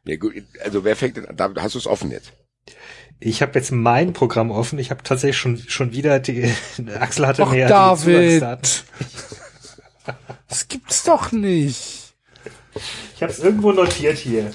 [0.05, 0.35] Ja, gut,
[0.65, 1.37] also wer fängt denn an?
[1.37, 2.33] Da hast du es offen jetzt.
[3.21, 4.81] Ich habe jetzt mein Programm offen.
[4.81, 6.53] Ich habe tatsächlich schon schon wieder die
[6.99, 8.85] Axel hatte Ach, mir die David.
[10.49, 12.15] Das gibt's doch nicht.
[13.15, 14.51] Ich habe es irgendwo notiert hier.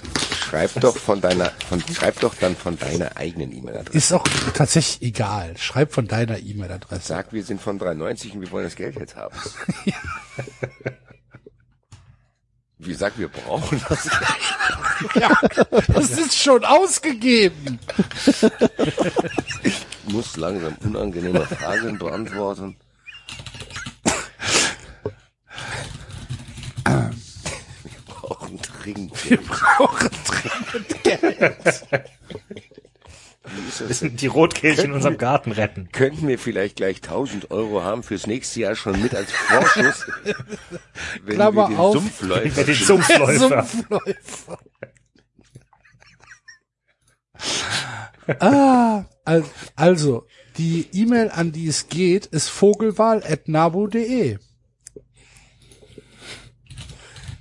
[0.55, 3.97] Schreib doch von deiner, von, schreib doch dann von deiner eigenen E-Mail-Adresse.
[3.97, 5.57] Ist auch tatsächlich egal.
[5.57, 7.07] Schreib von deiner E-Mail-Adresse.
[7.07, 9.35] Sag, wir sind von 390 und wir wollen das Geld jetzt haben.
[12.77, 14.09] Wie sag, wir brauchen das.
[15.13, 15.37] Ja,
[15.89, 17.79] das ist schon ausgegeben.
[19.61, 22.77] Ich muss langsam unangenehme Fragen beantworten.
[28.25, 29.29] Wir brauchen dringend.
[29.29, 31.83] Wir brauchen dringend Geld.
[33.47, 35.89] Wie ist das Müssen die Rotkehlchen in unserem Garten retten.
[35.91, 40.07] Könnten wir vielleicht gleich 1000 Euro haben fürs nächste Jahr schon mit als Vorschuss,
[41.23, 41.93] wenn Klammer wir den auf.
[41.93, 43.63] Sumpfläufer den Sumpfläufer.
[43.63, 44.59] Sumpfläufer.
[48.39, 49.45] ah, al-
[49.75, 50.25] also,
[50.57, 54.37] die E-Mail, an die es geht, ist vogelwahl.nabu.de.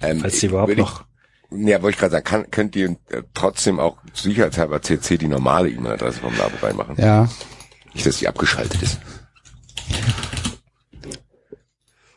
[0.01, 1.05] ähm, Falls sie überhaupt ich- noch.
[1.51, 5.71] Ja, wollte ich gerade sagen, kann, könnt ihr äh, trotzdem auch sicherheitshalber CC die normale
[5.71, 6.97] E-Mail-Adresse vom Labo reinmachen.
[6.97, 7.29] Ja.
[7.93, 8.99] Nicht, dass die abgeschaltet ist.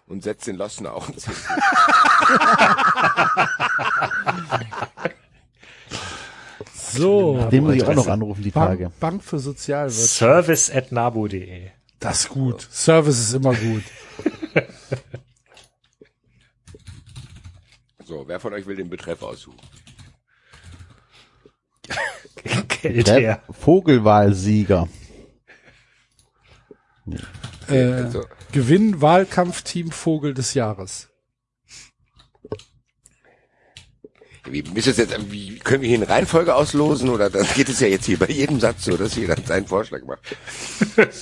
[0.08, 1.32] Und setzt den Lossner auch in CC.
[6.94, 7.48] So.
[7.52, 8.86] Den muss ich auch noch anrufen, die Tage.
[8.86, 10.10] Bank, Bank für Sozialwirtschaft.
[10.10, 11.68] Service at nabu.de.
[12.00, 12.68] Das ist gut.
[12.72, 13.84] Service ist immer gut.
[18.28, 19.62] So, wer von euch will den Betreff aussuchen?
[22.82, 23.44] Geld Der her.
[23.50, 24.90] Vogelwahlsieger.
[27.70, 31.08] Äh, Also, Gewinn Wahlkampfteam Vogel des Jahres.
[34.50, 37.80] wie, ist das jetzt, wie, können wir hier eine Reihenfolge auslosen oder dann geht es
[37.80, 40.36] ja jetzt hier bei jedem Satz so, dass jeder seinen Vorschlag macht.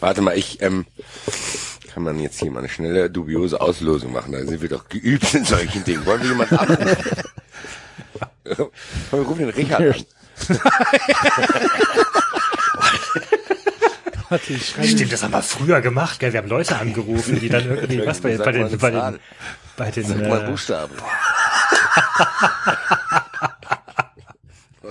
[0.00, 0.84] Warte mal, ich, ähm,
[1.92, 5.34] kann man jetzt hier mal eine schnelle, dubiose Auslosung machen, da sind wir doch geübt
[5.34, 6.06] in solchen Dingen.
[6.06, 6.96] Wollen wir jemanden abrufen?
[8.44, 9.94] wir rufen den Richard an.
[14.32, 16.32] Warte, Stimmt, das haben wir früher gemacht, gell?
[16.32, 19.18] Wir haben Leute angerufen, die dann irgendwie, was bei, bei den, bei den,
[19.76, 20.94] bei den, Sag mal äh, Buchstaben.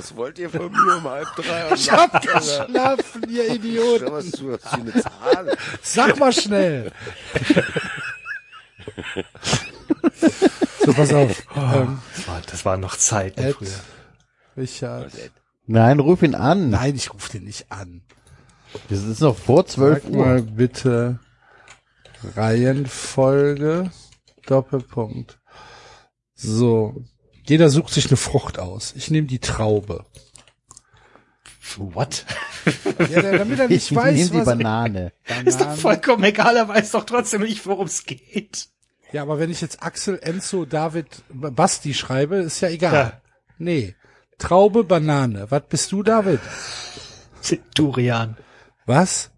[0.02, 1.74] Was wollt ihr von mir um halb drei?
[1.76, 4.02] Ich hab geschlafen, ihr Idiot.
[4.04, 5.58] Schau, was du hast hier eine Zahl.
[5.84, 6.92] Sag mal schnell.
[10.84, 11.44] so, pass auf.
[11.56, 13.70] Ähm, das war- das waren noch Zeiten Ed, früher.
[14.58, 15.12] Richard.
[15.68, 16.72] Nein, ruf ihn an.
[16.72, 18.02] Nein, ich rufe den nicht an.
[18.90, 20.46] Das ist noch vor 12 Sag mal Uhr.
[20.48, 21.20] bitte
[22.36, 23.92] Reihenfolge
[24.48, 25.40] Doppelpunkt.
[26.34, 27.04] So.
[27.52, 28.94] Jeder sucht sich eine Frucht aus.
[28.96, 30.06] Ich nehme die Traube.
[31.76, 32.26] What?
[33.10, 35.12] Ja, damit er nicht Ich weiß, nehme die was Banane.
[35.44, 38.70] Ist doch vollkommen egal, er weiß doch trotzdem nicht, worum es geht.
[39.12, 42.94] Ja, aber wenn ich jetzt Axel, Enzo, David, Basti schreibe, ist ja egal.
[42.94, 43.22] Ja.
[43.58, 43.96] Nee.
[44.38, 45.52] Traube, Banane.
[45.52, 46.40] Was bist du, David?
[47.76, 48.38] Durian.
[48.86, 49.31] Was?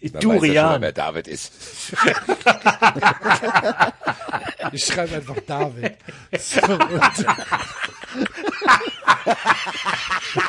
[0.00, 0.82] Dann weiß er schon mal, Durian.
[0.82, 1.52] wer David ist.
[4.72, 5.96] Ich schreibe einfach David.
[6.38, 6.80] So, und,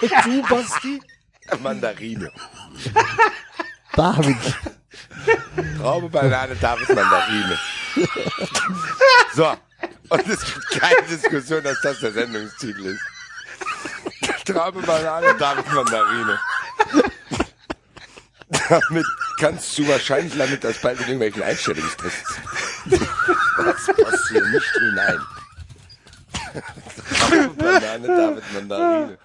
[0.01, 1.01] und du, Basti?
[1.61, 2.31] Mandarine.
[3.93, 4.37] David.
[5.77, 7.59] Traube, Banane, David, Mandarine.
[9.35, 9.53] So.
[10.09, 13.01] Und es gibt keine Diskussion, dass das der Sendungstitel ist.
[14.45, 16.39] Traube, Banane, David, Mandarine.
[18.49, 19.05] Damit
[19.39, 22.35] kannst du wahrscheinlich damit das bald in irgendwelchen Einstellungstests.
[23.57, 25.19] Was passt hier nicht hinein?
[27.13, 29.17] Traube, Banane, David, Mandarine.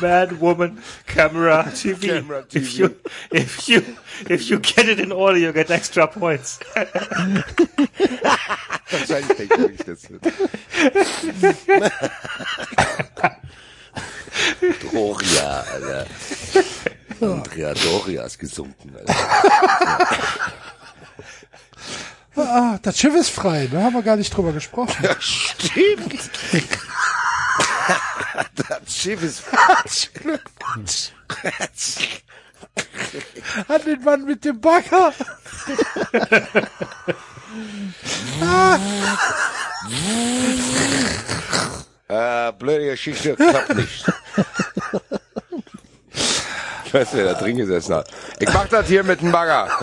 [0.00, 2.06] Man, woman, camera, TV.
[2.06, 2.58] Camera, TV.
[2.58, 2.90] If you,
[3.32, 3.82] if you,
[4.28, 6.58] if you get it in order, you get extra points.
[8.90, 10.22] Wahrscheinlich denkt er nicht, das wird.
[14.92, 16.06] Doria, Alter.
[17.20, 18.94] Andrea Doria ist gesunken.
[22.38, 24.94] Ah, das Schiff ist frei, da haben wir gar nicht drüber gesprochen.
[25.18, 26.30] Stimmt.
[28.68, 29.42] das Schiff ist
[30.14, 31.12] Glückwunsch.
[33.68, 35.14] An den Mann mit dem Bagger.
[42.08, 44.04] Äh, blöde Geschichte, klappt nicht.
[46.86, 48.08] Ich weiß, wer da drin gesessen hat.
[48.38, 49.68] Ich mach das hier mit dem Bagger.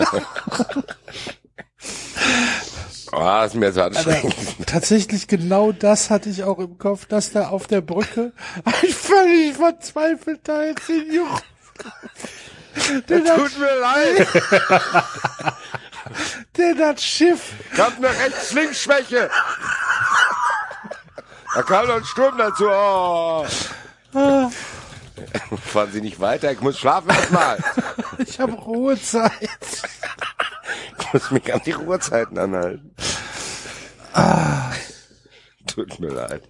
[3.16, 4.34] Ah, ist mir jetzt anstrengend.
[4.66, 8.32] Tatsächlich genau das hatte ich auch im Kopf, dass da auf der Brücke
[8.64, 10.70] ein völlig verzweifelter
[11.12, 11.40] Juch.
[13.08, 14.26] Der das, Tut mir leid.
[16.56, 19.30] der das Schiff Ich hab eine Rechts-Links-Schwäche.
[21.54, 22.68] Da kam noch ein Sturm dazu.
[22.68, 24.50] Oh.
[25.64, 27.58] Fahren Sie nicht weiter, ich muss schlafen erstmal.
[28.18, 29.32] Ich habe Ruhezeit.
[30.98, 32.94] Ich muss mich an die Ruhezeiten anhalten.
[35.66, 36.42] Tut mir leid.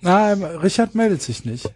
[0.00, 1.72] Nein, Richard meldet sich nicht.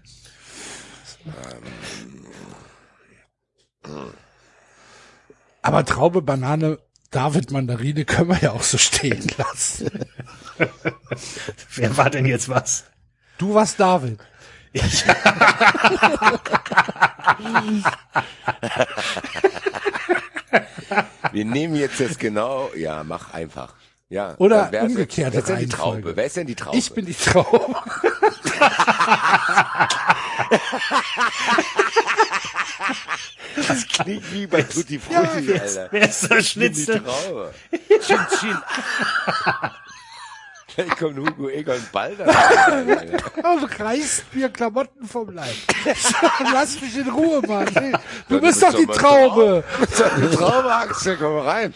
[5.62, 6.78] Aber Traube, Banane,
[7.10, 9.90] David, Mandarine können wir ja auch so stehen lassen.
[11.74, 12.84] Wer war denn jetzt was?
[13.38, 14.20] Du warst David.
[21.32, 23.74] Wir nehmen jetzt das genau, ja, mach einfach.
[24.08, 24.36] Ja.
[24.38, 25.66] Oder umgekehrte Wer ist denn die.
[25.68, 26.16] Traube?
[26.16, 26.76] Wer ist denn die Traube?
[26.76, 27.74] Ich bin die Traube.
[33.56, 35.88] das klingt wie bei Tutti Frutti, Alter.
[35.90, 37.02] Wer ist der Ich bin die Schnitzel?
[37.02, 37.52] Traube.
[38.06, 38.56] Chin Chin.
[40.76, 42.26] Vielleicht kommt Hugo Egon Balder.
[42.26, 45.54] Und reißt mir Klamotten vom Leib.
[46.52, 47.98] Lass mich in Ruhe, Mann.
[48.28, 49.64] Du bist doch die Traube.
[49.80, 51.72] Die Traube, Axel, komm rein.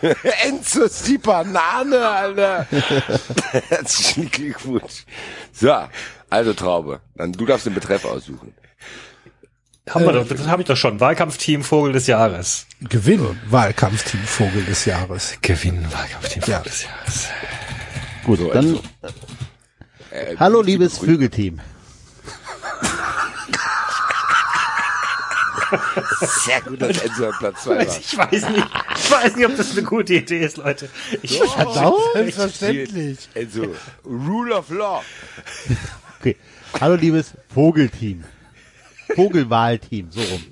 [0.42, 2.66] Enzo ist die Banane, Alter.
[3.68, 5.06] Herzlichen Glückwunsch.
[5.50, 5.74] So,
[6.28, 7.00] also Traube.
[7.14, 8.54] Dann du darfst den Betreff aussuchen.
[9.88, 11.00] Haben wir doch, das habe ich doch schon.
[11.00, 12.66] Wahlkampfteam Vogel des Jahres.
[12.80, 15.38] Gewinn, Wahlkampfteam Vogel des Jahres.
[15.42, 16.58] Gewinnen Wahlkampfteam Ja.
[16.58, 17.28] Vogel des Jahres.
[18.24, 18.80] Gut, So, dann
[20.10, 20.98] Äh, hallo liebes.
[20.98, 21.60] Flügelteam.
[26.46, 27.82] Sehr gut, dass Enzo an Platz zwei war.
[27.98, 30.88] Ich weiß nicht, ich weiß nicht, ob das eine gute Idee ist, Leute.
[31.22, 31.40] Ich,
[32.14, 33.28] Selbstverständlich.
[33.34, 35.02] Enzo, Rule of Law.
[36.20, 36.36] Okay.
[36.80, 38.24] Hallo liebes Vogelteam.
[39.14, 40.44] Vogelwahlteam, so rum.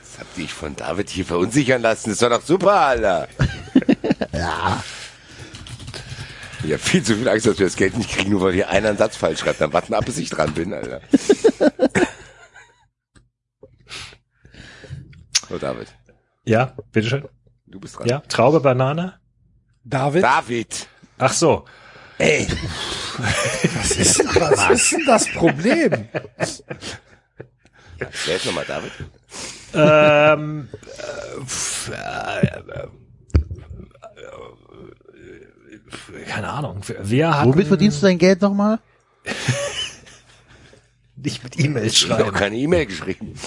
[0.00, 2.10] Das hab dich von David hier verunsichern lassen.
[2.10, 3.28] Das war doch super, Alter.
[4.32, 4.82] Ja.
[6.64, 8.70] Ich hab viel zu viel Angst, dass wir das Geld nicht kriegen, nur weil hier
[8.70, 9.60] einer einen Satz falsch schreibt.
[9.60, 11.00] Dann warten ab, bis ich dran bin, Alter.
[15.48, 15.88] So, David,
[16.44, 17.28] ja, bitteschön.
[17.66, 18.08] du bist dran.
[18.08, 19.20] Ja, Traube, Banane.
[19.84, 20.88] David, David.
[21.18, 21.64] Ach so.
[22.18, 26.08] was ist, was ist denn das Problem?
[28.26, 28.92] Wer ist nochmal David?
[29.74, 30.68] ähm,
[31.90, 32.88] äh, äh, äh,
[36.16, 36.80] äh, keine Ahnung.
[37.02, 38.78] Wir hatten Womit verdienst du dein Geld nochmal?
[41.16, 42.36] nicht mit E-Mails Ich hab noch schreiben.
[42.38, 43.34] keine E-Mail geschrieben.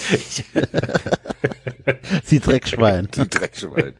[2.24, 3.08] Sie Dreckschwein.
[3.16, 3.94] Die Dreckschwein.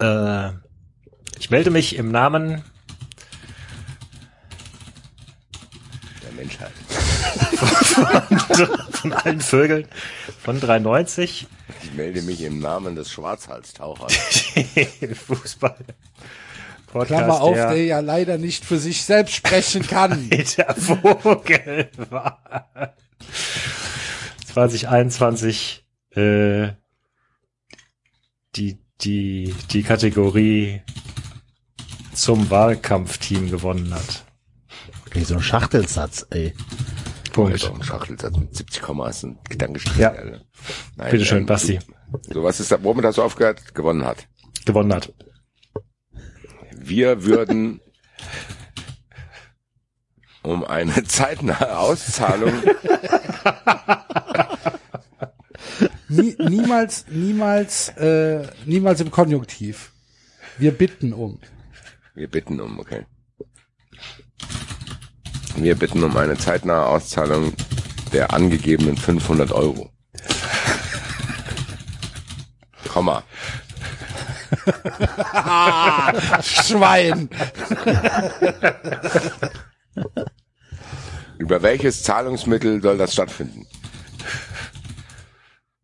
[0.00, 0.50] Äh,
[1.38, 2.62] ich melde mich im Namen
[6.22, 6.72] Der Menschheit.
[8.90, 9.86] von allen Vögeln
[10.42, 11.46] von 390
[11.82, 14.12] Ich melde mich im Namen des Schwarzhalstauchers.
[15.26, 15.76] Fußball.
[16.86, 20.30] Podcast Klammer auf, der, der ja leider nicht für sich selbst sprechen kann.
[20.56, 22.66] der Vogel war
[24.52, 26.68] 2021 äh,
[28.54, 30.82] die die die Kategorie
[32.12, 34.24] zum Wahlkampfteam gewonnen hat.
[35.06, 36.54] Okay, so ein Schachtelsatz, ey.
[37.34, 37.62] Punkt.
[37.62, 39.98] Doch, ein Schachtelsatz mit 70 Komma ist ein Gedankenstrich.
[39.98, 40.14] Ja.
[40.96, 41.80] Nein, Bitteschön, ähm, Basti.
[42.30, 43.74] So, was ist da, womit hast du aufgehört?
[43.74, 44.28] Gewonnen hat.
[44.64, 45.12] Gewonnen hat.
[46.72, 47.80] Wir würden
[50.42, 52.52] um eine zeitnahe Auszahlung
[56.08, 59.92] Nie, niemals, niemals, äh, niemals im Konjunktiv.
[60.58, 61.40] Wir bitten um.
[62.14, 63.06] Wir bitten um, okay.
[65.56, 67.52] Wir bitten um eine zeitnahe Auszahlung
[68.12, 69.90] der angegebenen 500 Euro.
[72.88, 73.22] Komma.
[76.42, 77.28] Schwein.
[81.38, 83.66] Über welches Zahlungsmittel soll das stattfinden?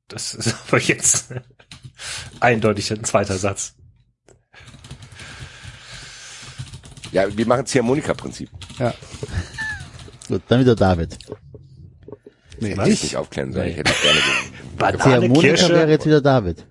[0.08, 1.34] Das ist aber jetzt
[2.40, 3.74] eindeutig ein zweiter Satz.
[7.12, 8.50] Ja, wir machen Ziehharmonika-Prinzip.
[8.78, 8.94] Ja.
[10.30, 11.18] Gut, dann wieder David.
[12.60, 13.02] Nee, Hätte ich ich.
[13.02, 13.68] nicht aufklären sollen.
[13.68, 14.20] Ich hätte es gerne.
[14.78, 15.70] Banane, Monika Kirsche.
[15.70, 16.64] wäre jetzt wieder David.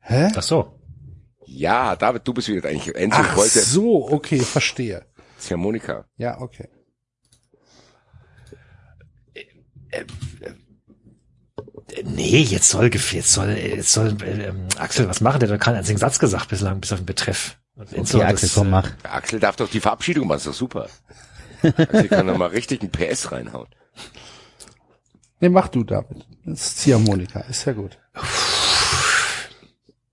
[0.00, 0.32] Hä?
[0.34, 0.80] Ach so.
[1.46, 2.92] Ja, David, du bist wieder eigentlich.
[2.96, 5.06] Enzo Ach wollte so, okay, verstehe.
[5.38, 6.06] Ziehharmonika.
[6.16, 6.68] Ja, okay.
[12.04, 15.40] Nee, jetzt soll, jetzt soll, jetzt soll ähm, Axel was machen.
[15.40, 17.58] Der hat doch keinen einzigen Satz gesagt bislang, bis auf den Betreff.
[17.76, 18.90] Und Okay, Axel, das, komm, äh, mach.
[19.04, 20.88] Axel darf doch die Verabschiedung machen, ist doch super.
[21.62, 23.68] Axel kann doch mal richtig ein PS reinhauen.
[25.40, 26.26] Nee, mach du, David.
[26.44, 27.98] Das ist Ziehharmonika, ist ja gut.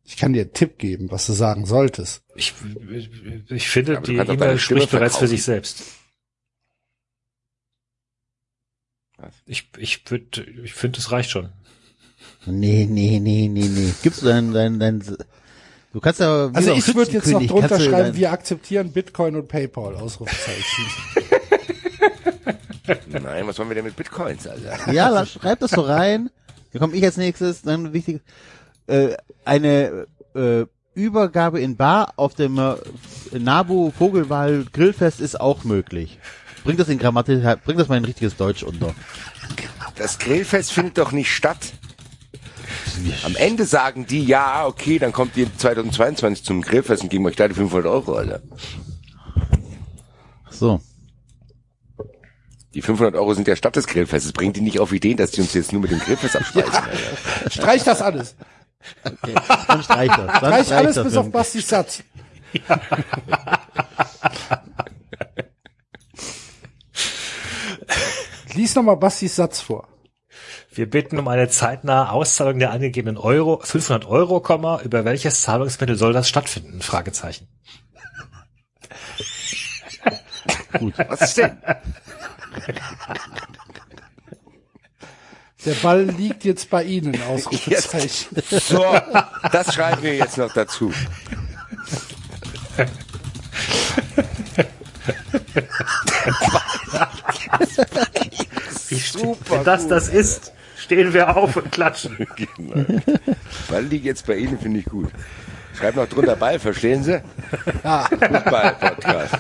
[0.04, 2.24] Ich kann dir einen Tipp geben, was du sagen solltest.
[2.36, 2.54] Ich,
[3.50, 5.84] ich finde, die E-Mail spricht bereits für sich selbst.
[9.18, 9.34] Was?
[9.46, 11.52] Ich, ich würde, ich finde, es reicht schon.
[12.46, 13.94] Nee, nee, nee, nee, nee.
[14.04, 15.04] Gibst du dein, dein, dein,
[15.96, 19.96] du kannst ja, Also ich würde jetzt noch drunter schreiben, wir akzeptieren Bitcoin und PayPal,
[19.96, 20.86] Ausrufezeichen.
[23.24, 24.92] Nein, was wollen wir denn mit Bitcoins, Alter?
[24.92, 26.30] Ja, la- schreib das so rein.
[26.74, 27.62] Dann komme ich als nächstes.
[27.62, 28.22] Dann wichtig,
[28.88, 29.16] äh,
[29.46, 32.76] eine äh, Übergabe in Bar auf dem äh,
[33.32, 36.20] Nabu Vogelwald Grillfest ist auch möglich.
[36.66, 38.94] Bringt das in Grammatik, bringt das mal in richtiges Deutsch unter.
[39.96, 41.74] Das Grillfest findet doch nicht statt.
[43.24, 47.36] Am Ende sagen die, ja, okay, dann kommt ihr 2022 zum Grillfest und geben euch
[47.36, 48.42] da die 500 Euro, Alter.
[50.50, 50.82] So.
[52.74, 54.34] Die 500 Euro sind ja statt des Grillfestes.
[54.34, 57.50] Bringt die nicht auf Ideen, dass die uns jetzt nur mit dem Grillfest abspeisen, Alter.
[57.50, 58.36] Streich das alles.
[59.04, 60.18] Dann streich das.
[60.18, 61.32] Dann Streich streich alles das bis auf dann.
[61.32, 62.04] Bastis Satz.
[68.54, 69.88] Lies nochmal Bastis Satz vor.
[70.76, 75.96] Wir bitten um eine zeitnahe Auszahlung der angegebenen Euro, 500 Euro, Komma, über welches Zahlungsmittel
[75.96, 76.82] soll das stattfinden?
[76.82, 77.48] Fragezeichen.
[81.08, 81.58] Was ist denn?
[85.64, 88.36] Der Ball liegt jetzt bei Ihnen, Ausrufezeichen.
[88.50, 88.86] So,
[89.54, 90.92] das schreiben wir jetzt noch dazu.
[98.90, 100.52] Super Wenn das das ist,
[100.86, 102.18] stehen wir auf und klatschen.
[103.70, 105.10] Ball liegt jetzt bei Ihnen, finde ich gut.
[105.78, 107.22] Schreibt noch drunter Ball, verstehen Sie?
[107.84, 109.34] Fußball-Podcast.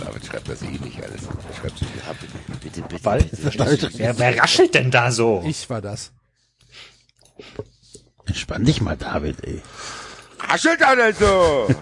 [0.00, 1.22] David schreibt das eh nicht alles.
[1.60, 2.16] Schreibt so viel ab.
[2.62, 3.90] Bitte, bitte, Weil, bitte.
[3.94, 5.44] wer, wer raschelt denn da so?
[5.46, 6.12] Ich war das.
[8.26, 9.62] Entspann dich mal, David, ey.
[10.40, 11.68] Raschelt doch nicht so!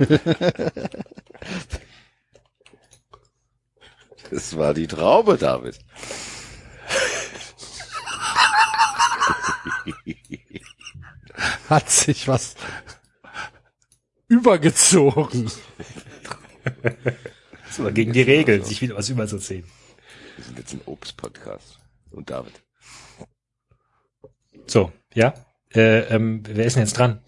[4.31, 5.78] Das war die Traube, David.
[11.68, 12.55] Hat sich was
[14.28, 15.50] übergezogen.
[16.75, 19.65] Das ist aber gegen die Regeln, sich wieder was überzuziehen.
[20.36, 21.78] Wir sind jetzt ein Obst-Podcast.
[22.10, 22.60] Und David.
[24.67, 25.34] So, ja.
[25.73, 27.23] Äh, ähm, wer ist denn jetzt dran?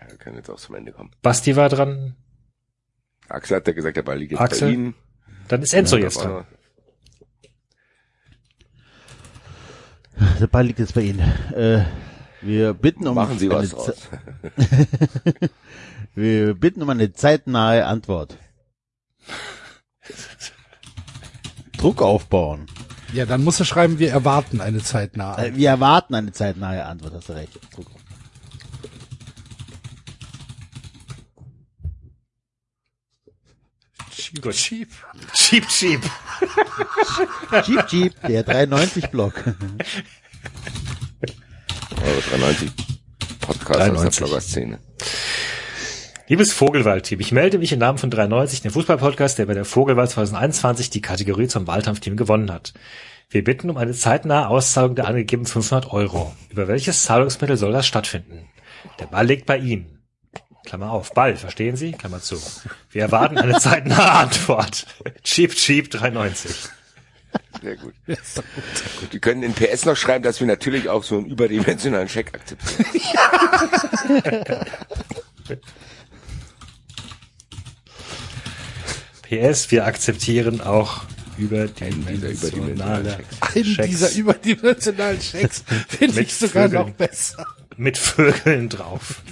[0.00, 1.10] Ja, wir können jetzt auch zum Ende kommen.
[1.22, 2.16] Basti war dran,
[3.32, 4.68] Axel hat ja gesagt, der Ball liegt jetzt Axel?
[4.68, 4.94] bei Ihnen.
[5.52, 6.46] Dann ist Enzo Ja, jetzt da dran.
[10.40, 11.20] Der Ball liegt jetzt bei Ihnen.
[11.52, 11.84] Äh,
[12.40, 14.08] wir bitten um Machen Sie eine was.
[16.14, 18.36] Wir bitten um eine zeitnahe Antwort.
[21.76, 22.66] Druck aufbauen.
[23.12, 25.38] Ja, dann musst du schreiben, wir erwarten eine Zeit nah.
[25.38, 27.58] Äh, Wir erwarten eine zeitnahe Antwort, hast du recht.
[27.74, 27.86] Druck.
[34.40, 34.54] Gut.
[34.54, 34.88] Cheap.
[35.32, 36.00] Cheap, cheap.
[37.64, 39.34] Jeep, Jeep, der 93-Block.
[42.04, 42.70] Euro 93
[43.40, 43.96] Podcast 93.
[43.96, 44.78] aus der Blogger-Szene.
[46.28, 50.10] Liebes Vogelwald-Team, ich melde mich im Namen von 93, dem Fußballpodcast, der bei der Vogelwald
[50.10, 52.74] 2021 die Kategorie zum Wahlkampfteam gewonnen hat.
[53.30, 56.34] Wir bitten um eine zeitnahe Auszahlung der angegebenen 500 Euro.
[56.50, 58.46] Über welches Zahlungsmittel soll das stattfinden?
[58.98, 60.01] Der Ball liegt bei Ihnen.
[60.64, 61.92] Klammer auf, Ball, verstehen Sie?
[61.92, 62.40] Klammer zu.
[62.90, 64.86] Wir erwarten eine zeitnahe Antwort.
[65.24, 66.54] Cheap, cheap, 93.
[67.62, 67.94] Sehr gut.
[68.06, 69.12] gut.
[69.12, 72.86] Wir können in PS noch schreiben, dass wir natürlich auch so einen überdimensionalen Scheck akzeptieren.
[79.22, 81.02] PS, wir akzeptieren auch
[81.38, 83.14] überdimensionale überdimensionalen
[83.54, 86.88] In Schecks dieser überdimensionalen Schecks finde ich sogar Vögeln.
[86.88, 87.46] noch besser.
[87.76, 89.22] mit Vögeln drauf.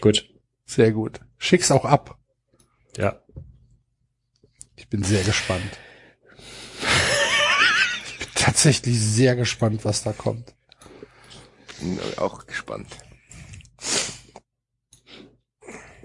[0.00, 0.28] Gut.
[0.66, 1.20] Sehr gut.
[1.38, 2.18] Schick's auch ab.
[2.96, 3.20] Ja.
[4.76, 5.78] Ich bin sehr gespannt.
[8.06, 10.54] Ich bin tatsächlich sehr gespannt, was da kommt.
[11.80, 12.88] Bin auch gespannt.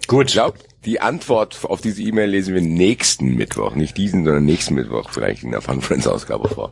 [0.08, 0.28] Gut.
[0.28, 3.76] Ich glaube, die Antwort auf diese E-Mail lesen wir nächsten Mittwoch.
[3.76, 6.72] Nicht diesen, sondern nächsten Mittwoch vielleicht in der Fun Friends Ausgabe vor.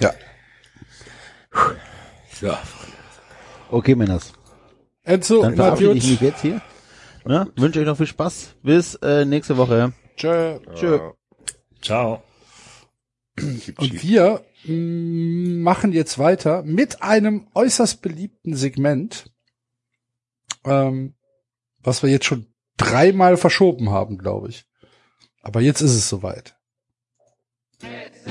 [0.00, 0.14] Ja.
[2.40, 2.56] So.
[3.70, 4.32] Okay, Männers.
[5.08, 6.60] Enzo, Dann verabschiede ich mich jetzt hier.
[7.24, 7.50] Ne?
[7.56, 8.56] Wünsche euch noch viel Spaß.
[8.62, 9.94] Bis äh, nächste Woche.
[10.16, 10.58] Tschö.
[10.74, 11.00] Tschö.
[11.80, 12.22] Ciao.
[13.38, 19.32] Und wir mh, machen jetzt weiter mit einem äußerst beliebten Segment,
[20.64, 21.14] ähm,
[21.78, 22.46] was wir jetzt schon
[22.76, 24.66] dreimal verschoben haben, glaube ich.
[25.40, 26.54] Aber jetzt ist es soweit.
[27.80, 28.28] Jetzt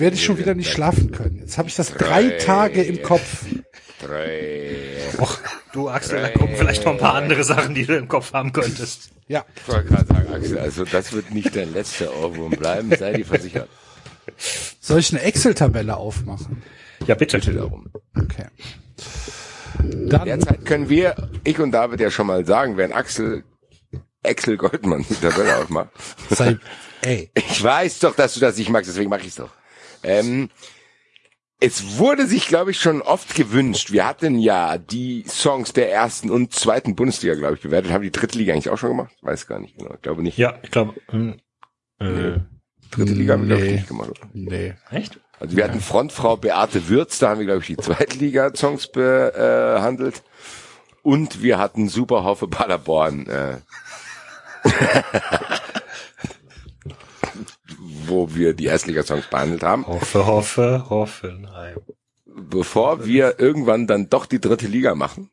[0.00, 1.36] werde ich schon wieder nicht schlafen können.
[1.38, 3.44] Jetzt habe ich das drei Tage im Kopf.
[4.00, 4.96] Drei.
[5.18, 5.38] Och,
[5.72, 8.52] du Axel, da kommen vielleicht noch ein paar andere Sachen, die du im Kopf haben
[8.52, 9.10] könntest.
[9.28, 13.12] Ja, Ich wollte gerade sagen, Axel, also das wird nicht dein letzter Ohrwurm bleiben, sei
[13.12, 13.68] dir versichert.
[14.80, 16.62] soll ich eine Excel-Tabelle aufmachen?
[17.06, 17.38] Ja, bitte.
[17.38, 17.90] Bitte darum.
[18.16, 18.46] Okay.
[19.78, 21.14] Dann, Derzeit können wir,
[21.44, 23.44] ich und David ja schon mal sagen, wenn Axel
[24.22, 25.88] Axel Goldmann die Tabelle aufmacht.
[26.28, 26.58] sei,
[27.02, 29.50] ey, Ich weiß doch, dass du das nicht magst, deswegen mache ich es doch.
[30.02, 30.50] Ähm,
[31.60, 33.92] es wurde sich, glaube ich, schon oft gewünscht.
[33.92, 37.92] Wir hatten ja die Songs der ersten und zweiten Bundesliga, glaube ich, bewertet.
[37.92, 39.12] Haben die dritte Liga eigentlich auch schon gemacht?
[39.22, 39.92] Weiß gar nicht genau.
[39.94, 40.38] Ich glaube nicht.
[40.38, 40.94] Ja, ich glaube.
[41.10, 41.38] hm,
[42.00, 42.38] Äh,
[42.90, 43.76] Dritte Liga haben wir, glaube ich, Nee.
[43.76, 44.10] nicht gemacht.
[44.10, 44.28] Oder?
[44.32, 44.74] nee.
[44.90, 45.20] echt?
[45.38, 50.22] Also wir hatten Frontfrau Beate Würz, da haben wir, glaube ich, die Zweitliga-Songs behandelt.
[51.02, 53.56] Und wir hatten Superhoffe Paderborn, äh,
[58.10, 59.86] wo wir die Erstliga-Songs behandelt haben.
[59.86, 61.78] Hoffe, hoffe, Hoffenheim.
[62.26, 65.30] Bevor wir irgendwann dann doch die dritte Liga machen,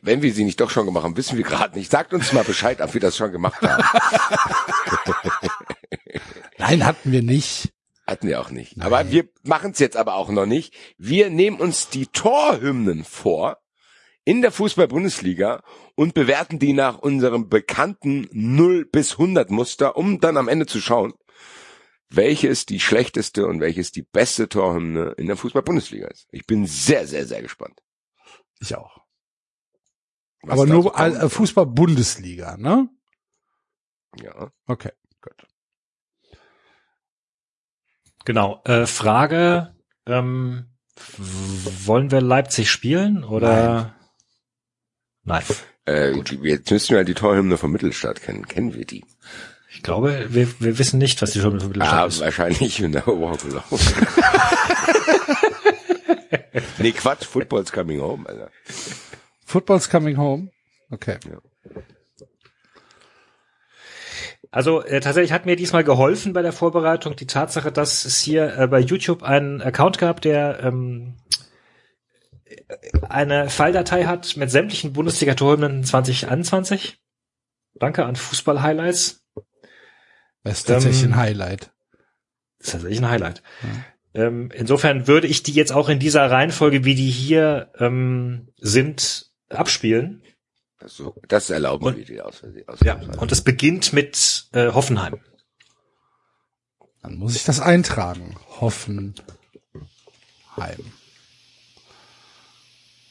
[0.00, 1.90] wenn wir sie nicht doch schon gemacht haben, wissen wir gerade nicht.
[1.90, 3.82] Sagt uns mal Bescheid, ob wir das schon gemacht haben.
[6.58, 7.72] Nein, hatten wir nicht.
[8.06, 8.80] Hatten wir auch nicht.
[8.80, 10.74] Aber wir machen es jetzt aber auch noch nicht.
[10.98, 13.58] Wir nehmen uns die Torhymnen vor
[14.24, 15.62] in der Fußball-Bundesliga
[15.94, 20.80] und bewerten die nach unserem bekannten 0 bis 100 Muster, um dann am Ende zu
[20.80, 21.12] schauen,
[22.16, 26.26] welche ist die schlechteste und welche ist die beste Torhymne in der Fußball-Bundesliga ist.
[26.30, 27.80] Ich bin sehr, sehr, sehr gespannt.
[28.60, 28.98] Ich auch.
[30.42, 32.88] was Aber nur so äh, Fußball-Bundesliga, ne?
[34.20, 34.50] Ja.
[34.66, 35.46] Okay, gut.
[38.24, 38.62] Genau.
[38.64, 39.74] Äh, Frage,
[40.06, 40.66] ähm,
[41.08, 43.96] wollen wir Leipzig spielen oder?
[45.24, 45.42] Nein.
[45.84, 48.46] Äh, die- jetzt müssen wir halt die Torhymne vom Mittelstadt kennen.
[48.46, 49.04] Kennen wir die?
[49.74, 52.20] Ich glaube, wir, wir wissen nicht, was die schon für Ah, ist.
[52.20, 53.40] wahrscheinlich in der Walk
[56.78, 58.50] Nee, Quatsch, Football's coming home, Alter.
[59.46, 60.50] Football's coming home.
[60.90, 61.16] Okay.
[64.50, 68.58] Also äh, tatsächlich hat mir diesmal geholfen bei der Vorbereitung die Tatsache, dass es hier
[68.58, 71.14] äh, bei YouTube einen Account gab, der ähm,
[73.08, 76.98] eine Falldatei hat mit sämtlichen Bundesliga-Torhymnen 2021.
[77.74, 79.21] Danke an Fußball-Highlights.
[80.44, 81.70] Das ist tatsächlich Ähm, ein Highlight.
[82.58, 83.42] Das ist tatsächlich ein Highlight.
[84.14, 89.30] Ähm, insofern würde ich die jetzt auch in dieser Reihenfolge, wie die hier ähm, sind,
[89.48, 90.22] abspielen.
[90.78, 92.94] Das, so, das erlauben Und- wir dir aus, aus Ja.
[93.18, 95.20] Und es beginnt mit äh, Hoffenheim.
[97.02, 98.36] Dann muss ich das eintragen.
[98.60, 99.14] Hoffenheim.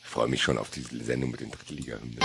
[0.04, 2.20] Ich freue mich schon auf diese Sendung mit den Drittliga-Hymnen.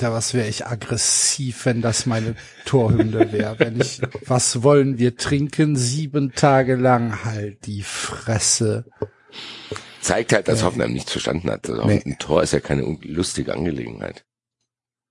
[0.00, 3.58] Alter, was wäre ich aggressiv, wenn das meine Torhymne wäre.
[3.58, 5.76] Wenn ich, was wollen wir trinken?
[5.76, 7.22] Sieben Tage lang.
[7.26, 8.86] Halt die Fresse.
[10.00, 11.68] Zeigt halt, dass Hoffenheim nichts verstanden hat.
[11.68, 12.00] Also Nee.
[12.06, 14.24] Ein Tor ist ja keine lustige Angelegenheit.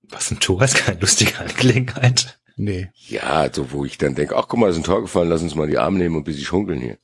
[0.08, 2.40] Was ein Tor ist keine lustige Angelegenheit.
[2.56, 2.90] Nee.
[3.06, 5.54] Ja, so wo ich dann denke, ach guck mal, ist ein Tor gefallen, lass uns
[5.54, 6.98] mal die Arme nehmen und ein bisschen schunkeln hier.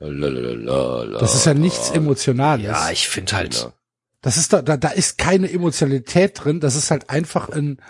[0.00, 1.20] Lalalala.
[1.20, 2.66] Das ist ja nichts Emotionales.
[2.66, 3.72] Ja, ich finde halt, Genau.
[4.22, 6.60] Das ist da, da, da ist keine Emotionalität drin.
[6.60, 7.80] Das ist halt einfach ein,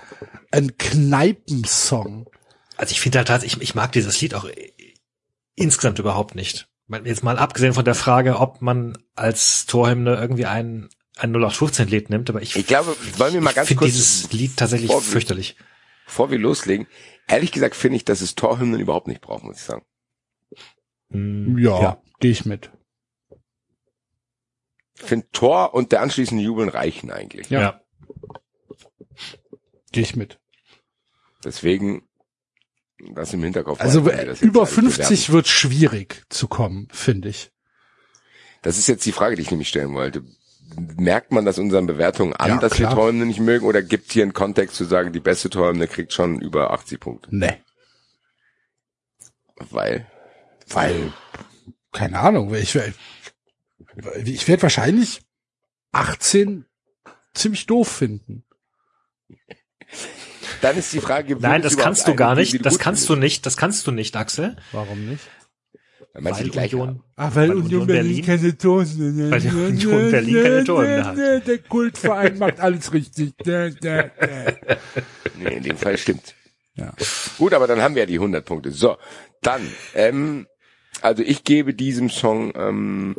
[0.53, 2.29] ein Kneipensong.
[2.77, 4.49] Also ich finde halt tatsächlich, ich, mag dieses Lied auch
[5.57, 6.69] insgesamt überhaupt nicht.
[7.05, 12.31] Jetzt mal abgesehen von der Frage, ob man als Torhymne irgendwie ein, ein 0815-Lied nimmt,
[12.31, 15.57] aber ich, Ich glaube, wollen wir mal ganz finde kurz, dieses Lied tatsächlich vor- fürchterlich.
[16.07, 16.87] bevor wir loslegen,
[17.29, 19.83] ehrlich gesagt finde ich, dass es Torhymnen überhaupt nicht braucht, muss ich sagen.
[21.13, 22.03] Hm, Ja, ja.
[22.21, 22.71] gehe ich mit.
[25.01, 27.49] Ich finde Tor und der anschließende Jubeln reichen eigentlich.
[27.51, 27.61] Ja.
[27.61, 27.81] ja.
[29.93, 30.39] Gehe ich mit.
[31.45, 32.03] Deswegen
[33.15, 33.81] das im Hinterkopf.
[33.81, 37.51] Also jetzt über alles 50 wird schwierig zu kommen, finde ich.
[38.63, 40.23] Das ist jetzt die Frage, die ich nämlich stellen wollte.
[40.97, 42.93] Merkt man das unseren Bewertungen an, Ja, dass klar.
[42.93, 46.13] wir Torhymne nicht mögen, oder gibt hier einen Kontext zu sagen, die beste Torhymne kriegt
[46.13, 47.29] schon über 80 Punkte?
[47.35, 47.57] Nee.
[49.57, 50.07] Weil,
[50.69, 51.13] Weil,
[51.93, 52.79] keine Ahnung, ich,
[54.25, 55.21] ich werde wahrscheinlich
[55.93, 56.65] 18
[57.35, 58.45] ziemlich doof finden.
[60.61, 62.65] dann ist die Frage, Nein, das kannst du gar nicht.
[62.65, 63.47] Das kannst du nicht.
[63.47, 64.57] Das kannst du nicht, Axel.
[64.73, 65.25] Warum nicht?
[66.13, 67.05] Weil die Weil gleich Union, haben.
[67.15, 68.85] Ah, weil, Weil Union Berlin- keine Tore.
[68.85, 71.47] Weil die Union Berlin keine Tore hat.
[71.47, 73.33] Der Kultverein macht alles richtig.
[73.45, 73.71] Nee,
[75.57, 76.35] in dem Fall stimmt.
[76.75, 76.93] Ja.
[77.39, 78.73] Gut, aber dann haben wir ja die 100 Punkte.
[78.73, 78.97] So,
[79.43, 79.61] dann,
[79.95, 80.49] ähm,
[81.01, 83.17] also ich gebe diesem Song, ähm,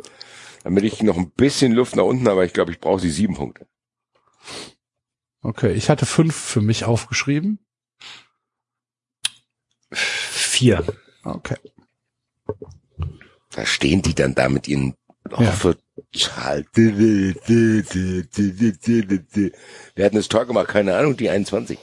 [0.64, 3.34] damit ich noch ein bisschen Luft nach unten, aber ich glaube, ich brauche die sieben
[3.34, 3.66] Punkte.
[5.42, 7.58] Okay, ich hatte fünf für mich aufgeschrieben.
[9.90, 10.84] Vier.
[11.24, 11.56] Okay.
[13.50, 14.94] Da stehen die dann da mit ihren
[15.30, 15.38] Ja.
[15.38, 15.76] Hoffe,
[16.14, 16.94] Schal- Wir
[20.04, 21.78] hatten das Tor gemacht, keine Ahnung, die 21.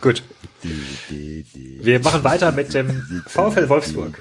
[0.00, 0.22] Gut.
[1.80, 2.90] Wir machen weiter mit dem
[3.26, 4.20] VfL Wolfsburg.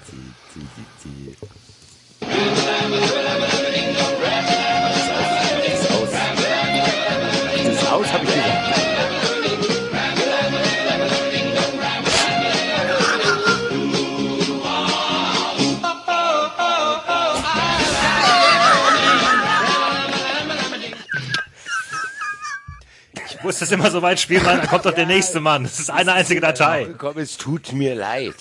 [23.53, 25.61] Muss das immer so weit spielen, weil dann kommt doch der nächste Mann.
[25.61, 26.87] Das ist eine einzige Datei.
[26.97, 28.33] Komm, es tut mir leid.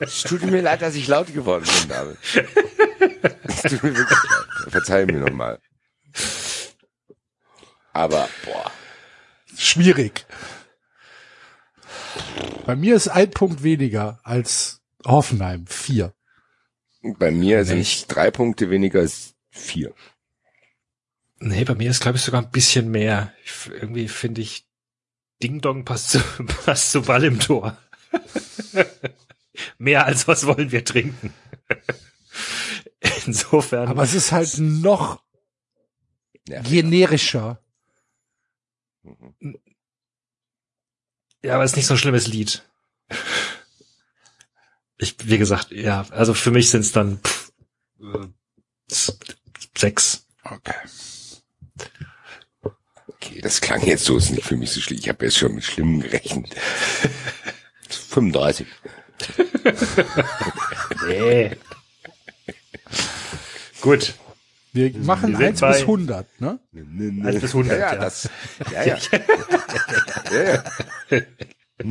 [0.00, 2.18] Es tut mir leid, dass ich laut geworden bin, David.
[3.44, 4.72] Es tut mir wirklich leid.
[4.72, 5.60] Verzeih mir nochmal.
[7.92, 8.72] Aber, boah.
[9.56, 10.26] Schwierig.
[12.66, 15.68] Bei mir ist ein Punkt weniger als Hoffenheim.
[15.68, 16.12] Vier.
[17.02, 19.94] Bei mir sind drei Punkte weniger als vier.
[21.44, 23.30] Nee, bei mir ist, glaube ich, sogar ein bisschen mehr.
[23.44, 24.66] Ich, irgendwie finde ich,
[25.42, 26.18] Ding Dong passt zu,
[26.64, 27.76] passt zu Ball im Tor.
[29.78, 31.34] mehr als was wollen wir trinken.
[33.26, 33.88] Insofern.
[33.88, 35.22] Aber es ist halt noch
[36.48, 37.62] Ja, generischer.
[41.42, 42.66] Ja, aber es ist nicht so ein schlimmes Lied.
[44.96, 47.52] Ich, wie gesagt, ja, also für mich sind es dann pff,
[48.00, 48.28] äh,
[49.76, 50.26] sechs.
[50.42, 50.74] Okay.
[53.24, 54.98] Okay, das klang jetzt so, ist nicht für mich so schlimm.
[55.00, 56.54] Ich habe jetzt schon mit Schlimmem gerechnet.
[57.88, 58.66] 35.
[61.08, 61.50] Nee.
[63.80, 64.14] Gut.
[64.72, 66.58] Wir machen Wir sind 1 bei- bis 100, ne?
[66.74, 67.92] 1 bis 100, Ja, ja.
[67.94, 68.28] ja, das,
[68.72, 68.98] ja, ja.
[70.32, 70.42] ja,
[71.10, 71.20] ja.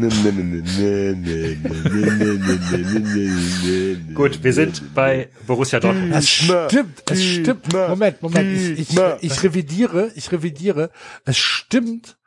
[4.15, 6.13] Gut, wir sind bei Borussia Dortmund.
[6.13, 6.69] Das hm.
[6.69, 7.41] stimmt, es hm.
[7.41, 7.73] stimmt.
[7.73, 7.89] Hm.
[7.89, 10.89] Moment, Moment, ich, ich, ich revidiere, ich revidiere.
[11.25, 12.17] Es stimmt,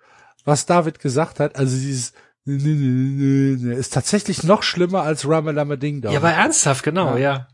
[0.45, 1.57] was David gesagt hat.
[1.57, 2.13] Also dieses
[2.45, 6.13] ist tatsächlich noch schlimmer als Ramalama Ding Dong.
[6.13, 7.19] Ja, aber ernsthaft, genau, ja.
[7.19, 7.49] ja.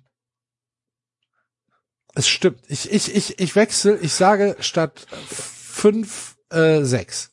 [2.16, 2.58] Es stimmt.
[2.66, 7.31] Ich, ich, ich, ich wechsle, ich sage statt fünf, äh, sechs.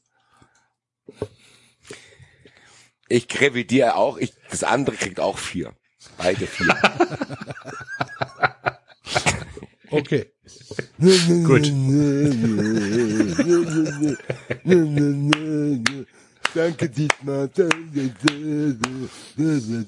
[3.09, 5.73] Ich revidiere auch, ich, das andere kriegt auch vier.
[6.17, 6.75] Beide vier.
[9.91, 10.27] Okay.
[10.99, 11.73] Gut.
[16.53, 17.47] Danke, Dietmar.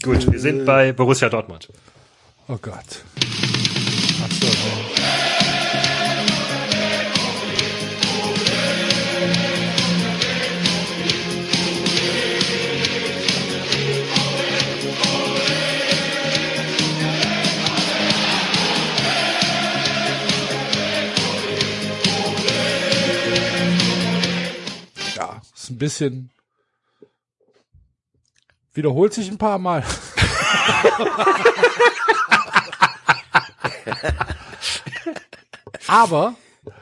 [0.03, 1.69] Gut, wir sind bei Borussia Dortmund.
[2.47, 3.03] Oh Gott.
[4.23, 4.90] Ach
[25.71, 26.29] ein bisschen
[28.73, 29.83] wiederholt sich ein paar Mal.
[35.87, 36.35] Aber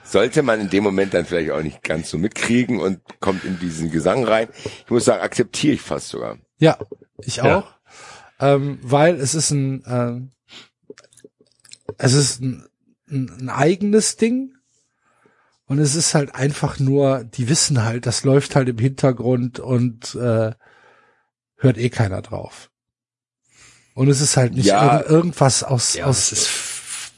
[0.04, 3.60] Sollte man in dem Moment dann vielleicht auch nicht ganz so mitkriegen und kommt in
[3.60, 4.50] diesen Gesang rein.
[4.86, 6.38] Ich muss sagen, akzeptiere ich fast sogar.
[6.58, 6.78] ja,
[7.22, 7.60] ich Ja.
[7.60, 7.72] auch,
[8.40, 10.32] ähm, weil es ist ein, ähm,
[11.98, 12.68] es ist ein,
[13.10, 14.54] ein, ein eigenes Ding.
[15.70, 20.16] Und es ist halt einfach nur, die wissen halt, das läuft halt im Hintergrund und
[20.16, 20.52] äh,
[21.58, 22.72] hört eh keiner drauf.
[23.94, 24.98] Und es ist halt nicht Ja.
[24.98, 26.48] irgend, irgendwas aus, Ja, aus es ist,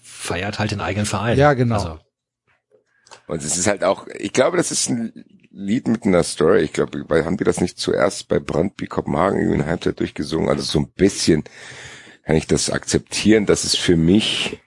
[0.03, 1.37] feiert halt den eigenen Verein.
[1.37, 1.75] Ja, genau.
[1.75, 1.99] Also,
[3.27, 5.13] Und es ist halt auch, ich glaube, das ist ein
[5.49, 6.61] Lied mit einer Story.
[6.61, 10.49] Ich glaube, weil haben die das nicht zuerst bei Brandby Kopenhagen irgendwie in Halbzeit durchgesungen?
[10.49, 11.45] Also so ein bisschen
[12.25, 13.45] kann ich das akzeptieren.
[13.45, 14.59] Das ist für mich,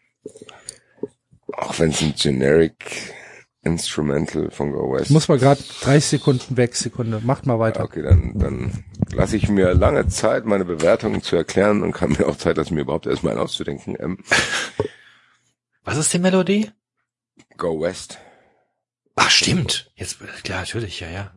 [1.52, 3.12] auch wenn es ein generic
[3.64, 5.06] Instrumental von Go West.
[5.06, 7.20] Ich muss mal gerade 30 Sekunden weg, Sekunde.
[7.24, 7.82] Macht mal weiter.
[7.82, 12.26] Okay, dann, dann lasse ich mir lange Zeit, meine Bewertungen zu erklären und kann mir
[12.26, 13.96] auch Zeit lassen, mir überhaupt erstmal einen auszudenken.
[13.98, 14.18] Ähm,
[15.82, 16.70] was ist die Melodie?
[17.56, 18.18] Go West.
[19.16, 19.92] Ach, stimmt.
[19.94, 21.32] Jetzt, klar, natürlich, ja, ja.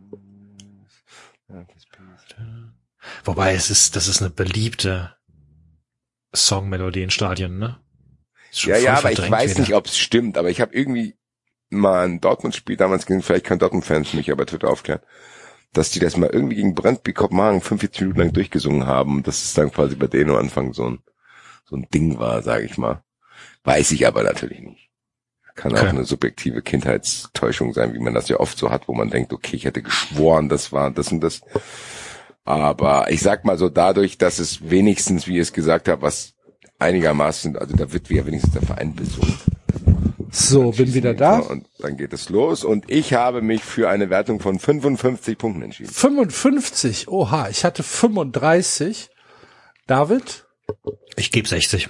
[3.24, 5.16] Wobei es ist, das ist eine beliebte
[6.36, 7.80] Songmelodie in Stadien, ne?
[8.52, 9.60] Ja, ja, aber ich weiß wieder.
[9.62, 11.16] nicht, ob es stimmt, aber ich habe irgendwie
[11.70, 15.02] mal ein Dortmund-Spiel damals gesehen, vielleicht kann Dortmund-Fans mich aber Twitter aufklären,
[15.74, 19.54] dass die das mal irgendwie gegen Brandby Kopenhagen 45 Minuten lang durchgesungen haben dass es
[19.54, 21.00] dann quasi bei denen am Anfang so ein,
[21.66, 23.04] so ein Ding war, sage ich mal.
[23.64, 24.90] Weiß ich aber natürlich nicht.
[25.56, 25.86] Kann Okay.
[25.86, 29.34] auch eine subjektive Kindheitstäuschung sein, wie man das ja oft so hat, wo man denkt,
[29.34, 31.42] okay, ich hätte geschworen, das war das und das.
[32.46, 36.34] Aber ich sag mal so, dadurch, dass es wenigstens, wie ihr es gesagt habt, was
[36.80, 39.38] einigermaßen, also da wird ja wenigstens der Verein besungen.
[40.32, 41.40] So, bin wieder da.
[41.40, 45.62] Und dann geht es los und ich habe mich für eine Wertung von 55 Punkten
[45.62, 45.92] entschieden.
[45.92, 47.08] 55.
[47.08, 49.10] Oha, ich hatte 35.
[49.88, 50.46] David?
[51.16, 51.90] Ich gebe 60.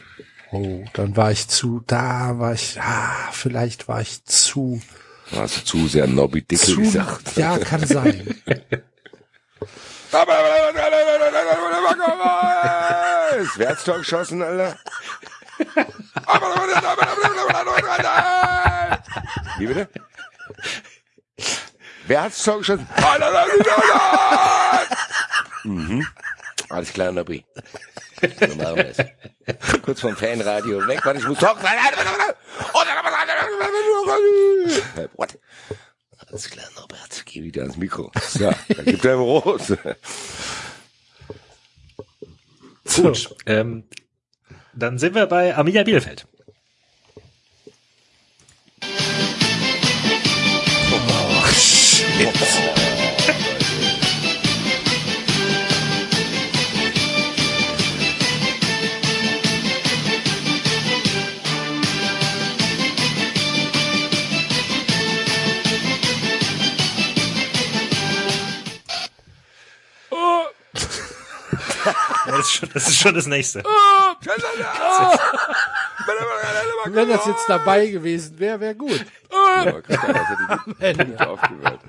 [0.52, 4.82] Oh, dann war ich zu, da war ich, ah, vielleicht war ich zu,
[5.32, 7.36] Du hast zu sehr Nobby Dickel zu, gesagt.
[7.36, 8.36] ja, kann sein.
[13.58, 14.78] Wer hat's Tor geschossen, Alter?
[19.58, 19.90] Wie bitte?
[22.08, 22.88] Wer hat's Tor geschossen?
[25.64, 26.08] mhm.
[26.70, 27.46] Alles klar, Nobby.
[28.22, 28.98] So machen wir's.
[29.84, 31.64] Kurz vom Fanradio weg, warte, ich muss talken.
[35.16, 35.40] What?
[36.30, 38.12] Alles klar, Norbert, geh wieder ans Mikro.
[38.22, 39.78] So, da gibt er Rose.
[42.96, 43.36] Gut.
[43.46, 43.84] Ähm,
[44.78, 46.28] dann sind wir bei Arminia Bielefeld.
[72.28, 73.64] Das ist schon das, ist schon das nächste.
[76.86, 79.06] Wenn das jetzt dabei gewesen wäre, wäre gut.
[79.32, 79.98] Aber das
[80.80, 81.80] die Punkte.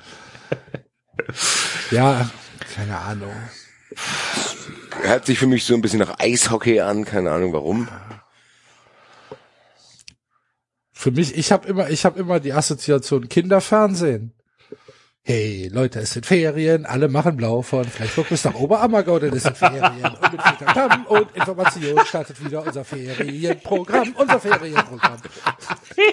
[1.90, 2.30] Ja,
[2.74, 3.34] keine Ahnung.
[5.02, 7.88] Hört sich für mich so ein bisschen nach Eishockey an, keine Ahnung warum.
[10.92, 14.37] Für mich, ich habe immer, ich habe immer die Assoziation Kinderfernsehen.
[15.24, 19.42] Hey, Leute, es sind Ferien, alle machen blau von Flensburg bis nach Oberammergau, denn es
[19.42, 19.84] sind Ferien.
[20.04, 25.18] Und mit Peter Kamm und Information startet wieder unser Ferienprogramm, unser Ferienprogramm.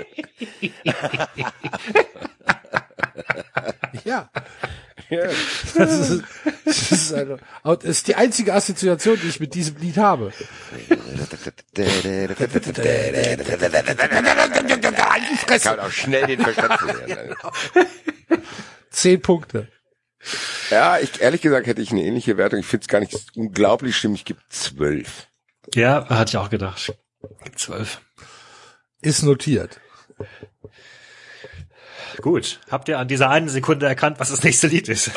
[4.04, 4.30] ja,
[5.10, 5.28] Ja.
[5.76, 6.24] das ist,
[6.66, 10.34] das ist, eine, das ist die einzige Assoziation, die ich mit diesem Lied habe.
[15.64, 17.36] Kann auch schnell den Verstand verlieren.
[18.96, 19.68] Zehn Punkte.
[20.72, 22.60] Ja, ich, ehrlich gesagt hätte ich eine ähnliche Wertung.
[22.60, 24.16] Ich finde es gar nicht unglaublich schlimm.
[24.16, 25.28] Ich gebe zwölf.
[25.74, 26.94] Ja, hatte ich auch gedacht.
[27.58, 28.00] Zwölf.
[29.02, 29.82] Ist notiert.
[32.22, 32.62] Gut.
[32.72, 35.12] Habt ihr an dieser einen Sekunde erkannt, was das nächste Lied ist?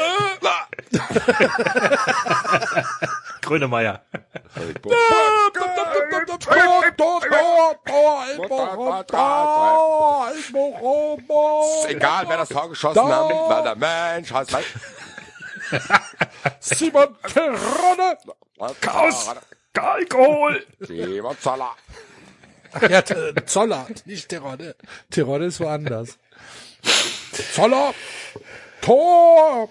[3.49, 4.03] Grönemeyer.
[11.89, 14.31] Egal, wer das Tor geschossen hat, war der Mensch.
[14.31, 14.67] Heißt halt.
[16.61, 18.19] Simon Terodde.
[18.83, 19.31] Chaos.
[19.75, 20.67] Alkohol!
[20.81, 21.71] Simon Zoller.
[22.91, 23.03] Ja,
[23.47, 24.77] Zoller, nicht Terodde.
[25.11, 26.19] Terodde ist woanders.
[27.55, 27.95] Zoller.
[28.83, 29.71] Tor.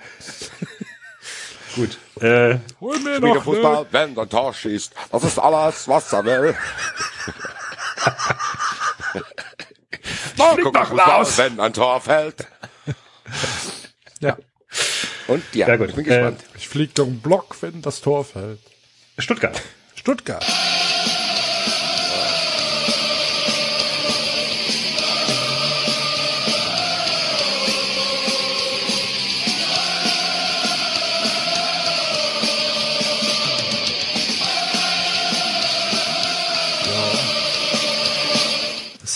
[1.77, 1.97] Gut.
[2.21, 4.91] Äh, Hol mir noch Fußball, ne, wenn der Tor schießt.
[5.11, 6.55] Das ist alles, was er will.
[10.35, 12.47] Fußball, guck mal Fußball, wenn ein Tor fällt.
[14.19, 14.37] Ja.
[15.27, 15.89] Und ja, Ja, gut.
[15.89, 16.43] ich bin gespannt.
[16.55, 18.59] Ich flieg durch den Block, wenn das Tor fällt.
[19.17, 19.61] Stuttgart.
[19.95, 20.45] Stuttgart.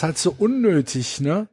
[0.02, 1.48] Ist halt so unnötig, ne?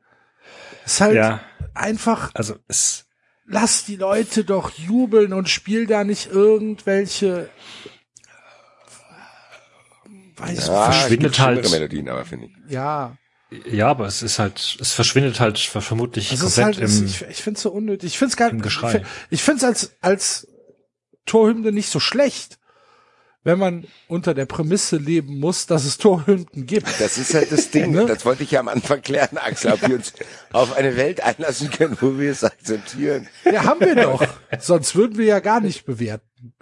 [0.86, 1.40] Ist halt Ja.
[1.74, 3.04] einfach Also es,
[3.44, 7.50] lass die Leute doch jubeln und spiel da nicht irgendwelche
[10.36, 12.72] weiß Ja, verschwindet es halt- Melodien, aber finde ich.
[12.72, 13.16] ja,
[13.66, 17.06] ja, aber es ist halt, es verschwindet halt vermutlich es ist komplett halt es, im,
[17.06, 18.12] ich, ich find's so unnötig.
[18.12, 18.90] Ich find's gar im ich, Geschrei.
[18.92, 20.46] find- ich find's als als
[21.26, 22.58] Torhymne nicht so schlecht,
[23.48, 26.86] wenn man unter der Prämisse leben muss, dass es Torhymnen gibt.
[27.00, 28.04] Das ist halt das Ding, Ne?
[28.04, 30.12] das wollte ich ja am Anfang klären, Axel, ob wir uns
[30.52, 33.26] auf eine Welt einlassen können, wo wir es akzeptieren.
[33.50, 34.22] Ja, haben wir doch.
[34.60, 36.52] Sonst würden wir ja gar nicht bewerten.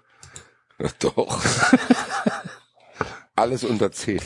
[1.00, 1.42] Doch.
[3.34, 4.20] Alles unter 10.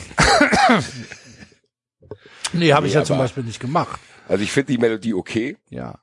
[2.53, 3.99] Nee, habe ich Nee, ja zum Beispiel nicht gemacht.
[4.27, 5.99] Also ich finde die Melodie okay, Ja.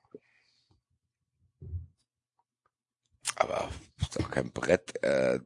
[3.37, 3.69] aber
[4.01, 5.03] ist auch kein Brett.
[5.05, 5.39] Äh,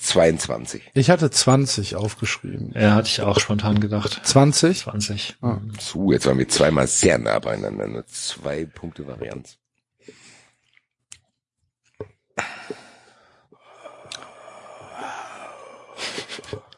[0.00, 0.90] 22.
[0.94, 2.72] Ich hatte 20 aufgeschrieben.
[2.74, 4.20] ja, hatte ich auch spontan gedacht.
[4.22, 4.80] 20?
[4.80, 5.36] 20.
[5.42, 5.58] Ah.
[5.78, 7.86] Zu, jetzt waren wir zweimal sehr nah beieinander.
[7.86, 9.58] Nur zwei Punkte Varianz.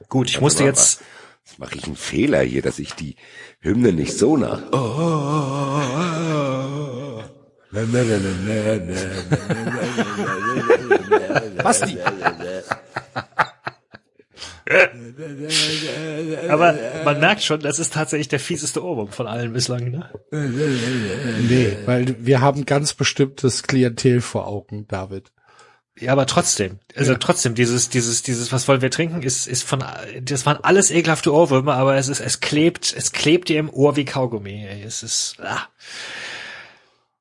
[0.08, 1.00] Gut, ich musste mal, jetzt,
[1.52, 3.16] Jetzt mache ich einen Fehler hier, dass ich die
[3.60, 4.62] Hymne nicht so nach.
[11.62, 11.98] Basti.
[16.48, 20.10] aber man merkt schon, das ist tatsächlich der fieseste Ohrwurm von allen bislang, ne?
[20.30, 25.32] Nee, weil wir haben ganz bestimmtes Klientel vor Augen, David.
[25.98, 29.84] Ja, aber trotzdem, also trotzdem, dieses, dieses, dieses, was wollen wir trinken, ist, ist von,
[30.22, 33.94] das waren alles ekelhafte Ohrwürmer, aber es ist, es klebt, es klebt dir im Ohr
[33.96, 34.66] wie Kaugummi.
[34.66, 34.82] ey.
[34.82, 35.68] Es ist, ah.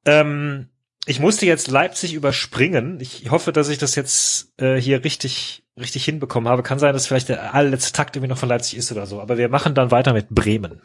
[0.06, 0.68] Ähm,
[1.06, 3.00] ich musste jetzt Leipzig überspringen.
[3.00, 6.64] Ich hoffe, dass ich das jetzt äh, hier richtig, richtig hinbekommen habe.
[6.64, 9.20] Kann sein, dass vielleicht der allerletzte Takt irgendwie noch von Leipzig ist oder so.
[9.20, 10.82] Aber wir machen dann weiter mit Bremen.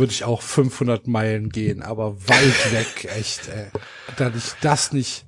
[0.00, 3.66] Würde ich auch 500 Meilen gehen, aber weit weg, echt, ey.
[4.16, 5.26] Da ich das nicht,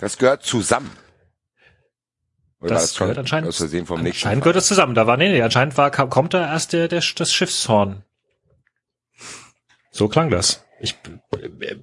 [0.00, 0.90] Das gehört zusammen.
[2.60, 4.94] Oder Das das schon gehört anscheinend- aus Versehen vom nächsten Anscheinend gehört das zusammen.
[4.94, 8.04] Da war, nee, nee, anscheinend war, kam, kommt da erst der, der, das Schiffshorn.
[9.90, 10.62] So klang das.
[10.80, 10.94] Ich,
[11.40, 11.76] äh, äh,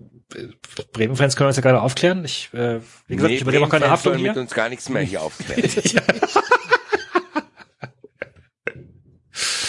[0.93, 2.24] Bremen-Fans können wir uns ja gerade aufklären.
[2.25, 4.30] Ich, äh, wie gesagt, ich übernehme auch keine Haftung hier.
[4.30, 5.64] mit uns gar nichts mehr hier aufklären.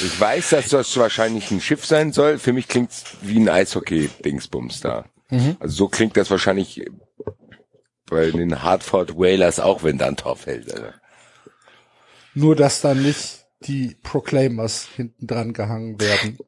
[0.03, 2.39] Ich weiß, dass das wahrscheinlich ein Schiff sein soll.
[2.39, 5.05] Für mich klingt's wie ein Eishockey-Dingsbums da.
[5.29, 5.57] Mhm.
[5.61, 6.85] Also so klingt das wahrscheinlich
[8.07, 10.73] bei den Hartford Whalers auch, wenn da ein Tor fällt.
[10.73, 10.87] Also.
[12.35, 16.39] nur dass da nicht die Proclaimers hinten dran gehangen werden.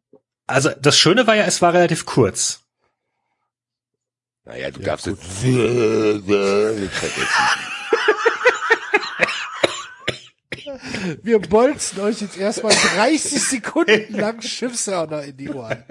[0.47, 2.61] Also, das Schöne war ja, es war relativ kurz.
[4.45, 5.19] Naja, du Ja, darfst gut.
[5.19, 7.43] jetzt nicht vergessen.
[11.23, 15.85] Wir bolzen euch jetzt erstmal 30 Sekunden lang Schiffshörner in die Ohren.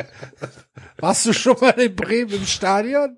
[0.97, 3.17] Warst du schon mal in Bremen im Stadion?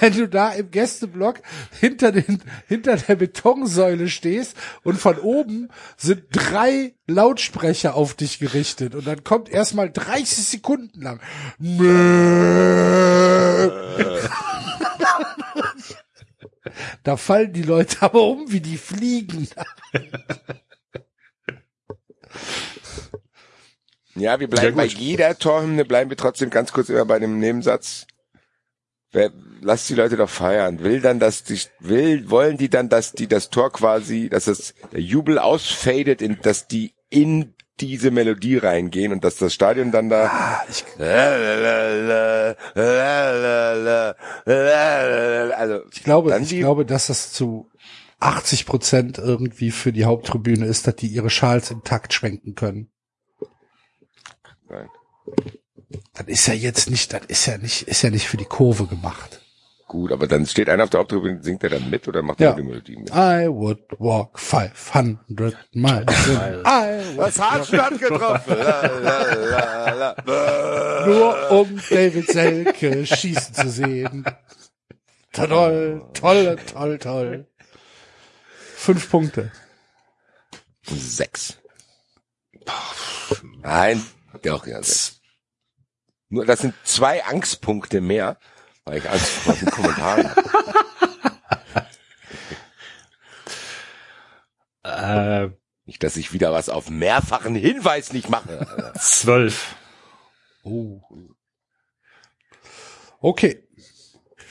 [0.00, 1.40] Wenn du da im Gästeblock
[1.78, 8.94] hinter den, hinter der Betonsäule stehst und von oben sind drei Lautsprecher auf dich gerichtet
[8.94, 11.20] und dann kommt erstmal 30 Sekunden lang.
[17.02, 19.48] Da fallen die Leute aber um wie die Fliegen.
[24.14, 27.38] Ja, wir bleiben Ja, bei jeder Torhymne, bleiben wir trotzdem ganz kurz immer bei dem
[27.38, 28.06] Nebensatz.
[29.12, 29.30] Wer,
[29.60, 30.82] lasst die Leute doch feiern.
[30.82, 34.74] Will dann, dass die, will, wollen die dann, dass die das Tor quasi, dass das,
[34.92, 40.08] der Jubel ausfadet, in, dass die in diese Melodie reingehen und dass das Stadion dann
[40.08, 40.64] da,
[45.56, 47.70] also, Ich glaube, ich die- glaube, dass das zu
[48.20, 52.90] 80 Prozent irgendwie für die Haupttribüne ist, dass die ihre Schals intakt schwenken können.
[54.68, 54.88] Nein.
[56.14, 58.86] Das ist ja jetzt nicht, das ist ja nicht, ist ja nicht für die Kurve
[58.86, 59.40] gemacht.
[59.96, 62.50] Gut, aber dann steht einer auf der Haupttribüne, singt er dann mit oder macht Ja.
[62.50, 63.10] er die Melodie mit?
[63.10, 66.06] I would walk 500 miles.
[66.28, 68.56] I would Das hat getroffen.
[68.58, 71.06] La, la, la, la.
[71.06, 74.24] nur um David Selke schießen zu sehen.
[75.32, 77.46] Toll, toll, toll, toll.
[78.76, 79.50] Fünf Punkte.
[80.82, 81.58] Sechs.
[83.62, 84.02] Nein,
[84.42, 85.20] doch, ja, sechs.
[86.28, 88.38] Nur, das sind zwei Angstpunkte mehr,
[88.86, 91.86] weil ich Angst vor den Kommentaren habe.
[94.84, 95.50] Äh,
[95.84, 98.92] Nicht, dass ich wieder was auf mehrfachen Hinweis nicht mache.
[98.98, 99.74] Zwölf.
[100.62, 101.00] Oh.
[103.20, 103.65] Okay.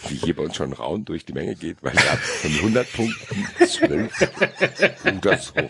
[0.07, 3.47] Wie hier bei uns schon Raun durch die Menge geht, weil er von 100 Punkten
[3.67, 4.21] 12.
[5.05, 5.69] Uh, das ist hoch.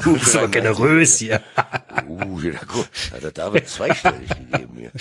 [0.02, 1.42] Du bist aber generös hier.
[2.08, 4.92] Uh, hier, guck, hat der David zweistellig gegeben hier.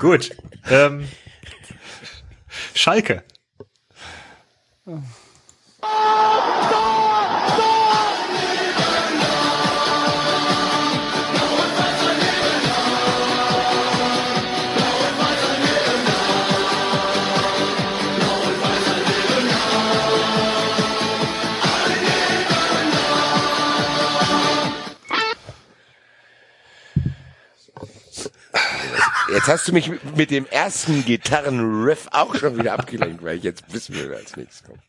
[0.00, 0.30] Gut.
[0.68, 1.08] Ähm,
[2.74, 3.22] Schalke.
[5.82, 7.09] Oh,
[29.32, 33.72] Jetzt hast du mich mit dem ersten Gitarrenriff auch schon wieder abgelenkt, weil ich jetzt
[33.72, 34.80] wissen will, wer als nächstes kommt.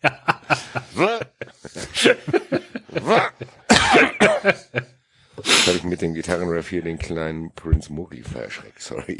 [5.43, 9.17] Jetzt habe ich mit dem Gitarrenriff hier den kleinen Prince Mookie verschreckt, sorry.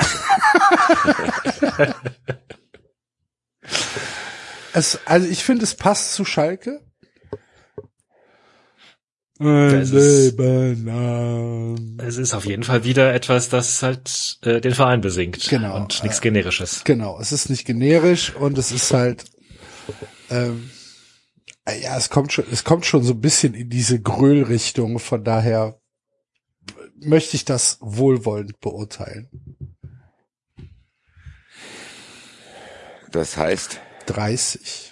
[4.74, 6.82] Es, also ich finde, es passt zu Schalke.
[9.44, 11.98] Das ist- Leben lang.
[12.06, 15.50] Es ist auf jeden Fall wieder etwas, das halt äh, den Verein besingt.
[15.50, 16.84] Genau, Und nichts äh, Generisches.
[16.84, 19.26] Genau, es ist nicht generisch und es ist halt,
[20.30, 20.70] ähm,
[21.66, 25.24] äh, ja, es kommt schon, es kommt schon so ein bisschen in diese Gröl-Richtung, von
[25.24, 25.80] daher
[27.00, 29.30] möchte ich das wohlwollend beurteilen.
[33.11, 34.91] Das heißt, 30.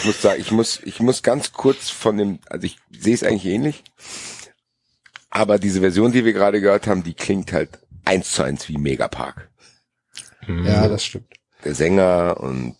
[0.00, 3.22] ich muss sagen, ich muss, ich muss ganz kurz von dem, also ich sehe es
[3.22, 3.84] eigentlich ähnlich,
[5.28, 8.78] aber diese Version, die wir gerade gehört haben, die klingt halt eins zu eins wie
[8.78, 9.50] Megapark.
[10.48, 11.32] Ja, das stimmt.
[11.64, 12.76] Der Sänger und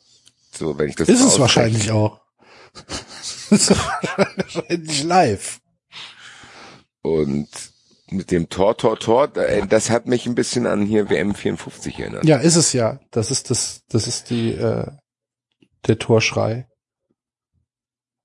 [0.51, 2.21] so, wenn ich das Ist es wahrscheinlich auch.
[3.51, 5.61] ist wahrscheinlich live.
[7.03, 7.49] Und
[8.09, 11.99] mit dem Tor, Tor, Tor, äh, das hat mich ein bisschen an hier WM 54
[11.99, 12.25] erinnert.
[12.25, 12.99] Ja, ist es ja.
[13.11, 14.87] Das ist das, das ist die, äh,
[15.87, 16.67] der Torschrei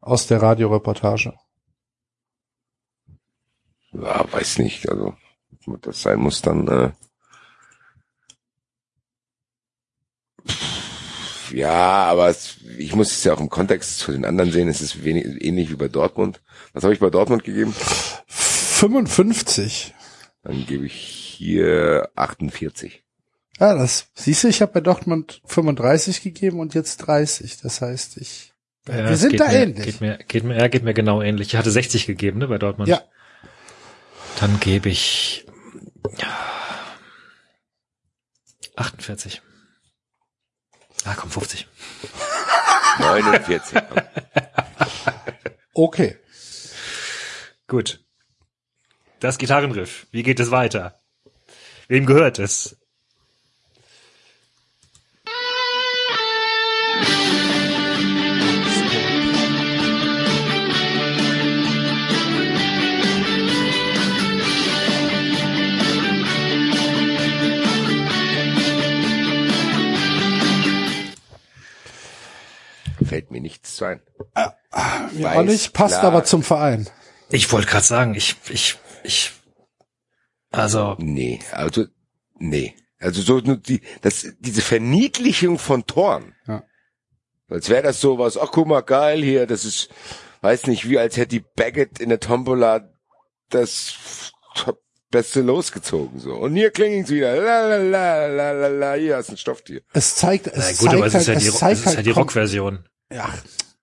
[0.05, 1.33] aus der Radioreportage.
[3.91, 5.15] Ja, weiß nicht, also,
[5.81, 6.91] das sein muss, dann, äh,
[11.51, 14.81] ja, aber es, ich muss es ja auch im Kontext zu den anderen sehen, es
[14.81, 16.41] ist wenig, ähnlich wie bei Dortmund.
[16.73, 17.73] Was habe ich bei Dortmund gegeben?
[18.27, 19.93] 55.
[20.43, 23.03] Dann gebe ich hier 48.
[23.59, 27.61] Ja, das siehst du, ich habe bei Dortmund 35 gegeben und jetzt 30.
[27.61, 28.54] Das heißt, ich
[28.87, 29.85] Ja, wir sind geht da mir, ähnlich.
[29.85, 31.49] Geht mir, geht mir, ja, geht mir genau ähnlich.
[31.49, 32.87] Ich hatte 60 gegeben, ne, bei Dortmund.
[32.89, 33.01] Ja.
[34.39, 35.45] Dann gebe ich
[36.17, 36.27] ja,
[38.75, 39.41] 48.
[41.05, 41.67] Ah, komm, 50.
[42.99, 43.79] 49.
[45.73, 46.17] okay.
[47.67, 48.03] Gut.
[49.19, 50.07] Das Gitarrenriff.
[50.11, 51.01] Wie geht es weiter?
[51.87, 52.77] Wem gehört es?
[73.15, 74.01] Fällt mir nichts zu ein.
[74.35, 76.11] Mir Weiß, auch nicht, passt klar.
[76.11, 76.89] aber zum Verein.
[77.29, 79.31] Ich wollte gerade sagen, ich, ich, ich,
[80.51, 81.85] also, Nee, also,
[82.37, 82.75] nee.
[82.99, 86.35] Also so nur die, das, diese Verniedlichung von Toren.
[86.45, 86.63] Ja.
[87.47, 89.87] Als wäre das sowas, ach guck mal, geil hier, das ist,
[90.41, 92.89] weiß nicht, wie als hätte die Baggett in der Tombola
[93.49, 96.33] das top- Beste losgezogen, so.
[96.33, 99.81] Und hier klingelt's wieder, la, la, la, la, la, la, hier hast ein Stofftier.
[99.93, 101.85] Es zeigt, na es gut, aber zeigt es ist ja halt, die, es es ist
[101.85, 102.85] ja halt die Rockversion.
[103.13, 103.37] Ach,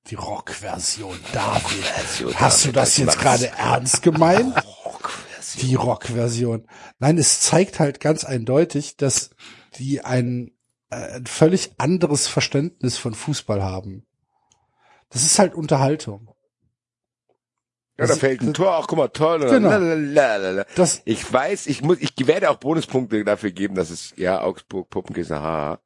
[0.08, 1.62] die Rockversion, David.
[1.84, 4.54] Version, Hast du David, das das jetzt gerade ernst gemeint?
[4.84, 5.68] Rockversion.
[5.68, 6.68] Die Rockversion.
[6.98, 9.30] Nein, es zeigt halt ganz eindeutig, dass
[9.76, 10.50] die ein,
[10.90, 14.06] äh, ein völlig anderes Verständnis von Fußball haben.
[15.10, 16.28] Das ist halt Unterhaltung.
[17.98, 19.40] Ja, da Das- fällt ein Tor, auch guck mal, toll.
[19.40, 19.68] Genau.
[19.70, 20.64] Lalalala.
[20.74, 24.88] Das, Ich weiß, ich muss, ich werde auch Bonuspunkte dafür geben, dass es, ja, Augsburg,
[24.90, 25.80] Puppenkiste, haha.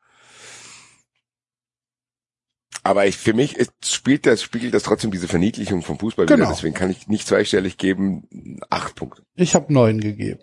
[2.86, 6.44] Aber ich, für mich ist, spielt das, spiegelt das trotzdem diese Verniedlichung vom Fußball Genau.
[6.44, 6.50] wieder.
[6.54, 9.22] Deswegen kann ich nicht zweistellig geben, acht Punkte.
[9.34, 10.38] ich habe neun gegeben.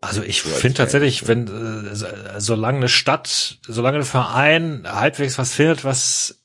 [0.00, 2.06] Also ich finde tatsächlich, wenn äh, so-
[2.38, 6.36] solange eine Stadt, solange ein Verein halbwegs was findet, was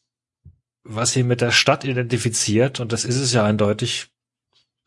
[0.87, 4.07] was sie mit der Stadt identifiziert, und das ist es ja eindeutig,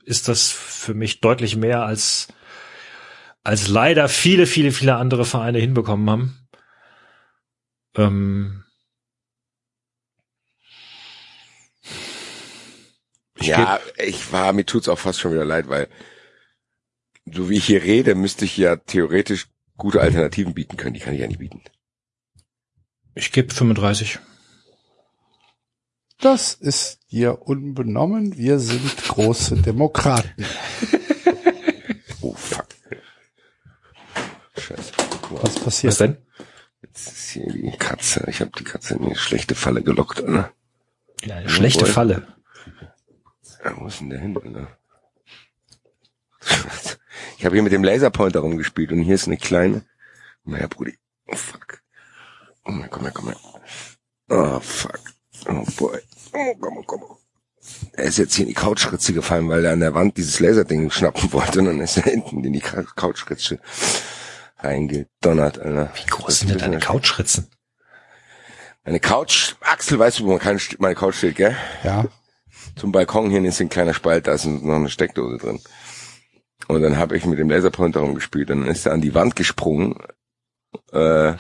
[0.05, 2.29] ist das für mich deutlich mehr als
[3.45, 6.48] als leider viele, viele, viele andere Vereine hinbekommen haben.
[7.95, 8.65] Ähm,
[13.37, 15.89] ich ja, ich war, mir tut's auch fast schon wieder leid, weil
[17.33, 20.95] so wie ich hier rede, müsste ich ja theoretisch gute Alternativen bieten können.
[20.95, 21.63] Die kann ich ja nicht bieten.
[23.15, 24.19] Ich gebe 35.
[26.21, 28.37] Das ist dir unbenommen.
[28.37, 30.45] Wir sind große Demokraten.
[32.21, 32.67] Oh fuck.
[34.57, 34.93] Scheiße.
[35.31, 35.93] Was passiert?
[35.93, 36.17] Was denn?
[36.99, 38.25] Jetzt ist hier die Katze.
[38.29, 40.53] Ich habe die Katze in eine schlechte Falle gelockt, Alter.
[41.23, 41.93] Ja, eine schlechte Jawohl.
[41.93, 42.27] Falle.
[43.65, 44.69] Ja, wo ist denn der hin, Alter?
[47.37, 49.85] Ich habe hier mit dem Laserpointer rumgespielt und hier ist eine kleine.
[50.45, 50.99] Komm her, Brudi.
[51.29, 51.83] Oh fuck.
[52.65, 53.37] Komm her, komm her, komm her.
[54.31, 55.01] Oh fuck.
[55.49, 56.01] Oh boy.
[56.33, 57.05] Oh, komm, komm.
[57.93, 60.91] Er ist jetzt hier in die Couchritze gefallen, weil er an der Wand dieses Laserding
[60.91, 63.61] schnappen wollte und dann ist er hinten in die Couchritze
[64.59, 65.93] reingedonnert, Alter.
[65.95, 67.51] Wie groß sind denn deine Couchritzen?
[68.85, 71.57] Eine Couch, Axel, weißt du, wo meine meine Couch steht, gell?
[71.85, 72.07] Ja.
[72.75, 75.61] zum Balkon hin ist ein kleiner Spalt, da ist noch eine Steckdose drin.
[76.69, 79.37] Und dann habe ich mit dem Laserpointer rumgespielt und dann ist er an die Wand
[79.37, 79.95] gesprungen,
[80.93, 81.35] äh,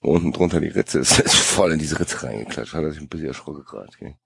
[0.00, 3.00] wo unten drunter die Ritze ist, ist voll in diese Ritze reingeklatscht, hat er sich
[3.00, 3.90] ein bisschen erschrocken gerade.
[3.98, 4.16] gell.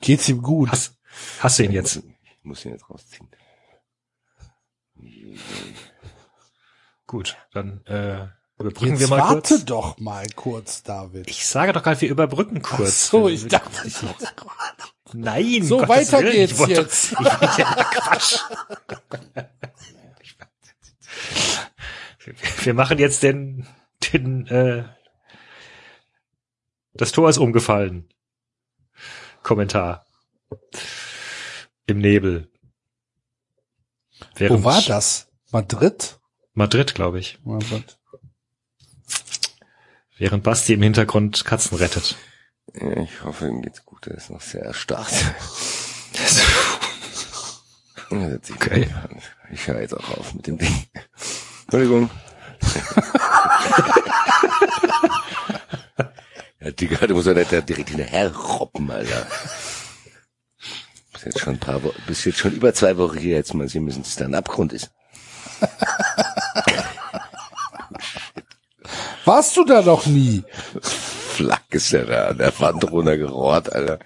[0.00, 0.70] Geht's ihm gut?
[0.70, 0.98] Hast,
[1.38, 1.96] hast du ihn jetzt?
[1.96, 3.28] Ich muss ihn jetzt rausziehen.
[7.10, 9.64] Gut, dann äh, überbrücken Jetzt wir mal warte kurz.
[9.64, 11.28] doch mal kurz, David.
[11.28, 13.06] Ich sage doch gerade, wir überbrücken kurz.
[13.06, 13.90] Ach so, ich dachte,
[15.12, 17.10] Nein, So, Gottes weiter Willen, geht's ich wollte, jetzt.
[17.10, 18.38] Ich, ich, ja, Quatsch.
[22.62, 23.66] Wir machen jetzt den,
[24.12, 24.84] den, äh,
[26.94, 28.08] das Tor ist umgefallen.
[29.42, 30.06] Kommentar.
[31.88, 32.52] Im Nebel.
[34.38, 35.26] Wo war das?
[35.50, 36.19] Madrid?
[36.54, 37.38] Madrid, glaube ich.
[37.44, 37.98] Madrid.
[40.18, 42.16] Während Basti im Hintergrund Katzen rettet.
[42.74, 45.12] Ja, ich hoffe, ihm geht's gut, er ist noch sehr erstarrt.
[48.12, 48.88] Okay.
[49.52, 50.84] Ich höre jetzt auch auf mit dem Ding.
[51.62, 52.10] Entschuldigung.
[56.60, 59.28] ja, Digga, du musst ja nicht direkt hinterher robben, Alter.
[61.12, 63.68] Bist jetzt schon ein paar Wochen, bist jetzt schon über zwei Wochen hier, jetzt mal
[63.68, 64.90] sehen müssen, dass da ein Abgrund ist.
[69.24, 70.42] Warst du da noch nie?
[70.80, 73.98] Flack ist er da an der Wand runtergerohrt, Alter.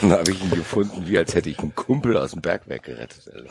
[0.00, 3.28] Dann habe ich ihn gefunden, wie als hätte ich einen Kumpel aus dem Bergwerk gerettet,
[3.32, 3.50] Alter.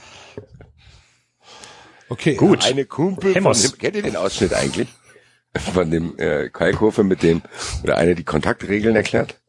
[2.09, 2.35] Okay.
[2.35, 2.65] Gut.
[2.65, 4.87] Eine Kumpel von dem, kennt ihr den Ausschnitt eigentlich?
[5.73, 7.41] Von dem äh, Kalkofe mit dem,
[7.83, 9.39] oder einer die Kontaktregeln erklärt?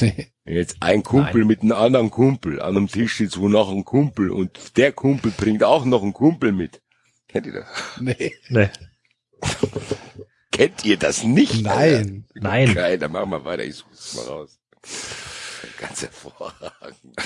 [0.00, 0.28] Nee.
[0.44, 1.46] Jetzt ein Kumpel Nein.
[1.48, 2.60] mit einem anderen Kumpel.
[2.60, 6.12] An einem Tisch sitzt wo noch ein Kumpel und der Kumpel bringt auch noch einen
[6.12, 6.80] Kumpel mit.
[7.28, 7.66] Kennt ihr das?
[8.00, 8.34] Nee.
[8.48, 8.70] Nee.
[10.52, 11.62] Kennt ihr das nicht?
[11.62, 12.24] Nein.
[12.34, 12.48] Alter?
[12.48, 12.74] Nein.
[12.74, 13.64] Geil, dann machen wir weiter.
[13.64, 14.58] Ich suche es mal raus.
[15.78, 17.16] Ganz hervorragend.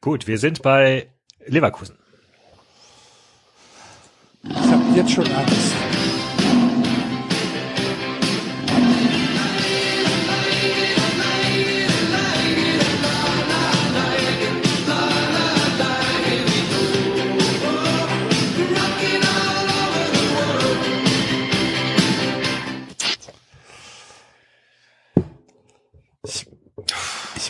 [0.00, 1.08] Gut, wir sind bei
[1.46, 1.96] Leverkusen.
[4.42, 5.72] Ich habe jetzt schon Angst.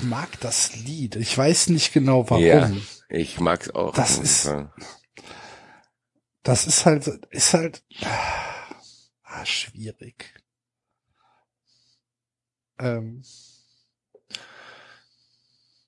[0.01, 1.17] Ich mag das Lied.
[1.17, 2.45] Ich weiß nicht genau warum.
[2.45, 2.71] Ja,
[3.09, 3.95] ich mag's auch.
[3.95, 4.51] Das ist-.
[6.43, 7.83] Das ist halt, ist halt
[9.25, 10.35] ah, schwierig.
[12.79, 13.23] Ähm,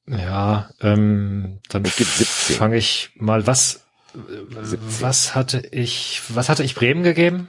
[0.07, 2.57] Ja, ähm, dann Es gibt 17.
[2.57, 3.87] fange ich mal was.
[4.15, 5.01] äh, 17.
[5.01, 6.23] Was hatte ich?
[6.29, 7.49] Was hatte ich Bremen gegeben?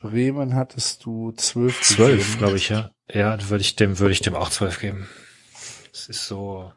[0.00, 1.82] Bremen hattest du zwölf.
[1.82, 2.90] Zwölf, glaube ich ja.
[3.08, 5.08] Ja, dann würde ich dem würde ich dem auch zwölf geben.
[6.00, 6.72] Es ist so.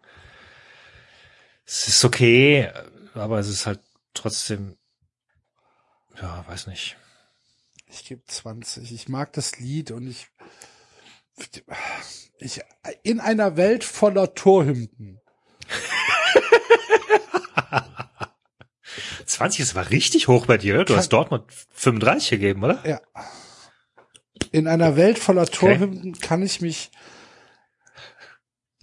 [1.65, 2.69] Es ist okay,
[3.13, 3.79] aber es ist halt
[4.13, 4.75] trotzdem.
[6.21, 6.97] Ja, weiß nicht.
[7.87, 8.91] Ich gebe 20.
[8.91, 10.27] Ich mag das Lied und ich,
[12.39, 12.61] ich,
[13.03, 15.21] in einer Welt voller Torhymnen.
[19.25, 20.79] 20, das war richtig hoch bei dir?
[20.79, 22.83] Du Kann- hast Dortmund 35 gegeben, oder?
[22.85, 23.01] Ja.
[24.51, 26.91] In einer Welt voller Torhymnen kann ich mich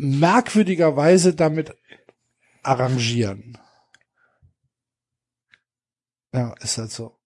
[0.01, 1.75] merkwürdigerweise damit
[2.63, 3.59] arrangieren.
[6.33, 7.19] Ja, ist halt so.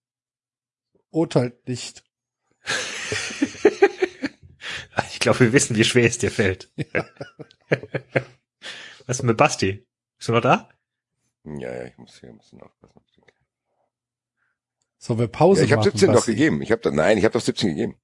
[1.10, 2.04] Urteilt nicht.
[5.10, 6.70] Ich glaube, wir wissen, wie schwer es dir fällt.
[9.06, 9.86] Was ist mit Basti?
[10.18, 10.68] Bist du noch da?
[11.44, 13.00] Ja, ja, ich muss hier ein bisschen aufpassen.
[14.98, 16.32] So, wir Pause Ja, ich habe machen, 17 doch Basti.
[16.32, 16.60] gegeben.
[16.60, 17.98] Ich habe da, nein, ich habe doch 17 gegeben.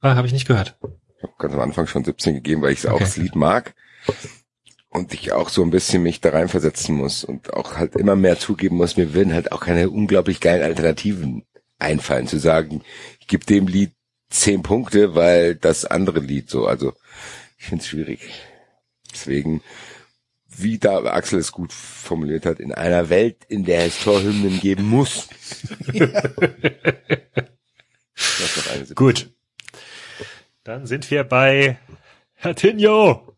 [0.00, 0.78] Ah, habe ich nicht gehört.
[1.16, 3.04] Ich habe ganz am Anfang schon 17 gegeben, weil ich auch Okay.
[3.04, 3.74] das Lied mag
[4.88, 8.38] und ich auch so ein bisschen mich da reinversetzen muss und auch halt immer mehr
[8.38, 11.44] zugeben muss, mir würden halt auch keine unglaublich geilen Alternativen
[11.78, 12.82] einfallen, zu sagen,
[13.20, 13.92] ich gebe dem Lied
[14.30, 16.92] 10 Punkte, weil das andere Lied so, also
[17.58, 18.20] ich finde es schwierig.
[19.12, 19.62] Deswegen,
[20.46, 24.84] wie da Axel es gut formuliert hat, in einer Welt, in der es Torhymnen geben
[24.84, 25.28] muss.
[28.84, 28.94] Sekunde.
[28.94, 29.30] Gut.
[30.64, 31.78] Dann sind wir bei
[32.34, 33.26] Hertinho.
[33.26, 33.29] Das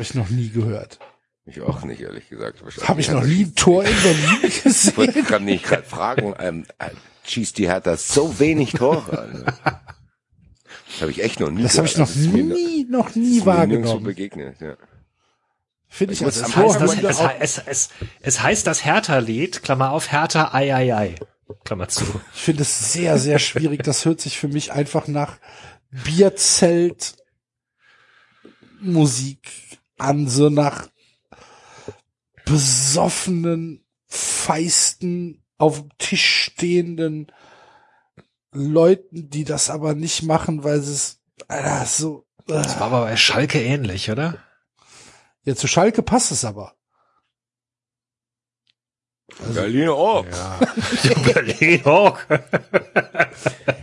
[0.00, 0.98] habe ich noch nie gehört.
[1.50, 2.62] Ich auch nicht, ehrlich gesagt.
[2.88, 5.24] Habe ich noch nie ein Tor in Berlin Ich wollte gesehen.
[5.26, 6.90] gerade nicht gerade fragen, ähm, äh,
[7.24, 9.44] schießt die Hertha so wenig Tore an?
[9.64, 13.38] Das habe ich echt noch nie Das habe ich noch Also, mir nie, noch nie
[13.38, 14.04] ist mir wahrgenommen.
[14.04, 14.76] begegnet, ja.
[15.88, 17.88] Finde ich Ich als muss Es heißt, das, wieder es, es, es,
[18.20, 21.14] es heißt das Hertha-Lied, Klammer auf, Hertha, ei, ei, ei.
[21.64, 22.04] Klammer zu.
[22.34, 23.82] ich finde es sehr, sehr schwierig.
[23.82, 25.38] Das hört sich für mich einfach nach
[25.90, 27.16] Bierzelt
[28.80, 29.50] Musik
[29.98, 30.88] an, so nach
[32.50, 37.30] besoffenen, feisten, auf dem Tisch stehenden
[38.52, 42.80] Leuten, die das aber nicht machen, weil sie es, Alter, so, Das äh.
[42.80, 44.38] war aber bei Schalke ähnlich, oder?
[45.44, 46.74] ja, zu Schalke passt es aber.
[49.54, 50.24] Berlin auch.
[51.32, 52.18] Berlin auch.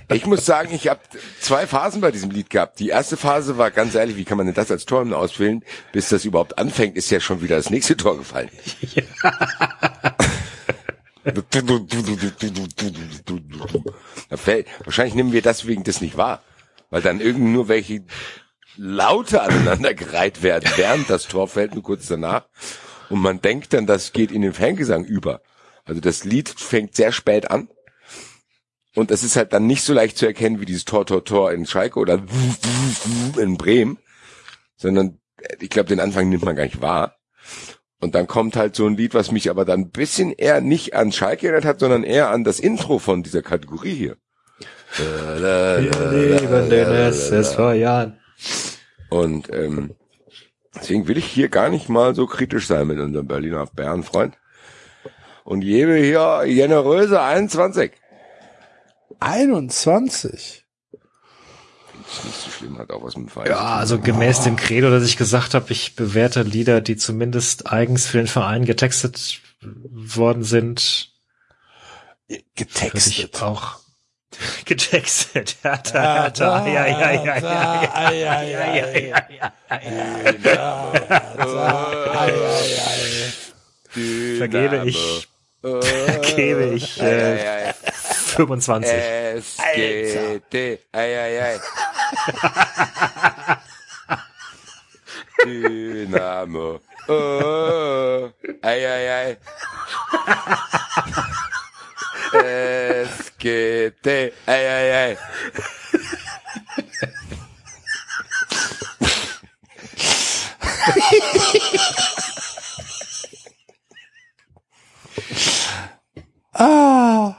[0.10, 1.02] Ich muss sagen, ich habe
[1.42, 2.80] zwei Phasen bei diesem Lied gehabt.
[2.80, 5.66] Die erste Phase war ganz ehrlich, wie kann man denn das als Tor auswählen?
[5.92, 8.50] Bis das überhaupt anfängt, ist ja schon wieder das nächste Tor gefallen.
[14.30, 16.42] Da fällt, wahrscheinlich nehmen wir das nicht wahr,
[16.90, 18.06] weil dann irgendwie nur welche
[18.78, 22.46] Laute aneinandergereiht werden, während das Tor fällt, nur kurz danach.
[23.10, 25.42] Und man denkt dann, das geht in den Fangesang über.
[25.86, 27.70] Also das Lied fängt sehr spät an.
[28.96, 31.52] Und es ist halt dann nicht so leicht zu erkennen wie dieses Tor, Tor, Tor
[31.52, 32.24] in Schalke oder
[33.38, 34.00] in Bremen,
[34.76, 37.16] sondern äh, ich glaube, den Anfang nimmt man gar nicht wahr.
[38.00, 40.96] Und dann kommt halt so ein Lied, was mich aber dann ein bisschen eher nicht
[40.96, 44.18] an Schalke erinnert hat, sondern eher an das Intro von dieser Kategorie hier.
[44.98, 45.80] Wir
[46.12, 48.20] lieben den SSV Jahren.
[49.10, 49.96] Und ähm,
[50.82, 54.36] deswegen will ich hier gar nicht mal so kritisch sein mit unserem Berliner Bärenfreund.
[55.44, 57.92] Und gebe hier generöse 21.
[59.20, 60.34] 21.
[62.10, 63.72] Ist nicht so schlimm, hat auch was mit dem Verein Ja, zu tun.
[63.72, 68.18] also gemäß dem Credo, dass ich gesagt habe, ich bewerte Lieder, die zumindest eigens für
[68.18, 71.12] den Verein getextet worden sind,
[72.30, 73.42] dass ich Getextet.
[73.42, 73.80] auch
[74.66, 75.58] Gejackset.
[75.64, 76.68] Hertha, Hertha.
[76.68, 79.52] Ja, ja, ja, ja, ja, ja, ja, ja,
[84.38, 85.28] Vergebe ich,
[85.62, 87.74] vergebe ich äh, äh
[88.38, 88.92] 25.
[89.42, 90.54] SGT.
[90.54, 91.60] Ei, ei, ei.
[95.46, 96.80] Dynamo.
[97.08, 98.60] Oh, äh.
[98.62, 99.38] ei, ei, ei.
[102.32, 104.08] SGT.
[104.08, 105.18] Ei, ei, ei.
[116.54, 117.36] Ah.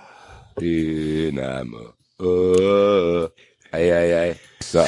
[0.61, 1.95] Dynamo.
[2.21, 3.29] Oh,
[3.73, 4.37] ei, ei, ei.
[4.63, 4.85] So.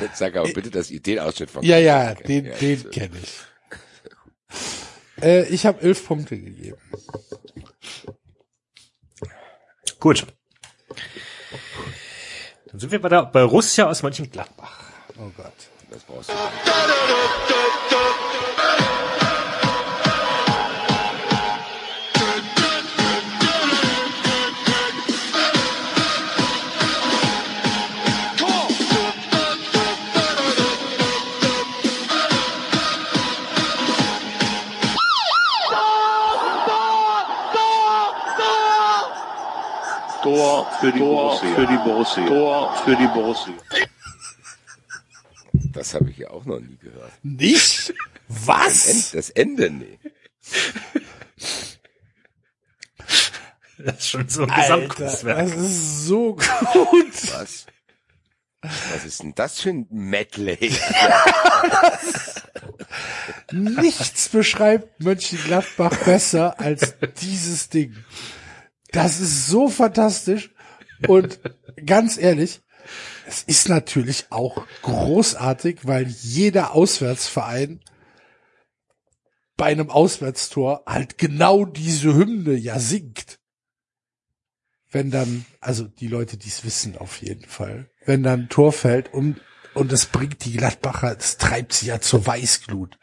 [0.00, 3.49] Jetzt sag aber bitte das Ideenausschnitt von Ja, ja, den, ja, den kenne ich.
[5.22, 6.78] Äh, ich habe elf Punkte gegeben.
[9.98, 10.26] Gut.
[12.66, 14.80] Dann sind wir bei, der, bei Russia aus Mönchengladbach.
[15.18, 15.52] Oh Gott.
[15.90, 16.34] Das brauchst du.
[40.36, 41.54] Tor für die Borussia.
[41.54, 42.26] Für die Borussia.
[42.26, 43.54] Tor für die Borussia.
[45.52, 47.12] Das habe ich ja auch noch nie gehört.
[47.22, 47.94] Nicht?
[48.28, 49.12] Was?
[49.12, 49.98] das Ende, nee.
[53.78, 55.38] Das ist schon so ein Alter, Gesamtkunstwerk.
[55.38, 57.32] das ist so gut.
[57.32, 57.66] Was?
[58.62, 60.70] Was ist denn das für ein Medley?
[63.52, 67.96] Nichts beschreibt Mönchengladbach besser als dieses Ding.
[68.92, 70.50] Das ist so fantastisch.
[71.06, 71.40] Und
[71.86, 72.60] ganz ehrlich,
[73.26, 77.80] es ist natürlich auch großartig, weil jeder Auswärtsverein
[79.56, 83.38] bei einem Auswärtstor halt genau diese Hymne ja singt.
[84.90, 88.72] Wenn dann, also die Leute, die es wissen auf jeden Fall, wenn dann ein Tor
[88.72, 89.40] fällt und,
[89.74, 92.98] und es bringt die Gladbacher, es treibt sie ja zur Weißglut.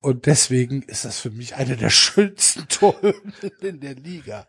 [0.00, 4.46] Und deswegen ist das für mich eine der schönsten Torhymnen in der Liga.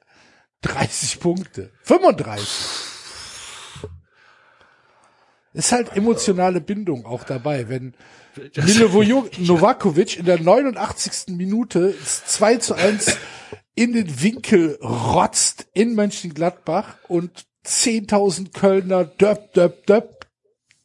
[0.64, 1.72] 30 Punkte.
[1.84, 2.48] 35.
[5.54, 7.94] Ist halt emotionale Bindung auch dabei, wenn
[8.56, 11.36] Milivoje Novakovic in der 89.
[11.36, 13.18] Minute das 2 zu 1
[13.76, 20.28] in den Winkel rotzt in Mönchengladbach und 10.000 Kölner döp, döp, döp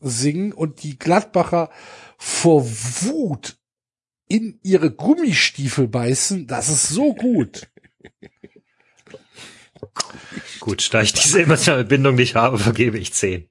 [0.01, 1.71] singen und die Gladbacher
[2.19, 3.57] vor Wut
[4.29, 7.69] in ihre Gummistiefel beißen, das ist so gut.
[10.61, 13.49] Gut, da ich diese emotionale Bindung nicht habe, vergebe ich zehn.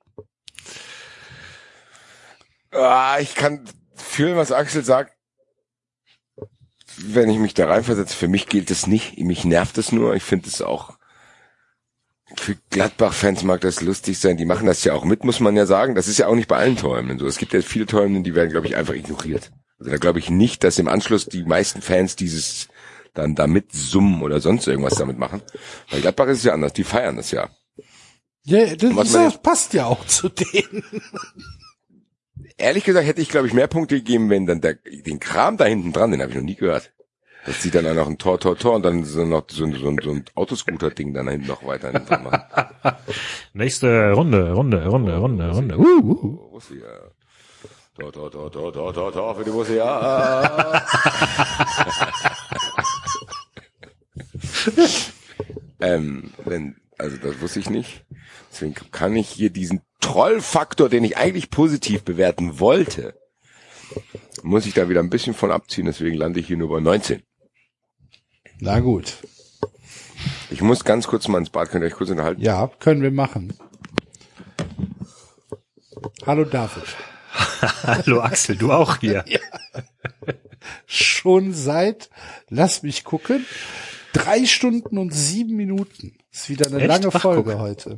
[2.71, 5.13] Ah, ich kann fühlen, was Axel sagt.
[6.99, 9.17] Wenn ich mich da reinversetze, für mich gilt es nicht.
[9.17, 10.15] Mich nervt es nur.
[10.15, 10.97] Ich finde es auch,
[12.35, 14.37] für Gladbach-Fans mag das lustig sein.
[14.37, 15.95] Die machen das ja auch mit, muss man ja sagen.
[15.95, 17.27] Das ist ja auch nicht bei allen Träumen so.
[17.27, 19.51] Es gibt ja viele Träume, die werden, glaube ich, einfach ignoriert.
[19.79, 22.67] Also da glaube ich nicht, dass im Anschluss die meisten Fans dieses
[23.17, 25.41] dann damit summen oder sonst irgendwas damit machen.
[25.91, 26.73] Bei Gladbach ist es ja anders.
[26.73, 27.49] Die feiern das ja.
[28.43, 30.83] Ja, das, jetzt- passt ja auch zu denen.
[32.57, 35.65] Ehrlich gesagt hätte ich, glaube ich, mehr Punkte gegeben, wenn dann der, den Kram da
[35.65, 36.91] hinten dran, den habe ich noch nie gehört.
[37.45, 39.73] Das sieht dann auch noch ein Tor, Tor, Tor und dann so noch so, ein-
[39.75, 42.41] so, ein- so ein Autoscooter-Ding dann da hinten noch weiter hinten dran machen.
[43.53, 45.77] Nächste Runde, Runde, Runde, Runde, Runde.
[45.77, 46.59] Uh, uh.
[47.99, 50.83] Tor, Tor, Tor, Tor, Tor, Tor, Tor für die Borussia.
[55.79, 58.05] ähm, wenn, also das wusste ich nicht.
[58.51, 63.15] Deswegen kann ich hier diesen Trollfaktor, den ich eigentlich positiv bewerten wollte,
[64.43, 65.85] muss ich da wieder ein bisschen von abziehen.
[65.85, 67.23] Deswegen lande ich hier nur bei 19.
[68.59, 69.17] Na gut.
[70.49, 72.41] Ich muss ganz kurz mal ins Bad, könnt ihr euch kurz unterhalten?
[72.41, 73.53] Ja, können wir machen.
[76.25, 76.83] Hallo David.
[77.83, 79.23] Hallo Axel, du auch hier.
[80.85, 82.09] Schon seit,
[82.49, 83.45] lass mich gucken,
[84.17, 86.17] drei Stunden und sieben Minuten.
[86.31, 86.87] Ist wieder eine Echt?
[86.87, 87.59] lange Ach, Folge guck.
[87.59, 87.97] heute.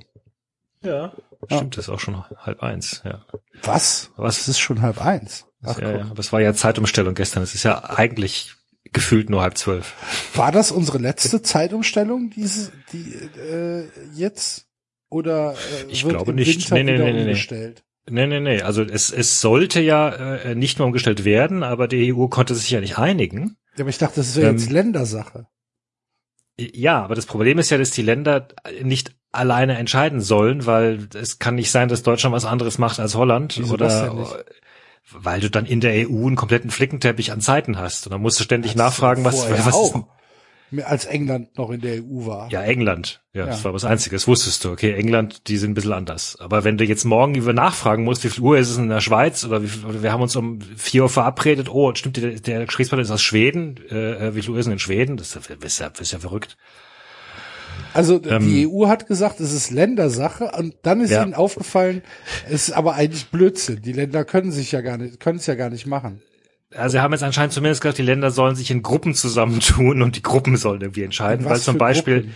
[0.83, 1.13] Ja.
[1.51, 3.25] Stimmt, das ist auch schon halb eins, ja.
[3.63, 4.11] Was?
[4.17, 4.39] Was?
[4.41, 5.45] Es ist schon halb eins.
[5.63, 7.43] Ach, ja, ja, aber es war ja Zeitumstellung gestern.
[7.43, 8.53] Es ist ja eigentlich
[8.93, 9.93] gefühlt nur halb zwölf.
[10.35, 14.67] War das unsere letzte Zeitumstellung, diese, die äh, jetzt?
[15.09, 16.71] Oder äh, Ich wird glaube im nicht.
[16.71, 17.21] Winter Nee, nee, nee, nee, nee.
[17.23, 17.83] umgestellt?
[18.09, 18.61] Nee, nee, nee.
[18.61, 22.69] Also es, es sollte ja äh, nicht mehr umgestellt werden, aber die EU konnte sich
[22.69, 23.57] ja nicht einigen.
[23.75, 25.47] Ja, aber ich dachte, das wäre Ähm, jetzt Ländersache.
[26.59, 28.47] Ja, aber das Problem ist ja, dass die Länder
[28.83, 33.15] nicht alleine entscheiden sollen, weil es kann nicht sein, dass Deutschland was anderes macht als
[33.15, 34.43] Holland Wieso das oder
[35.11, 38.05] weil du dann in der EU einen kompletten Flickenteppich an Zeiten hast.
[38.05, 39.95] Und dann musst du ständig nachfragen, was, Vorher was ist
[40.85, 42.49] Als England noch in der EU war.
[42.51, 43.63] ja England, ja, das Ja.
[43.65, 46.77] war das Einzige, das wusstest du, okay, England, die sind ein bisschen anders, aber wenn
[46.77, 49.63] du jetzt morgen über nachfragen musst, wie viel Uhr ist es in der Schweiz oder
[49.63, 53.01] wie viel, oder wir haben uns um vier Uhr verabredet, oh, stimmt, der, der Gesprächspartner
[53.03, 55.71] ist aus Schweden, äh, wie viel Uhr ist denn in Schweden, das ist ja, das
[55.73, 56.57] ist ja, das ist ja verrückt.
[57.93, 61.23] Also Ähm, die EU hat gesagt, es ist Ländersache und dann ist Ja.
[61.23, 62.03] ihnen aufgefallen,
[62.47, 63.81] es ist aber eigentlich Blödsinn.
[63.81, 66.21] Die Länder können sich ja gar nicht, können es ja gar nicht machen.
[66.75, 70.15] Also sie haben jetzt anscheinend zumindest gesagt, die Länder sollen sich in Gruppen zusammentun und
[70.15, 72.35] die Gruppen sollen irgendwie entscheiden, weil zum Beispiel, Gruppen?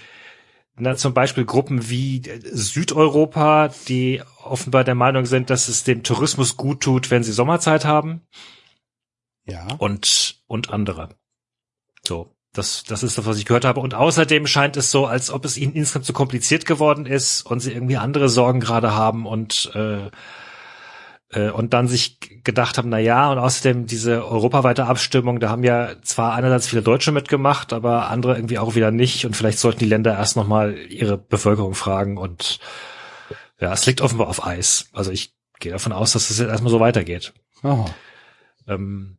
[0.78, 6.04] na, zum Beispiel Gruppen wie äh, Südeuropa, die offenbar der Meinung sind, dass es dem
[6.04, 8.22] Tourismus gut tut, wenn sie Sommerzeit haben
[9.46, 9.68] Ja.
[9.78, 11.10] und, und andere.
[12.06, 12.36] So.
[12.56, 13.80] Das, das ist das, was ich gehört habe.
[13.80, 17.62] Und außerdem scheint es so, als ob es ihnen insgesamt zu kompliziert geworden ist und
[17.62, 20.12] sie irgendwie andere Sorgen gerade haben und äh,
[21.30, 25.64] äh, und dann sich gedacht haben, na ja, und außerdem diese europaweite Abstimmung, da haben
[25.64, 29.80] ja zwar einerseits viele Deutsche mitgemacht, aber andere irgendwie auch wieder nicht und vielleicht sollten
[29.80, 32.60] die Länder erst nochmal ihre Bevölkerung fragen und
[33.60, 34.90] ja, es liegt offenbar auf Eis.
[34.92, 37.34] Also ich gehe davon aus, dass es jetzt erstmal so weitergeht.
[37.64, 37.86] Oh.
[38.68, 39.18] Ähm,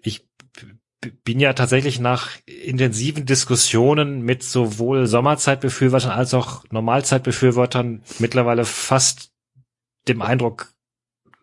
[0.00, 0.28] ich
[1.24, 9.32] bin ja tatsächlich nach intensiven Diskussionen mit sowohl Sommerzeitbefürwortern als auch Normalzeitbefürwortern mittlerweile fast
[10.06, 10.72] dem Eindruck,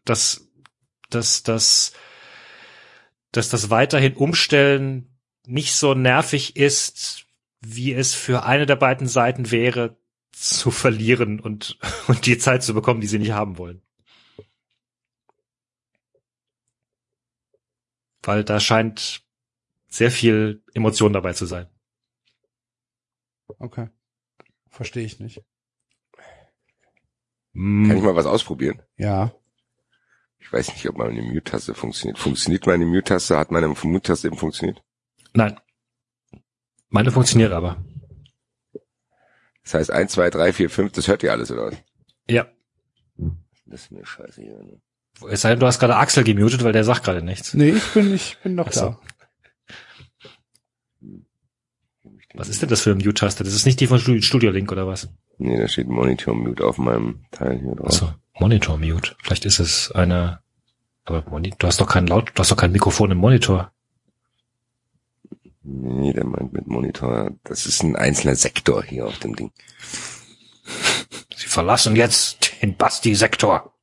[0.06, 0.49] dass,
[1.10, 1.94] dass, dass,
[3.32, 7.26] dass das weiterhin Umstellen nicht so nervig ist,
[7.62, 9.98] wie es für eine der beiden Seiten wäre,
[10.32, 13.82] zu verlieren und, und die Zeit zu bekommen, die sie nicht haben wollen.
[18.22, 19.24] Weil da scheint
[19.88, 21.68] sehr viel Emotion dabei zu sein.
[23.58, 23.90] Okay.
[24.70, 25.44] Verstehe ich nicht.
[27.54, 28.82] Kann ich mal was ausprobieren?
[28.98, 29.34] Ja.
[30.40, 32.18] Ich weiß nicht, ob meine Mute-Taste funktioniert.
[32.18, 33.38] Funktioniert meine Mute-Taste?
[33.38, 34.82] Hat meine Mute-Taste eben funktioniert?
[35.34, 35.60] Nein.
[36.90, 37.84] Meine funktioniert aber.
[39.64, 41.76] Das heißt 1, 2, 3, 4, 5, das hört ihr alles, oder was?
[42.28, 42.48] Ja.
[43.66, 44.58] Das ist mir scheiße hier.
[44.58, 44.82] Ne?
[45.30, 47.54] Es sei denn, du hast gerade Axel gemutet, weil der sagt gerade nichts.
[47.54, 48.82] Nee, ich bin, ich bin noch Ach so.
[48.82, 49.00] da.
[52.34, 53.44] Was ist denn das für eine Mute-Taste?
[53.44, 55.10] Das ist nicht die von Studio, Studio Link oder was?
[55.38, 57.88] Nee, da steht Monitor Mute auf meinem Teil hier drauf.
[57.88, 59.16] Achso, Monitor Mute.
[59.22, 60.40] Vielleicht ist es eine,
[61.06, 63.72] aber Moni du hast doch kein Laut, du hast doch kein Mikrofon im Monitor.
[65.62, 67.32] Nee, der meint mit Monitor.
[67.44, 69.52] Das ist ein einzelner Sektor hier auf dem Ding.
[71.36, 73.74] Sie verlassen jetzt den Basti-Sektor.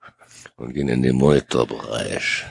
[0.56, 2.46] Und gehen in den Monitorbereich.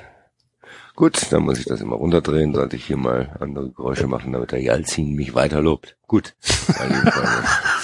[0.95, 4.51] Gut, dann muss ich das immer runterdrehen, sollte ich hier mal andere Geräusche machen, damit
[4.51, 5.97] der Jalzin mich weiter lobt.
[6.07, 6.35] Gut.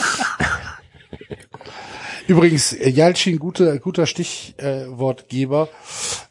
[2.32, 5.68] Übrigens, äh, Jalcin, guter, guter Stichwortgeber.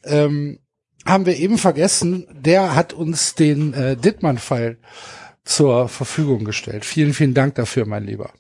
[0.02, 0.58] Ähm,
[1.04, 4.78] haben wir eben vergessen, der hat uns den äh, Dittmann-File
[5.44, 6.86] zur Verfügung gestellt.
[6.86, 8.32] Vielen, vielen Dank dafür, mein Lieber.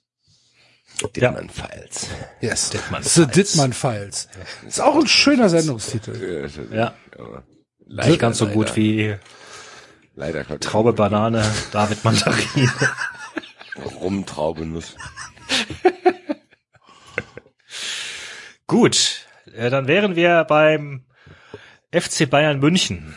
[1.14, 2.08] Dittmann Files.
[2.40, 2.70] Yes.
[2.70, 3.32] Dittmann The Files.
[3.32, 4.28] Dittmann Files.
[4.66, 6.48] Ist auch ein schöner Sendungstitel.
[6.72, 6.94] Ja.
[7.18, 7.42] Aber
[7.86, 9.16] Nicht ganz so leider, gut wie
[10.14, 12.70] Leider Traube, Banane, David Mandarin.
[14.00, 14.96] Rumtraubenuss.
[18.70, 19.26] Gut,
[19.56, 21.02] äh, dann wären wir beim
[21.90, 23.16] FC Bayern München.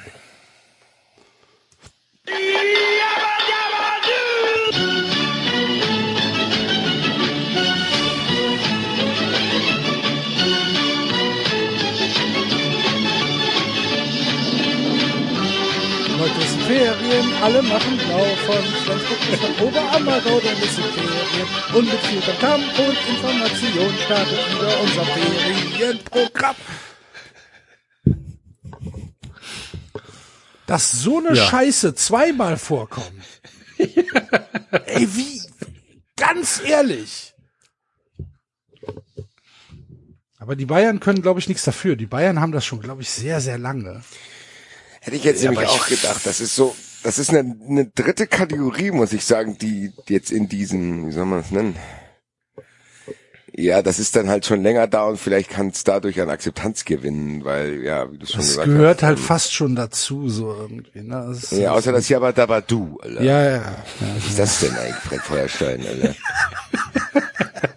[16.74, 21.48] Ferien, alle machen blau von Flensburg bis nach Oberammergau, denn es sind Ferien.
[21.76, 26.56] Und mit viel Tamtam und Information startet wieder unser Ferienprogramm.
[30.66, 31.46] Dass so eine Ja.
[31.46, 33.24] Scheiße zweimal vorkommt.
[33.78, 35.42] Ey, wie?
[36.16, 37.36] Ganz ehrlich.
[40.40, 41.96] Aber die Bayern können, glaube ich, nichts dafür.
[41.96, 44.02] Die Bayern haben das schon, glaube ich, sehr, sehr lange.
[45.04, 46.22] Hätte ich jetzt Ja, nämlich aber ich- auch gedacht.
[46.26, 50.48] Das ist so, das ist eine, eine dritte Kategorie, muss ich sagen, die jetzt in
[50.50, 51.76] diesen, wie soll man es nennen?
[53.56, 56.86] Ja, das ist dann halt schon länger da und vielleicht kann es dadurch an Akzeptanz
[56.86, 59.08] gewinnen, weil, ja, wie du schon Das gesagt gehört hast.
[59.08, 61.02] halt ähm, fast schon dazu, so irgendwie.
[61.04, 61.26] Ne?
[61.30, 63.22] Das Ja, außer das Jabba Dabba Du, Alter.
[63.22, 63.52] Ja, ja.
[63.58, 63.76] ja.
[64.16, 66.16] Was ist das denn eigentlich, Fred Feuerstein, Alter?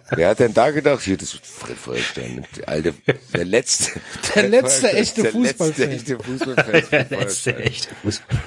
[0.09, 2.93] Wer hat denn da gedacht, hier, das ist Fred Feuerstein, der alte,
[3.33, 3.99] der letzte,
[4.35, 5.89] Der letzte Feuerstein, echte der Fußballfan.
[5.89, 6.83] letzte echte Fußballfan.
[6.83, 8.41] Fred Letzte echte Fußball.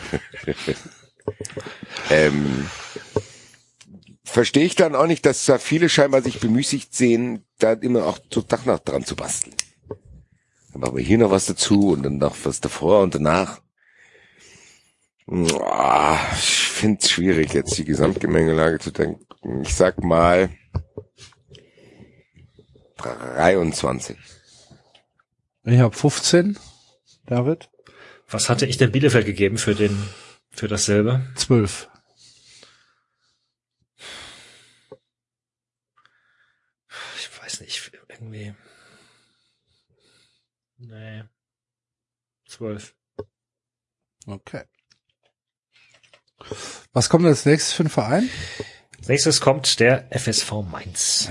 [2.11, 2.69] Ähm,
[4.25, 8.19] verstehe ich dann auch nicht, dass da viele scheinbar sich bemüßigt sehen, da immer auch
[8.31, 9.55] zu Tag nach dran zu basteln.
[10.73, 13.61] Dann machen wir hier noch was dazu und dann noch was davor und danach.
[15.29, 19.25] Ich finde es schwierig, jetzt die Gesamtgemengelage zu denken.
[19.63, 20.51] Ich sag mal
[23.01, 24.17] 23.
[25.65, 26.59] Ich habe 15,
[27.27, 27.70] David.
[28.29, 29.97] Was hatte ich denn Bielefeld gegeben für den,
[30.51, 31.27] für dasselbe?
[31.37, 31.89] 12.
[37.19, 38.55] Ich weiß nicht, irgendwie.
[40.79, 41.25] Nee.
[42.47, 42.95] Zwölf.
[44.27, 44.65] Okay.
[46.93, 48.31] Was kommt als nächstes für ein Verein?
[48.99, 51.31] Als nächstes kommt der FSV Mainz.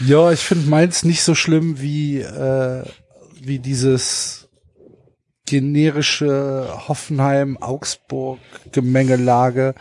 [0.00, 2.84] Ja, ich finde meins nicht so schlimm wie, äh,
[3.40, 4.48] wie dieses
[5.46, 9.74] generische Hoffenheim-Augsburg-Gemengelage.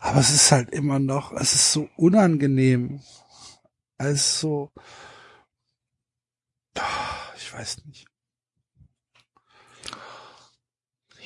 [0.00, 3.00] Aber es ist halt immer noch, es ist so unangenehm.
[3.96, 4.70] Also,
[7.36, 8.06] ich weiß nicht.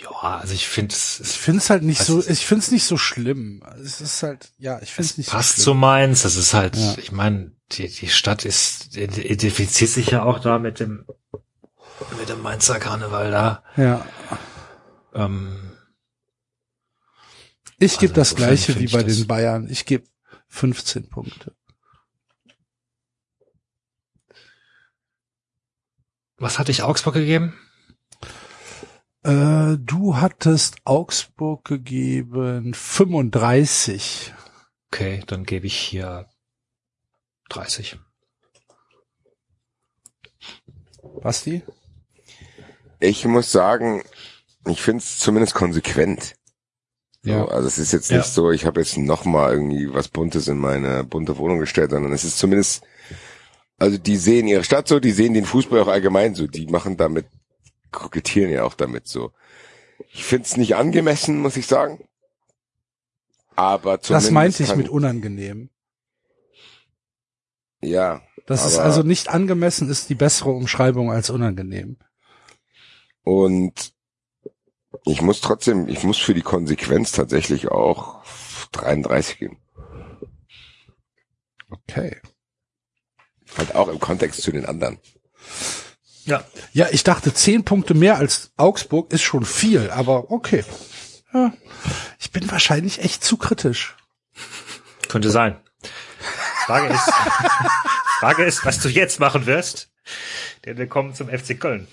[0.01, 2.71] Ja, also ich finde es, Ich finde es halt nicht Also so, ich finde es
[2.71, 3.65] nicht so schlimm.
[3.83, 5.81] Es ist halt, ja, ich finde es nicht passt so zu schlimm.
[5.81, 6.23] Mainz.
[6.23, 6.95] Das ist halt, Ja.
[6.99, 11.07] ich meine, die, die Stadt ist, identifiziert sich ja auch da mit dem,
[12.19, 13.63] mit dem Mainzer Karneval da.
[13.77, 14.07] Ja.
[15.15, 15.73] Ähm,
[17.79, 19.69] Ich Also gebe das gleiche wie bei den Bayern.
[19.71, 20.07] Ich gebe
[20.49, 21.55] 15 Punkte.
[26.39, 27.55] was hatte ich Augsburg gegeben?
[29.25, 34.33] Äh, du hattest Augsburg gegeben 35.
[34.91, 36.27] Okay, dann gebe ich hier
[37.49, 37.99] 30.
[41.23, 41.63] Basti?
[43.01, 44.03] Ich muss sagen,
[44.67, 46.35] ich finde es zumindest konsequent.
[47.23, 47.45] So, Ja.
[47.47, 48.19] Also es ist jetzt Ja.
[48.19, 51.91] nicht so, ich habe jetzt noch mal irgendwie was Buntes in meine bunte Wohnung gestellt,
[51.91, 52.85] sondern es ist zumindest,
[53.79, 56.97] also die sehen ihre Stadt so, die sehen den Fußball auch allgemein so, die machen
[56.97, 57.27] damit,
[57.93, 59.33] kokettieren ja auch damit so.
[60.11, 62.05] Ich finde es nicht angemessen, muss ich sagen.
[63.57, 65.71] Aber zumindest Das meinte ich kann, mit unangenehm.
[67.81, 71.97] Ja, Das ist also nicht angemessen, ist die bessere Umschreibung als unangenehm.
[73.23, 73.93] und
[75.05, 78.25] ich muss trotzdem, ich muss für die Konsequenz tatsächlich auch
[78.73, 79.59] 33 geben.
[81.71, 82.21] Okay.
[83.57, 84.99] Halt auch im Kontext zu den anderen.
[86.25, 86.45] Ja.
[86.73, 90.65] Ja, ich dachte, zehn Punkte mehr als Augsburg ist schon viel, aber okay.
[91.33, 91.53] Ja,
[92.19, 93.97] ich bin wahrscheinlich echt zu kritisch.
[95.09, 95.61] Könnte sein.
[96.69, 97.11] Frage ist,
[98.21, 99.89] Frage ist, was du jetzt machen wirst.
[100.67, 101.89] Denn wir kommen zum FC Köln.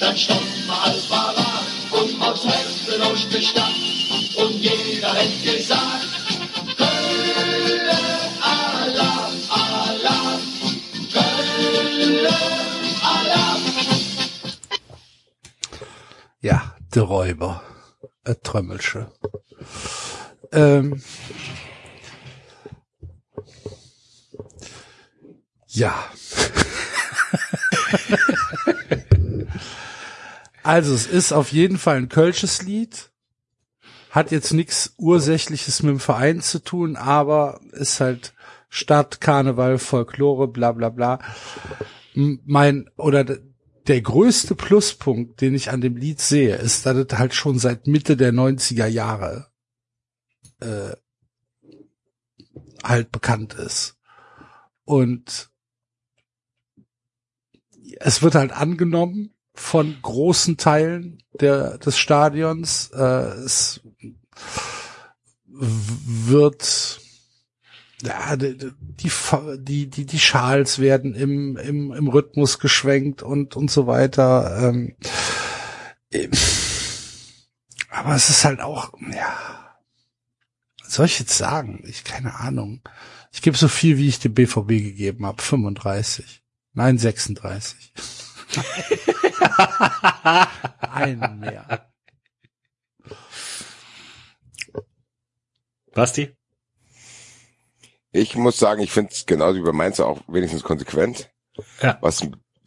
[0.00, 1.36] Dann stoppt man als Ballad
[1.90, 3.74] und man den aus der Stadt
[4.36, 6.01] und jeder hat gesagt,
[16.42, 17.62] Ja, der Räuber.
[18.24, 19.12] Äh, Trömmelsche.
[20.50, 21.00] Ähm.
[25.68, 25.94] Ja.
[30.64, 33.12] also es ist auf jeden Fall ein kölsches Lied.
[34.10, 38.34] Hat jetzt nichts Ursächliches mit dem Verein zu tun, aber ist halt
[38.68, 41.20] Stadt, Karneval, Folklore, bla bla bla.
[42.14, 43.38] Mein, oder
[43.88, 47.86] der größte Pluspunkt, den ich an dem Lied sehe, ist, dass es halt schon seit
[47.86, 49.48] Mitte der 90er Jahre
[50.60, 50.92] äh,
[52.84, 53.96] halt bekannt ist.
[54.84, 55.50] Und
[57.98, 62.90] es wird halt angenommen von großen Teilen der, des Stadions.
[62.90, 63.80] Äh, es
[65.46, 67.01] wird
[68.02, 73.86] ja, die, die, die, die, Schals werden im, im, im Rhythmus geschwenkt und, und so
[73.86, 74.68] weiter.
[74.68, 74.96] Ähm,
[77.90, 79.76] aber es ist halt auch, ja,
[80.82, 81.82] was soll ich jetzt sagen?
[81.86, 82.82] Ich, keine Ahnung.
[83.32, 85.40] Ich gebe so viel, wie ich dem BVB gegeben habe.
[85.40, 86.42] 35.
[86.74, 87.92] Nein, 36.
[90.80, 91.90] Einen mehr.
[95.94, 96.36] Basti?
[98.12, 101.30] Ich muss sagen, ich finde es genauso wie bei Mainz auch wenigstens konsequent.
[101.80, 101.98] Ja.
[102.00, 102.20] Was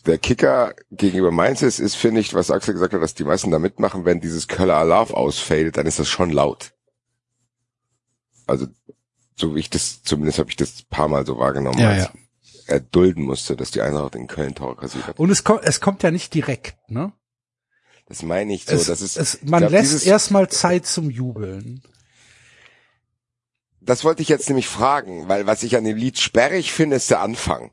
[0.05, 3.51] der Kicker gegenüber Mainz ist, ist, finde ich, was Axel gesagt hat, dass die meisten
[3.51, 6.73] da mitmachen, wenn dieses Köller Alarv ausfällt, dann ist das schon laut.
[8.47, 8.67] Also,
[9.35, 12.03] so wie ich das, zumindest habe ich das ein paar Mal so wahrgenommen, Ja, als
[12.03, 12.11] ja.
[12.67, 15.19] er dulden musste, dass die Eintracht in Köln Tore kassiert hat.
[15.19, 17.11] Und es kommt, es kommt ja nicht direkt, ne?
[18.07, 21.81] Das meine ich so, es, das ist, es, man glaub, lässt erstmal Zeit zum Jubeln.
[23.85, 27.09] Das wollte ich jetzt nämlich fragen, weil was ich an dem Lied sperrig finde, ist
[27.11, 27.71] der Anfang.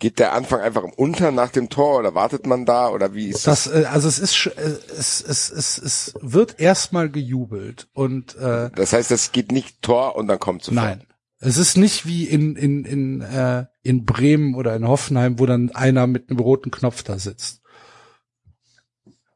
[0.00, 3.46] Geht der Anfang einfach unter nach dem Tor oder wartet man da oder wie ist
[3.46, 3.64] das?
[3.64, 4.50] Das, äh, also es ist, äh,
[4.98, 10.16] es, es, es, es wird erstmal gejubelt und äh, Das heißt, das geht nicht Tor
[10.16, 10.84] und dann kommt sofort.
[10.84, 11.06] nein,
[11.38, 15.70] es ist nicht wie in in in äh, in Bremen oder in Hoffenheim, wo dann
[15.70, 17.61] einer mit einem roten Knopf da sitzt.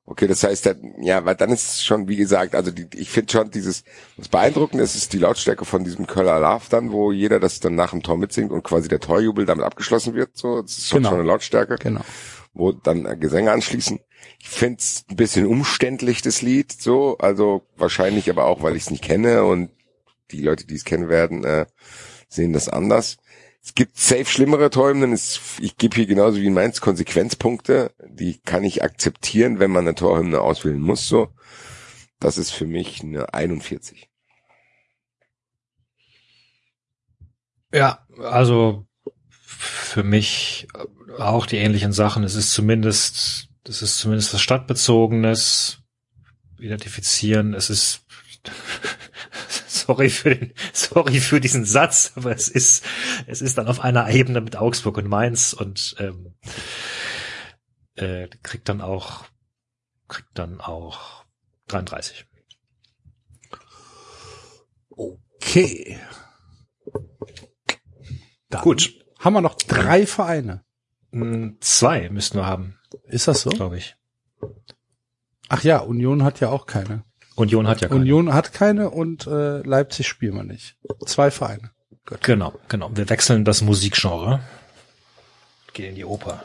[0.09, 3.11] Okay, das heißt, dann, ja, weil dann ist es schon, wie gesagt, also die, ich
[3.11, 3.83] finde schon dieses,
[4.17, 7.75] was beeindruckend ist, ist die Lautstärke von diesem Köller Love dann, wo jeder das dann
[7.75, 10.99] nach dem Tor mitsingt und quasi der Torjubel damit abgeschlossen wird, so, das ist schon,
[10.99, 11.09] Genau.
[11.11, 12.03] schon eine Lautstärke, Genau.
[12.55, 13.99] wo dann äh, Gesänge anschließen.
[14.39, 18.85] Ich finde es ein bisschen umständlich, das Lied, so, also wahrscheinlich aber auch, weil ich
[18.85, 19.71] es nicht kenne und
[20.31, 21.67] die Leute, die es kennen werden, äh,
[22.29, 23.17] sehen das anders.
[23.67, 24.71] Es gibt safe schlimmere.
[25.13, 27.93] Es- Ich gebe hier genauso wie in Mainz Konsequenzpunkte.
[28.09, 31.09] Die kann ich akzeptieren, wenn man eine Torhymne auswählen muss.
[31.09, 31.35] So,
[32.21, 34.09] das ist für mich eine 41.
[37.75, 38.87] Ja, also
[39.33, 40.69] für mich
[41.19, 42.23] auch die ähnlichen Sachen.
[42.23, 45.81] Es ist zumindest, es ist zumindest was Stadtbezogenes,
[46.61, 47.53] identifizieren.
[47.53, 48.07] Es ist,
[49.87, 52.85] sorry für den, sorry für diesen Satz, aber es ist,
[53.27, 56.35] es ist dann auf einer Ebene mit Augsburg und Mainz und ähm,
[57.95, 59.25] äh, kriegt dann auch,
[60.09, 61.25] kriegt dann auch
[61.69, 62.27] 33.
[64.91, 65.99] Okay.
[68.49, 68.95] Dann Gut.
[69.19, 70.65] Haben wir noch drei Vereine.
[71.11, 73.51] Mm, Zwei müssten wir haben, Ist das so?
[73.51, 73.97] glaube ich.
[75.49, 77.05] Ach ja, Union hat ja auch keine.
[77.37, 78.01] Union hat ja keine.
[78.01, 80.77] Union hat keine und äh, Leipzig spielen wir nicht.
[81.05, 81.71] Zwei Vereine.
[82.07, 82.23] Gut.
[82.23, 82.91] Genau, genau.
[82.95, 84.41] Wir wechseln das Musikgenre.
[85.73, 86.43] Gehen in die Oper.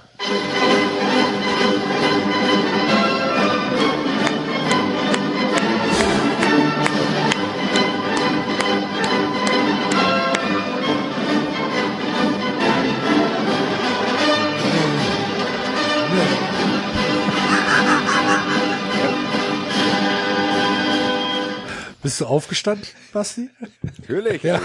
[22.01, 23.49] Bist du aufgestanden, Basti?
[23.83, 24.41] Natürlich.
[24.41, 24.59] Ja.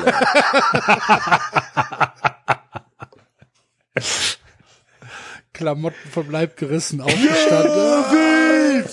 [5.52, 8.84] Klamotten vom Leib gerissen, aufgestanden.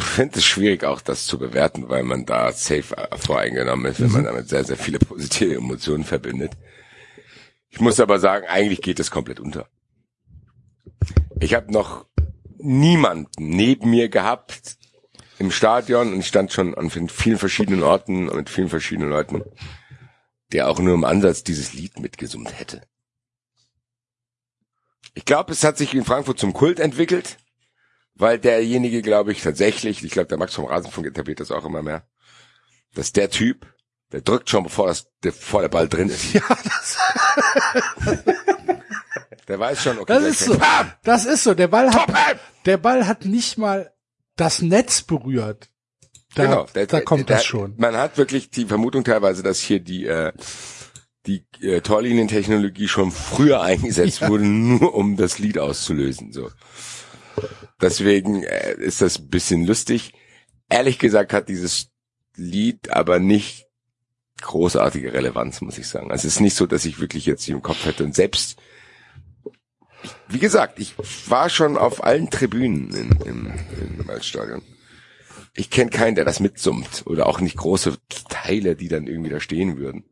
[0.00, 4.12] Ich finde es schwierig, auch das zu bewerten, weil man da safe voreingenommen ist, wenn
[4.12, 6.52] man damit sehr, sehr viele positive Emotionen verbindet.
[7.72, 9.68] Ich muss aber sagen, eigentlich geht es komplett unter.
[11.40, 12.06] Ich habe noch
[12.58, 14.76] niemanden neben mir gehabt
[15.40, 19.42] im Stadion und ich stand schon an vielen verschiedenen Orten und mit vielen verschiedenen Leuten,
[20.52, 22.82] der auch nur im Ansatz dieses Lied mitgesummt hätte.
[25.14, 27.38] Ich glaube, es hat sich in Frankfurt zum Kult entwickelt
[28.14, 31.82] weil derjenige, glaube ich, tatsächlich, ich glaube, der Max vom Rasenfunk etabliert das auch immer
[31.82, 32.06] mehr,
[32.94, 33.71] dass der Typ,
[34.12, 36.34] der drückt schon, bevor, das, bevor der Ball drin ist.
[36.34, 36.96] Ja, das,
[39.48, 40.56] Der weiß schon, okay, das ist so.
[40.56, 40.92] Bam!
[41.02, 41.54] Das ist so.
[41.54, 42.16] Der Ball hat, Top,
[42.64, 43.92] der Ball hat nicht mal
[44.36, 45.68] das Netz berührt.
[46.34, 47.74] Da, genau, der, da kommt der, das schon.
[47.76, 50.32] Man hat wirklich die Vermutung teilweise, dass hier die, äh,
[51.26, 54.28] die äh, Torlinientechnologie schon früher eingesetzt Ja.
[54.28, 56.32] wurde, nur um das Lied auszulösen.
[56.32, 56.50] So.
[57.80, 60.14] Deswegen äh, ist das ein bisschen lustig.
[60.70, 61.88] Ehrlich gesagt hat dieses
[62.36, 63.66] Lied aber nicht
[64.42, 66.10] großartige Relevanz, muss ich sagen.
[66.10, 68.04] Also es ist nicht so, dass ich wirklich jetzt die im Kopf hätte.
[68.04, 68.58] Und selbst,
[70.28, 70.94] wie gesagt, ich
[71.28, 73.52] war schon auf allen Tribünen in, im,
[73.98, 74.62] im Waldstadion.
[75.54, 77.02] Ich kenne keinen, der das mitsummt.
[77.06, 77.96] Oder auch nicht große
[78.28, 80.04] Teile, die dann irgendwie da stehen würden.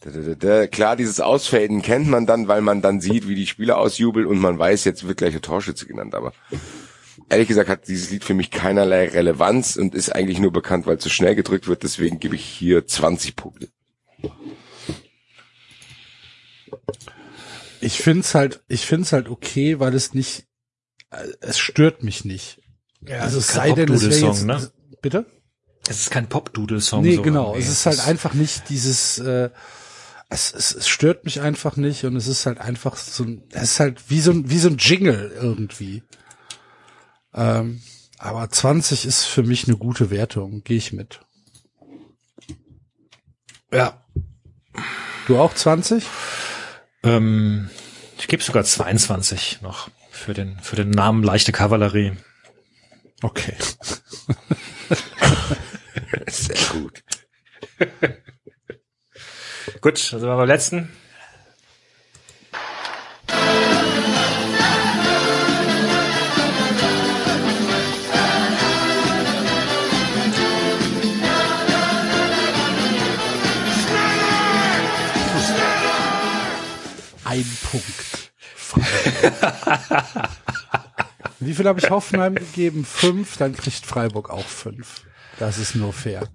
[0.00, 0.66] Da, da, da.
[0.66, 4.38] Klar, dieses Ausfaden kennt man dann, weil man dann sieht, wie die Spieler ausjubeln und
[4.38, 6.14] man weiß, jetzt wird gleich eine Torschütze genannt.
[6.14, 6.32] Aber
[7.28, 10.96] ehrlich gesagt hat dieses Lied für mich keinerlei Relevanz und ist eigentlich nur bekannt, weil
[10.96, 11.82] es so schnell gedrückt wird.
[11.82, 13.68] Deswegen gebe ich hier 20 Punkte.
[17.80, 20.46] Ich find's halt, ich find's halt okay, weil es nicht,
[21.10, 22.60] äh, es stört mich nicht.
[23.00, 24.72] Ja, also es es ist kein sei denn, es wäre Pop-Doodle-Song, jetzt, ne?
[25.02, 25.26] bitte?
[25.88, 27.02] Es ist kein Pop-Doodle-Song.
[27.02, 27.46] Nee, so genau.
[27.48, 27.62] irgendwie.
[27.62, 29.50] Es ist halt Es einfach nicht dieses, äh,
[30.28, 33.62] es, es, es stört mich einfach nicht und es ist halt einfach so ein, es
[33.64, 36.04] ist halt wie so ein, wie so ein Jingle irgendwie.
[37.34, 37.82] Ähm,
[38.18, 41.20] aber 20 ist für mich eine gute Wertung, gehe ich mit.
[43.72, 44.04] Ja.
[45.26, 46.04] Du auch 20?
[47.04, 47.70] Ähm,
[48.18, 52.12] ich gebe sogar 22 noch für den, für den Namen Leichte Kavallerie.
[53.22, 53.56] Okay.
[56.28, 57.02] Sehr gut.
[59.80, 60.90] Gut, sind wir beim letzten.
[77.32, 78.32] Ein Punkt.
[81.40, 82.84] Wie viel habe ich Hoffenheim gegeben?
[82.84, 85.06] Fünf, dann kriegt Freiburg auch fünf.
[85.38, 86.28] Das ist nur fair.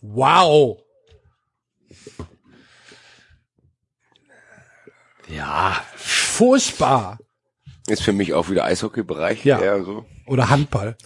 [0.00, 0.80] Wow.
[5.28, 7.18] Ja, Furchtbar.
[7.88, 9.44] Ist für mich auch wieder Eishockey-Bereich.
[9.44, 9.60] Ja.
[9.60, 10.06] eher so.
[10.26, 10.96] Oder Handball.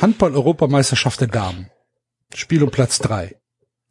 [0.00, 1.70] Handball-Europameisterschaft der Damen.
[2.34, 3.40] Spiel um Platz drei.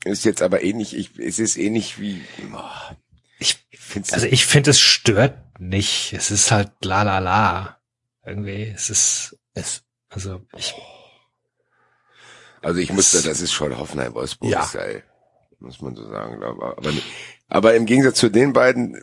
[0.06, 2.96] Ist jetzt aber ähnlich, ich, es ist ähnlich wie, boah,
[3.40, 6.14] ich, find's also ich finde, es stört nicht.
[6.14, 7.80] Es ist halt la la la.
[8.26, 10.76] Irgendwie, es ist, Es, also ich,
[12.62, 14.70] Also ich muss, das ist schon Hoffenheim-Wolfsburg Ja.
[15.60, 16.44] Muss man so sagen.
[16.44, 16.92] Aber, aber,
[17.48, 18.98] aber im Gegensatz zu den beiden,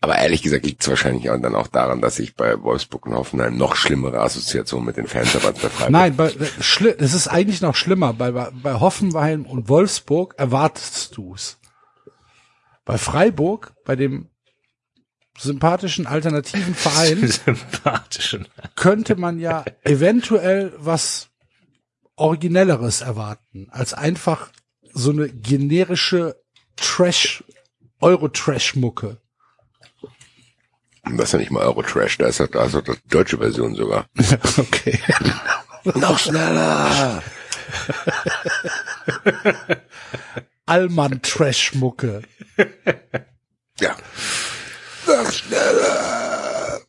[0.00, 3.14] aber ehrlich gesagt liegt es wahrscheinlich auch dann auch daran, dass ich bei Wolfsburg und
[3.14, 5.90] Hoffenheim noch schlimmere Assoziationen mit den Fans habe als bei Freiburg.
[5.92, 6.28] nein, bei,
[6.60, 8.12] schli- es ist eigentlich noch schlimmer.
[8.12, 11.58] Bei, bei, bei Hoffenheim und Wolfsburg erwartest du's.
[12.84, 14.28] Bei Freiburg, bei dem
[15.38, 18.46] sympathischen alternativen Verein, sympathischen.
[18.76, 21.30] könnte man ja eventuell was
[22.16, 24.50] Originelleres erwarten, als einfach
[24.92, 26.36] so eine generische
[26.76, 27.44] Trash,
[28.00, 29.18] Euro-Trash-Mucke.
[31.04, 33.74] Das ist ja nicht mal Eurotrash, da ist ja, da ist ja die deutsche Version
[33.74, 34.06] sogar.
[34.56, 34.98] okay.
[35.84, 37.22] noch schneller!
[40.66, 42.22] Allmann-Trash-Mucke.
[43.78, 43.96] Ja.
[45.06, 46.80] Noch schneller!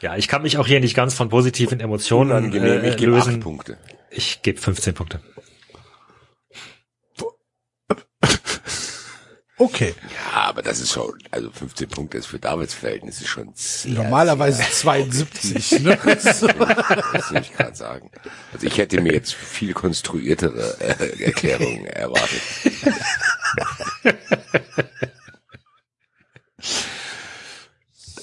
[0.00, 3.16] Ja, ich kann mich auch hier nicht ganz von positiven Emotionen Unangenehm, äh, ich gebe
[3.16, 3.40] acht lösen.
[3.40, 3.78] Punkte.
[4.10, 5.20] Ich gebe 15 Punkte.
[9.64, 9.94] Okay.
[10.12, 14.62] Ja, aber das ist schon, also 15 Punkte ist für Davids Verhältnisse schon sehr, Normalerweise
[14.62, 15.98] 72, ne?
[16.04, 18.10] Das will ich gerade sagen.
[18.52, 22.42] Also ich hätte mir jetzt viel konstruiertere äh, Erklärungen erwartet.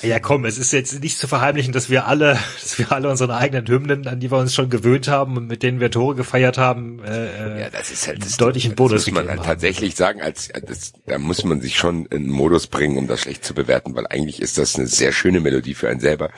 [0.01, 3.35] Ja, komm, es ist jetzt nicht zu verheimlichen, dass wir alle, dass wir alle unsere
[3.35, 6.57] eigenen Hymnen, an die wir uns schon gewöhnt haben und mit denen wir Tore gefeiert
[6.57, 9.45] haben, äh, Ja, das ist halt das, deutlichen das Bonus muss man halt haben.
[9.45, 13.21] tatsächlich sagen, als das, da muss man sich schon in einen Modus bringen, um das
[13.21, 16.31] schlecht zu bewerten, weil eigentlich ist das eine sehr schöne Melodie für einen selber,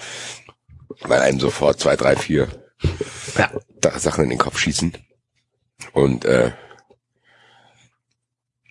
[1.02, 2.48] weil einem sofort zwei, drei, vier
[3.38, 4.94] ja, da Sachen in den Kopf schießen.
[5.94, 6.52] Und äh,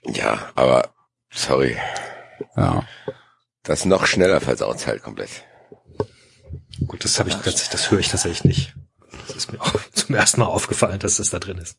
[0.05, 0.91] ja, aber
[1.31, 1.77] sorry,
[2.57, 2.85] Ja.
[3.63, 5.31] Das noch schneller versaut halt komplett.
[6.87, 8.75] gut, das habe ich tatsächlich, das höre ich tatsächlich nicht.
[9.27, 11.79] Das ist mir auch zum ersten Mal aufgefallen, dass das da drin ist.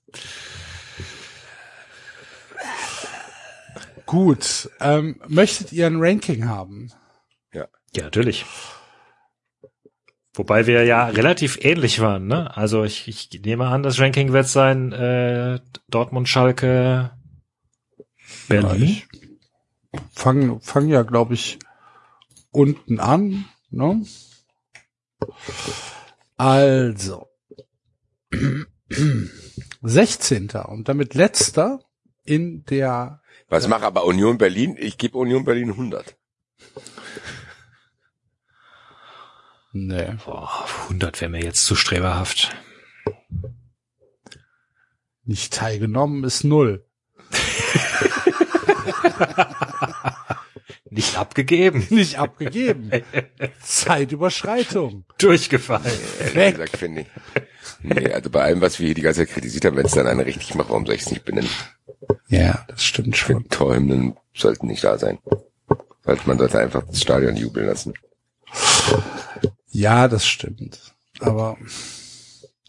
[4.05, 4.69] Gut.
[4.79, 6.91] Ähm, möchtet ihr ein Ranking haben?
[7.95, 8.45] Ja, natürlich.
[10.35, 12.55] Wobei wir ja relativ ähnlich waren, ne?
[12.57, 17.11] Also ich, ich nehme an, das Ranking wird sein äh, Dortmund, Schalke,
[18.47, 19.03] Berlin.
[20.11, 21.59] Fangen fang ja, glaube ich,
[22.53, 23.45] unten an.
[23.69, 24.05] Ne?
[26.37, 27.27] Also.
[29.81, 30.49] 16.
[30.67, 31.81] und damit letzter
[32.23, 34.77] in der Was macht aber Union Berlin?
[34.79, 36.15] Ich gebe Union Berlin 100.
[39.73, 40.15] Nee.
[40.23, 42.55] Boah, 100 wäre mir jetzt zu streberhaft.
[45.25, 46.85] Nicht teilgenommen ist null.
[50.93, 51.85] Nicht abgegeben.
[51.89, 52.91] Nicht abgegeben.
[53.61, 55.05] Zeitüberschreitung.
[55.17, 55.85] Durchgefallen.
[56.35, 57.07] Ehrlich gesagt, finde ich.
[57.81, 60.07] Nee, also bei allem, was wir hier die ganze Zeit kritisiert haben, wenn es dann
[60.07, 61.49] einer richtig macht, warum soll ich es nicht benennen?
[62.29, 65.19] Ja, das stimmt finde, Torhymnen sollten nicht da sein.
[66.05, 67.93] Sollte, man sollte einfach das Stadion jubeln lassen.
[69.71, 70.79] Ja, das stimmt.
[71.19, 71.57] Aber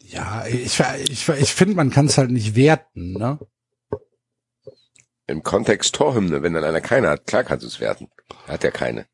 [0.01, 3.39] ja, ich, ich, ich finde, man kann es halt nicht werten, ne?
[5.27, 8.09] Im Kontext Torhymne, wenn dann einer keine hat, klar kannst du es werten.
[8.47, 9.07] Er hat ja keine.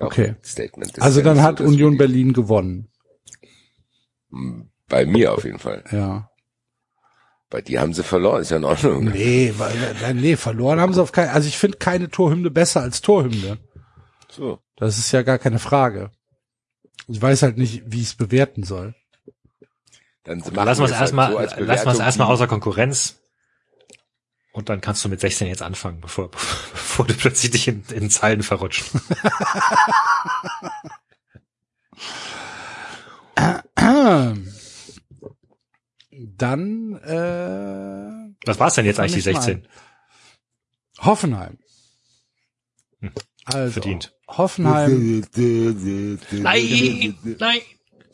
[0.00, 0.34] Auch Okay.
[0.42, 0.96] Statement.
[0.96, 2.88] Das Also dann so, hat dass Union Berlin gewonnen.
[4.30, 5.84] die- Bei mir auf jeden Fall.
[5.92, 6.30] Ja.
[7.50, 9.04] Bei dir haben sie verloren, ist ja in Ordnung.
[9.04, 11.30] Nee, weil, nee, verloren haben sie auf keinen.
[11.30, 13.58] Also ich finde keine Torhymne besser als Torhymne.
[14.30, 14.60] So.
[14.76, 16.10] Das ist ja gar keine Frage.
[17.06, 18.94] Ich weiß halt nicht, wie ich es bewerten soll.
[20.24, 23.18] Dann machen Lassen wir es halt erstmal, so als lassen wir es erstmal außer Konkurrenz.
[24.52, 28.10] Und dann kannst du mit 16 jetzt anfangen, bevor, bevor du plötzlich dich in, in
[28.10, 28.84] Zeilen verrutscht.
[36.36, 39.68] Dann äh, Was war's denn jetzt eigentlich, die ich mal 16?
[41.00, 41.58] Hoffenheim.
[43.00, 43.12] Hm.
[43.44, 44.14] Also, Verdient.
[44.26, 45.24] Hoffenheim.
[46.32, 47.60] Nein, nein.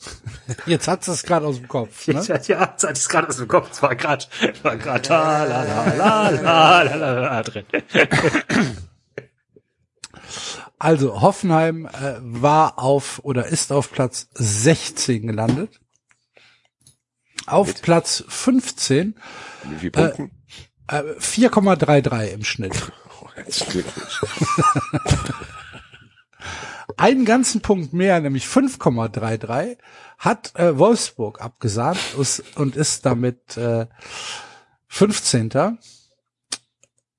[0.66, 2.06] Jetzt hat es gerade aus dem Kopf.
[2.08, 2.14] Ne?
[2.14, 3.70] Ja, ja, jetzt hat es gerade aus dem Kopf.
[3.72, 4.24] Es war gerade
[4.62, 7.64] war grad, la, la, la, la, la, la, la, drin.
[10.78, 15.80] Also Hoffenheim äh, war auf oder ist auf Platz 16 gelandet.
[17.46, 17.82] Auf Mit?
[17.82, 19.14] Platz 15.
[19.64, 20.30] Mit wie Punkten?
[20.90, 22.92] Äh, äh 4,33 im Schnitt.
[23.22, 23.28] Oh,
[26.96, 29.78] Einen ganzen Punkt mehr, nämlich 5,33,
[30.18, 33.86] hat äh, Wolfsburg abgesagt us- und ist damit äh,
[34.88, 35.78] 15.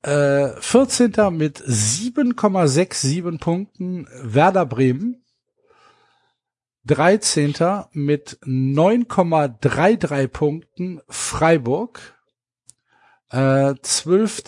[0.02, 1.12] Äh, 14.
[1.32, 5.24] mit 7,67 Punkten Werder Bremen.
[6.86, 7.56] 13.
[7.92, 12.16] mit 9,33 Punkten Freiburg.
[13.32, 14.44] Äh, 12.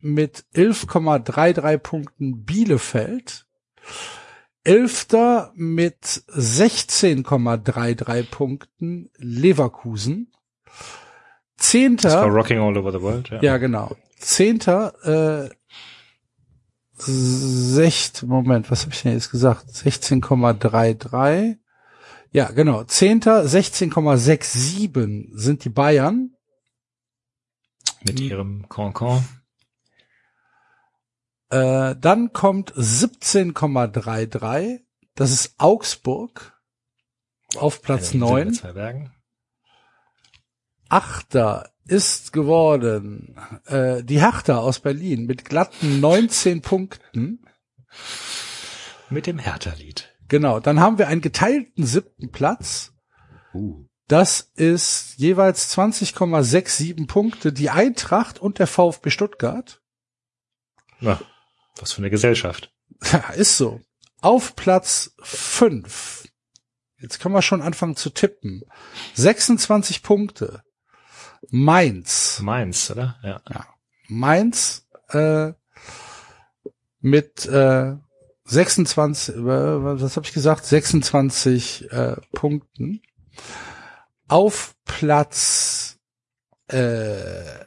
[0.00, 3.46] mit 11,33 Punkten Bielefeld.
[4.64, 10.32] Elfter mit 16,33 Punkten Leverkusen.
[11.56, 13.30] Zehnter, Rocking All Over the World.
[13.30, 13.42] Ja.
[13.42, 13.96] ja genau.
[14.18, 15.50] Zehnter, äh,
[16.98, 19.68] secht, Moment, was habe ich denn jetzt gesagt?
[19.68, 21.56] 16,33.
[22.30, 22.84] Ja, genau.
[22.84, 26.34] Zehnter, 16,67 sind die Bayern.
[28.02, 29.24] Mit ihrem Concon.
[31.50, 34.80] Äh, dann kommt 17,33.
[35.14, 36.58] Das ist Augsburg.
[37.56, 38.54] Auf Platz Eine Insel mit 9.
[38.54, 39.14] Zwei Bergen.
[40.88, 43.36] Achter ist geworden
[43.66, 47.46] äh, die Hertha aus Berlin mit glatten 19 Punkten.
[49.08, 50.14] Mit dem Hertha-Lied.
[50.28, 52.92] Genau, dann haben wir einen geteilten siebten Platz.
[54.06, 59.80] Das ist jeweils 20,67 Punkte die Eintracht und der VfB Stuttgart.
[61.00, 61.18] Na,
[61.80, 62.72] was für eine Gesellschaft.
[63.12, 63.80] Ja, ist so.
[64.20, 66.24] Auf Platz 5.
[67.00, 68.62] Jetzt können wir schon anfangen zu tippen.
[69.14, 70.62] 26 Punkte.
[71.50, 72.40] Mainz.
[72.42, 73.16] Mainz, oder?
[73.22, 73.66] Ja.
[74.08, 75.52] Mainz äh,
[77.00, 77.94] mit äh,
[78.44, 80.64] 26, äh, was habe ich gesagt?
[80.64, 83.02] 26 äh, Punkten.
[84.26, 85.98] Auf Platz
[86.68, 87.66] äh,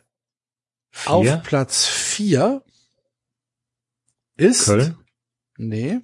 [1.06, 1.38] auf Vier?
[1.38, 2.64] Platz 4
[4.42, 4.98] ist Köln?
[5.58, 6.00] Nee.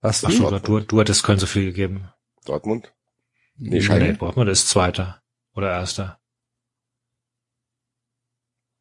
[0.00, 0.36] Was Ach du?
[0.36, 2.10] so, du, du hattest Köln so viel gegeben.
[2.44, 2.92] Dortmund?
[3.54, 4.04] Nee, Schalke.
[4.04, 5.22] Nee, Dortmund ist Zweiter.
[5.54, 6.20] Oder Erster.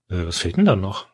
[0.09, 1.07] Äh, was fehlt denn da noch?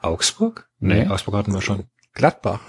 [0.00, 0.68] Augsburg?
[0.78, 1.08] Nee, Nee.
[1.08, 1.88] Augsburg hatten wir schon.
[2.12, 2.60] Gladbach.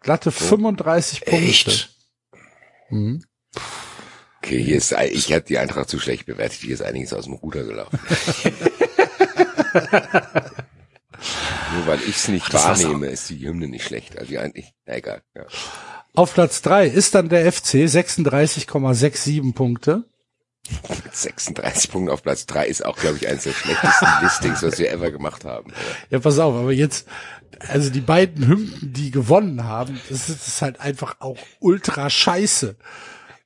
[0.00, 1.36] Glatte 35 Punkte.
[1.36, 1.98] Echt?
[2.90, 3.24] Mhm.
[4.42, 7.34] Okay, hier ist, ich hatte die Eintracht zu schlecht bewertet, hier ist einiges aus dem
[7.34, 7.98] Ruder gelaufen.
[11.74, 14.16] Nur weil ich es nicht war's wahrnehme, ist die Hymne nicht schlecht.
[14.16, 15.22] Also die eigentlich, na egal.
[15.34, 15.44] Ja.
[16.14, 20.04] Auf Platz 3 ist dann der FC 36,67 Punkte.
[20.88, 24.78] Mit 36 Punkten auf Platz 3 ist auch, glaube ich, eines der schlechtesten Listings, was
[24.78, 25.72] wir ever gemacht haben.
[26.10, 27.08] Ja, pass auf, aber jetzt,
[27.68, 32.10] also die beiden Hymnen, die gewonnen haben, das ist, das ist halt einfach auch ultra
[32.10, 32.76] scheiße.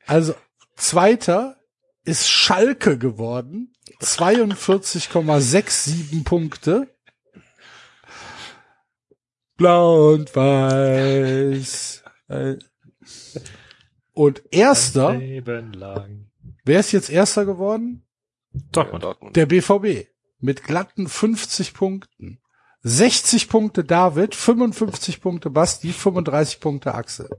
[0.07, 0.35] Also,
[0.83, 1.57] zweiter
[2.05, 3.73] ist Schalke geworden.
[4.01, 6.89] 42,67 Punkte.
[9.57, 12.03] Blau und weiß.
[14.13, 16.27] Und erster, Leben lang.
[16.65, 18.05] wer ist jetzt erster geworden?
[18.73, 19.05] Dortmund.
[19.05, 19.37] Dortmund.
[19.37, 20.09] Der BVB
[20.41, 22.41] mit glatten 50 Punkten.
[22.83, 27.31] 60 Punkte David, 55 Punkte Basti, 35 Punkte Axel.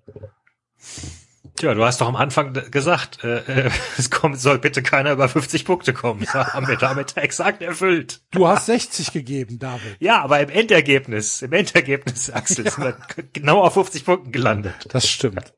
[1.56, 5.30] Tja, du hast doch am Anfang gesagt, äh, äh, es kommt, soll bitte keiner über
[5.30, 6.24] 50 Punkte kommen.
[6.24, 8.22] Ja, haben wir damit exakt erfüllt.
[8.32, 9.98] Du hast 60 gegeben, David.
[10.00, 12.98] Ja, aber im Endergebnis, im Endergebnis, Axel, sind wir
[13.34, 14.88] genau auf 50 Punkten gelandet.
[14.90, 15.54] Das stimmt.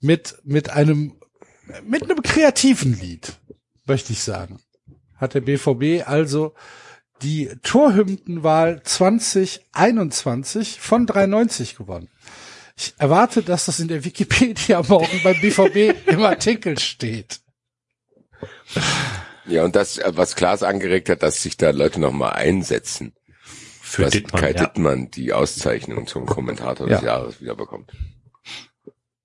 [0.00, 1.14] Mit, mit einem,
[1.84, 3.38] mit einem kreativen Lied,
[3.86, 4.60] möchte ich sagen,
[5.16, 6.54] hat der BVB also
[7.22, 12.08] die Torhymnenwahl 2021 von 93 gewonnen.
[12.82, 17.40] Ich erwarte, dass das in der Wikipedia morgen beim BVB im Artikel steht.
[19.46, 23.12] Ja, und das, was Klaas angeregt hat, dass sich da Leute nochmal einsetzen,
[23.82, 24.64] Für dass Dittmann, Kai ja.
[24.64, 26.96] Dittmann die Auszeichnung zum Kommentator Ja.
[26.96, 27.92] des Jahres wieder bekommt.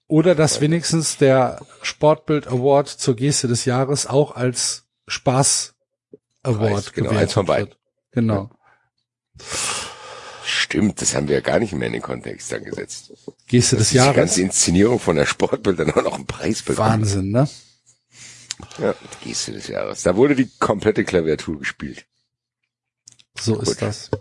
[0.08, 5.76] Oder dass wenigstens der Sportbild Award zur Geste des Jahres auch als Spaß
[6.44, 7.70] Award Preis, genau, gewählt eins von beiden.
[7.70, 7.80] wird.
[8.12, 8.50] Genau.
[10.48, 13.12] Stimmt, das haben wir ja gar nicht mehr in den Kontext dann gesetzt.
[13.48, 14.16] Geste des Dass die Jahres.
[14.16, 16.88] ganze Inszenierung von der Sportbild dann auch noch einen Preis bekommen.
[17.02, 17.50] Wahnsinn, ne?
[18.78, 18.94] Ja,
[19.24, 20.04] Geste des Jahres.
[20.04, 22.06] Da wurde die komplette Klaviatur gespielt.
[23.40, 24.12] So ist das.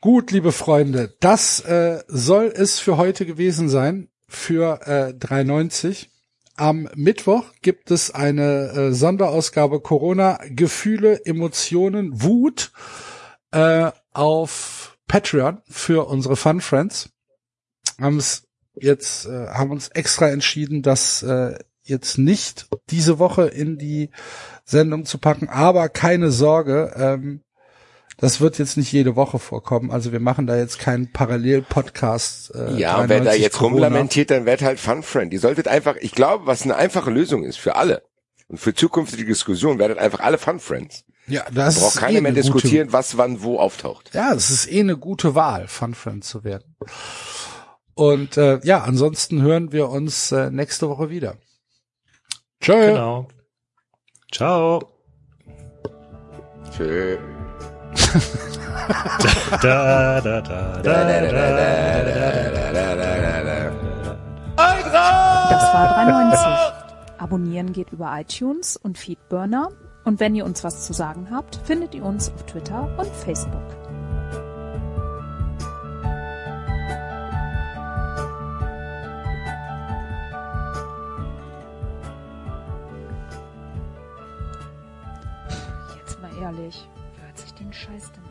[0.00, 6.10] Gut, liebe Freunde, das äh, soll es für heute gewesen sein, für äh, 390.
[6.56, 12.72] Am Mittwoch gibt es eine äh, Sonderausgabe Corona, Gefühle, Emotionen, Wut
[13.52, 14.81] äh, auf
[15.12, 17.10] Patreon für unsere Fun Friends.
[17.98, 23.76] Am S- jetzt äh, haben uns extra entschieden, das äh, jetzt nicht diese Woche in
[23.76, 24.08] die
[24.64, 27.42] Sendung zu packen, aber keine Sorge, ähm,
[28.16, 29.90] das wird jetzt nicht jede Woche vorkommen.
[29.90, 32.54] Also wir machen da jetzt keinen Parallel-Podcast.
[32.54, 33.74] Äh, Ja, und wer da 93 jetzt Corona.
[33.86, 35.34] rumlamentiert, dann wird halt Funfriend.
[35.34, 38.02] Ihr solltet einfach, ich glaube, was eine einfache Lösung ist für alle
[38.48, 41.04] und für zukünftige Diskussionen, werdet einfach alle Funfriends.
[41.28, 44.12] Ja, das Braucht ist keiner eh mehr eine gute- diskutieren, was wann wo auftaucht.
[44.14, 46.74] Ja, es ist eh eine gute Wahl, Fun Friend zu werden.
[47.94, 51.36] Und äh, ja, ansonsten hören wir uns äh, nächste Woche wieder.
[52.60, 52.72] Tschö.
[52.88, 53.28] Genau.
[54.32, 54.82] Ciao.
[56.76, 57.18] Tschö.
[59.62, 61.62] Da, da, da, da, da, da,
[65.50, 66.46] Das war 390.
[67.18, 69.68] Abonnieren geht über iTunes und Feedburner.
[70.04, 73.62] Und wenn ihr uns was zu sagen habt, findet ihr uns auf Twitter und Facebook.
[85.96, 88.21] Jetzt mal ehrlich, wer hört sich den Scheiß denn?